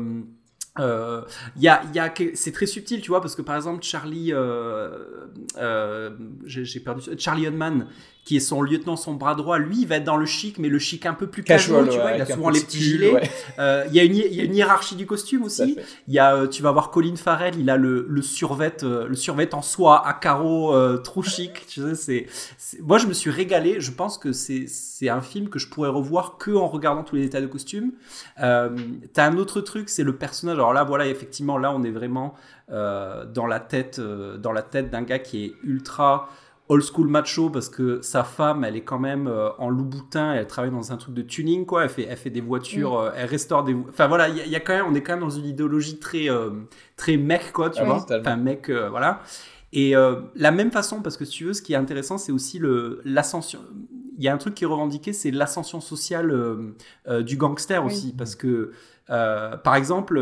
euh, 0.78 1.22
il 1.56 1.62
y 1.62 1.68
a, 1.68 1.82
il 1.90 1.96
y 1.96 1.98
a, 1.98 2.08
que- 2.08 2.30
c'est 2.34 2.52
très 2.52 2.66
subtil, 2.66 3.00
tu 3.00 3.08
vois, 3.08 3.20
parce 3.20 3.34
que 3.34 3.42
par 3.42 3.56
exemple 3.56 3.82
Charlie, 3.82 4.32
euh, 4.32 5.26
euh, 5.58 6.10
j'ai 6.46 6.64
j'ai 6.64 6.78
perdu, 6.80 7.02
Charlie 7.18 7.46
Hunman, 7.48 7.86
qui 8.30 8.36
est 8.36 8.40
son 8.40 8.62
lieutenant, 8.62 8.94
son 8.94 9.14
bras 9.14 9.34
droit, 9.34 9.58
lui, 9.58 9.78
il 9.80 9.88
va 9.88 9.96
être 9.96 10.04
dans 10.04 10.16
le 10.16 10.24
chic, 10.24 10.58
mais 10.60 10.68
le 10.68 10.78
chic 10.78 11.04
un 11.04 11.14
peu 11.14 11.26
plus 11.26 11.42
casual, 11.42 11.88
tu 11.88 11.96
vois. 12.02 12.12
Il 12.12 12.22
a 12.22 12.26
souvent 12.36 12.50
les 12.50 12.60
petit 12.60 12.66
petits 12.76 12.78
gilets. 12.84 13.12
ouais, 13.14 13.30
Euh, 13.58 13.84
Il 13.88 13.94
y 13.96 13.98
a 13.98 14.04
une, 14.04 14.14
hi- 14.14 14.24
il 14.30 14.34
y 14.36 14.40
a 14.40 14.44
une 14.44 14.54
hiérarchie 14.54 14.94
du 14.94 15.04
costume 15.04 15.42
aussi. 15.42 15.76
Il 16.06 16.14
y 16.14 16.20
a, 16.20 16.36
euh, 16.36 16.46
tu 16.46 16.62
vas 16.62 16.70
voir 16.70 16.92
Colin 16.92 17.16
Farrell, 17.16 17.54
il 17.58 17.68
a 17.70 17.76
le, 17.76 18.06
le 18.08 18.22
survêt, 18.22 18.84
euh, 18.84 19.08
le 19.08 19.16
survêt 19.16 19.52
en 19.52 19.62
soie 19.62 20.06
à 20.06 20.12
carreaux, 20.12 20.72
euh, 20.76 20.98
trop 20.98 21.22
chic. 21.24 21.66
Tu 21.66 21.80
sais, 21.82 21.96
c'est, 21.96 22.26
c'est- 22.56 22.80
moi, 22.82 22.98
je 22.98 23.08
me 23.08 23.12
suis 23.14 23.30
régalé. 23.30 23.80
Je 23.80 23.90
pense 23.90 24.16
que 24.16 24.30
c'est, 24.30 24.66
un 25.08 25.20
film 25.22 25.48
que 25.48 25.58
je 25.58 25.66
pourrais 25.66 25.88
revoir 25.88 26.38
que 26.38 26.52
en 26.52 26.68
regardant 26.68 27.02
tous 27.02 27.16
les 27.16 27.22
détails 27.22 27.42
de 27.42 27.48
costume. 27.48 27.90
Euh, 28.40 28.68
t'as 29.12 29.26
un 29.26 29.38
autre 29.38 29.60
truc, 29.60 29.88
c'est 29.88 30.04
le 30.04 30.14
personnage. 30.14 30.54
Alors 30.58 30.72
là, 30.72 30.84
voilà, 30.84 31.08
effectivement, 31.08 31.58
là, 31.58 31.72
on 31.74 31.82
est 31.82 31.90
vraiment 31.90 32.34
dans 32.68 33.46
la 33.48 33.58
tête, 33.58 33.98
dans 34.00 34.52
la 34.52 34.62
tête 34.62 34.90
d'un 34.90 35.02
gars 35.02 35.18
qui 35.18 35.46
est 35.46 35.54
ultra 35.64 36.28
old 36.70 36.82
school 36.84 37.08
macho 37.08 37.50
parce 37.50 37.68
que 37.68 38.00
sa 38.00 38.22
femme, 38.22 38.62
elle 38.64 38.76
est 38.76 38.84
quand 38.84 38.98
même 39.00 39.26
euh, 39.26 39.50
en 39.58 39.68
louboutin, 39.70 40.34
elle 40.34 40.46
travaille 40.46 40.70
dans 40.70 40.92
un 40.92 40.96
truc 40.96 41.14
de 41.14 41.22
tuning, 41.22 41.66
quoi. 41.66 41.82
Elle 41.82 41.88
fait, 41.90 42.06
elle 42.08 42.16
fait 42.16 42.30
des 42.30 42.40
voitures, 42.40 42.96
euh, 42.98 43.10
elle 43.16 43.28
restaure 43.28 43.64
des. 43.64 43.74
Enfin 43.88 44.06
voilà, 44.06 44.28
il 44.28 44.36
y, 44.36 44.40
a- 44.40 44.44
il 44.46 44.52
y 44.52 44.56
a 44.56 44.60
quand 44.60 44.74
même, 44.74 44.86
on 44.88 44.94
est 44.94 45.02
quand 45.02 45.12
même 45.14 45.20
dans 45.28 45.30
une 45.30 45.46
idéologie 45.46 45.98
très, 45.98 46.30
euh, 46.30 46.50
très 46.96 47.16
mec, 47.16 47.52
quoi, 47.52 47.70
tu 47.70 47.80
Ah 47.82 47.84
vois. 47.84 48.06
Enfin 48.20 48.36
mec, 48.36 48.68
euh, 48.70 48.88
voilà. 48.88 49.20
Et 49.72 49.94
la 50.34 50.50
même 50.50 50.72
façon, 50.72 51.00
parce 51.00 51.16
que 51.16 51.24
si 51.24 51.30
tu 51.32 51.44
veux, 51.44 51.52
ce 51.52 51.62
qui 51.62 51.74
est 51.74 51.76
intéressant, 51.76 52.18
c'est 52.18 52.32
aussi 52.32 52.58
le 52.58 53.00
l'ascension. 53.04 53.60
Il 54.18 54.24
y 54.24 54.28
a 54.28 54.34
un 54.34 54.36
truc 54.38 54.54
qui 54.54 54.64
est 54.64 54.66
revendiqué, 54.66 55.12
c'est 55.12 55.30
l'ascension 55.30 55.80
sociale 55.80 56.34
du 57.20 57.36
gangster 57.36 57.84
Oui. 57.84 57.92
aussi, 57.92 58.12
parce 58.12 58.34
que, 58.34 58.72
par 59.06 59.76
exemple. 59.76 60.18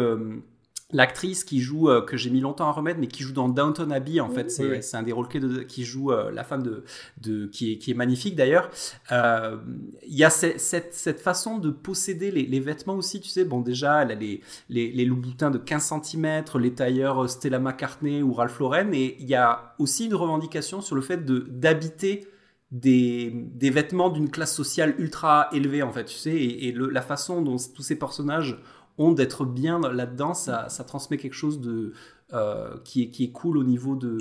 L'actrice 0.91 1.45
qui 1.45 1.61
joue, 1.61 1.91
euh, 1.91 2.01
que 2.01 2.17
j'ai 2.17 2.31
mis 2.31 2.41
longtemps 2.41 2.67
à 2.67 2.73
remettre, 2.73 2.99
mais 2.99 3.09
qui 3.09 3.23
joue 3.23 3.35
dans 3.35 3.51
Downton 3.51 3.93
Abbey, 3.93 4.21
en 4.21 4.31
fait, 4.31 4.51
c'est 4.51 4.65
Oui, 4.65 4.81
un 4.95 5.03
des 5.03 5.13
rôles 5.13 5.29
clés 5.29 5.39
de, 5.41 5.59
qui 5.63 5.85
joue 5.85 6.13
euh, 6.13 6.31
la 6.33 6.45
femme 6.45 6.63
de, 6.63 6.83
de 7.21 7.47
qui, 7.47 7.73
est, 7.73 7.77
qui 7.79 7.91
est 7.91 7.95
magnifique 7.95 8.35
d'ailleurs. 8.37 8.71
Euh, 9.13 9.59
Il 10.07 10.17
y 10.17 10.25
a 10.25 10.31
ce- 10.31 10.57
cette, 10.57 10.95
cette 10.95 11.21
façon 11.21 11.59
de 11.59 11.69
posséder 11.71 12.31
les, 12.31 12.47
les 12.47 12.61
vêtements 12.61 12.95
aussi, 12.95 13.21
tu 13.21 13.29
sais. 13.29 13.45
Bon, 13.45 13.61
déjà, 13.61 14.01
elle 14.03 14.13
a 14.13 14.15
les, 14.15 14.41
les, 14.71 14.91
les 14.91 15.05
loups-boutins 15.05 15.51
de 15.51 15.59
15 15.59 15.83
cm, 15.83 16.45
les 16.59 16.73
tailleurs 16.75 17.29
Stella 17.29 17.59
McCartney 17.59 18.23
ou 18.23 18.33
Ralph 18.33 18.59
Lauren, 18.59 18.91
et 18.95 19.17
il 19.21 19.29
y 19.29 19.35
a 19.35 19.75
aussi 19.79 20.07
une 20.07 20.15
revendication 20.15 20.81
sur 20.81 20.97
le 20.97 21.03
fait 21.03 21.23
de 21.23 21.41
d'habiter 21.51 22.29
des, 22.71 23.31
des 23.55 23.71
vêtements 23.71 24.11
d'une 24.11 24.31
classe 24.31 24.55
sociale 24.55 24.95
ultra 24.99 25.49
élevée, 25.53 25.83
en 25.83 25.93
fait, 25.93 26.05
tu 26.05 26.17
sais, 26.17 26.33
et, 26.35 26.69
et 26.69 26.73
le- 26.73 26.91
la 26.91 27.01
façon 27.03 27.41
dont 27.41 27.57
tous 27.75 27.83
ces 27.83 27.99
personnages 27.99 28.59
ont 28.99 29.13
d'être 29.13 29.45
bien 29.45 29.81
là-dedans, 29.81 30.35
ça, 30.35 30.69
ça 30.69 30.85
transmet 30.85 31.17
quelque 31.17 31.35
chose 31.35 31.61
de, 31.61 31.93
euh, 32.35 32.77
qui, 32.85 33.05
est, 33.05 33.09
qui 33.09 33.25
est 33.25 33.31
cool 33.31 33.57
au 33.57 33.65
niveau 33.65 33.95
de, 33.97 34.19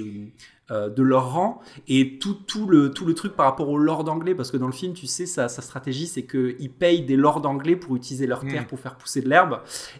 euh, 0.71 0.89
de 0.89 1.03
leur 1.03 1.33
rang. 1.33 1.59
Et 1.87 2.19
tout, 2.19 2.35
tout, 2.35 2.67
le, 2.67 2.91
tout 2.91 3.05
le 3.05 3.13
truc 3.13 3.35
par 3.35 3.45
rapport 3.47 3.69
aux 3.69 3.77
lords 3.77 4.07
anglais, 4.09 4.35
parce 4.35 4.51
que 4.51 4.57
dans 4.57 4.67
le 4.67 4.71
film, 4.73 4.93
tu 4.93 5.07
sais, 5.07 5.25
sa, 5.25 5.49
sa 5.49 5.61
stratégie, 5.61 6.07
c'est 6.07 6.23
qu'ils 6.23 6.71
payent 6.71 7.03
des 7.03 7.15
lords 7.15 7.45
anglais 7.45 7.75
pour 7.75 7.95
utiliser 7.95 8.27
leur 8.27 8.41
terre 8.41 8.63
Mm. 8.63 8.67
pour 8.67 8.79
faire 8.79 8.95
pousser 8.95 9.21
de 9.21 9.29
l'herbe. 9.29 9.59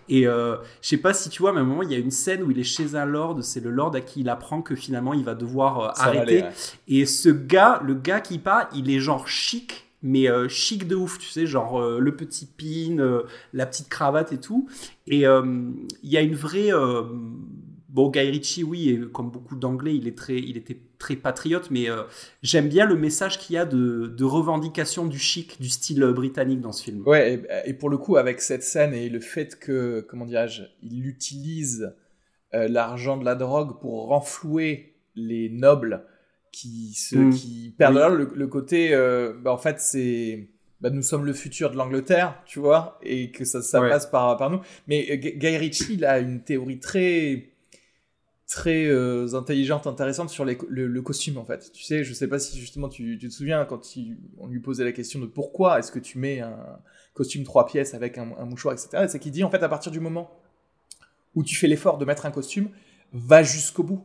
Et 0.09 0.27
euh, 0.27 0.57
je 0.81 0.89
sais 0.89 0.97
pas 0.97 1.13
si 1.13 1.29
tu 1.29 1.41
vois, 1.41 1.51
mais 1.53 1.59
à 1.59 1.61
un 1.63 1.65
moment, 1.65 1.83
il 1.83 1.91
y 1.91 1.95
a 1.95 1.97
une 1.97 2.11
scène 2.11 2.43
où 2.43 2.51
il 2.51 2.59
est 2.59 2.63
chez 2.63 2.95
un 2.95 3.05
lord, 3.05 3.43
c'est 3.43 3.63
le 3.63 3.71
lord 3.71 3.95
à 3.95 4.01
qui 4.01 4.21
il 4.21 4.29
apprend 4.29 4.61
que 4.61 4.75
finalement, 4.75 5.13
il 5.13 5.23
va 5.23 5.35
devoir 5.35 5.79
euh, 5.79 5.87
va 5.87 5.93
arrêter. 6.03 6.19
aller, 6.21 6.41
ouais. 6.43 6.51
Et 6.87 7.05
ce 7.05 7.29
gars, 7.29 7.81
le 7.83 7.95
gars 7.95 8.21
qui 8.21 8.37
part, 8.37 8.69
il 8.75 8.89
est 8.91 8.99
genre 8.99 9.27
chic, 9.27 9.86
mais 10.02 10.30
euh, 10.30 10.48
chic 10.48 10.88
de 10.88 10.95
ouf, 10.95 11.18
tu 11.18 11.28
sais, 11.28 11.48
genre 11.48 11.82
euh, 11.82 11.99
le 11.99 12.15
petit 12.15 12.45
pin, 12.45 12.99
euh, 12.99 13.24
la 13.53 13.65
petite 13.65 13.90
cravate 13.90 14.32
et 14.32 14.40
tout. 14.40 14.69
Et 15.07 15.22
il 15.22 15.88
y 16.03 16.18
a 16.18 16.22
une 16.22 16.36
vraie. 16.36 16.72
bon, 17.90 18.10
Guy 18.10 18.30
Ritchie, 18.30 18.64
oui, 18.64 18.90
et 18.90 18.99
comme 19.11 19.32
beaucoup 19.32 19.56
d'anglais, 19.56 19.95
il, 19.95 20.07
est 20.07 20.18
très, 20.18 20.38
il 20.38 20.57
était 20.57 20.80
très 20.99 21.15
patriote, 21.15 21.69
mais 21.72 21.88
j'aime 22.44 22.68
bien 22.68 22.86
le 22.86 22.95
message 22.95 23.40
qu'il 23.40 23.56
y 23.56 23.57
a 23.57 23.65
de, 23.65 24.24
revendication 24.24 25.06
du 25.06 25.18
chic, 25.18 25.60
du 25.61 25.69
style 25.69 26.03
britannique 26.07 26.61
dans 26.61 26.74
ce 26.74 26.84
film. 26.84 27.03
Ouais, 27.07 27.44
et, 27.65 27.74
pour 27.74 27.90
le 27.90 27.98
coup, 27.98 28.18
avec 28.18 28.41
cette 28.41 28.64
scène 28.64 28.94
et 28.94 29.10
le 29.10 29.19
fait 29.19 29.57
que, 29.57 30.06
comment 30.10 30.26
dirais-je, 30.26 30.64
il 30.84 31.07
utilise 31.07 31.95
l'argent 32.52 33.18
de 33.18 33.26
la 33.26 33.36
drogue 33.36 33.80
pour 33.80 34.07
renflouer 34.07 34.95
les 35.15 35.49
nobles 35.49 36.06
qui, 36.61 36.93
se, 36.93 37.15
Mm. 37.17 37.34
qui 37.34 37.75
perdent 37.77 37.95
Oui. 37.97 38.17
le, 38.17 38.31
le 38.35 38.47
côté, 38.47 38.93
euh, 38.93 39.34
bah, 39.41 39.51
en 39.51 39.57
fait, 39.57 39.79
c'est 39.79 40.49
bah, 40.81 40.89
nous 40.91 41.01
sommes 41.01 41.25
le 41.25 41.34
futur 41.34 41.71
de 41.71 41.75
l'Angleterre, 41.75 42.39
tu 42.45 42.59
vois, 42.59 42.99
et 43.01 43.31
que 43.31 43.45
ça, 43.45 43.61
ça 43.63 43.81
Ouais. 43.81 43.89
passe 43.89 44.05
par, 44.05 44.38
par 44.38 44.49
nous. 44.51 44.59
Mais 44.88 45.07
euh, 45.11 45.15
Gu- 45.15 45.35
Guy 45.38 45.57
Ritchie, 45.57 45.93
il 45.95 46.05
a 46.05 46.19
une 46.19 46.41
théorie 46.43 46.79
très 46.79 47.49
très 48.47 48.85
euh, 48.85 49.34
intelligente, 49.34 49.88
intéressante 49.88 50.29
sur 50.29 50.45
les 50.45 50.57
le, 50.69 50.88
le 50.88 51.01
costume 51.01 51.38
en 51.38 51.43
fait. 51.43 51.69
Tu 51.73 51.84
sais, 51.84 52.03
je 52.05 52.13
sais 52.13 52.27
pas 52.29 52.39
si 52.39 52.57
justement 52.57 52.88
tu, 52.88 53.17
tu 53.19 53.27
te 53.27 53.34
souviens 53.34 53.65
quand 53.65 53.95
il- 53.97 54.17
on 54.38 54.47
lui 54.47 54.59
posait 54.61 54.85
la 54.85 54.93
question 54.93 55.19
de 55.19 55.25
pourquoi 55.25 55.79
est-ce 55.79 55.91
que 55.91 55.99
tu 55.99 56.17
mets 56.17 56.39
un 56.39 56.79
costume 57.13 57.43
trois 57.43 57.65
pièces 57.65 57.93
avec 57.93 58.17
un, 58.17 58.31
un 58.38 58.45
mouchoir, 58.45 58.73
etc. 58.73 59.03
Et 59.03 59.07
C'est 59.09 59.19
qu'il 59.19 59.31
dit 59.34 59.43
en 59.43 59.49
fait 59.49 59.63
à 59.63 59.69
partir 59.69 59.91
du 59.91 59.99
moment 59.99 60.31
où 61.35 61.43
tu 61.43 61.55
fais 61.55 61.67
l'effort 61.67 61.97
de 61.97 62.05
mettre 62.05 62.25
un 62.25 62.31
costume, 62.31 62.69
va 63.11 63.43
jusqu'au 63.43 63.84
bout. 63.84 64.03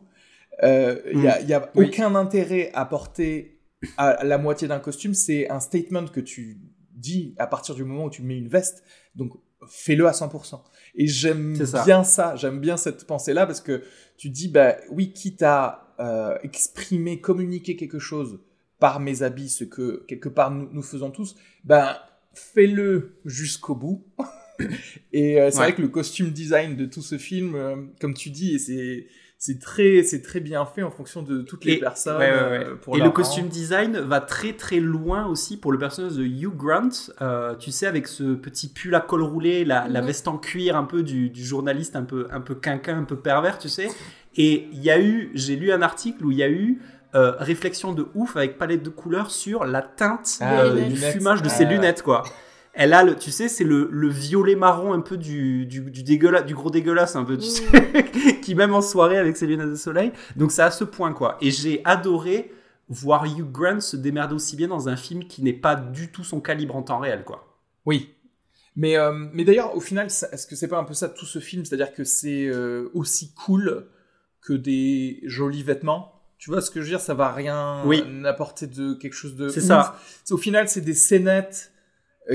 Euh, 0.62 1.00
Il 1.12 1.22
y 1.22 1.28
a, 1.28 1.40
il 1.40 1.48
y 1.48 1.54
a 1.54 1.60
Mm. 1.60 1.68
Oui. 1.76 1.86
aucun 1.86 2.14
intérêt 2.14 2.70
à 2.74 2.84
porter 2.84 3.58
à 3.96 4.24
la 4.24 4.38
moitié 4.38 4.68
d'un 4.68 4.78
costume. 4.80 5.14
C'est 5.14 5.50
un 5.50 5.60
statement 5.60 6.06
que 6.06 6.20
tu 6.20 6.58
dis 6.94 7.34
à 7.38 7.46
partir 7.46 7.74
du 7.74 7.84
moment 7.84 8.04
où 8.06 8.10
tu 8.10 8.22
mets 8.22 8.38
une 8.38 8.48
veste. 8.48 8.84
Donc 9.16 9.32
fais-le 9.68 10.06
à 10.06 10.12
100%. 10.12 10.60
Et 10.94 11.06
j'aime 11.06 11.56
bien 11.84 12.04
ça, 12.04 12.36
j'aime 12.36 12.60
bien 12.60 12.76
cette 12.76 13.06
pensée-là 13.06 13.46
parce 13.46 13.60
que 13.60 13.82
tu 14.16 14.28
dis, 14.30 14.48
bah 14.48 14.76
oui, 14.90 15.12
quitte 15.12 15.42
à 15.42 15.94
euh, 16.00 16.36
exprimer, 16.42 17.20
communiquer 17.20 17.76
quelque 17.76 17.98
chose 17.98 18.40
par 18.78 18.98
mes 19.00 19.22
habits, 19.22 19.48
ce 19.48 19.64
que 19.64 20.04
quelque 20.08 20.28
part 20.28 20.50
nous, 20.50 20.68
nous 20.72 20.82
faisons 20.82 21.10
tous, 21.10 21.36
ben 21.64 21.96
fais-le 22.34 23.20
jusqu'au 23.24 23.74
bout. 23.76 24.04
et 25.12 25.40
euh, 25.40 25.50
c'est 25.50 25.58
Ouais. 25.58 25.64
vrai 25.66 25.74
que 25.74 25.82
le 25.82 25.88
costume 25.88 26.30
design 26.30 26.76
de 26.76 26.86
tout 26.86 27.02
ce 27.02 27.18
film, 27.18 27.54
euh, 27.54 27.76
comme 28.00 28.14
tu 28.14 28.30
dis, 28.30 28.54
et 28.54 28.58
c'est 28.58 29.06
c'est 29.44 29.58
très 29.58 30.04
c'est 30.04 30.22
très 30.22 30.38
bien 30.38 30.64
fait 30.64 30.84
en 30.84 30.90
fonction 30.92 31.20
de 31.20 31.42
toutes 31.42 31.64
les 31.64 31.72
Et- 31.72 31.80
personnes. 31.80 32.16
ouais, 32.18 32.30
ouais, 32.30 32.40
ouais. 32.58 32.64
euh, 32.64 32.74
pour 32.76 32.96
Et 32.96 33.00
le 33.00 33.10
costume 33.10 33.46
rang. 33.46 33.50
design 33.50 33.98
va 33.98 34.20
très 34.20 34.52
très 34.52 34.78
loin 34.78 35.26
aussi 35.26 35.56
pour 35.56 35.72
le 35.72 35.78
personnage 35.78 36.12
de 36.14 36.22
Hugh 36.22 36.54
Grant. 36.56 36.90
Euh, 37.20 37.56
tu 37.56 37.72
sais, 37.72 37.86
avec 37.88 38.06
ce 38.06 38.34
petit 38.34 38.68
pull 38.68 38.94
à 38.94 39.00
col 39.00 39.22
roulé, 39.22 39.64
la, 39.64 39.88
la 39.88 40.00
Mhm. 40.00 40.06
veste 40.06 40.28
en 40.28 40.38
cuir 40.38 40.76
un 40.76 40.84
peu 40.84 41.02
du, 41.02 41.28
du 41.28 41.44
journaliste 41.44 41.96
un 41.96 42.04
peu, 42.04 42.28
un 42.30 42.40
peu 42.40 42.54
quinquin, 42.54 42.98
un 42.98 43.02
peu 43.04 43.16
pervers, 43.16 43.58
tu 43.58 43.68
sais. 43.68 43.88
Et 44.36 44.68
il 44.72 44.80
y 44.80 44.90
a 44.92 45.00
eu, 45.00 45.32
j'ai 45.34 45.56
lu 45.56 45.72
un 45.72 45.82
article 45.82 46.24
où 46.24 46.30
il 46.30 46.38
y 46.38 46.44
a 46.44 46.48
eu 46.48 46.80
euh, 47.16 47.32
réflexion 47.40 47.92
de 47.92 48.06
ouf 48.14 48.36
avec 48.36 48.58
palette 48.58 48.84
de 48.84 48.90
couleurs 48.90 49.32
sur 49.32 49.64
la 49.64 49.82
teinte 49.82 50.38
Ah, 50.40 50.60
euh, 50.62 50.74
du 50.84 50.94
lunettes. 50.94 51.12
fumage 51.14 51.42
de 51.42 51.48
Ah, 51.48 51.50
ses 51.50 51.64
lunettes, 51.64 52.02
quoi. 52.02 52.22
Elle 52.74 52.94
a, 52.94 53.04
le, 53.04 53.16
tu 53.16 53.30
sais, 53.30 53.48
c'est 53.48 53.64
le, 53.64 53.88
le 53.92 54.08
violet 54.08 54.54
marron 54.54 54.94
un 54.94 55.00
peu 55.00 55.18
du, 55.18 55.66
du, 55.66 55.80
du, 55.82 56.02
dégueulasse, 56.02 56.46
du 56.46 56.54
gros 56.54 56.70
dégueulasse, 56.70 57.16
un 57.16 57.24
peu, 57.24 57.36
tu 57.36 57.46
sais, 57.46 57.64
qui 58.42 58.54
même 58.54 58.72
en 58.72 58.80
soirée 58.80 59.18
avec 59.18 59.36
ses 59.36 59.46
lunettes 59.46 59.68
de 59.70 59.74
soleil. 59.74 60.10
Donc 60.36 60.52
c'est 60.52 60.62
à 60.62 60.70
ce 60.70 60.84
point, 60.84 61.12
quoi. 61.12 61.36
Et 61.42 61.50
j'ai 61.50 61.82
adoré 61.84 62.50
voir 62.88 63.26
Hugh 63.26 63.50
Grant 63.50 63.80
se 63.80 63.96
démerder 63.96 64.34
aussi 64.34 64.56
bien 64.56 64.68
dans 64.68 64.88
un 64.88 64.96
film 64.96 65.24
qui 65.24 65.42
n'est 65.42 65.52
pas 65.52 65.76
du 65.76 66.10
tout 66.10 66.24
son 66.24 66.40
calibre 66.40 66.74
en 66.74 66.82
temps 66.82 66.98
réel, 66.98 67.24
quoi. 67.24 67.58
Oui. 67.84 68.14
Mais, 68.74 68.96
euh, 68.96 69.12
mais 69.34 69.44
d'ailleurs, 69.44 69.76
au 69.76 69.80
final, 69.80 70.08
ça- 70.08 70.28
est-ce 70.32 70.46
que 70.46 70.56
c'est 70.56 70.68
pas 70.68 70.78
un 70.78 70.84
peu 70.84 70.94
ça 70.94 71.10
tout 71.10 71.26
ce 71.26 71.40
film? 71.40 71.64
C'est-à-dire 71.66 71.92
que 71.92 72.04
c'est 72.04 72.46
euh, 72.46 72.88
aussi 72.94 73.34
cool 73.34 73.86
que 74.40 74.54
des 74.54 75.20
jolis 75.24 75.62
vêtements? 75.62 76.22
Tu 76.38 76.50
vois 76.50 76.62
ce 76.62 76.70
que 76.70 76.80
je 76.80 76.86
veux 76.86 76.90
dire? 76.92 77.00
Ça 77.00 77.12
va 77.14 77.30
rien 77.32 77.82
Oui. 77.84 78.02
apporter 78.24 78.66
de 78.66 78.94
quelque 78.94 79.12
chose 79.12 79.36
de. 79.36 79.48
C'est 79.48 79.60
ça. 79.60 79.98
Au 80.30 80.38
final, 80.38 80.68
c'est 80.68 80.80
des 80.80 80.94
scénettes 80.94 81.71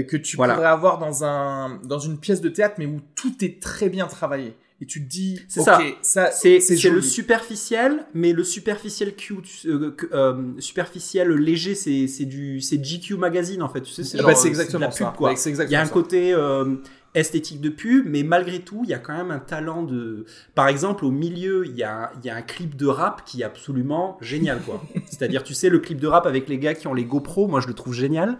que 0.07 0.17
tu 0.17 0.35
Voilà. 0.37 0.55
pourrais 0.55 0.67
avoir 0.67 0.97
dans, 0.99 1.23
un, 1.23 1.79
dans 1.83 1.99
une 1.99 2.17
pièce 2.19 2.41
de 2.41 2.49
théâtre, 2.49 2.75
mais 2.77 2.85
où 2.85 2.99
tout 3.15 3.33
est 3.43 3.61
très 3.61 3.89
bien 3.89 4.07
travaillé. 4.07 4.55
Et 4.79 4.85
tu 4.85 5.03
te 5.03 5.09
dis, 5.09 5.39
C'est 5.47 5.61
ça. 5.61 5.79
ça, 6.03 6.29
C'est 6.31 6.59
le 6.89 7.01
superficiel, 7.01 8.05
mais 8.13 8.31
le 8.31 8.43
superficiel 8.43 9.15
cute, 9.15 9.47
euh, 9.65 9.95
euh, 10.13 10.51
superficiel 10.59 11.29
léger, 11.31 11.73
c'est 11.73 12.07
c'est 12.07 12.25
du 12.25 12.61
c'est 12.61 12.77
GQ 12.83 13.15
magazine 13.17 13.63
en 13.63 13.69
fait. 13.69 13.81
Tu 13.81 13.91
sais, 13.91 14.03
c'est 14.03 14.19
Ah 14.19 14.23
bah, 14.23 14.29
euh, 14.29 14.33
de 14.33 14.43
la 14.43 14.47
exactement 14.49 14.85
pub, 14.89 14.93
ça. 14.97 15.13
quoi. 15.17 15.35
C'est 15.35 15.49
Il 15.49 15.55
y 15.55 15.59
a 15.59 15.63
exactement 15.63 15.81
un 15.81 15.85
ça. 15.85 15.91
côté 15.91 16.33
euh, 16.33 16.75
esthétique 17.15 17.61
de 17.61 17.69
pub, 17.69 18.05
mais 18.07 18.23
malgré 18.23 18.59
tout, 18.59 18.81
il 18.83 18.89
y 18.89 18.93
a 18.93 18.99
quand 18.99 19.15
même 19.15 19.31
un 19.31 19.39
talent 19.39 19.83
de. 19.83 20.25
Par 20.55 20.67
exemple, 20.67 21.05
au 21.05 21.11
milieu, 21.11 21.65
il 21.65 21.75
y 21.75 21.83
a, 21.83 22.11
il 22.17 22.25
y 22.25 22.29
a 22.29 22.35
un 22.35 22.41
clip 22.41 22.75
de 22.75 22.87
rap 22.87 23.23
qui 23.25 23.41
est 23.41 23.45
absolument 23.45 24.17
génial, 24.21 24.61
quoi. 24.61 24.81
C'est-à-dire, 25.05 25.43
tu 25.43 25.53
sais, 25.53 25.69
le 25.69 25.79
clip 25.79 25.99
de 25.99 26.07
rap 26.07 26.25
avec 26.25 26.47
les 26.47 26.59
gars 26.59 26.73
qui 26.73 26.87
ont 26.87 26.93
les 26.93 27.05
GoPro, 27.05 27.47
moi 27.47 27.59
je 27.59 27.67
le 27.67 27.73
trouve 27.73 27.93
génial. 27.93 28.37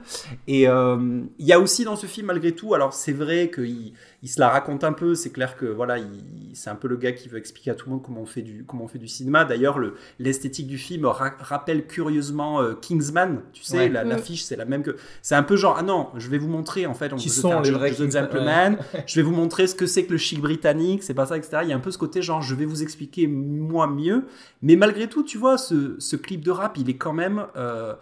Et 0.47 0.67
euh, 0.67 1.21
il 1.39 1.45
y 1.45 1.53
a 1.53 1.59
aussi 1.59 1.83
dans 1.83 1.95
ce 1.95 2.05
film, 2.05 2.27
malgré 2.27 2.51
tout, 2.53 2.73
alors 2.73 2.93
c'est 2.93 3.13
vrai 3.13 3.51
qu'il 3.53 3.93
il 4.23 4.29
se 4.29 4.39
la 4.39 4.49
raconte 4.49 4.83
un 4.83 4.93
peu, 4.93 5.13
c'est 5.13 5.29
clair 5.29 5.55
que 5.57 5.65
voilà, 5.65 5.99
il- 5.99 6.07
c'est 6.55 6.71
un 6.71 6.75
peu 6.75 6.87
le 6.87 6.97
gars 6.97 7.11
qui 7.11 7.29
veut 7.29 7.37
expliquer 7.37 7.69
à 7.71 7.75
tout 7.75 7.85
le 7.87 7.91
monde 7.95 8.03
comment 8.03 8.21
on 8.21 8.25
fait 8.25 8.41
du, 8.41 8.63
comment 8.65 8.85
on 8.85 8.87
fait 8.87 8.97
du 8.97 9.07
cinéma. 9.07 9.45
D'ailleurs, 9.45 9.77
le- 9.77 9.93
l'esthétique 10.17 10.65
du 10.65 10.79
film 10.79 11.05
ra- 11.05 11.35
rappelle 11.39 11.85
curieusement 11.85 12.59
euh, 12.61 12.73
Kingsman, 12.73 13.41
tu 13.53 13.63
sais, 13.63 13.77
Ouais. 13.77 13.89
la- 13.89 14.03
Mm. 14.03 14.09
l'affiche 14.09 14.43
c'est 14.43 14.55
la 14.55 14.65
même 14.65 14.81
que. 14.81 14.95
C'est 15.21 15.35
un 15.35 15.43
peu 15.43 15.55
genre, 15.55 15.75
ah 15.77 15.83
non, 15.83 16.07
je 16.17 16.29
vais 16.29 16.39
vous 16.39 16.47
montrer 16.47 16.87
en 16.87 16.95
fait, 16.95 17.13
on 17.13 17.17
Qui 17.17 17.29
sont 17.29 17.49
faire 17.49 17.61
les 17.61 17.69
vrais 17.71 17.93
Gentleman, 17.93 18.77
je 19.07 19.15
vais 19.17 19.21
vous 19.21 19.33
montrer 19.35 19.67
ce 19.67 19.75
que 19.75 19.85
c'est 19.85 20.05
que 20.05 20.11
le 20.13 20.17
chic 20.17 20.41
britannique, 20.41 21.03
c'est 21.03 21.13
pas 21.13 21.27
ça, 21.27 21.37
etc. 21.37 21.59
Il 21.63 21.69
y 21.69 21.73
a 21.73 21.75
un 21.75 21.79
peu 21.79 21.91
ce 21.91 21.97
côté 21.99 22.23
genre, 22.23 22.41
je 22.41 22.55
vais 22.55 22.65
vous 22.65 22.81
expliquer 22.81 23.27
moi 23.27 23.85
mieux. 23.87 24.25
Mais 24.63 24.75
malgré 24.75 25.07
tout, 25.07 25.23
tu 25.23 25.37
vois, 25.37 25.59
ce, 25.59 25.95
ce 25.99 26.15
clip 26.15 26.41
de 26.43 26.49
rap, 26.51 26.75
il 26.77 26.89
est 26.89 26.97
quand 26.97 27.13
même. 27.13 27.45
euh, 27.55 27.93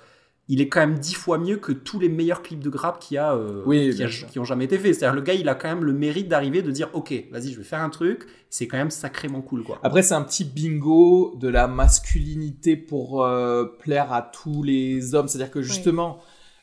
il 0.47 0.61
est 0.61 0.67
quand 0.69 0.79
même 0.81 0.99
dix 0.99 1.15
fois 1.15 1.37
mieux 1.39 1.57
que 1.57 1.71
tous 1.71 1.99
les 1.99 2.07
meilleurs 2.09 2.41
clips 2.43 2.59
de 2.63 2.69
qu'il 2.99 3.15
y 3.15 3.17
a, 3.17 3.33
euh, 3.33 3.63
Oui, 3.65 3.89
qui, 3.95 4.03
a- 4.03 4.41
ont 4.41 4.43
jamais 4.45 4.65
été 4.65 4.77
faits. 4.77 4.93
C'est-à-dire, 4.95 5.15
le 5.15 5.21
gars, 5.21 5.33
il 5.33 5.49
a 5.49 5.55
quand 5.55 5.67
même 5.67 5.83
le 5.83 5.91
mérite 5.93 6.27
d'arriver, 6.27 6.61
de 6.61 6.69
dire, 6.71 6.89
ok, 6.93 7.13
vas-y, 7.31 7.51
je 7.51 7.57
vais 7.57 7.63
faire 7.63 7.81
un 7.81 7.89
truc. 7.89 8.27
C'est 8.49 8.67
quand 8.67 8.77
même 8.77 8.91
sacrément 8.91 9.41
cool, 9.41 9.63
quoi. 9.63 9.79
Après, 9.81 10.03
c'est 10.03 10.13
un 10.13 10.21
petit 10.21 10.45
bingo 10.45 11.35
de 11.39 11.47
la 11.47 11.67
masculinité 11.67 12.77
pour 12.77 13.23
euh, 13.23 13.65
plaire 13.79 14.13
à 14.13 14.21
tous 14.21 14.61
les 14.63 15.15
hommes. 15.15 15.27
C'est-à-dire 15.27 15.51
que 15.51 15.61
justement, 15.61 16.19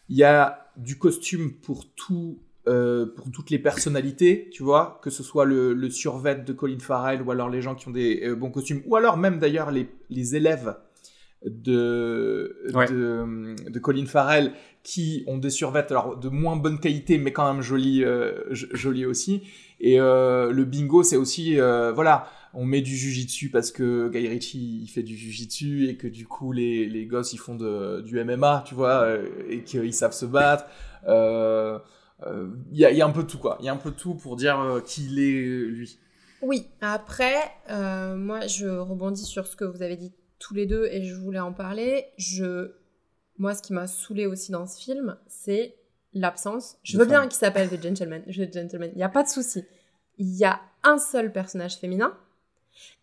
il 0.08 0.16
y 0.16 0.24
a 0.24 0.70
du 0.76 0.96
costume 0.98 1.52
pour 1.54 1.92
tout. 1.94 2.38
euh, 2.68 3.06
pour 3.16 3.28
toutes 3.32 3.50
les 3.50 3.58
personnalités, 3.58 4.48
tu 4.52 4.62
vois, 4.62 5.00
que 5.02 5.10
ce 5.10 5.24
soit 5.24 5.44
le, 5.44 5.74
le 5.74 5.90
survêt 5.90 6.36
de 6.36 6.52
Colin 6.52 6.78
Farrell 6.78 7.20
ou 7.22 7.32
alors 7.32 7.48
les 7.50 7.60
gens 7.60 7.74
qui 7.74 7.88
ont 7.88 7.90
des 7.90 8.20
euh, 8.22 8.36
bons 8.36 8.52
costumes, 8.52 8.82
ou 8.86 8.94
alors 8.94 9.16
même 9.16 9.40
d'ailleurs 9.40 9.72
les, 9.72 9.88
les 10.10 10.36
élèves 10.36 10.76
de, 11.44 12.56
Ouais. 12.74 12.86
de, 12.86 13.54
de 13.70 13.78
Colin 13.78 14.06
Farrell 14.06 14.52
qui 14.82 15.24
ont 15.26 15.38
des 15.38 15.50
survêtements 15.50 16.00
alors 16.00 16.16
de 16.16 16.28
moins 16.28 16.56
bonne 16.56 16.78
qualité 16.80 17.18
mais 17.18 17.32
quand 17.32 17.52
même 17.52 17.62
jolis 17.62 18.04
euh, 18.04 18.34
aussi. 19.08 19.42
Et 19.80 20.00
euh, 20.00 20.52
le 20.52 20.64
bingo 20.64 21.02
c'est 21.02 21.16
aussi 21.16 21.58
euh, 21.60 21.92
voilà 21.92 22.26
on 22.54 22.64
met 22.64 22.82
du 22.82 22.94
jujitsu 22.96 23.48
parce 23.50 23.70
que 23.72 24.08
Guy 24.10 24.28
Ritchie 24.28 24.80
il 24.82 24.88
fait 24.88 25.02
du 25.02 25.16
jujitsu 25.16 25.88
et 25.88 25.96
que 25.96 26.06
du 26.06 26.26
coup 26.26 26.52
les, 26.52 26.86
les 26.86 27.06
gosses 27.06 27.32
ils 27.32 27.38
font 27.38 27.54
de, 27.56 28.00
du 28.02 28.22
MMA 28.22 28.64
tu 28.66 28.74
vois 28.74 29.08
et 29.48 29.62
qu'ils 29.62 29.94
savent 29.94 30.12
se 30.12 30.26
battre. 30.26 30.66
Euh, 31.08 31.78
euh, 32.26 32.46
il 32.70 32.78
y, 32.78 32.84
a, 32.84 32.92
il 32.92 32.96
y 32.96 33.02
a 33.02 33.06
un 33.06 33.10
peu 33.10 33.22
de 33.24 33.28
tout 33.28 33.38
quoi. 33.38 33.56
Il 33.58 33.66
y 33.66 33.68
a 33.68 33.72
un 33.72 33.76
peu 33.76 33.90
de 33.90 33.96
tout 33.96 34.14
pour 34.14 34.36
dire 34.36 34.60
euh, 34.60 34.80
qu'il 34.80 35.18
est 35.18 35.42
lui. 35.66 35.98
Oui, 36.40 36.66
après, 36.80 37.34
euh, 37.70 38.14
moi 38.16 38.46
je 38.46 38.68
rebondis 38.68 39.24
sur 39.24 39.46
ce 39.46 39.56
que 39.56 39.64
vous 39.64 39.82
avez 39.82 39.96
dit 39.96 40.12
tous 40.42 40.54
les 40.54 40.66
deux 40.66 40.86
et 40.90 41.04
je 41.04 41.14
voulais 41.14 41.38
en 41.38 41.52
parler. 41.52 42.06
Je... 42.16 42.72
Moi, 43.38 43.54
ce 43.54 43.62
qui 43.62 43.72
m'a 43.72 43.86
saoulé 43.86 44.26
aussi 44.26 44.52
dans 44.52 44.66
ce 44.66 44.80
film, 44.80 45.16
c'est 45.26 45.76
l'absence. 46.12 46.76
Je 46.82 46.98
veux 46.98 47.06
bien 47.06 47.22
qu'il 47.22 47.38
s'appelle 47.38 47.68
The 47.70 47.82
Gentleman. 47.82 48.22
The 48.24 48.52
Gentleman. 48.52 48.90
Il 48.92 48.98
n'y 48.98 49.02
a 49.02 49.08
pas 49.08 49.22
de 49.22 49.28
souci. 49.28 49.64
Il 50.18 50.36
y 50.36 50.44
a 50.44 50.60
un 50.82 50.98
seul 50.98 51.32
personnage 51.32 51.76
féminin. 51.76 52.16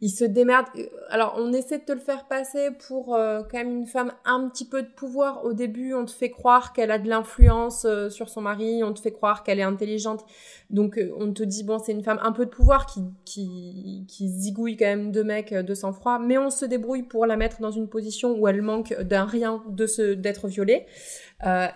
Il 0.01 0.09
se 0.09 0.23
démerde. 0.23 0.65
Alors, 1.09 1.35
on 1.37 1.51
essaie 1.53 1.79
de 1.79 1.83
te 1.83 1.91
le 1.91 1.99
faire 1.99 2.27
passer 2.27 2.69
pour 2.87 3.15
euh, 3.15 3.43
quand 3.43 3.57
même 3.57 3.75
une 3.79 3.85
femme 3.85 4.13
un 4.25 4.47
petit 4.49 4.65
peu 4.65 4.81
de 4.81 4.87
pouvoir. 4.87 5.43
Au 5.45 5.53
début, 5.53 5.93
on 5.93 6.05
te 6.05 6.11
fait 6.11 6.31
croire 6.31 6.73
qu'elle 6.73 6.91
a 6.91 6.99
de 6.99 7.07
l'influence 7.07 7.85
euh, 7.85 8.09
sur 8.09 8.29
son 8.29 8.41
mari, 8.41 8.83
on 8.83 8.93
te 8.93 8.99
fait 8.99 9.11
croire 9.11 9.43
qu'elle 9.43 9.59
est 9.59 9.63
intelligente. 9.63 10.25
Donc, 10.69 10.97
euh, 10.97 11.13
on 11.17 11.31
te 11.33 11.43
dit, 11.43 11.63
bon, 11.63 11.79
c'est 11.79 11.91
une 11.91 12.03
femme 12.03 12.19
un 12.21 12.31
peu 12.31 12.45
de 12.45 12.49
pouvoir 12.49 12.85
qui, 12.85 13.01
qui, 13.25 14.05
qui 14.07 14.29
zigouille 14.29 14.77
quand 14.77 14.85
même 14.85 15.11
deux 15.11 15.23
mecs 15.23 15.53
de 15.53 15.73
sang-froid, 15.73 16.19
mais 16.19 16.37
on 16.37 16.49
se 16.49 16.65
débrouille 16.65 17.03
pour 17.03 17.25
la 17.25 17.35
mettre 17.35 17.59
dans 17.59 17.71
une 17.71 17.89
position 17.89 18.37
où 18.39 18.47
elle 18.47 18.61
manque 18.61 18.93
d'un 19.01 19.25
rien 19.25 19.63
de 19.67 19.85
se, 19.85 20.13
d'être 20.13 20.47
violée. 20.47 20.85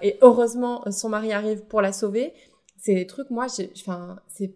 Et 0.01 0.17
heureusement, 0.21 0.83
son 0.91 1.09
mari 1.09 1.31
arrive 1.33 1.63
pour 1.65 1.81
la 1.81 1.93
sauver. 1.93 2.33
C'est 2.77 2.95
des 2.95 3.07
trucs, 3.07 3.29
moi, 3.29 3.47
j'ai, 3.47 3.71
enfin, 3.77 4.17
c'est, 4.27 4.53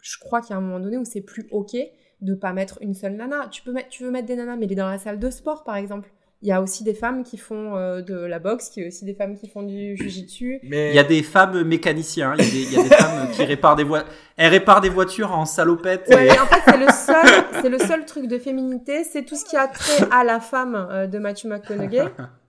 je 0.00 0.18
crois 0.18 0.40
qu'il 0.40 0.50
y 0.50 0.52
a 0.54 0.56
un 0.56 0.60
moment 0.60 0.80
donné 0.80 0.98
où 0.98 1.04
c'est 1.04 1.20
plus 1.20 1.46
ok 1.50 1.76
de 2.24 2.34
pas 2.34 2.52
mettre 2.52 2.78
une 2.80 2.94
seule 2.94 3.14
nana. 3.14 3.46
Tu 3.50 3.62
peux 3.62 3.72
mettre, 3.72 3.88
tu 3.90 4.02
veux 4.02 4.10
mettre 4.10 4.26
des 4.26 4.36
nanas, 4.36 4.56
mais 4.56 4.66
les 4.66 4.74
dans 4.74 4.88
la 4.88 4.98
salle 4.98 5.18
de 5.18 5.30
sport, 5.30 5.62
par 5.64 5.76
exemple. 5.76 6.10
Il 6.42 6.48
y 6.48 6.52
a 6.52 6.60
aussi 6.60 6.84
des 6.84 6.92
femmes 6.92 7.22
qui 7.22 7.38
font 7.38 7.74
euh, 7.76 8.02
de 8.02 8.14
la 8.16 8.38
boxe, 8.38 8.70
il 8.76 8.82
y 8.82 8.84
a 8.84 8.88
aussi 8.88 9.06
des 9.06 9.14
femmes 9.14 9.34
qui 9.34 9.48
font 9.48 9.62
du 9.62 9.96
jujitsu. 9.96 10.60
mais 10.64 10.90
Il 10.90 10.94
y 10.94 10.98
a 10.98 11.04
des 11.04 11.22
femmes 11.22 11.62
mécaniciens, 11.62 12.32
hein. 12.32 12.36
il 12.38 12.44
y 12.44 12.48
a 12.48 12.50
des, 12.50 12.62
il 12.64 12.72
y 12.72 12.78
a 12.78 12.82
des 12.82 12.94
femmes 12.94 13.30
qui 13.30 13.44
réparent 13.46 13.76
des 13.76 13.84
voitures. 13.84 14.12
Elles 14.36 14.50
réparent 14.50 14.82
des 14.82 14.90
voitures 14.90 15.32
en 15.32 15.46
salopette. 15.46 16.06
Ouais, 16.08 16.26
et- 16.26 16.30
mais 16.30 16.38
en 16.38 16.44
fait, 16.46 16.60
c'est 16.66 16.76
le 16.76 16.88
seul, 16.92 17.44
c'est 17.62 17.68
le 17.70 17.78
seul 17.78 18.04
truc 18.04 18.26
de 18.26 18.38
féminité, 18.38 19.04
c'est 19.04 19.22
tout 19.24 19.36
ce 19.36 19.44
qui 19.46 19.56
a 19.56 19.68
trait 19.68 20.04
à 20.10 20.22
la 20.22 20.38
femme 20.38 20.74
euh, 20.90 21.06
de 21.06 21.18
Matthew 21.18 21.46
McConaughey. 21.46 22.04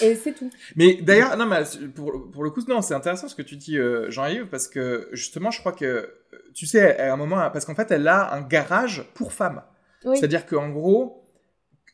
Et 0.00 0.14
c'est 0.14 0.32
tout. 0.32 0.50
Mais 0.76 0.94
d'ailleurs, 1.02 1.36
non, 1.36 1.46
mais 1.46 1.62
pour, 1.94 2.30
pour 2.30 2.44
le 2.44 2.50
coup, 2.50 2.60
non, 2.68 2.82
c'est 2.82 2.94
intéressant 2.94 3.28
ce 3.28 3.34
que 3.34 3.42
tu 3.42 3.56
dis, 3.56 3.78
euh, 3.78 4.10
Jean-Yves, 4.10 4.46
parce 4.46 4.68
que 4.68 5.08
justement, 5.12 5.50
je 5.50 5.58
crois 5.60 5.72
que, 5.72 6.12
tu 6.54 6.66
sais, 6.66 6.98
à 6.98 7.12
un 7.12 7.16
moment, 7.16 7.36
parce 7.50 7.64
qu'en 7.64 7.74
fait, 7.74 7.90
elle 7.90 8.06
a 8.08 8.32
un 8.32 8.42
garage 8.42 9.04
pour 9.14 9.32
femmes. 9.32 9.62
Oui. 10.04 10.16
C'est-à-dire 10.16 10.46
qu'en 10.46 10.68
gros, 10.70 11.24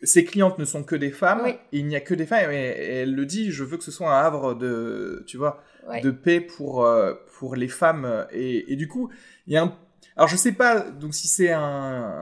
ses 0.03 0.25
clientes 0.25 0.59
ne 0.59 0.65
sont 0.65 0.85
que 0.85 0.97
des 0.97 1.11
femmes, 1.11 1.41
Oui. 1.45 1.51
et 1.73 1.79
il 1.79 1.87
n'y 1.87 1.97
a 1.97 2.01
que 2.01 2.15
des 2.15 2.27
femmes, 2.27 2.51
et, 2.51 2.55
et 2.57 2.95
elle 3.01 3.15
le 3.15 3.25
dit, 3.27 3.51
je 3.51 3.65
veux 3.65 3.77
que 3.79 3.85
ce 3.85 3.91
soit 3.91 4.11
un 4.15 4.21
havre 4.21 4.55
de, 4.55 5.25
tu 5.27 5.37
vois, 5.37 5.63
Ouais. 5.89 6.03
de 6.03 6.11
paix 6.11 6.41
pour, 6.43 6.85
euh, 6.85 7.15
pour 7.39 7.57
les 7.57 7.69
femmes. 7.69 8.27
Et, 8.31 8.71
et 8.73 8.77
du 8.77 8.89
coup, 8.89 9.11
il 9.47 9.55
y 9.55 9.57
a 9.57 9.63
un... 9.63 9.75
Alors 10.17 10.29
je 10.29 10.37
sais 10.37 10.53
pas 10.53 10.81
donc 10.81 11.15
si 11.15 11.29
c'est 11.29 11.51
un, 11.53 11.63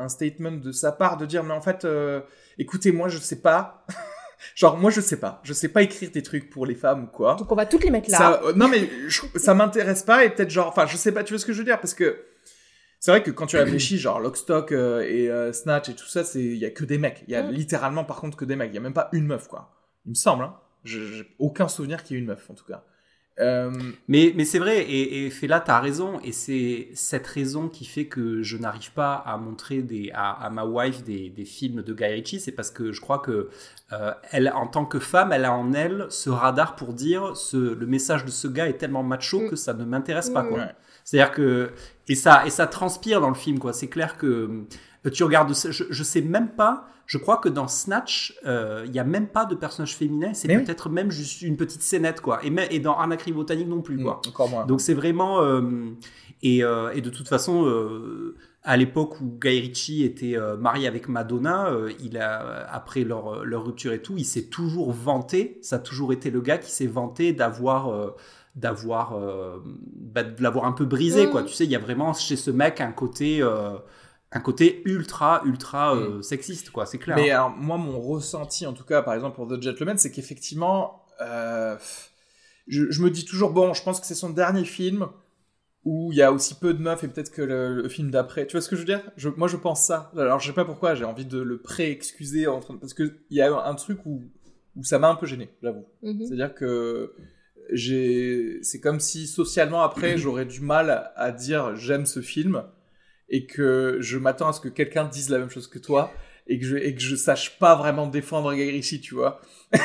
un 0.02 0.09
statement 0.09 0.52
de 0.52 0.70
sa 0.70 0.93
part 0.93 1.16
de 1.16 1.24
dire 1.26 1.43
mais 1.43 1.55
en 1.55 1.62
fait 1.62 1.84
euh, 1.86 2.20
écoutez 2.59 2.93
moi 2.93 3.09
je 3.09 3.16
sais 3.16 3.40
pas 3.40 3.86
genre 4.55 4.77
moi 4.77 4.90
je 4.90 5.01
sais 5.01 5.18
pas. 5.18 5.40
Je 5.44 5.52
sais 5.52 5.68
pas 5.68 5.82
écrire 5.82 6.10
des 6.10 6.23
trucs 6.23 6.48
pour 6.51 6.66
les 6.66 6.74
femmes 6.74 7.05
ou 7.05 7.06
quoi. 7.06 7.35
Donc 7.35 7.51
on 7.51 7.55
va 7.55 7.66
toutes 7.66 7.85
les 7.85 7.90
mettre 7.90 8.10
là. 8.10 8.18
ça, 8.18 8.40
euh, 8.44 8.52
non 8.55 8.68
mais 8.68 8.89
je- 9.09 9.23
ça 9.36 9.55
m'intéresse 9.55 10.02
pas 10.02 10.24
et 10.24 10.31
peut-être 10.31 10.51
genre 10.51 10.68
enfin 10.68 10.86
je 10.86 10.97
sais 10.97 11.12
pas 11.12 11.24
tu 11.24 11.32
vois 11.32 11.39
ce 11.40 11.47
que 11.47 11.52
je 11.52 11.59
veux 11.59 11.64
dire? 11.64 11.81
Parce 11.81 11.94
que 11.94 12.24
c'est 13.01 13.10
vrai 13.10 13.23
que 13.23 13.31
quand 13.31 13.47
tu 13.47 13.56
réfléchis 13.56 13.98
genre 13.98 14.20
Lockstock 14.20 14.73
euh, 14.73 15.01
et 15.09 15.28
euh, 15.31 15.52
Snatch 15.52 15.89
et 15.90 15.94
tout 15.94 16.06
ça 16.06 16.24
c'est 16.24 16.43
il 16.43 16.56
y 16.56 16.64
a 16.64 16.70
que 16.70 16.85
des 16.85 16.98
mecs. 16.98 17.24
Il 17.28 17.32
y 17.32 17.36
a 17.36 17.43
Mm. 17.43 17.51
littéralement 17.51 18.05
par 18.05 18.20
contre 18.20 18.36
que 18.36 18.44
des 18.44 18.56
mecs. 18.56 18.70
Il 18.70 18.74
y 18.74 18.78
a 18.78 18.82
même 18.82 18.94
pas 18.94 19.09
une 19.12 19.27
meuf 19.27 19.48
quoi. 19.48 19.74
Il 20.06 20.10
me 20.10 20.14
semble 20.14 20.44
hein. 20.44 20.56
J'ai 20.85 21.27
aucun 21.39 21.66
souvenir 21.68 22.02
qu'il 22.05 22.16
y 22.16 22.18
ait 22.18 22.23
une 22.23 22.28
meuf 22.28 22.48
en 22.48 22.55
tout 22.55 22.64
cas 22.64 22.85
Euh, 23.38 23.70
Mais, 24.08 24.32
mais 24.34 24.44
c'est 24.46 24.58
vrai, 24.58 24.80
et, 24.82 25.26
et 25.26 25.30
Fela, 25.30 25.60
t'as 25.60 25.78
raison, 25.80 26.18
et 26.24 26.32
c'est 26.32 26.88
cette 26.94 27.26
raison 27.26 27.68
qui 27.68 27.84
fait 27.84 28.06
que 28.06 28.42
je 28.42 28.56
n'arrive 28.56 28.92
pas 28.92 29.14
à 29.14 29.36
montrer 29.36 29.82
des, 29.82 30.10
à, 30.14 30.30
à 30.30 30.48
ma 30.50 30.64
wife 30.64 31.04
des, 31.04 31.28
des 31.28 31.44
films 31.44 31.82
de 31.82 31.92
Guy 31.92 32.04
Ritchie, 32.06 32.40
c'est 32.40 32.52
parce 32.52 32.70
que 32.70 32.92
je 32.92 33.00
crois 33.02 33.18
que 33.18 33.50
euh, 33.92 34.12
elle, 34.30 34.50
en 34.54 34.66
tant 34.66 34.86
que 34.86 34.98
femme, 34.98 35.32
elle 35.32 35.44
a 35.44 35.52
en 35.52 35.72
elle 35.74 36.06
ce 36.08 36.30
radar 36.30 36.76
pour 36.76 36.94
dire 36.94 37.36
ce, 37.36 37.56
le 37.74 37.86
message 37.86 38.24
de 38.24 38.30
ce 38.30 38.48
gars 38.48 38.68
est 38.68 38.78
tellement 38.78 39.02
macho 39.02 39.40
Mm. 39.42 39.50
que 39.50 39.56
ça 39.56 39.74
ne 39.74 39.84
m'intéresse 39.84 40.30
pas, 40.30 40.42
Mm. 40.42 40.48
quoi. 40.48 40.58
Ouais. 40.60 40.74
C'est-à-dire 41.04 41.32
que 41.32 41.70
et 42.08 42.14
ça 42.14 42.46
et 42.46 42.50
ça 42.50 42.66
transpire 42.66 43.20
dans 43.20 43.28
le 43.28 43.34
film, 43.36 43.58
quoi. 43.58 43.72
C'est 43.74 43.88
clair 43.88 44.16
que 44.16 44.62
tu 45.08 45.24
regardes, 45.24 45.54
je, 45.54 45.84
je 45.88 46.02
sais 46.02 46.20
même 46.22 46.50
pas. 46.50 46.86
Je 47.06 47.18
crois 47.18 47.36
que 47.36 47.48
dans 47.48 47.68
Snatch, 47.68 48.34
euh, 48.46 48.82
il 48.86 48.92
y 48.94 48.98
a 48.98 49.04
même 49.04 49.28
pas 49.28 49.44
de 49.44 49.54
personnage 49.54 49.94
féminin. 49.94 50.34
C'est 50.34 50.48
Mais 50.48 50.56
oui. 50.56 50.64
peut-être 50.64 50.88
même 50.88 51.10
juste 51.12 51.40
une 51.42 51.56
petite 51.56 51.82
scénette, 51.82 52.20
quoi. 52.20 52.44
Et, 52.44 52.50
même- 52.50 52.66
et 52.70 52.80
dans 52.80 52.98
Anacrim 52.98 53.34
Botanique 53.36 53.68
non 53.68 53.80
plus, 53.80 54.02
quoi. 54.02 54.20
encore 54.26 54.48
moins 54.50 54.66
Donc 54.66 54.80
c'est 54.80 54.94
vraiment 54.94 55.40
euh, 55.42 55.60
et, 56.42 56.64
euh, 56.64 56.90
et 56.94 57.00
de 57.02 57.10
toute 57.10 57.28
façon 57.28 57.64
euh, 57.66 58.34
à 58.64 58.76
l'époque 58.76 59.20
où 59.20 59.38
Guy 59.40 59.60
Ritchie 59.60 60.02
était 60.04 60.36
euh, 60.36 60.56
marié 60.56 60.88
avec 60.88 61.08
Madonna, 61.08 61.68
euh, 61.68 61.92
il 62.02 62.18
a 62.18 62.66
après 62.72 63.04
leur, 63.04 63.44
leur 63.44 63.64
rupture 63.64 63.92
et 63.92 64.02
tout, 64.02 64.14
il 64.18 64.24
s'est 64.24 64.46
toujours 64.46 64.92
vanté, 64.92 65.60
ça 65.62 65.76
a 65.76 65.78
toujours 65.78 66.12
été 66.12 66.30
le 66.32 66.40
gars 66.40 66.58
qui 66.58 66.72
s'est 66.72 66.88
vanté 66.88 67.32
d'avoir 67.32 67.88
euh, 67.88 68.10
d'avoir 68.56 69.12
euh, 69.14 69.58
bah, 69.94 70.24
de 70.24 70.42
l'avoir 70.42 70.64
un 70.64 70.72
peu 70.72 70.84
brisé 70.86 71.26
Mm. 71.26 71.30
quoi. 71.30 71.42
Tu 71.44 71.52
sais, 71.54 71.64
il 71.64 71.70
y 71.70 71.76
a 71.76 71.78
vraiment 71.78 72.12
chez 72.14 72.34
ce 72.34 72.50
mec 72.50 72.80
un 72.80 72.90
côté 72.90 73.40
euh, 73.42 73.76
un 74.32 74.40
côté 74.40 74.82
ultra 74.85 75.43
ultra 75.44 75.94
euh, 75.94 76.20
sexiste 76.23 76.70
quoi, 76.70 76.86
c'est 76.86 76.98
clair. 76.98 77.16
Mais 77.16 77.31
alors, 77.31 77.51
moi, 77.51 77.77
mon 77.77 78.01
ressenti, 78.01 78.66
en 78.66 78.73
tout 78.73 78.85
cas, 78.85 79.03
par 79.03 79.15
exemple, 79.15 79.36
pour 79.36 79.47
The 79.48 79.62
Gentleman, 79.62 79.98
c'est 79.98 80.11
qu'effectivement, 80.11 81.05
euh, 81.20 81.77
je, 82.66 82.90
je 82.90 83.03
me 83.03 83.11
dis 83.11 83.24
toujours, 83.24 83.53
bon, 83.53 83.74
je 83.74 83.82
pense 83.82 84.01
que 84.01 84.07
c'est 84.07 84.15
son 84.15 84.31
dernier 84.31 84.65
film 84.65 85.09
où 85.85 86.11
il 86.12 86.19
y 86.19 86.23
a 86.23 86.32
aussi 86.32 86.55
peu 86.55 86.74
de 86.74 86.82
meufs 86.82 87.05
et 87.05 87.09
peut-être 87.09 87.31
que 87.31 87.43
le, 87.43 87.74
le 87.74 87.89
film 87.89 88.11
d'après. 88.11 88.47
Tu 88.47 88.53
vois 88.53 88.61
ce 88.61 88.69
que 88.69 88.74
je 88.77 88.81
veux 88.81 88.86
dire? 88.86 89.09
Je, 89.16 89.28
Moi, 89.28 89.47
je 89.47 89.57
pense 89.57 89.86
ça. 89.86 90.11
Alors, 90.16 90.40
je 90.40 90.48
sais 90.48 90.53
pas 90.53 90.65
pourquoi, 90.65 90.94
j'ai 90.97 91.05
envie 91.05 91.27
de 91.27 91.39
le 91.39 91.59
pré-excuser 91.61 92.48
en 92.48 92.59
train 92.61 92.74
de- 92.74 92.81
parce 92.81 92.94
qu'il 92.94 93.15
y 93.31 93.40
a 93.40 93.55
un 93.66 93.74
truc 93.77 94.05
où, 94.05 94.23
où 94.74 94.82
ça 94.85 94.98
m'a 94.98 95.09
un 95.09 95.15
peu 95.15 95.27
gêné, 95.27 95.51
j'avoue. 95.62 95.85
Mhm. 96.03 96.24
C'est-à-dire 96.27 96.55
que 96.55 97.15
j'ai, 97.73 98.59
c'est 98.62 98.81
comme 98.81 99.01
si 99.01 99.27
socialement 99.27 99.82
après 99.82 100.19
j'aurais 100.19 100.47
du 100.47 100.61
mal 100.61 100.90
à, 100.90 101.12
à 101.16 101.32
dire 101.32 101.77
j'aime 101.77 102.07
ce 102.07 102.20
film 102.20 102.65
et 103.28 103.47
que 103.47 103.98
je 104.01 104.19
m'attends 104.19 104.48
à 104.48 104.53
ce 104.53 104.61
que 104.61 104.69
quelqu'un 104.69 105.05
dise 105.05 105.28
la 105.31 105.39
même 105.39 105.51
chose 105.51 105.66
que 105.66 105.78
toi 105.78 106.12
et 106.48 106.61
que 106.61 106.65
je 106.65 106.77
et 106.77 106.94
que 106.94 107.01
je 107.01 107.16
sache 107.16 107.59
pas 107.59 107.74
vraiment 107.74 108.07
défendre 108.07 108.55
Guy 108.55 108.70
Ritchie, 108.70 109.01
tu 109.01 109.15
vois. 109.15 109.40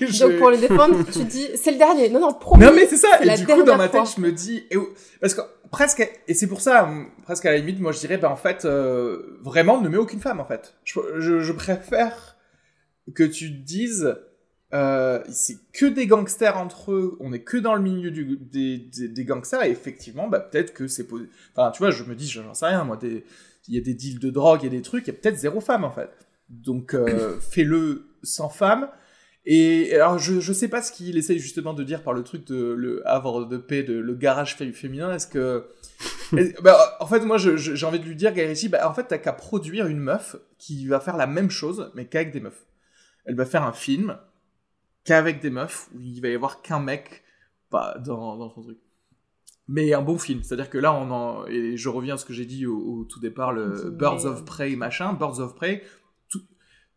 Je- 0.00 0.20
Donc 0.24 0.38
pour 0.38 0.50
le 0.50 0.56
défendre, 0.58 1.04
tu 1.12 1.24
dis 1.24 1.48
c'est 1.56 1.72
le 1.72 1.78
dernier. 1.78 2.08
Non 2.10 2.20
non, 2.20 2.32
promis. 2.34 2.64
non 2.64 2.72
mais 2.72 2.86
c'est 2.86 2.96
ça. 2.96 3.08
Et 3.22 3.36
du 3.36 3.46
coup 3.46 3.62
dans 3.64 3.76
ma 3.76 3.88
tête 3.88 4.02
fois. 4.02 4.12
je 4.16 4.20
me 4.20 4.30
dis 4.32 4.64
et 4.70 4.76
parce 5.20 5.34
que 5.34 5.40
presque 5.72 6.08
et 6.28 6.34
c'est 6.34 6.46
pour 6.46 6.60
ça 6.60 6.88
presque 7.24 7.44
à 7.46 7.50
la 7.50 7.58
limite 7.58 7.80
moi 7.80 7.90
je 7.90 7.98
dirais 7.98 8.18
ben 8.18 8.28
en 8.28 8.36
fait 8.36 8.64
euh, 8.64 9.38
vraiment 9.42 9.80
ne 9.80 9.88
mets 9.88 9.96
aucune 9.96 10.20
femme 10.20 10.38
en 10.38 10.44
fait. 10.46 10.74
Je, 10.84 11.00
je, 11.18 11.40
je 11.40 11.52
préfère 11.52 12.36
que 13.14 13.24
tu 13.24 13.50
dises 13.50 14.16
euh, 14.74 15.22
c'est 15.28 15.56
que 15.72 15.86
des 15.86 16.06
gangsters 16.06 16.56
entre 16.58 16.92
eux, 16.92 17.16
on 17.20 17.32
est 17.32 17.42
que 17.44 17.56
dans 17.56 17.74
le 17.74 17.82
milieu 17.82 18.10
du, 18.10 18.36
des, 18.40 18.78
des, 18.78 19.08
des 19.08 19.24
gangsters 19.24 19.62
et 19.62 19.70
effectivement 19.70 20.28
bah 20.28 20.40
peut-être 20.40 20.74
que 20.74 20.88
c'est 20.88 21.06
enfin 21.54 21.70
tu 21.70 21.78
vois 21.78 21.90
je 21.92 22.02
me 22.02 22.14
dis 22.16 22.28
j'en 22.28 22.52
sais 22.52 22.66
rien 22.66 22.82
moi 22.82 22.98
il 23.02 23.22
y 23.68 23.78
a 23.78 23.80
des 23.80 23.94
deals 23.94 24.18
de 24.18 24.30
drogue 24.30 24.60
il 24.62 24.64
y 24.64 24.68
a 24.68 24.70
des 24.70 24.82
trucs 24.82 25.06
il 25.06 25.12
y 25.12 25.16
a 25.16 25.18
peut-être 25.18 25.38
zéro 25.38 25.60
femme 25.60 25.84
en 25.84 25.92
fait. 25.92 26.10
Donc 26.48 26.94
euh, 26.94 27.38
fais-le 27.50 28.06
sans 28.22 28.48
femme. 28.48 28.88
Et 29.48 29.94
alors, 29.94 30.18
je, 30.18 30.40
je 30.40 30.52
sais 30.52 30.66
pas 30.66 30.82
ce 30.82 30.90
qu'il 30.90 31.16
essaye 31.16 31.38
justement 31.38 31.72
de 31.72 31.84
dire 31.84 32.02
par 32.02 32.12
le 32.12 32.24
truc 32.24 32.44
de 32.48 32.72
le 32.72 33.06
havre 33.08 33.44
de 33.46 33.56
paix, 33.56 33.84
de 33.84 33.94
le 33.96 34.14
garage 34.16 34.56
fé- 34.56 34.72
féminin. 34.72 35.14
Est-ce 35.14 35.28
que. 35.28 35.66
est- 36.36 36.60
bah, 36.62 36.76
en 36.98 37.06
fait, 37.06 37.20
moi, 37.20 37.38
j'ai 37.38 37.86
envie 37.86 38.00
de 38.00 38.04
lui 38.04 38.16
dire, 38.16 38.32
Ritchie, 38.34 38.68
bah, 38.68 38.88
en 38.90 38.92
fait, 38.92 39.04
t'as 39.04 39.18
qu'à 39.18 39.32
produire 39.32 39.86
une 39.86 40.00
meuf 40.00 40.34
qui 40.58 40.88
va 40.88 40.98
faire 40.98 41.16
la 41.16 41.28
même 41.28 41.48
chose, 41.50 41.92
mais 41.94 42.06
qu'avec 42.06 42.32
des 42.32 42.40
meufs. 42.40 42.66
Elle 43.24 43.36
va 43.36 43.44
faire 43.46 43.62
un 43.62 43.72
film 43.72 44.18
qu'avec 45.06 45.40
des 45.40 45.50
meufs, 45.50 45.88
où 45.94 46.00
il 46.00 46.20
va 46.20 46.28
y 46.28 46.34
avoir 46.34 46.60
qu'un 46.62 46.80
mec 46.80 47.24
pas 47.70 47.96
dans, 47.98 48.36
dans 48.36 48.50
son 48.50 48.62
truc. 48.62 48.78
Mais 49.68 49.92
un 49.94 50.02
bon 50.02 50.18
film. 50.18 50.42
C'est-à-dire 50.42 50.70
que 50.70 50.78
là, 50.78 50.92
on 50.94 51.10
en. 51.10 51.46
Et 51.46 51.76
je 51.76 51.88
reviens 51.88 52.14
à 52.14 52.18
ce 52.18 52.24
que 52.24 52.32
j'ai 52.32 52.46
dit 52.46 52.66
au, 52.66 52.78
au 52.78 53.04
tout 53.04 53.18
départ, 53.18 53.52
le 53.52 53.90
Birds 53.90 54.24
of 54.24 54.44
Prey, 54.44 54.76
machin. 54.76 55.12
Birds 55.14 55.40
of 55.40 55.54
Prey, 55.56 55.82
tout, 56.28 56.42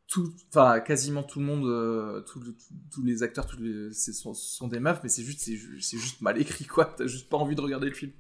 tout, 0.07 0.31
enfin 0.49 0.80
quasiment 0.80 1.23
tout 1.23 1.40
le 1.40 1.45
monde, 1.45 1.65
euh, 1.65 2.22
tout 2.22 2.40
le- 2.40 2.53
tout- 2.53 2.73
tous 2.94 3.03
les 3.03 3.23
acteurs, 3.23 3.48
tous 3.48 3.60
les, 3.60 3.91
sont, 3.94 4.34
sont 4.36 4.68
des 4.68 4.80
meufs, 4.80 4.99
mais 5.02 5.10
c'est 5.10 5.23
juste, 5.23 5.40
c'est, 5.41 5.56
ju- 5.56 5.81
c'est 5.81 5.98
juste 5.98 6.22
mal 6.22 6.40
écrit 6.40 6.65
quoi. 6.65 6.86
T'as 6.86 7.07
juste 7.07 7.30
pas 7.30 7.38
envie 7.38 7.56
de 7.56 7.61
regarder 7.61 7.88
le 7.90 7.95
film. 7.95 8.11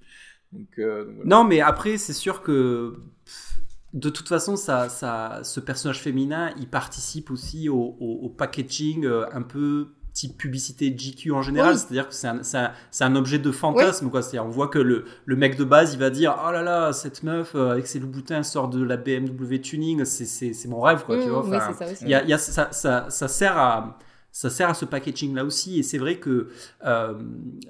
Donc, 0.51 0.79
euh, 0.79 1.05
donc 1.05 1.15
voilà. 1.17 1.29
Non, 1.29 1.43
mais 1.43 1.61
après, 1.61 1.99
c'est 1.99 2.13
sûr 2.13 2.41
que 2.41 2.95
de 3.93 4.09
toute 4.09 4.27
façon, 4.27 4.55
ça, 4.55 4.87
ça, 4.89 5.39
ce 5.43 5.59
personnage 5.59 5.99
féminin, 6.01 6.51
il 6.59 6.67
participe 6.67 7.31
aussi 7.31 7.69
au, 7.69 7.95
au- 7.99 8.19
au 8.23 8.29
packaging 8.29 9.05
euh, 9.05 9.25
un 9.33 9.41
peu 9.41 9.87
type 10.13 10.37
publicité 10.37 10.89
GQ 10.95 11.31
en 11.31 11.41
général. 11.41 11.73
Oui. 11.73 11.77
C'est-à-dire 11.79 12.09
que 12.09 12.13
c'est 12.13 13.03
un, 13.03 13.15
objet 13.15 13.39
de 13.39 13.51
fantasme. 13.51 14.09
Quoi. 14.09 14.21
C'est-à-dire, 14.21 14.45
on 14.45 14.49
voit 14.49 14.67
que 14.67 14.79
le, 14.79 15.05
le 15.25 15.35
mec 15.35 15.55
de 15.57 15.63
base, 15.63 15.93
il 15.93 15.99
va 15.99 16.09
dire 16.09 16.35
Oh 16.45 16.51
là 16.51 16.61
là, 16.61 16.91
cette 16.93 17.23
meuf 17.23 17.53
euh, 17.55 17.71
avec 17.71 17.87
ses 17.87 17.99
loups-boutins 17.99 18.43
sort 18.43 18.69
de 18.69 18.83
la 18.83 18.97
BMW 18.97 19.59
Tuning, 19.61 20.03
c'est- 20.05 20.67
mon 20.67 20.81
rêve. 20.81 21.03
Quoi, 21.05 21.17
tu 21.21 21.29
vois 21.29 21.43
oui, 21.45 21.55
Enfin, 21.55 21.73
c'est 21.77 21.85
ça 21.85 21.91
aussi. 21.91 22.03
il 22.03 22.09
y 22.09 22.15
a, 22.15 22.23
il 22.23 22.29
y 22.29 22.33
a- 22.33 22.37
ça, 22.37 22.67
ça, 22.71 23.05
ça 23.09 23.27
sert 23.27 23.57
à 23.57 23.97
ça 24.31 24.51
sert 24.51 24.69
à 24.69 24.73
ce 24.75 24.85
packaging 24.85 25.33
là 25.33 25.43
aussi 25.43 25.79
et 25.79 25.83
c'est 25.83 25.97
vrai 25.97 26.17
que 26.19 26.49
euh, 26.85 27.13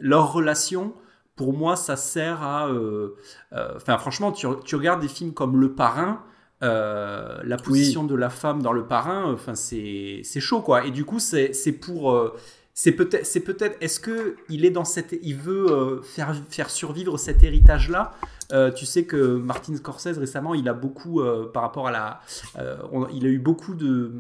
leur 0.02 0.34
relation 0.34 0.94
pour 1.40 1.54
moi 1.54 1.78
ça 1.78 1.96
sert 1.96 2.44
à 2.44 2.68
euh, 2.68 3.16
euh, 3.54 3.72
enfin 3.78 3.98
franchement 3.98 4.32
tu, 4.34 4.46
tu 4.66 4.76
regardes 4.76 5.00
des 5.02 5.08
films 5.08 5.34
comme 5.34 5.56
Le 5.60 5.70
Parrain 5.74 6.22
euh, 6.62 7.40
la 7.44 7.56
position 7.56 8.04
de 8.04 8.16
la 8.16 8.30
femme 8.30 8.62
dans 8.62 8.74
Le 8.74 8.86
Parrain 8.86 9.32
enfin 9.34 9.56
c'est 9.56 10.20
c'est 10.26 10.42
chaud 10.42 10.62
quoi. 10.62 10.86
Et 10.86 10.92
du 10.92 11.06
coup 11.06 11.20
c'est 11.20 11.54
c'est 11.54 11.72
pour 11.72 12.12
euh, 12.12 12.36
c'est 12.74 12.92
peut-être 12.92 13.26
c'est 13.26 13.40
peut-être 13.40 13.78
est-ce 13.80 14.02
que 14.02 14.36
il 14.50 14.66
est 14.66 14.70
dans 14.80 14.84
cette 14.96 15.16
il 15.22 15.36
veut 15.38 15.68
euh, 15.72 16.02
faire 16.02 16.36
faire 16.50 16.70
survivre 16.70 17.18
cet 17.18 17.42
héritage 17.44 17.90
là 17.90 18.12
tu 18.76 18.86
sais 18.88 19.04
que 19.06 19.38
Martin 19.38 19.76
Scorsese 19.76 20.18
récemment, 20.18 20.56
il 20.56 20.68
a 20.68 20.74
beaucoup 20.74 21.22
par 21.54 21.62
rapport 21.62 21.86
à 21.88 21.92
la, 21.92 22.20
on- 22.92 23.08
il 23.18 23.24
a 23.28 23.30
eu 23.30 23.38
beaucoup 23.38 23.76
de 23.76 24.12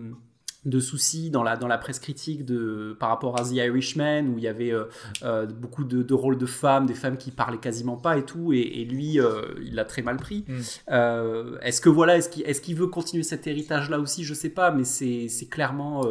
de 0.65 0.80
soucis 0.81 1.30
dans 1.30 1.41
la 1.41 1.56
dans 1.56 1.68
la 1.68 1.77
presse 1.77 1.99
critique 1.99 2.44
de 2.44 2.95
par 2.99 3.10
rapport 3.10 3.40
à 3.40 3.44
The 3.44 3.53
Irishman 3.53 4.27
où 4.27 4.38
il 4.38 4.44
y 4.44 4.48
avait 4.48 4.73
euh, 4.73 4.86
euh, 5.23 5.45
beaucoup 5.45 5.86
de, 5.86 6.03
de 6.03 6.14
rôles 6.14 6.38
de 6.38 6.45
femmes, 6.45 6.86
des 6.86 6.94
femmes 6.94 7.15
qui 7.15 7.31
parlaient 7.31 7.60
quasiment 7.60 7.95
pas 7.95 8.18
et 8.18 8.26
tout, 8.26 8.52
et, 8.52 8.60
et 8.60 8.86
lui, 8.86 9.22
euh, 9.22 9.53
il 9.61 9.76
l'a 9.76 9.86
très 9.86 10.02
mal 10.02 10.18
pris. 10.18 10.44
Mm. 10.48 11.57
Est-ce 11.61 11.80
que 11.80 11.88
voilà, 11.88 12.18
est-ce 12.18 12.30
qu'il 12.30 12.44
est-ce 12.44 12.60
qu'il 12.60 12.76
veut 12.76 12.88
continuer 12.88 13.23
cet 13.23 13.48
héritage 13.48 13.90
là 13.90 13.99
aussi? 13.99 14.26
Je 14.26 14.34
sais 14.34 14.49
pas, 14.49 14.72
mais 14.72 14.84
c'est 14.84 15.27
c'est 15.30 15.48
clairement 15.48 16.06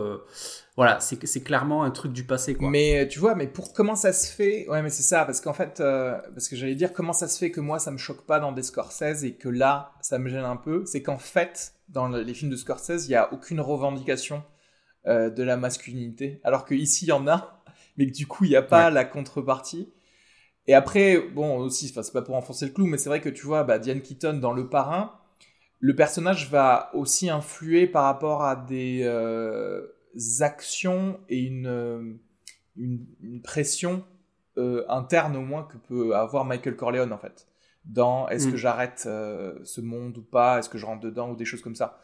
voilà, 0.77 1.01
c'est 1.01 1.25
c'est 1.27 1.43
clairement 1.43 1.83
un 1.83 1.91
truc 1.91 2.13
du 2.13 2.25
passé 2.25 2.55
quoi. 2.55 2.71
Mais 2.71 3.07
tu 3.09 3.19
vois, 3.19 3.35
mais 3.35 3.49
pour 3.49 3.75
comment 3.75 3.97
ça 3.97 4.13
se 4.15 4.33
fait? 4.33 4.67
Ouais, 4.69 4.81
mais 4.81 4.91
c'est 4.91 5.03
ça, 5.03 5.25
parce 5.27 5.41
qu'en 5.41 5.53
fait, 5.53 5.79
parce 5.79 6.49
que 6.49 6.57
j'allais 6.57 6.77
dire 6.77 6.93
comment 6.95 7.13
ça 7.13 7.29
se 7.29 7.39
fait 7.39 7.51
que 7.51 7.61
moi 7.61 7.79
ça 7.79 7.91
me 7.91 7.99
choque 7.99 8.25
pas 8.25 8.41
dans 8.41 8.53
des 8.53 8.63
Scorsese 8.63 9.25
et 9.25 9.35
que 9.35 9.49
là 9.51 9.93
ça 10.01 10.19
me 10.19 10.29
gêne 10.31 10.45
un 10.45 10.57
peu, 10.57 10.85
c'est 10.87 11.03
qu'en 11.03 11.19
fait 11.19 11.75
dans 11.89 12.09
le- 12.09 12.23
les 12.23 12.35
films 12.35 12.51
de 12.51 12.57
Scorsese 12.57 13.07
il 13.07 13.13
y 13.13 13.15
a 13.15 13.33
aucune 13.33 13.61
revendication 13.61 14.43
euh, 15.07 15.31
de 15.31 15.43
la 15.43 15.57
masculinité, 15.57 16.41
alors 16.45 16.65
que 16.67 16.75
ici 16.75 17.07
il 17.07 17.09
y 17.09 17.13
en 17.13 17.29
a, 17.29 17.63
mais 17.99 18.07
que 18.09 18.13
du 18.17 18.27
coup 18.27 18.45
il 18.45 18.51
n'y 18.51 18.57
a 18.57 18.63
pas 18.63 18.91
la 18.91 19.05
contrepartie. 19.05 19.93
Et 20.67 20.75
après, 20.75 21.19
bon 21.21 21.59
aussi, 21.59 21.89
c'est 21.89 22.13
pas 22.13 22.23
pour 22.23 22.35
enfoncer 22.37 22.67
le 22.67 22.73
clou, 22.73 22.87
mais 22.87 22.99
c'est 22.99 23.09
vrai 23.09 23.21
que 23.21 23.29
tu 23.31 23.47
vois, 23.47 23.65
bah, 23.65 23.79
Diane 23.79 24.03
Keaton 24.03 24.35
dans 24.35 24.53
Le 24.53 24.69
Parrain, 24.69 25.15
le 25.81 25.95
personnage 25.97 26.51
va 26.51 26.91
aussi 26.95 27.31
influer 27.31 27.87
par 27.87 28.05
rapport 28.05 28.45
à 28.45 28.57
des 28.57 29.03
euh, 29.05 29.87
actions 30.41 31.21
et 31.29 31.41
une, 31.41 31.67
euh, 31.67 32.15
une, 32.77 33.07
une 33.23 33.43
pression 33.43 34.05
euh, 34.59 34.85
interne 34.89 35.37
au 35.37 35.43
moins 35.43 35.65
que 35.65 35.77
peut 35.79 36.17
avoir 36.17 36.45
Michael 36.45 36.77
Corleone 36.77 37.13
en 37.13 37.19
fait. 37.19 37.47
Dans 37.85 38.29
est-ce 38.29 38.49
Mm. 38.49 38.51
que 38.53 38.57
j'arrête 38.57 39.05
euh, 39.07 39.55
ce 39.65 39.81
monde 39.81 40.19
ou 40.19 40.23
pas, 40.23 40.59
est-ce 40.59 40.69
que 40.69 40.79
je 40.79 40.85
rentre 40.87 41.01
dedans? 41.03 41.31
ou 41.31 41.37
des 41.37 41.45
choses 41.45 41.63
comme 41.63 41.75
ça. 41.77 41.99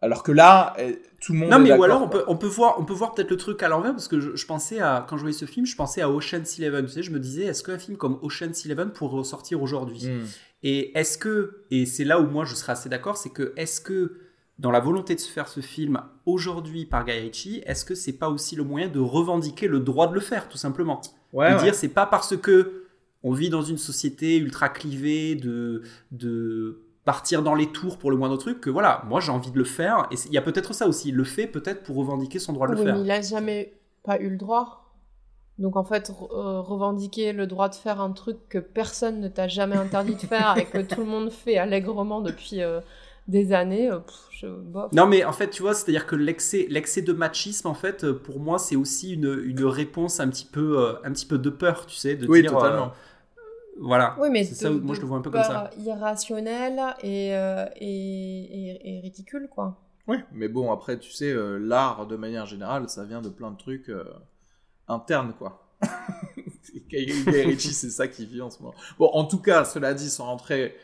Alors 0.00 0.22
que 0.22 0.30
là, 0.30 0.74
eh, 0.78 1.02
tout 1.20 1.32
le 1.32 1.40
monde. 1.40 1.50
Non, 1.50 1.56
est 1.56 1.60
mais 1.60 1.72
ou 1.76 1.82
alors 1.82 2.02
on 2.02 2.08
peut, 2.08 2.22
on 2.28 2.36
peut 2.36 2.46
voir, 2.46 2.78
on 2.78 2.84
peut 2.84 2.92
voir 2.94 3.14
peut-être 3.14 3.30
le 3.30 3.36
truc 3.36 3.62
à 3.64 3.68
l'envers 3.68 3.90
parce 3.90 4.06
que 4.06 4.20
je, 4.20 4.36
je 4.36 4.46
pensais 4.46 4.78
à 4.80 5.04
quand 5.08 5.16
je 5.16 5.22
voyais 5.22 5.36
ce 5.36 5.44
film, 5.44 5.66
je 5.66 5.74
pensais 5.74 6.00
à 6.02 6.08
Ocean's 6.08 6.58
Eleven. 6.58 6.86
Tu 6.86 6.92
sais, 6.92 7.02
je 7.02 7.10
me 7.10 7.18
disais, 7.18 7.44
est-ce 7.46 7.64
qu'un 7.64 7.78
film 7.78 7.96
comme 7.96 8.18
Ocean's 8.22 8.64
Eleven 8.64 8.90
pourrait 8.92 9.16
ressortir 9.16 9.60
aujourd'hui? 9.60 10.06
Hmm. 10.06 10.24
Et 10.62 10.96
est-ce 10.96 11.18
que, 11.18 11.64
et 11.72 11.84
c'est 11.84 12.04
là 12.04 12.20
où 12.20 12.26
moi 12.28 12.44
je 12.44 12.54
serais 12.54 12.72
assez 12.72 12.88
d'accord, 12.88 13.16
c'est 13.16 13.30
que 13.30 13.52
est-ce 13.56 13.80
que 13.80 14.18
dans 14.60 14.70
la 14.70 14.80
volonté 14.80 15.14
de 15.16 15.20
se 15.20 15.30
faire 15.30 15.48
ce 15.48 15.60
film 15.60 16.00
aujourd'hui 16.26 16.84
par 16.86 17.04
Guy 17.04 17.12
Ritchie, 17.12 17.62
est-ce 17.66 17.84
que 17.84 17.94
c'est 17.96 18.12
pas 18.18 18.28
aussi 18.28 18.54
le 18.56 18.64
moyen 18.64 18.88
de 18.88 18.98
revendiquer 19.00 19.66
le 19.68 19.80
droit 19.80 20.08
de 20.08 20.14
le 20.14 20.20
faire, 20.20 20.48
tout 20.48 20.58
simplement? 20.58 21.00
Ouais, 21.32 21.50
de 21.50 21.56
ouais. 21.56 21.62
dire 21.64 21.74
c'est 21.74 21.88
pas 21.88 22.06
parce 22.06 22.36
que 22.36 22.84
on 23.22 23.32
vit 23.32 23.50
dans 23.50 23.62
une 23.62 23.78
société 23.78 24.36
ultra 24.36 24.68
clivée 24.68 25.34
de 25.34 25.82
de 26.12 26.82
partir 27.04 27.42
dans 27.42 27.54
les 27.54 27.68
tours 27.72 27.98
pour 27.98 28.10
le 28.10 28.16
moindre 28.16 28.36
truc 28.36 28.60
que 28.60 28.70
voilà 28.70 29.02
moi 29.08 29.20
j'ai 29.20 29.32
envie 29.32 29.50
de 29.50 29.58
le 29.58 29.64
faire 29.64 30.06
et 30.10 30.16
il 30.26 30.32
y 30.32 30.38
a 30.38 30.42
peut-être 30.42 30.74
ça 30.74 30.86
aussi 30.86 31.08
il 31.08 31.14
le 31.16 31.24
fait 31.24 31.46
peut-être 31.46 31.82
pour 31.82 31.96
revendiquer 31.96 32.38
son 32.38 32.52
droit 32.52 32.68
de 32.68 32.74
Oui, 32.74 32.78
le 32.80 32.84
faire 32.84 32.94
mais 32.96 33.00
il 33.02 33.10
a 33.10 33.20
jamais 33.22 33.72
pas 34.04 34.18
eu 34.20 34.30
le 34.30 34.36
droit. 34.36 34.84
Donc 35.58 35.76
en 35.76 35.82
fait, 35.84 36.10
euh, 36.10 36.60
revendiquer 36.60 37.32
le 37.32 37.46
droit 37.48 37.68
de 37.68 37.74
faire 37.74 38.00
un 38.00 38.12
truc 38.12 38.38
que 38.48 38.58
personne 38.58 39.20
ne 39.20 39.28
t'a 39.28 39.48
jamais 39.48 39.76
interdit 39.76 40.14
de 40.14 40.20
faire 40.20 40.56
et 40.56 40.64
que 40.66 40.78
tout 40.78 41.00
le 41.00 41.06
monde 41.06 41.30
fait 41.32 41.58
allègrement 41.58 42.20
depuis 42.20 42.62
euh, 42.62 42.80
des 43.26 43.52
années, 43.52 43.90
euh, 43.90 43.98
pff, 43.98 44.16
je, 44.30 44.46
bof. 44.46 44.92
non 44.92 45.06
mais 45.06 45.24
en 45.24 45.32
fait 45.32 45.50
tu 45.50 45.62
vois 45.62 45.74
c'est 45.74 45.88
à 45.88 45.92
dire 45.92 46.06
que 46.06 46.14
l'excès 46.14 46.66
l'excès 46.70 47.02
de 47.02 47.12
machisme 47.12 47.66
en 47.66 47.74
fait 47.74 48.10
pour 48.12 48.38
moi 48.38 48.58
c'est 48.60 48.76
aussi 48.76 49.14
une, 49.14 49.42
une 49.44 49.64
réponse 49.64 50.20
un 50.20 50.28
petit 50.28 50.46
peu 50.46 50.96
un 51.04 51.12
petit 51.12 51.26
peu 51.26 51.38
de 51.38 51.50
peur 51.50 51.86
tu 51.86 51.96
sais 51.96 52.14
de 52.14 52.26
Oui, 52.28 52.40
dire 52.42 52.52
totalement. 52.52 52.92
Voilà 53.80 54.16
Oui, 54.20 54.28
mais 54.30 54.44
c'est 54.44 54.54
ça 54.54 54.70
moi 54.70 54.94
je 54.94 55.00
le 55.00 55.06
vois 55.06 55.18
un 55.18 55.20
peu 55.20 55.30
comme 55.30 55.42
ça 55.42 55.70
irrationnel 55.78 56.80
et, 57.02 57.34
euh, 57.36 57.66
et, 57.76 57.86
et- 57.86 58.96
et 58.96 59.00
ridicule, 59.00 59.48
quoi. 59.50 59.80
Ouais, 60.06 60.24
mais 60.32 60.48
bon, 60.48 60.72
après, 60.72 60.98
tu 60.98 61.10
sais, 61.12 61.30
euh, 61.30 61.58
l'art, 61.58 62.06
de 62.06 62.16
manière 62.16 62.46
générale, 62.46 62.88
ça 62.88 63.04
vient 63.04 63.20
de 63.20 63.28
plein 63.28 63.50
de 63.50 63.58
trucs 63.58 63.90
euh, 63.90 64.04
internes, 64.88 65.34
quoi. 65.38 65.68
Ritchie, 66.90 67.74
c'est 67.74 67.90
ça 67.90 68.08
qui 68.08 68.26
vit 68.26 68.40
en 68.40 68.50
ce 68.50 68.62
moment. 68.62 68.74
Bon, 68.98 69.10
en 69.12 69.24
tout 69.24 69.40
cas, 69.40 69.64
cela 69.64 69.94
dit, 69.94 70.08
sans 70.10 70.24
rentrer, 70.26 70.74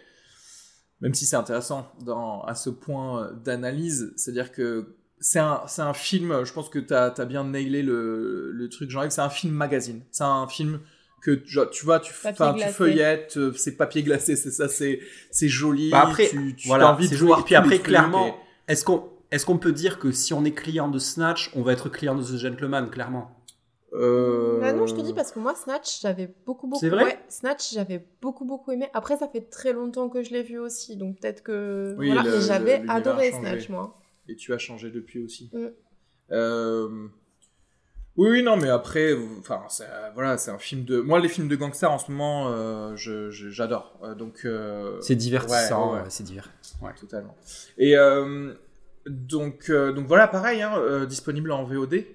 même 1.01 1.15
si 1.15 1.27
c'est 1.27 1.37
intéressant 1.37 1.91
dans, 2.05 2.43
à 2.43 2.55
ce 2.55 2.71
point 2.71 3.33
d'analyse, 3.45 4.13
c'est-à-dire 4.17 4.53
que 4.53 4.97
c'est 5.21 5.39
un, 5.39 5.63
c'est 5.67 5.83
un 5.83 5.95
film, 5.95 6.45
je 6.45 6.53
pense 6.53 6.69
que 6.69 6.79
tu 6.79 6.93
as, 6.93 7.11
bien 7.25 7.45
nailé 7.45 7.83
le, 7.83 8.51
le 8.53 8.69
truc, 8.69 8.91
Jean-Yves, 8.91 9.11
c'est 9.11 9.21
un 9.23 9.31
film 9.31 9.55
magazine. 9.55 10.03
C'est 10.11 10.25
un 10.25 10.47
film 10.49 10.81
que 11.25 11.41
genre, 11.47 11.71
tu 11.71 11.85
vois, 11.87 12.01
tu, 12.01 12.13
tu 12.13 12.69
feuillettes, 12.73 13.39
euh, 13.39 13.53
c'est 13.55 13.77
papier 13.77 14.03
glacé, 14.03 14.37
c'est 14.37 14.51
ça, 14.51 14.69
c'est 14.69 15.01
c'est 15.31 15.49
joli, 15.49 15.91
Bah 15.91 16.03
après, 16.03 16.29
tu, 16.29 16.55
tu 16.55 16.69
voilà, 16.69 16.89
as 16.89 16.93
envie 16.93 17.09
de 17.09 17.15
Et 17.15 17.43
puis 17.45 17.55
après, 17.55 17.79
clairement, 17.79 18.37
et- 18.69 18.73
est-ce 18.73 18.85
qu'on 18.85 19.09
est-ce 19.31 19.47
qu'on 19.47 19.59
peut 19.59 19.73
dire 19.73 19.99
que 19.99 20.13
si 20.13 20.35
on 20.35 20.45
est 20.45 20.53
client 20.53 20.89
de 20.89 20.99
Snatch, 20.99 21.51
on 21.55 21.63
va 21.63 21.73
être 21.73 21.89
client 21.89 22.15
de 22.15 22.23
The 22.23 22.37
Gentleman, 22.37 22.91
clairement? 22.91 23.31
Euh, 23.95 24.61
Bah 24.61 24.73
non, 24.73 24.87
je 24.87 24.95
te 24.95 25.01
dis 25.01 25.15
parce 25.15 25.33
que 25.33 25.39
moi, 25.39 25.55
Snatch, 25.55 26.01
j'avais 26.03 26.29
beaucoup, 26.45 26.67
beaucoup. 26.67 26.81
C'est 26.81 26.91
vrai? 26.91 27.05
ouais, 27.05 27.19
Snatch, 27.29 27.73
j'avais 27.73 28.05
beaucoup, 28.21 28.45
beaucoup 28.45 28.73
aimé. 28.73 28.89
Après, 28.93 29.17
ça 29.17 29.27
fait 29.29 29.49
très 29.49 29.73
longtemps 29.73 30.11
que 30.11 30.23
je 30.23 30.31
l'ai 30.31 30.43
vu 30.43 30.59
aussi, 30.59 30.97
donc 30.97 31.21
peut-être 31.21 31.43
que. 31.43 31.95
Oui, 31.97 32.13
voilà, 32.13 32.25
j'avais 32.41 32.83
adoré. 32.89 33.31
Snatch, 33.31 33.71
moi. 33.71 33.99
Et 34.29 34.37
tu 34.37 34.53
as 34.53 34.59
changé 34.59 34.91
depuis 34.91 35.25
aussi. 35.25 35.51
Mm. 35.53 35.67
Euh, 36.33 37.09
Oui, 38.17 38.31
oui, 38.31 38.43
non, 38.45 38.57
mais 38.57 38.69
après, 38.69 39.13
enfin, 39.41 39.63
c'est- 39.69 39.89
voilà, 40.15 40.39
c'est 40.39 40.51
un 40.53 40.59
film 40.59 40.85
de. 40.85 41.01
Moi, 41.01 41.19
les 41.19 41.29
films 41.29 41.49
de 41.49 41.57
gangsters 41.57 41.91
en 41.91 41.99
ce 41.99 42.11
moment, 42.13 42.49
euh, 42.53 42.95
j'adore. 42.97 43.99
Euh, 44.05 44.15
donc. 44.15 44.43
euh, 44.45 45.01
C'est 45.01 45.17
divertissant, 45.17 45.89
ouais, 45.91 45.97
ouais, 45.97 46.03
ouais, 46.05 46.11
c'est 46.11 46.23
divers. 46.23 46.49
Ouais. 46.81 46.93
totalement. 46.99 47.35
Et 47.77 47.97
euh, 47.97 48.55
donc, 49.07 49.69
euh, 49.69 49.93
donc 49.93 50.07
voilà, 50.07 50.29
pareil, 50.29 50.63
hein, 50.63 50.75
euh, 50.79 51.07
disponible 51.07 51.51
en 51.51 51.65
VOD, 51.65 52.07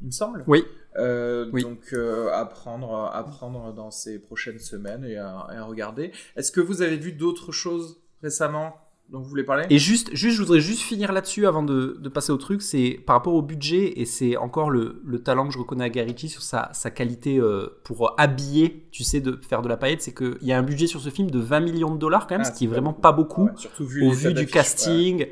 il 0.00 0.06
me 0.06 0.10
semble. 0.10 0.42
Oui. 0.46 0.64
Euh, 0.96 1.48
Oui. 1.52 1.62
Donc 1.62 1.92
euh, 1.92 2.30
à 2.32 2.44
prendre, 2.46 3.10
à 3.12 3.22
prendre 3.24 3.72
dans 3.72 3.90
ces 3.90 4.18
prochaines 4.18 4.58
semaines 4.58 5.04
et 5.04 5.16
à, 5.16 5.46
et 5.52 5.56
à 5.56 5.64
regarder. 5.64 6.12
Est-ce 6.36 6.50
que 6.52 6.60
vous 6.60 6.82
avez 6.82 6.96
vu 6.96 7.12
d'autres 7.12 7.52
choses 7.52 8.00
récemment? 8.22 8.76
Dont 9.12 9.20
vous 9.20 9.28
voulez 9.28 9.44
parler? 9.44 9.64
Et 9.70 9.78
juste, 9.78 10.08
juste, 10.14 10.36
je 10.38 10.42
voudrais 10.42 10.60
juste 10.60 10.80
finir 10.80 11.12
là-dessus 11.12 11.46
avant 11.46 11.62
de, 11.62 11.96
de 12.00 12.08
passer 12.08 12.32
au 12.32 12.38
truc. 12.38 12.62
C'est 12.62 12.98
par 13.06 13.14
rapport 13.16 13.34
au 13.34 13.42
budget, 13.42 14.00
et 14.00 14.04
c'est 14.06 14.36
encore 14.36 14.70
le, 14.70 15.00
le 15.04 15.18
talent 15.20 15.46
que 15.46 15.52
je 15.52 15.58
reconnais 15.58 15.84
à 15.84 15.90
Garici 15.90 16.28
sur 16.28 16.42
sa, 16.42 16.70
sa 16.72 16.90
qualité 16.90 17.38
euh, 17.38 17.78
pour 17.84 18.14
habiller, 18.18 18.86
tu 18.90 19.04
sais, 19.04 19.20
de 19.20 19.38
faire 19.46 19.62
de 19.62 19.68
la 19.68 19.76
paillette. 19.76 20.02
C'est 20.02 20.14
qu'il 20.14 20.38
y 20.42 20.52
a 20.52 20.58
un 20.58 20.62
budget 20.62 20.86
sur 20.86 21.00
ce 21.00 21.10
film 21.10 21.30
de 21.30 21.38
20 21.38 21.60
millions 21.60 21.90
de 21.94 21.98
dollars, 21.98 22.26
quand 22.26 22.34
même, 22.36 22.46
Ah, 22.46 22.50
ce 22.50 22.56
qui 22.58 22.64
est 22.64 22.68
vraiment 22.68 22.92
pas 22.92 23.02
pas 23.02 23.12
beaucoup. 23.12 23.44
Ouais, 23.44 23.52
surtout 23.56 23.84
vu 23.84 24.06
au 24.06 24.10
vu 24.12 24.32
du 24.32 24.40
ouais. 24.40 24.46
casting 24.46 25.26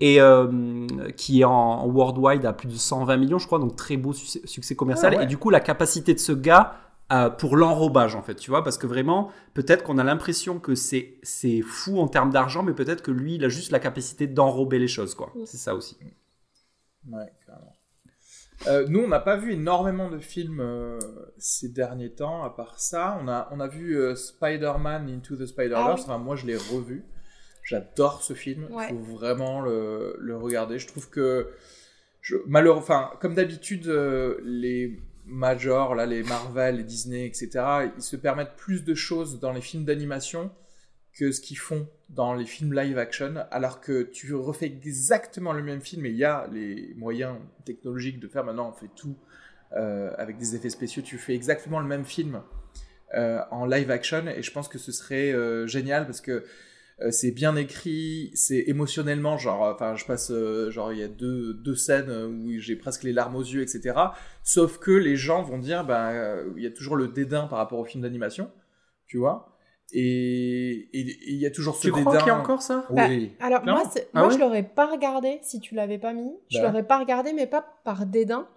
et 0.00 0.20
euh, 0.20 0.86
qui 1.16 1.40
est 1.40 1.44
en, 1.44 1.50
en 1.52 1.86
worldwide 1.88 2.46
à 2.46 2.52
plus 2.52 2.68
de 2.68 2.74
120 2.76 3.16
millions 3.16 3.38
je 3.38 3.46
crois 3.46 3.58
donc 3.58 3.76
très 3.76 3.96
beau 3.96 4.12
succès, 4.12 4.40
succès 4.44 4.74
commercial 4.76 5.12
Ah 5.14 5.18
ouais. 5.18 5.24
et 5.24 5.26
du 5.26 5.36
coup 5.36 5.50
la 5.50 5.60
capacité 5.60 6.14
de 6.14 6.18
ce 6.20 6.32
gars 6.32 6.76
euh, 7.12 7.30
pour 7.30 7.56
l'enrobage 7.56 8.14
en 8.14 8.22
fait 8.22 8.34
tu 8.34 8.50
vois 8.50 8.62
parce 8.62 8.76
que 8.78 8.86
vraiment 8.86 9.30
peut-être 9.54 9.82
qu'on 9.82 9.96
a 9.98 10.04
l'impression 10.04 10.58
que 10.60 10.74
c'est 10.74 11.18
c'est 11.22 11.62
fou 11.62 11.98
en 12.00 12.08
termes 12.08 12.30
d'argent 12.30 12.62
mais 12.62 12.74
peut-être 12.74 13.02
que 13.02 13.10
lui 13.10 13.36
il 13.36 13.44
a 13.44 13.48
juste 13.48 13.70
la 13.72 13.78
capacité 13.80 14.26
d'enrober 14.26 14.78
les 14.78 14.88
choses 14.88 15.14
quoi 15.14 15.32
Mm. 15.34 15.46
c'est 15.46 15.56
ça 15.56 15.74
aussi 15.74 15.96
Ouais, 17.10 17.32
carrément. 17.46 17.72
Euh, 18.66 18.86
nous, 18.88 19.00
on 19.00 19.08
n'a 19.08 19.20
pas 19.20 19.36
vu 19.36 19.52
énormément 19.52 20.10
de 20.10 20.18
films 20.18 20.60
euh, 20.60 20.98
ces 21.38 21.68
derniers 21.70 22.10
temps, 22.12 22.42
à 22.42 22.50
part 22.50 22.78
ça. 22.80 23.18
On 23.22 23.28
a, 23.28 23.48
on 23.52 23.60
a 23.60 23.68
vu 23.68 23.96
euh, 23.96 24.14
Spider-Man 24.16 25.08
Into 25.08 25.36
the 25.36 25.46
Spider-Verse. 25.46 25.80
Ah 25.86 25.94
oui. 25.94 26.00
Enfin, 26.02 26.18
moi, 26.18 26.34
je 26.36 26.44
l'ai 26.44 26.56
revu. 26.56 27.04
J'adore 27.62 28.22
ce 28.22 28.34
film. 28.34 28.66
Il 28.68 28.74
Ouais. 28.74 28.88
faut 28.88 28.98
vraiment 28.98 29.60
le, 29.60 30.16
le 30.18 30.36
regarder. 30.36 30.78
Je 30.78 30.88
trouve 30.88 31.08
que, 31.08 31.48
je, 32.20 32.36
malheureux, 32.46 32.78
enfin, 32.78 33.10
comme 33.20 33.34
d'habitude, 33.36 33.86
euh, 33.86 34.38
les 34.42 34.98
majors, 35.28 35.94
là, 35.94 36.06
les 36.06 36.22
Marvel, 36.22 36.76
les 36.76 36.84
Disney, 36.84 37.26
etc., 37.26 37.50
ils 37.96 38.02
se 38.02 38.16
permettent 38.16 38.56
plus 38.56 38.84
de 38.84 38.94
choses 38.94 39.40
dans 39.40 39.52
les 39.52 39.60
films 39.60 39.84
d'animation 39.84 40.50
que 41.12 41.32
ce 41.32 41.40
qu'ils 41.40 41.58
font 41.58 41.88
dans 42.08 42.34
les 42.34 42.46
films 42.46 42.72
live 42.72 42.96
action, 42.96 43.34
alors 43.50 43.80
que 43.80 44.02
tu 44.02 44.34
refais 44.34 44.66
exactement 44.66 45.52
le 45.52 45.62
même 45.62 45.80
film 45.80 46.06
et 46.06 46.10
il 46.10 46.16
y 46.16 46.24
a 46.24 46.48
les 46.52 46.94
moyens 46.96 47.36
technologiques 47.64 48.20
de 48.20 48.28
faire 48.28 48.44
maintenant, 48.44 48.70
on 48.70 48.72
fait 48.72 48.90
tout 48.94 49.16
euh, 49.76 50.12
avec 50.16 50.38
des 50.38 50.54
effets 50.54 50.70
spéciaux, 50.70 51.02
tu 51.02 51.18
fais 51.18 51.34
exactement 51.34 51.80
le 51.80 51.86
même 51.86 52.04
film 52.04 52.40
euh, 53.14 53.40
en 53.50 53.66
live 53.66 53.90
action 53.90 54.26
et 54.28 54.42
je 54.42 54.52
pense 54.52 54.68
que 54.68 54.78
ce 54.78 54.92
serait 54.92 55.32
euh, 55.32 55.66
génial 55.66 56.06
parce 56.06 56.20
que 56.20 56.44
c'est 57.10 57.30
bien 57.30 57.54
écrit, 57.56 58.30
c'est 58.34 58.64
émotionnellement, 58.66 59.38
genre, 59.38 59.62
enfin, 59.62 59.94
je 59.96 60.04
passe, 60.04 60.30
euh, 60.32 60.70
genre, 60.70 60.92
il 60.92 60.98
y 60.98 61.02
a 61.02 61.08
deux, 61.08 61.54
deux 61.54 61.76
scènes 61.76 62.10
où 62.10 62.58
j'ai 62.58 62.74
presque 62.76 63.04
les 63.04 63.12
larmes 63.12 63.36
aux 63.36 63.42
yeux, 63.42 63.62
etc. 63.62 63.96
Sauf 64.42 64.78
que 64.78 64.90
les 64.90 65.16
gens 65.16 65.42
vont 65.42 65.58
dire, 65.58 65.84
bah, 65.84 66.10
euh, 66.10 66.50
il 66.56 66.62
y 66.62 66.66
a 66.66 66.70
toujours 66.70 66.96
le 66.96 67.08
dédain 67.08 67.46
par 67.46 67.58
rapport 67.58 67.78
au 67.78 67.84
film 67.84 68.02
d'animation, 68.02 68.50
tu 69.06 69.18
vois. 69.18 69.54
Et 69.92 70.90
il 70.92 71.36
y 71.36 71.46
a 71.46 71.50
toujours 71.50 71.76
ce 71.76 71.82
tu 71.82 71.86
dédain. 71.92 72.00
crois 72.02 72.16
qu'il 72.18 72.26
y 72.26 72.30
a 72.30 72.38
encore 72.38 72.62
ça? 72.62 72.84
Oui. 72.90 73.32
Bah, 73.38 73.46
Alors, 73.46 73.64
moi, 73.64 73.82
Ah 74.12 74.20
moi 74.20 74.28
ouais 74.28 74.34
je 74.34 74.38
l'aurais 74.38 74.62
pas 74.62 74.86
regardé 74.90 75.38
si 75.42 75.60
tu 75.60 75.74
l'avais 75.74 75.98
pas 75.98 76.12
mis. 76.12 76.30
Je 76.50 76.58
Bah 76.58 76.66
l'aurais 76.68 76.86
pas 76.86 76.98
regardé, 76.98 77.32
mais 77.32 77.46
pas 77.46 77.64
par 77.84 78.04
dédain. 78.06 78.48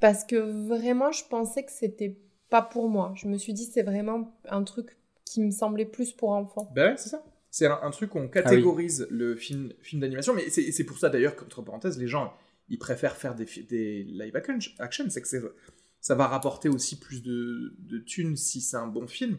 Parce 0.00 0.24
que 0.24 0.36
vraiment, 0.36 1.12
je 1.12 1.24
pensais 1.24 1.64
que 1.64 1.72
c'était 1.72 2.16
pas 2.50 2.62
pour 2.62 2.88
moi. 2.88 3.12
Je 3.16 3.26
me 3.26 3.36
suis 3.36 3.52
dit, 3.52 3.64
c'est 3.64 3.82
vraiment 3.82 4.32
un 4.48 4.62
truc 4.62 4.96
qui 5.24 5.42
me 5.42 5.50
semblait 5.50 5.84
plus 5.86 6.12
pour 6.12 6.30
enfants. 6.30 6.70
Ben 6.74 6.90
ouais, 6.90 6.96
c'est 6.96 7.08
ça. 7.10 7.22
C'est 7.50 7.66
un, 7.66 7.80
un 7.82 7.90
truc 7.90 8.14
où 8.14 8.18
on 8.18 8.28
catégorise 8.28 9.06
le 9.10 9.34
film, 9.34 9.72
film 9.82 10.00
d'animation, 10.00 10.34
mais 10.34 10.48
c'est 10.50 10.84
pour 10.84 10.98
ça 10.98 11.08
d'ailleurs 11.08 11.36
qu'entre 11.36 11.62
parenthèses, 11.62 11.98
les 11.98 12.08
gens 12.08 12.32
ils 12.70 12.78
préfèrent 12.78 13.16
faire 13.16 13.34
des, 13.34 13.46
des 13.68 14.04
live 14.04 14.36
action, 14.78 15.06
c'est 15.10 15.20
que 15.20 15.54
ça 16.00 16.14
va 16.14 16.28
rapporter 16.28 16.68
aussi 16.68 16.98
plus 16.98 17.22
de, 17.22 17.74
de 17.80 17.98
thunes 17.98 18.36
si 18.36 18.60
c'est 18.60 18.76
un 18.76 18.86
bon 18.86 19.06
film. 19.06 19.38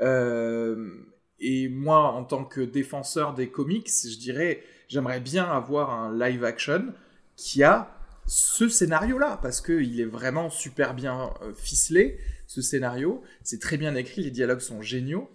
Euh, 0.00 0.94
et 1.40 1.68
moi, 1.68 2.12
en 2.12 2.24
tant 2.24 2.44
que 2.44 2.60
défenseur 2.60 3.34
des 3.34 3.50
comics, 3.50 3.88
je 3.88 4.16
dirais, 4.18 4.62
j'aimerais 4.88 5.20
bien 5.20 5.44
avoir 5.44 5.90
un 5.90 6.16
live 6.16 6.44
action 6.44 6.94
qui 7.36 7.62
a 7.62 7.94
ce 8.26 8.68
scénario-là, 8.68 9.38
parce 9.42 9.60
qu'il 9.60 10.00
est 10.00 10.04
vraiment 10.04 10.50
super 10.50 10.94
bien 10.94 11.32
euh, 11.42 11.54
ficelé, 11.54 12.18
ce 12.46 12.62
scénario. 12.62 13.22
C'est 13.42 13.60
très 13.60 13.76
bien 13.76 13.94
écrit, 13.94 14.22
les 14.22 14.30
dialogues 14.30 14.60
sont 14.60 14.82
géniaux. 14.82 15.30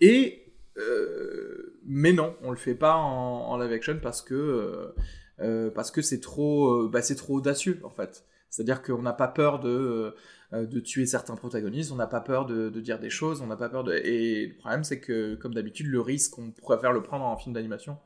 Et 0.00 0.45
euh, 0.78 1.78
mais 1.84 2.12
non, 2.12 2.36
on 2.42 2.50
le 2.50 2.56
fait 2.56 2.74
pas 2.74 2.96
en, 2.96 3.56
live 3.58 3.72
action 3.72 3.98
parce 4.02 4.22
que 4.22 4.34
euh, 4.34 4.94
euh, 5.40 5.70
parce 5.70 5.90
que 5.90 6.02
c'est 6.02 6.20
trop 6.20 6.88
bah, 6.88 7.02
c'est 7.02 7.14
trop 7.14 7.36
audacieux 7.36 7.80
en 7.84 7.90
fait. 7.90 8.24
C'est-à-dire 8.50 8.82
qu'on 8.82 9.02
n'a 9.02 9.12
pas 9.12 9.28
peur 9.28 9.60
de 9.60 10.14
de 10.52 10.80
tuer 10.80 11.06
certains 11.06 11.34
protagonistes, 11.34 11.90
on 11.90 11.96
n'a 11.96 12.06
pas 12.06 12.20
peur 12.20 12.46
de, 12.46 12.70
de 12.70 12.80
dire 12.80 13.00
des 13.00 13.10
choses, 13.10 13.40
on 13.40 13.46
n'a 13.48 13.56
pas 13.56 13.68
peur 13.68 13.82
de 13.84 13.92
et 13.94 14.46
le 14.46 14.56
problème 14.56 14.84
c'est 14.84 15.00
que 15.00 15.34
comme 15.34 15.52
d'habitude 15.54 15.88
le 15.88 16.00
risque 16.00 16.38
on 16.38 16.52
préfère 16.52 16.92
le 16.92 17.02
prendre 17.02 17.24
en 17.24 17.36
film 17.36 17.52
d'animation 17.54 17.98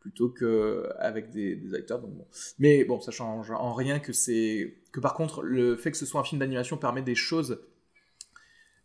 plutôt 0.00 0.28
que 0.28 0.86
avec 0.98 1.30
des, 1.30 1.74
acteurs. 1.74 2.02
Mais 2.58 2.84
bon, 2.84 3.00
ça 3.00 3.10
change 3.10 3.50
en 3.50 3.72
rien 3.72 4.00
que 4.00 4.12
c'est 4.12 4.76
que 4.92 5.00
par 5.00 5.14
contre 5.14 5.42
le 5.42 5.76
fait 5.76 5.92
que 5.92 5.96
ce 5.96 6.04
soit 6.04 6.20
un 6.20 6.24
film 6.24 6.40
d'animation 6.40 6.76
permet 6.76 7.00
des 7.00 7.14
choses 7.14 7.58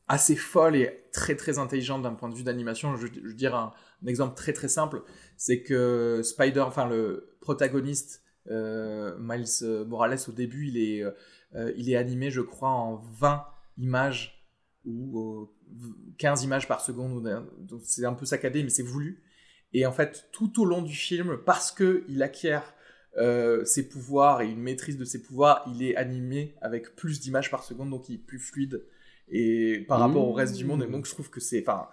assez 0.10 0.36
folle 0.36 0.76
et 0.76 1.06
très 1.14 1.36
très 1.36 1.58
intelligente 1.58 2.02
d'un 2.02 2.14
point 2.14 2.28
de 2.28 2.36
vue 2.36 2.44
d'animation. 2.44 2.96
Je, 2.98 3.08
je 3.08 3.34
dire 3.34 3.56
un, 3.56 3.74
exemple 4.06 4.36
très 4.36 4.54
très 4.54 4.68
simple, 4.68 5.04
c'est 5.38 5.62
que 5.62 6.22
Spider, 6.24 6.62
enfin 6.62 6.88
le 6.88 7.38
protagoniste 7.42 8.24
euh, 8.50 9.16
Miles 9.20 9.86
Morales 9.88 10.20
au 10.28 10.32
début, 10.32 10.68
il 10.68 10.78
est, 10.78 11.04
euh, 11.56 11.74
il 11.78 11.90
est 11.90 11.96
animé, 11.96 12.32
je 12.32 12.42
crois, 12.42 12.70
en 12.70 12.96
20 12.96 13.46
images 13.78 14.46
ou 14.86 15.20
euh, 15.20 16.14
15 16.18 16.44
images 16.44 16.68
par 16.68 16.82
seconde. 16.82 17.46
C'est 17.84 18.06
un 18.06 18.14
peu 18.14 18.26
saccadé, 18.26 18.64
mais 18.64 18.70
c'est 18.70 18.84
voulu. 18.84 19.24
Et 19.74 19.86
en 19.86 19.92
fait, 19.92 20.30
tout 20.32 20.62
au 20.62 20.66
long 20.66 20.82
du 20.82 20.96
film, 20.96 21.38
parce 21.46 21.72
que 21.72 22.04
il 22.08 22.24
acquiert 22.24 22.74
euh, 23.18 23.66
ses 23.66 23.88
pouvoirs 23.88 24.42
et 24.42 24.50
une 24.50 24.62
maîtrise 24.62 24.98
de 24.98 25.06
ses 25.06 25.22
pouvoirs, 25.22 25.64
il 25.74 25.84
est 25.84 25.96
animé 25.96 26.56
avec 26.62 26.96
plus 26.96 27.20
d'images 27.20 27.52
par 27.52 27.64
seconde, 27.64 27.90
donc 27.90 28.10
il 28.10 28.16
est 28.16 28.20
plus 28.20 28.40
fluide 28.40 28.84
et 29.32 29.86
par 29.88 30.00
rapport 30.00 30.28
au 30.28 30.34
reste 30.34 30.56
du 30.56 30.66
monde. 30.66 30.84
Et 30.84 30.88
donc 30.88 31.06
je 31.06 31.12
trouve 31.12 31.30
que 31.30 31.40
c'est, 31.40 31.62
enfin, 31.62 31.88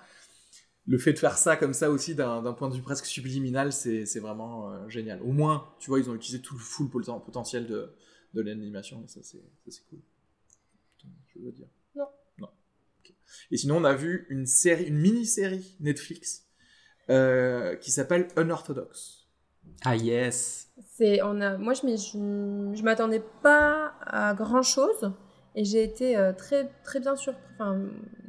le 0.86 0.98
fait 0.98 1.12
de 1.12 1.18
faire 1.18 1.36
ça 1.36 1.56
comme 1.56 1.74
ça 1.74 1.90
aussi 1.90 2.14
d'un 2.14 2.52
point 2.52 2.68
de 2.68 2.74
vue 2.74 2.82
presque 2.82 3.06
subliminal, 3.06 3.72
c'est 3.72 4.20
vraiment 4.20 4.70
euh, 4.70 4.88
génial. 4.88 5.20
Au 5.22 5.32
moins, 5.32 5.68
tu 5.78 5.90
vois, 5.90 5.98
ils 5.98 6.08
ont 6.08 6.14
utilisé 6.14 6.40
tout 6.40 6.54
le 6.54 6.60
full 6.60 6.88
poten- 6.88 7.22
potentiel 7.24 7.66
de, 7.66 7.92
de 8.34 8.40
l'animation, 8.40 9.02
et 9.04 9.08
ça 9.08 9.20
c'est 9.22 9.38
ça, 9.38 9.70
c'est 9.70 9.86
cool. 9.88 9.98
Je 11.34 11.40
veux 11.40 11.52
dire. 11.52 11.68
Non. 11.94 12.06
Non. 12.38 12.48
Et 13.50 13.56
sinon, 13.56 13.76
on 13.76 13.84
a 13.84 13.94
vu 13.94 14.26
une 14.30 14.46
série, 14.46 14.84
une 14.84 14.98
mini-série 14.98 15.76
Netflix 15.80 16.46
euh, 17.10 17.76
qui 17.76 17.90
s'appelle 17.90 18.28
Unorthodox. 18.36 19.26
Ah 19.84 19.96
yes. 19.96 20.68
C'est, 20.92 21.20
on 21.22 21.40
a, 21.40 21.58
moi, 21.58 21.74
je, 21.74 21.82
je, 21.82 22.72
je 22.74 22.82
m'attendais 22.82 23.22
pas 23.42 23.92
à 24.00 24.34
grand 24.34 24.62
chose 24.62 25.12
et 25.56 25.64
j'ai 25.64 25.82
été 25.82 26.16
euh, 26.16 26.32
très, 26.32 26.68
très 26.84 27.00
bien 27.00 27.14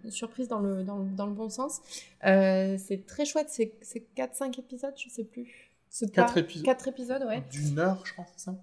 surprise 0.09 0.47
dans 0.47 0.59
le, 0.59 0.83
dans, 0.83 0.97
le- 0.97 1.09
dans 1.15 1.25
le 1.27 1.33
bon 1.33 1.49
sens. 1.49 1.81
Euh, 2.25 2.77
c'est 2.79 3.05
très 3.05 3.25
chouette, 3.25 3.47
c'est, 3.49 3.73
c'est 3.81 4.03
4-5 4.15 4.59
épisodes, 4.59 4.93
je 4.97 5.09
sais 5.09 5.23
plus. 5.25 5.71
C'est 5.89 6.11
Quatre 6.11 6.33
pas- 6.35 6.39
épisodes. 6.39 6.65
quatre 6.65 6.87
épisodes, 6.87 7.23
ouais. 7.27 7.43
D'une 7.51 7.77
heure, 7.79 8.01
je 8.05 8.13
crois, 8.13 8.25
c'est 8.35 8.45
ça? 8.45 8.55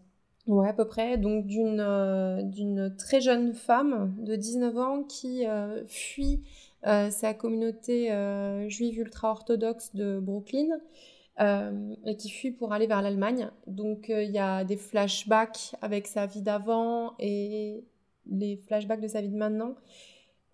Ouais, 0.46 0.68
à 0.68 0.72
peu 0.74 0.86
près. 0.86 1.16
Donc, 1.16 1.46
d'une 1.46 1.80
euh, 1.80 2.42
d'une 2.42 2.94
très 2.98 3.20
jeune 3.22 3.54
femme 3.54 4.14
de 4.18 4.36
19 4.36 4.76
ans 4.76 5.02
qui 5.04 5.46
euh, 5.46 5.84
fuit 5.86 6.42
sa 7.10 7.32
communauté 7.32 8.10
juive 8.68 8.98
ultra-orthodoxe 8.98 9.94
de 9.94 10.18
Brooklyn 10.20 10.66
euh, 11.40 11.94
et 12.04 12.14
qui 12.18 12.28
fuit 12.28 12.50
pour 12.50 12.74
aller 12.74 12.86
vers 12.86 13.00
l'Allemagne. 13.00 13.48
Donc, 13.66 14.10
euh, 14.10 14.22
il 14.22 14.30
y 14.30 14.38
a 14.38 14.64
des 14.64 14.76
flashbacks 14.76 15.74
avec 15.80 16.06
sa 16.06 16.26
vie 16.26 16.42
d'avant 16.42 17.14
et 17.18 17.84
les 18.30 18.56
flashbacks 18.66 19.00
de 19.00 19.08
sa 19.08 19.20
vie 19.20 19.28
de 19.28 19.36
maintenant. 19.36 19.74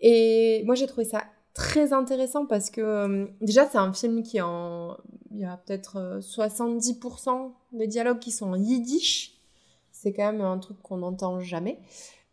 Et 0.01 0.63
moi, 0.65 0.75
j'ai 0.75 0.87
trouvé 0.87 1.05
ça 1.05 1.25
très 1.55 1.93
intéressant 1.93 2.47
parce 2.47 2.71
que 2.71 2.81
euh, 2.81 3.27
déjà, 3.41 3.67
c'est 3.67 3.79
un 3.79 3.93
film 3.93 4.23
qui 4.23 4.39
est 4.39 4.43
en. 4.43 4.97
Il 5.33 5.39
y 5.41 5.45
a 5.45 5.57
peut-être 5.59 5.97
euh, 5.97 6.21
70% 6.21 7.53
des 7.73 7.87
dialogues 7.87 8.19
qui 8.19 8.31
sont 8.33 8.51
en 8.51 8.57
yiddish. 8.57 9.37
C'est 9.93 10.13
quand 10.13 10.33
même 10.33 10.41
un 10.41 10.59
truc 10.59 10.81
qu'on 10.83 10.99
n'entend 10.99 11.41
jamais. 11.41 11.79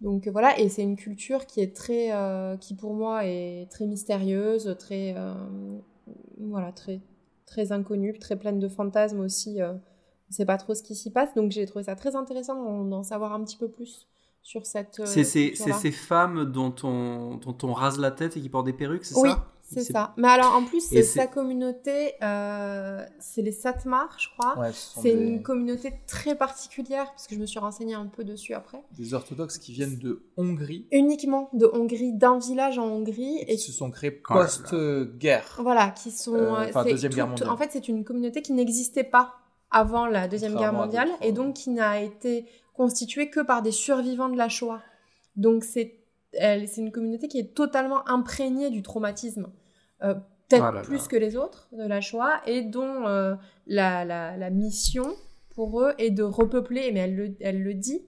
Donc 0.01 0.27
euh, 0.27 0.31
voilà, 0.31 0.59
et 0.59 0.69
c'est 0.69 0.83
une 0.83 0.95
culture 0.95 1.45
qui 1.45 1.59
est 1.61 1.75
très. 1.75 2.11
euh, 2.13 2.55
qui 2.57 2.75
pour 2.75 2.93
moi 2.93 3.25
est 3.25 3.67
très 3.69 3.85
mystérieuse, 3.85 4.75
très. 4.79 5.13
euh, 5.17 5.33
voilà, 6.39 6.71
très, 6.71 7.01
très 7.45 7.71
inconnue, 7.71 8.17
très 8.19 8.35
pleine 8.37 8.59
de 8.59 8.67
fantasmes 8.67 9.19
aussi. 9.19 9.61
euh, 9.61 9.73
on 9.73 10.31
ne 10.31 10.35
sait 10.35 10.45
pas 10.45 10.57
trop 10.57 10.73
ce 10.75 10.83
qui 10.83 10.95
s'y 10.95 11.11
passe. 11.11 11.33
Donc 11.35 11.51
j'ai 11.51 11.65
trouvé 11.65 11.83
ça 11.83 11.95
très 11.95 12.15
intéressant 12.15 12.83
d'en 12.85 13.03
savoir 13.03 13.33
un 13.33 13.43
petit 13.43 13.57
peu 13.57 13.69
plus 13.69 14.07
sur 14.47 14.65
cette. 14.65 15.01
euh, 15.01 15.05
C'est 15.05 15.25
ces, 15.25 15.47
c'est 15.55 15.63
culture-là. 15.65 15.73
ces 15.81 15.91
femmes 15.91 16.45
dont 16.45 16.73
on, 16.83 17.35
dont 17.35 17.57
on 17.63 17.73
rase 17.73 17.99
la 17.99 18.11
tête 18.11 18.37
et 18.37 18.41
qui 18.41 18.47
portent 18.49 18.65
des 18.65 18.71
perruques, 18.73 19.03
c'est 19.03 19.15
Oui, 19.19 19.29
ça? 19.29 19.45
c'est 19.61 19.81
C'est- 19.81 19.91
ça. 19.91 20.13
Mais 20.15 20.29
alors 20.29 20.55
en 20.55 20.63
plus, 20.63 20.79
c'est 20.79 21.03
sa 21.03 21.27
communauté, 21.27 22.13
euh, 22.23 23.03
c'est 23.19 23.41
les 23.41 23.51
Satmar, 23.51 24.07
je 24.17 24.29
crois. 24.29 24.57
Ouais, 24.57 24.71
ce 24.71 24.93
sont 24.93 25.01
c'est 25.01 25.13
des, 25.13 25.21
une 25.21 25.43
communauté 25.43 25.91
très 26.07 26.35
particulière, 26.37 27.07
parce 27.11 27.27
que 27.27 27.35
je 27.35 27.39
me 27.41 27.45
suis 27.45 27.59
renseignée 27.59 27.93
un 27.95 28.05
peu 28.05 28.23
dessus 28.23 28.53
après. 28.53 28.81
des 28.97 29.13
orthodoxes 29.13 29.57
qui 29.57 29.73
viennent 29.73 29.97
de 29.97 30.23
Hongrie 30.37 30.87
Uniquement 30.93 31.49
de 31.51 31.69
Hongrie, 31.73 32.13
d'un 32.13 32.39
village 32.39 32.79
en 32.79 32.85
Hongrie. 32.87 33.39
et 33.39 33.51
Et 33.53 33.55
qui 33.57 33.63
se 33.63 33.73
sont 33.73 33.91
créés 33.91 34.11
post-guerre. 34.11 35.57
voilà, 35.61 35.89
qui 35.89 36.11
sont. 36.11 36.35
Euh, 36.35 36.53
euh, 36.55 36.65
enfin, 36.69 36.85
Deuxième 36.85 37.11
Guerre 37.13 37.27
mondiale. 37.27 37.49
En 37.49 37.57
fait, 37.57 37.69
c'est 37.73 37.87
une 37.89 38.05
communauté 38.05 38.41
qui 38.41 38.53
n'existait 38.53 39.03
pas 39.03 39.33
avant 39.69 40.05
la 40.07 40.29
Deuxième 40.29 40.55
Guerre 40.55 40.71
mondiale, 40.71 41.09
et 41.21 41.33
donc 41.33 41.55
qui 41.55 41.69
n'a 41.71 41.99
été 42.01 42.45
constituée 42.77 43.29
que 43.29 43.41
par 43.41 43.61
des 43.61 43.71
survivants 43.71 44.29
de 44.29 44.37
la 44.37 44.47
Shoah. 44.49 44.81
Donc 45.35 45.63
c'est 45.65 45.95
une 46.77 46.91
communauté 46.91 47.27
qui 47.27 47.39
est 47.39 47.53
totalement 47.53 48.07
imprégnée 48.07 48.69
du 48.69 48.81
traumatisme. 48.83 49.47
Euh, 50.03 50.13
Peut-être 50.49 50.63
Ah 50.63 50.71
là. 50.71 50.81
plus 50.81 51.09
que 51.09 51.17
les 51.17 51.35
autres 51.35 51.67
de 51.73 51.85
la 51.85 51.99
Shoah, 51.99 52.39
et 52.45 52.61
dont 52.61 53.05
euh, 53.05 53.35
la, 53.65 54.05
la- 54.05 54.37
la 54.37 54.49
mission 54.49 55.13
pour 55.55 55.81
eux 55.81 55.93
est 55.97 56.09
de 56.11 56.23
repeupler, 56.23 56.91
mais 56.93 57.01
elle 57.01 57.15
le, 57.17 57.35
elle 57.41 57.61
le 57.63 57.73
dit 57.73 58.05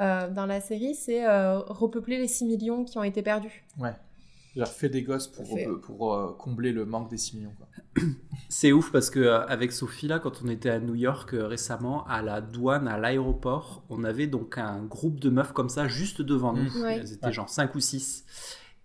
euh, 0.00 0.28
dans 0.28 0.44
la 0.44 0.60
série, 0.60 0.94
c'est 0.94 1.24
repeupler 1.26 2.18
les 2.18 2.28
6 2.28 2.44
millions 2.44 2.84
qui 2.84 2.98
ont 2.98 3.04
été 3.04 3.22
perdus. 3.22 3.64
Ouais. 3.80 3.94
J'ai 4.58 4.64
refait 4.64 4.88
des 4.88 5.02
gosses 5.02 5.28
pour, 5.28 5.46
Fait. 5.46 5.68
pour, 5.82 6.14
euh, 6.14 6.32
combler 6.36 6.72
le 6.72 6.84
manque 6.84 7.08
des 7.08 7.16
6 7.16 7.36
millions. 7.36 7.54
C'est 8.48 8.72
ouf 8.72 8.90
parce 8.90 9.08
que 9.08 9.20
euh, 9.20 9.46
avec 9.46 9.70
Sophie 9.70 10.08
là, 10.08 10.18
quand 10.18 10.42
on 10.44 10.48
était 10.48 10.68
à 10.68 10.80
New 10.80 10.96
York 10.96 11.32
euh, 11.32 11.46
récemment, 11.46 12.04
à 12.08 12.22
la 12.22 12.40
douane, 12.40 12.88
à 12.88 12.98
l'aéroport, 12.98 13.84
on 13.88 14.02
avait 14.02 14.26
donc 14.26 14.58
un 14.58 14.82
groupe 14.82 15.20
de 15.20 15.30
meufs 15.30 15.52
comme 15.52 15.68
ça 15.68 15.86
juste 15.86 16.22
devant 16.22 16.52
nous. 16.54 16.64
Mmh. 16.64 16.82
Ouais. 16.82 16.96
Elles 16.96 17.12
étaient 17.12 17.26
Ouais. 17.26 17.32
genre 17.32 17.48
5 17.48 17.72
ou 17.76 17.80
6. 17.80 18.24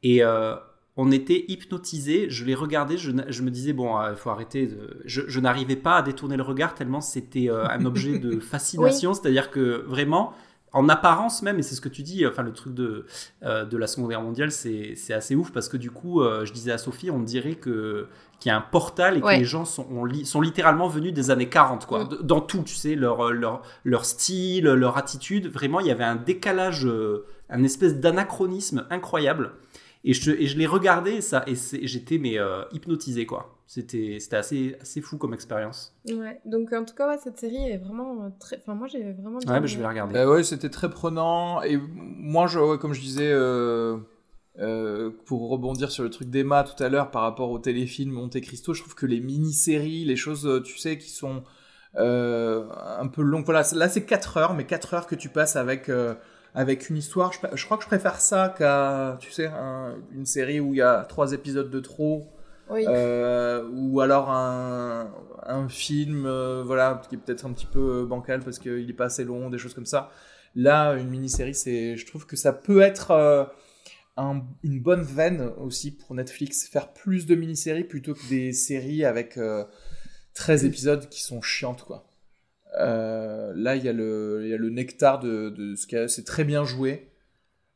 Et 0.03 0.23
euh, 0.23 0.55
on 0.95 1.11
était 1.11 1.45
hypnotisés. 1.47 2.29
Je 2.29 2.45
les 2.45 2.53
regardais, 2.53 2.97
je, 2.97 3.09
je 3.27 3.41
me 3.41 3.49
disais, 3.49 3.73
bon, 3.73 3.99
il 4.11 4.15
faut 4.15 4.29
arrêter. 4.29 4.67
De... 4.67 5.01
Je, 5.05 5.21
je 5.27 5.39
n'arrivais 5.39 5.75
pas 5.75 5.95
à 5.97 6.01
détourner 6.03 6.37
le 6.37 6.43
regard 6.43 6.75
tellement 6.75 7.01
c'était 7.01 7.49
euh, 7.49 7.65
un 7.67 7.83
objet 7.85 8.19
de 8.19 8.39
fascination. 8.41 9.15
C'est-à-dire 9.15 9.49
que 9.49 9.83
vraiment, 9.87 10.33
en 10.73 10.89
apparence 10.89 11.41
même, 11.43 11.59
et 11.59 11.61
c'est 11.63 11.75
ce 11.75 11.81
que 11.81 11.89
tu 11.89 12.01
dis, 12.01 12.25
enfin 12.25 12.41
le 12.43 12.51
truc 12.51 12.73
de, 12.73 13.05
euh, 13.43 13.63
de 13.63 13.77
la 13.77 13.87
Seconde 13.87 14.09
Guerre 14.09 14.21
mondiale, 14.21 14.51
c'est 14.51 14.95
assez 15.13 15.35
ouf 15.35 15.51
parce 15.51 15.69
que 15.69 15.77
du 15.77 15.91
coup, 15.91 16.21
euh, 16.21 16.45
je 16.45 16.51
disais 16.53 16.71
à 16.71 16.77
Sophie, 16.77 17.11
on 17.11 17.19
dirait 17.19 17.55
que 17.55 18.07
qu'il 18.39 18.49
y 18.49 18.51
a 18.53 18.57
un 18.57 18.61
portal 18.61 19.15
et 19.17 19.21
que 19.21 19.25
les 19.39 19.45
gens 19.45 19.63
sont, 19.63 20.03
li- 20.03 20.25
sont 20.25 20.41
littéralement 20.41 20.87
venus 20.89 21.13
des 21.13 21.31
années 21.31 21.47
40, 21.47 21.85
quoi. 21.85 22.03
Mm. 22.03 22.09
Dans 22.23 22.41
tout, 22.41 22.63
tu 22.63 22.75
sais, 22.75 22.95
leur, 22.95 23.31
leur, 23.31 23.61
leur 23.85 24.03
style, 24.03 24.65
leur 24.65 24.97
attitude. 24.97 25.47
Vraiment, 25.47 25.79
il 25.79 25.87
y 25.87 25.91
avait 25.91 26.03
un 26.03 26.17
décalage, 26.17 26.85
euh, 26.85 27.25
un 27.49 27.63
espèce 27.63 27.95
d'anachronisme 28.01 28.85
incroyable. 28.89 29.51
Et 30.05 30.13
je, 30.13 30.31
et 30.31 30.47
je 30.47 30.57
l'ai 30.57 30.65
regardé 30.65 31.11
et 31.11 31.21
ça, 31.21 31.45
et 31.47 31.55
j'étais 31.87 32.17
mais 32.17 32.37
euh, 32.37 32.63
hypnotisé, 32.71 33.25
quoi. 33.25 33.57
C'était 33.67 34.17
c'était 34.19 34.35
assez, 34.35 34.75
assez 34.81 35.01
fou 35.01 35.17
comme 35.17 35.33
expérience. 35.33 35.95
Ouais. 36.07 36.41
Donc 36.45 36.73
en 36.73 36.83
tout 36.83 36.93
cas, 36.93 37.07
ouais, 37.07 37.17
cette 37.23 37.39
série 37.39 37.69
est 37.69 37.77
vraiment 37.77 38.25
euh, 38.25 38.29
très. 38.37 38.57
Enfin, 38.57 38.75
moi, 38.75 38.87
j'ai 38.87 39.13
vraiment. 39.13 39.39
Ouais, 39.47 39.61
mais 39.61 39.67
je 39.67 39.77
vais 39.77 39.83
la 39.83 39.89
regarder. 39.89 40.13
Bah 40.13 40.27
ouais, 40.27 40.43
c'était 40.43 40.69
très 40.69 40.89
prenant. 40.89 41.61
Et 41.63 41.79
moi, 41.95 42.47
je, 42.47 42.59
ouais, 42.59 42.77
comme 42.77 42.93
je 42.93 42.99
disais, 42.99 43.31
euh, 43.31 43.97
euh, 44.59 45.09
pour 45.25 45.49
rebondir 45.49 45.89
sur 45.89 46.03
le 46.03 46.09
truc 46.09 46.29
d'Emma 46.29 46.63
tout 46.63 46.83
à 46.83 46.89
l'heure 46.89 47.09
par 47.09 47.21
rapport 47.21 47.49
au 47.49 47.57
téléfilm 47.57 48.11
Monte 48.11 48.41
Cristo, 48.41 48.73
je 48.73 48.81
trouve 48.81 48.95
que 48.95 49.05
les 49.05 49.21
mini-séries, 49.21 50.03
les 50.03 50.17
choses, 50.17 50.61
tu 50.65 50.77
sais, 50.77 50.97
qui 50.97 51.09
sont 51.09 51.43
euh, 51.95 52.67
un 52.99 53.07
peu 53.07 53.21
longues. 53.21 53.45
Voilà, 53.45 53.63
là, 53.73 53.89
c'est 53.89 54.05
4 54.05 54.37
heures, 54.37 54.53
mais 54.53 54.65
4 54.65 54.93
heures 54.93 55.07
que 55.07 55.15
tu 55.15 55.29
passes 55.29 55.55
avec, 55.55 55.89
euh, 55.89 56.15
avec 56.55 56.89
une 56.89 56.97
histoire. 56.97 57.31
Je, 57.33 57.39
je 57.55 57.65
crois 57.65 57.77
que 57.77 57.83
je 57.83 57.87
préfère 57.87 58.19
ça 58.19 58.53
qu'à, 58.57 59.17
tu 59.19 59.31
sais, 59.31 59.47
un- 59.47 59.95
une 60.13 60.25
série 60.25 60.59
où 60.59 60.73
il 60.73 60.77
y 60.77 60.81
a 60.81 61.03
3 61.09 61.33
épisodes 61.33 61.69
de 61.69 61.79
trop. 61.79 62.27
Oui. 62.69 62.85
Euh, 62.87 63.67
ou 63.73 63.99
alors 63.99 64.29
un, 64.31 65.11
un 65.45 65.67
film 65.67 66.25
euh, 66.25 66.63
voilà 66.65 67.01
qui 67.09 67.15
est 67.15 67.17
peut-être 67.17 67.45
un 67.45 67.51
petit 67.51 67.65
peu 67.65 68.05
bancal 68.05 68.39
parce 68.39 68.57
qu'il 68.57 68.89
est 68.89 68.93
pas 68.93 69.05
assez 69.05 69.25
long 69.25 69.49
des 69.49 69.57
choses 69.57 69.73
comme 69.73 69.85
ça 69.85 70.09
là 70.55 70.93
une 70.93 71.09
mini-série 71.09 71.53
c'est 71.55 71.97
je 71.97 72.05
trouve 72.05 72.25
que 72.25 72.37
ça 72.37 72.53
peut 72.53 72.79
être 72.81 73.11
euh, 73.11 73.43
un- 74.15 74.43
une 74.63 74.79
bonne 74.79 75.03
veine 75.03 75.51
aussi 75.59 75.91
pour 75.91 76.15
Netflix 76.15 76.65
faire 76.65 76.93
plus 76.93 77.25
de 77.25 77.35
mini-séries 77.35 77.83
plutôt 77.83 78.13
que 78.13 78.29
des 78.29 78.53
séries 78.53 79.03
avec 79.03 79.37
euh, 79.37 79.65
13 80.33 80.63
épisodes 80.63 81.09
qui 81.09 81.21
sont 81.21 81.41
chiantes 81.41 81.83
quoi 81.83 82.05
Euh, 82.79 83.53
là 83.55 83.75
il 83.75 83.83
y 83.85 83.89
a 83.89 83.93
le 83.93 84.41
il 84.43 84.49
y 84.49 84.53
a 84.53 84.57
le 84.57 84.69
nectar 84.69 85.19
de, 85.19 85.49
de 85.49 85.75
ce 85.75 85.95
a 85.95 86.07
c'est 86.07 86.23
très 86.23 86.43
bien 86.43 86.63
joué 86.63 87.09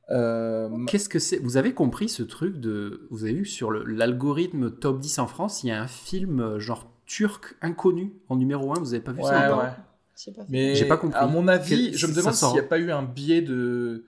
Euh, 0.10 0.69
Qu'est-ce 0.88 1.10
que 1.10 1.19
c'est? 1.19 1.38
Vous 1.40 1.57
avez 1.57 1.74
compris 1.74 2.10
ce 2.10 2.24
truc 2.24 2.60
de. 2.60 3.07
Vous 3.11 3.24
avez 3.26 3.34
vu 3.34 3.45
sur 3.45 3.72
l'algorithme 3.72 4.72
top 4.72 4.99
10 4.99 5.19
en 5.19 5.28
France, 5.28 5.64
il 5.64 5.68
y 5.68 5.72
a 5.72 5.82
un 5.82 5.88
film 5.88 6.40
euh, 6.40 6.60
genre 6.60 6.90
turc 7.06 7.56
inconnu 7.61 8.14
en 8.30 8.36
numéro 8.38 8.72
1. 8.74 8.80
Vous 8.80 8.94
avez 8.94 9.03
pas 9.03 9.11
vu 9.11 9.22
ça 9.22 9.30
Ouais, 9.30 9.48
pas? 9.49 9.57
ouais. 9.64 9.69
J'ai 10.15 10.32
pas. 10.32 10.45
Mais 10.49 10.76
J'ai 10.76 10.86
pas 10.86 10.98
compris. 10.98 11.18
À 11.19 11.28
mon 11.28 11.48
avis, 11.48 11.94
je 11.98 12.07
me 12.07 12.14
demande 12.14 12.34
sort- 12.34 12.52
s'il 12.52 12.60
n'y 12.60 12.65
a 12.65 12.69
pas 12.69 12.80
eu 12.80 12.91
un 12.91 13.03
biais 13.03 13.41
de. 13.41 14.06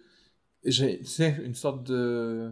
Sais, 0.69 1.37
une 1.43 1.55
sorte 1.55 1.83
de. 1.83 2.51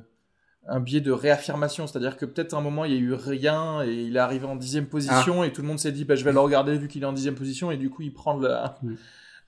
Un 0.68 0.80
biais 0.80 1.02
de 1.02 1.12
réaffirmation. 1.12 1.88
C'est-à-dire 1.88 2.18
que 2.18 2.26
peut-être 2.26 2.54
à 2.54 2.58
un 2.58 2.62
moment, 2.62 2.86
il 2.86 2.94
y 2.94 2.96
a 2.96 3.00
eu 3.00 3.14
rien 3.14 3.84
et 3.84 3.94
il 3.94 4.16
est 4.16 4.20
arrivé 4.20 4.46
en 4.46 4.56
dixième 4.56 4.88
position 4.88 5.44
et 5.44 5.52
tout 5.52 5.62
le 5.62 5.68
monde 5.68 5.80
s'est 5.80 5.92
dit, 5.92 6.06
bah, 6.06 6.16
je 6.16 6.24
vais 6.24 6.34
le 6.34 6.40
regarder 6.40 6.78
vu 6.78 6.88
qu'il 6.88 7.04
est 7.04 7.06
en 7.06 7.14
dixième 7.14 7.36
position 7.36 7.72
et 7.72 7.78
du 7.78 7.90
coup, 7.90 8.02
il 8.02 8.14
prend 8.14 8.38
la. 8.38 8.78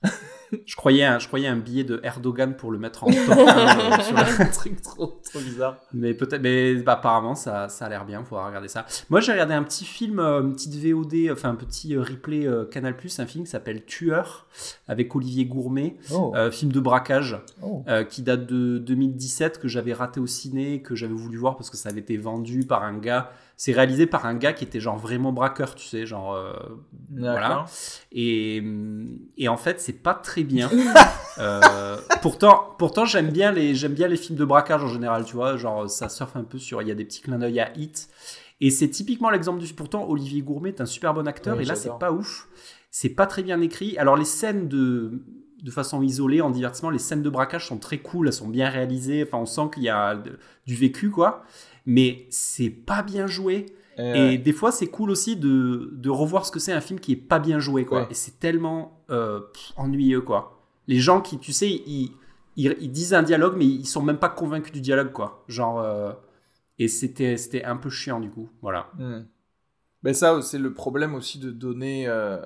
Je 0.66 0.76
croyais, 0.76 1.04
un, 1.04 1.18
je 1.18 1.26
croyais 1.28 1.46
un 1.48 1.56
billet 1.56 1.84
de 1.84 2.00
Erdogan 2.02 2.56
pour 2.56 2.70
le 2.72 2.78
mettre 2.78 3.04
en 3.04 3.06
top 3.08 3.16
1 3.28 3.30
euh, 3.30 4.02
sur 4.02 4.16
un 4.18 4.46
truc 4.52 4.82
trop, 4.82 5.20
trop 5.22 5.38
bizarre. 5.38 5.76
Mais 5.92 6.14
peut-être, 6.14 6.42
mais 6.42 6.74
bah, 6.76 6.94
apparemment 6.94 7.34
ça, 7.34 7.68
ça 7.68 7.86
a 7.86 7.88
l'air 7.88 8.04
bien, 8.04 8.24
faut 8.24 8.36
regarder 8.42 8.68
ça. 8.68 8.86
Moi 9.10 9.20
j'ai 9.20 9.32
regardé 9.32 9.54
un 9.54 9.62
petit 9.62 9.84
film, 9.84 10.18
euh, 10.18 10.40
une 10.42 10.54
petite 10.54 10.74
VOD, 10.74 11.30
enfin 11.32 11.50
un 11.50 11.54
petit 11.54 11.94
euh, 11.94 12.02
replay 12.02 12.46
euh, 12.46 12.64
Canal+, 12.64 12.94
un 13.18 13.26
film 13.26 13.44
qui 13.44 13.50
s'appelle 13.50 13.84
Tueur 13.84 14.46
avec 14.88 15.14
Olivier 15.14 15.44
Gourmet, 15.46 15.96
Oh. 16.12 16.32
euh, 16.34 16.50
film 16.50 16.72
de 16.72 16.80
braquage 16.80 17.38
Oh. 17.62 17.84
euh, 17.88 18.04
qui 18.04 18.22
date 18.22 18.46
de 18.46 18.78
2017 18.78 19.58
que 19.60 19.68
j'avais 19.68 19.92
raté 19.92 20.18
au 20.20 20.26
ciné, 20.26 20.82
que 20.82 20.94
j'avais 20.94 21.14
voulu 21.14 21.36
voir 21.36 21.56
parce 21.56 21.70
que 21.70 21.76
ça 21.76 21.88
avait 21.90 22.00
été 22.00 22.16
vendu 22.16 22.60
par 22.66 22.82
un 22.82 22.98
gars. 22.98 23.30
C'est 23.56 23.72
réalisé 23.72 24.06
par 24.06 24.24
un 24.24 24.34
gars 24.36 24.54
qui 24.54 24.64
était 24.64 24.80
genre 24.80 24.96
vraiment 24.96 25.32
braqueur, 25.32 25.74
tu 25.74 25.86
sais, 25.86 26.06
genre 26.06 26.32
euh, 26.34 26.50
voilà. 27.10 27.66
Et, 28.10 28.62
et 29.36 29.48
en 29.48 29.58
fait, 29.58 29.80
c'est 29.80 29.92
pas 30.02 30.14
très 30.14 30.39
bien. 30.44 30.70
Euh, 31.38 31.96
pourtant, 32.20 32.74
pourtant 32.76 33.06
j'aime 33.06 33.30
bien 33.30 33.50
les 33.50 33.74
j'aime 33.74 33.94
bien 33.94 34.08
les 34.08 34.16
films 34.18 34.36
de 34.36 34.44
braquage 34.44 34.82
en 34.84 34.88
général, 34.88 35.24
tu 35.24 35.36
vois, 35.36 35.56
genre 35.56 35.88
ça 35.88 36.10
surfe 36.10 36.36
un 36.36 36.42
peu 36.44 36.58
sur 36.58 36.82
il 36.82 36.88
y 36.88 36.90
a 36.90 36.94
des 36.94 37.04
petits 37.06 37.22
clins 37.22 37.38
d'œil 37.38 37.60
à 37.60 37.72
Hit. 37.78 38.10
Et 38.60 38.68
c'est 38.70 38.88
typiquement 38.90 39.30
l'exemple 39.30 39.58
du 39.58 39.72
pourtant 39.72 40.06
Olivier 40.06 40.42
Gourmet 40.42 40.68
est 40.70 40.82
un 40.82 40.86
super 40.86 41.14
bon 41.14 41.26
acteur 41.26 41.56
Oui, 41.56 41.62
et 41.62 41.66
là 41.66 41.76
c'est 41.76 41.88
pas 41.98 42.12
ouf. 42.12 42.46
C'est 42.90 43.08
pas 43.10 43.26
très 43.26 43.42
bien 43.42 43.58
écrit. 43.62 43.96
Alors 43.96 44.16
les 44.16 44.26
scènes 44.26 44.68
de 44.68 45.22
de 45.62 45.70
façon 45.70 46.02
isolée 46.02 46.42
en 46.42 46.50
divertissement, 46.50 46.90
les 46.90 46.98
scènes 46.98 47.22
de 47.22 47.30
braquage 47.30 47.66
sont 47.68 47.78
très 47.78 47.98
cool, 47.98 48.26
elles 48.26 48.32
sont 48.34 48.48
bien 48.48 48.68
réalisées, 48.68 49.22
enfin 49.26 49.38
on 49.38 49.46
sent 49.46 49.70
qu'il 49.72 49.84
y 49.84 49.88
a 49.88 50.16
de- 50.16 50.38
du 50.66 50.74
vécu 50.74 51.10
quoi. 51.10 51.42
Mais 51.86 52.26
c'est 52.28 52.70
pas 52.70 53.00
bien 53.02 53.26
joué. 53.26 53.64
Et, 54.00 54.38
des 54.38 54.52
fois, 54.52 54.72
c'est 54.72 54.86
cool 54.86 55.10
aussi 55.10 55.36
de, 55.36 55.90
de 55.92 56.10
revoir 56.10 56.46
ce 56.46 56.52
que 56.52 56.58
c'est 56.58 56.72
un 56.72 56.80
film 56.80 57.00
qui 57.00 57.12
est 57.12 57.16
pas 57.16 57.38
bien 57.38 57.58
joué, 57.58 57.84
quoi. 57.84 58.02
Ouais. 58.02 58.08
Et 58.10 58.14
c'est 58.14 58.38
tellement 58.38 59.02
euh, 59.10 59.40
pff, 59.40 59.72
ennuyeux, 59.76 60.20
quoi. 60.22 60.60
Les 60.86 60.98
gens 60.98 61.20
qui, 61.20 61.38
tu 61.38 61.52
sais, 61.52 61.70
ils, 61.70 62.12
ils, 62.56 62.76
ils 62.80 62.90
disent 62.90 63.14
un 63.14 63.22
dialogue, 63.22 63.54
mais 63.56 63.66
ils 63.66 63.86
sont 63.86 64.02
même 64.02 64.18
pas 64.18 64.28
convaincus 64.28 64.72
du 64.72 64.80
dialogue, 64.80 65.12
quoi. 65.12 65.44
Genre. 65.48 65.80
euh, 65.80 66.12
et 66.80 66.88
c'était, 66.88 67.36
c'était 67.36 67.62
un 67.62 67.76
peu 67.76 67.90
chiant, 67.90 68.20
du 68.20 68.30
coup. 68.30 68.48
Voilà. 68.62 68.88
Hmm. 68.98 69.26
Mais 70.02 70.14
ça, 70.14 70.40
c'est 70.40 70.58
le 70.58 70.72
problème 70.72 71.14
aussi 71.14 71.38
de 71.38 71.50
donner 71.50 72.08
euh, 72.08 72.40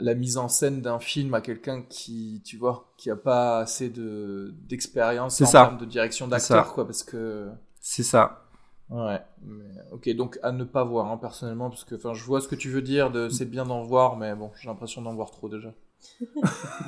la 0.00 0.14
mise 0.16 0.36
en 0.36 0.48
scène 0.48 0.82
d'un 0.82 0.98
film 0.98 1.32
à 1.34 1.40
quelqu'un 1.40 1.82
qui, 1.82 2.42
tu 2.44 2.56
vois, 2.56 2.92
qui 2.96 3.08
a 3.08 3.14
pas 3.14 3.60
assez 3.60 3.88
de 3.88 4.52
d'expérience 4.68 5.40
en 5.40 5.46
ça. 5.46 5.62
termes 5.66 5.78
de 5.78 5.84
direction 5.84 6.26
d'acteur, 6.26 6.74
quoi, 6.74 6.84
parce 6.84 7.04
que. 7.04 7.48
C'est 7.80 8.02
ça. 8.02 8.49
Ouais. 8.90 9.20
mais- 9.44 9.64
ok, 9.92 10.08
donc 10.16 10.38
à 10.42 10.52
ne 10.52 10.64
pas 10.64 10.82
voir, 10.84 11.10
hein, 11.10 11.16
personnellement, 11.16 11.70
parce 11.70 11.84
que, 11.84 11.94
enfin, 11.94 12.12
je 12.14 12.24
vois 12.24 12.40
ce 12.40 12.48
que 12.48 12.56
tu 12.56 12.68
veux 12.70 12.82
dire. 12.82 13.10
De, 13.10 13.28
c'est 13.28 13.44
bien 13.44 13.64
d'en 13.64 13.82
voir, 13.82 14.16
mais 14.16 14.34
bon, 14.34 14.50
j'ai 14.60 14.68
l'impression 14.68 15.00
d'en 15.02 15.14
voir 15.14 15.30
trop 15.30 15.48
déjà. 15.48 15.72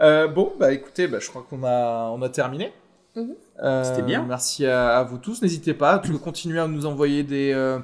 Euh, 0.00 0.28
bon, 0.28 0.52
bah 0.60 0.72
écoutez, 0.74 1.08
bah, 1.08 1.18
je 1.20 1.28
crois 1.30 1.42
qu'on 1.48 1.64
a, 1.64 2.10
on 2.10 2.20
a 2.20 2.28
terminé. 2.28 2.70
Mhm. 3.14 3.34
Euh, 3.62 3.82
C'était 3.82 4.02
bien. 4.02 4.22
Merci 4.24 4.66
à, 4.66 4.98
à 4.98 5.02
vous 5.04 5.16
tous. 5.16 5.40
N'hésitez 5.40 5.72
pas 5.72 5.94
à 5.94 5.98
continuer 6.22 6.58
à 6.60 6.68
nous 6.68 6.84
envoyer 6.84 7.22
des, 7.22 7.52
euh, 7.54 7.78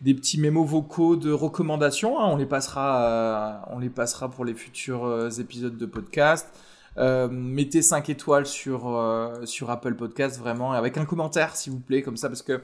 des 0.00 0.14
petits 0.14 0.38
mémos 0.40 0.64
vocaux 0.68 1.16
de 1.16 1.32
recommandations. 1.32 2.20
hein. 2.20 2.28
On, 2.30 2.36
les 2.36 2.46
passera, 2.46 3.64
euh, 3.70 3.74
on 3.74 3.80
les 3.80 3.90
passera 3.90 4.30
pour 4.30 4.44
les 4.44 4.54
futurs 4.54 5.04
euh, 5.04 5.28
épisodes 5.40 5.76
de 5.76 5.86
podcast. 5.86 6.46
Euh, 7.00 7.28
mettez 7.30 7.82
5 7.82 8.08
étoiles 8.10 8.46
sur, 8.46 8.88
euh, 8.88 9.44
sur 9.46 9.70
Apple 9.70 9.94
Podcast, 9.94 10.38
vraiment, 10.38 10.74
et 10.74 10.76
avec 10.76 10.98
un 10.98 11.04
commentaire, 11.06 11.56
s'il 11.56 11.72
vous 11.72 11.80
plaît, 11.80 12.02
comme 12.02 12.16
ça, 12.16 12.28
parce 12.28 12.42
que 12.42 12.62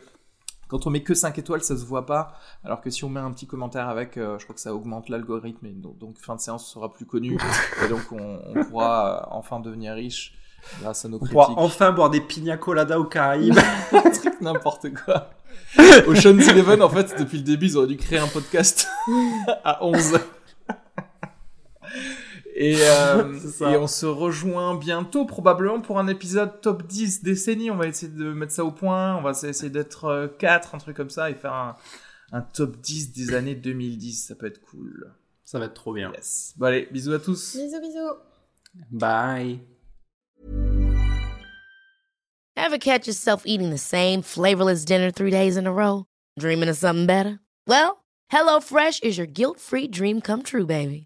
quand 0.68 0.86
on 0.86 0.90
met 0.90 1.02
que 1.02 1.14
5 1.14 1.38
étoiles, 1.38 1.62
ça 1.62 1.76
se 1.76 1.84
voit 1.84 2.06
pas, 2.06 2.34
alors 2.64 2.80
que 2.80 2.90
si 2.90 3.04
on 3.04 3.08
met 3.08 3.20
un 3.20 3.30
petit 3.32 3.46
commentaire 3.46 3.88
avec, 3.88 4.16
euh, 4.16 4.38
je 4.38 4.44
crois 4.44 4.54
que 4.54 4.60
ça 4.60 4.74
augmente 4.74 5.08
l'algorithme, 5.08 5.64
et 5.66 5.70
donc, 5.70 5.96
donc 5.98 6.18
fin 6.18 6.34
de 6.36 6.40
séance 6.40 6.70
sera 6.70 6.92
plus 6.92 7.06
connu, 7.06 7.38
et 7.84 7.88
donc 7.88 8.12
on, 8.12 8.40
on 8.54 8.64
pourra 8.64 9.22
euh, 9.22 9.26
enfin 9.30 9.60
devenir 9.60 9.94
riche 9.94 10.34
grâce 10.82 11.04
à 11.04 11.08
nos 11.08 11.16
On 11.16 11.20
critiques. 11.20 11.32
pourra 11.34 11.54
enfin 11.56 11.92
boire 11.92 12.10
des 12.10 12.20
pina 12.20 12.56
coladas 12.56 12.98
aux 12.98 13.04
Caraïbes. 13.04 13.56
Un 13.92 14.10
truc 14.10 14.40
n'importe 14.40 14.92
quoi. 14.92 15.30
Ocean's 16.08 16.46
Eleven, 16.48 16.82
en 16.82 16.88
fait, 16.88 17.14
depuis 17.18 17.38
le 17.38 17.44
début, 17.44 17.66
ils 17.66 17.76
auraient 17.78 17.86
dû 17.86 17.96
créer 17.96 18.18
un 18.18 18.26
podcast 18.26 18.88
à 19.64 19.84
11. 19.84 20.18
Et, 22.58 22.76
euh, 22.80 23.38
et 23.60 23.76
on 23.76 23.86
se 23.86 24.06
rejoint 24.06 24.74
bientôt, 24.74 25.26
probablement 25.26 25.80
pour 25.80 25.98
un 25.98 26.08
épisode 26.08 26.60
top 26.62 26.86
10 26.86 27.22
décennie. 27.22 27.70
On 27.70 27.76
va 27.76 27.86
essayer 27.86 28.10
de 28.10 28.32
mettre 28.32 28.52
ça 28.52 28.64
au 28.64 28.72
point. 28.72 29.14
On 29.16 29.22
va 29.22 29.32
essayer 29.32 29.70
d'être 29.70 30.34
4, 30.38 30.74
un 30.74 30.78
truc 30.78 30.96
comme 30.96 31.10
ça, 31.10 31.30
et 31.30 31.34
faire 31.34 31.52
un, 31.52 31.76
un 32.32 32.40
top 32.40 32.78
10 32.78 33.12
des 33.12 33.34
années 33.34 33.54
2010. 33.54 34.26
Ça 34.28 34.34
peut 34.34 34.46
être 34.46 34.62
cool. 34.62 35.12
Ça 35.44 35.58
va 35.58 35.66
être 35.66 35.74
trop 35.74 35.92
bien. 35.92 36.10
Yes. 36.12 36.54
Bon, 36.56 36.66
allez, 36.66 36.88
bisous 36.90 37.12
à 37.12 37.18
tous. 37.18 37.56
Bisous, 37.56 37.80
bisous. 37.80 38.16
Bye. 38.90 39.60
Ever 42.56 42.78
catch 42.78 43.06
yourself 43.06 43.42
eating 43.44 43.70
the 43.70 43.78
same 43.78 44.22
flavorless 44.22 44.84
dinner 44.86 45.10
three 45.10 45.30
days 45.30 45.56
in 45.58 45.66
a 45.66 45.72
row? 45.72 46.06
Dreaming 46.38 46.70
of 46.70 46.76
something 46.76 47.06
better? 47.06 47.38
Well, 47.68 48.02
HelloFresh 48.32 49.04
is 49.04 49.18
your 49.18 49.26
guilt-free 49.26 49.88
dream 49.88 50.20
come 50.20 50.42
true, 50.42 50.66
baby. 50.66 51.05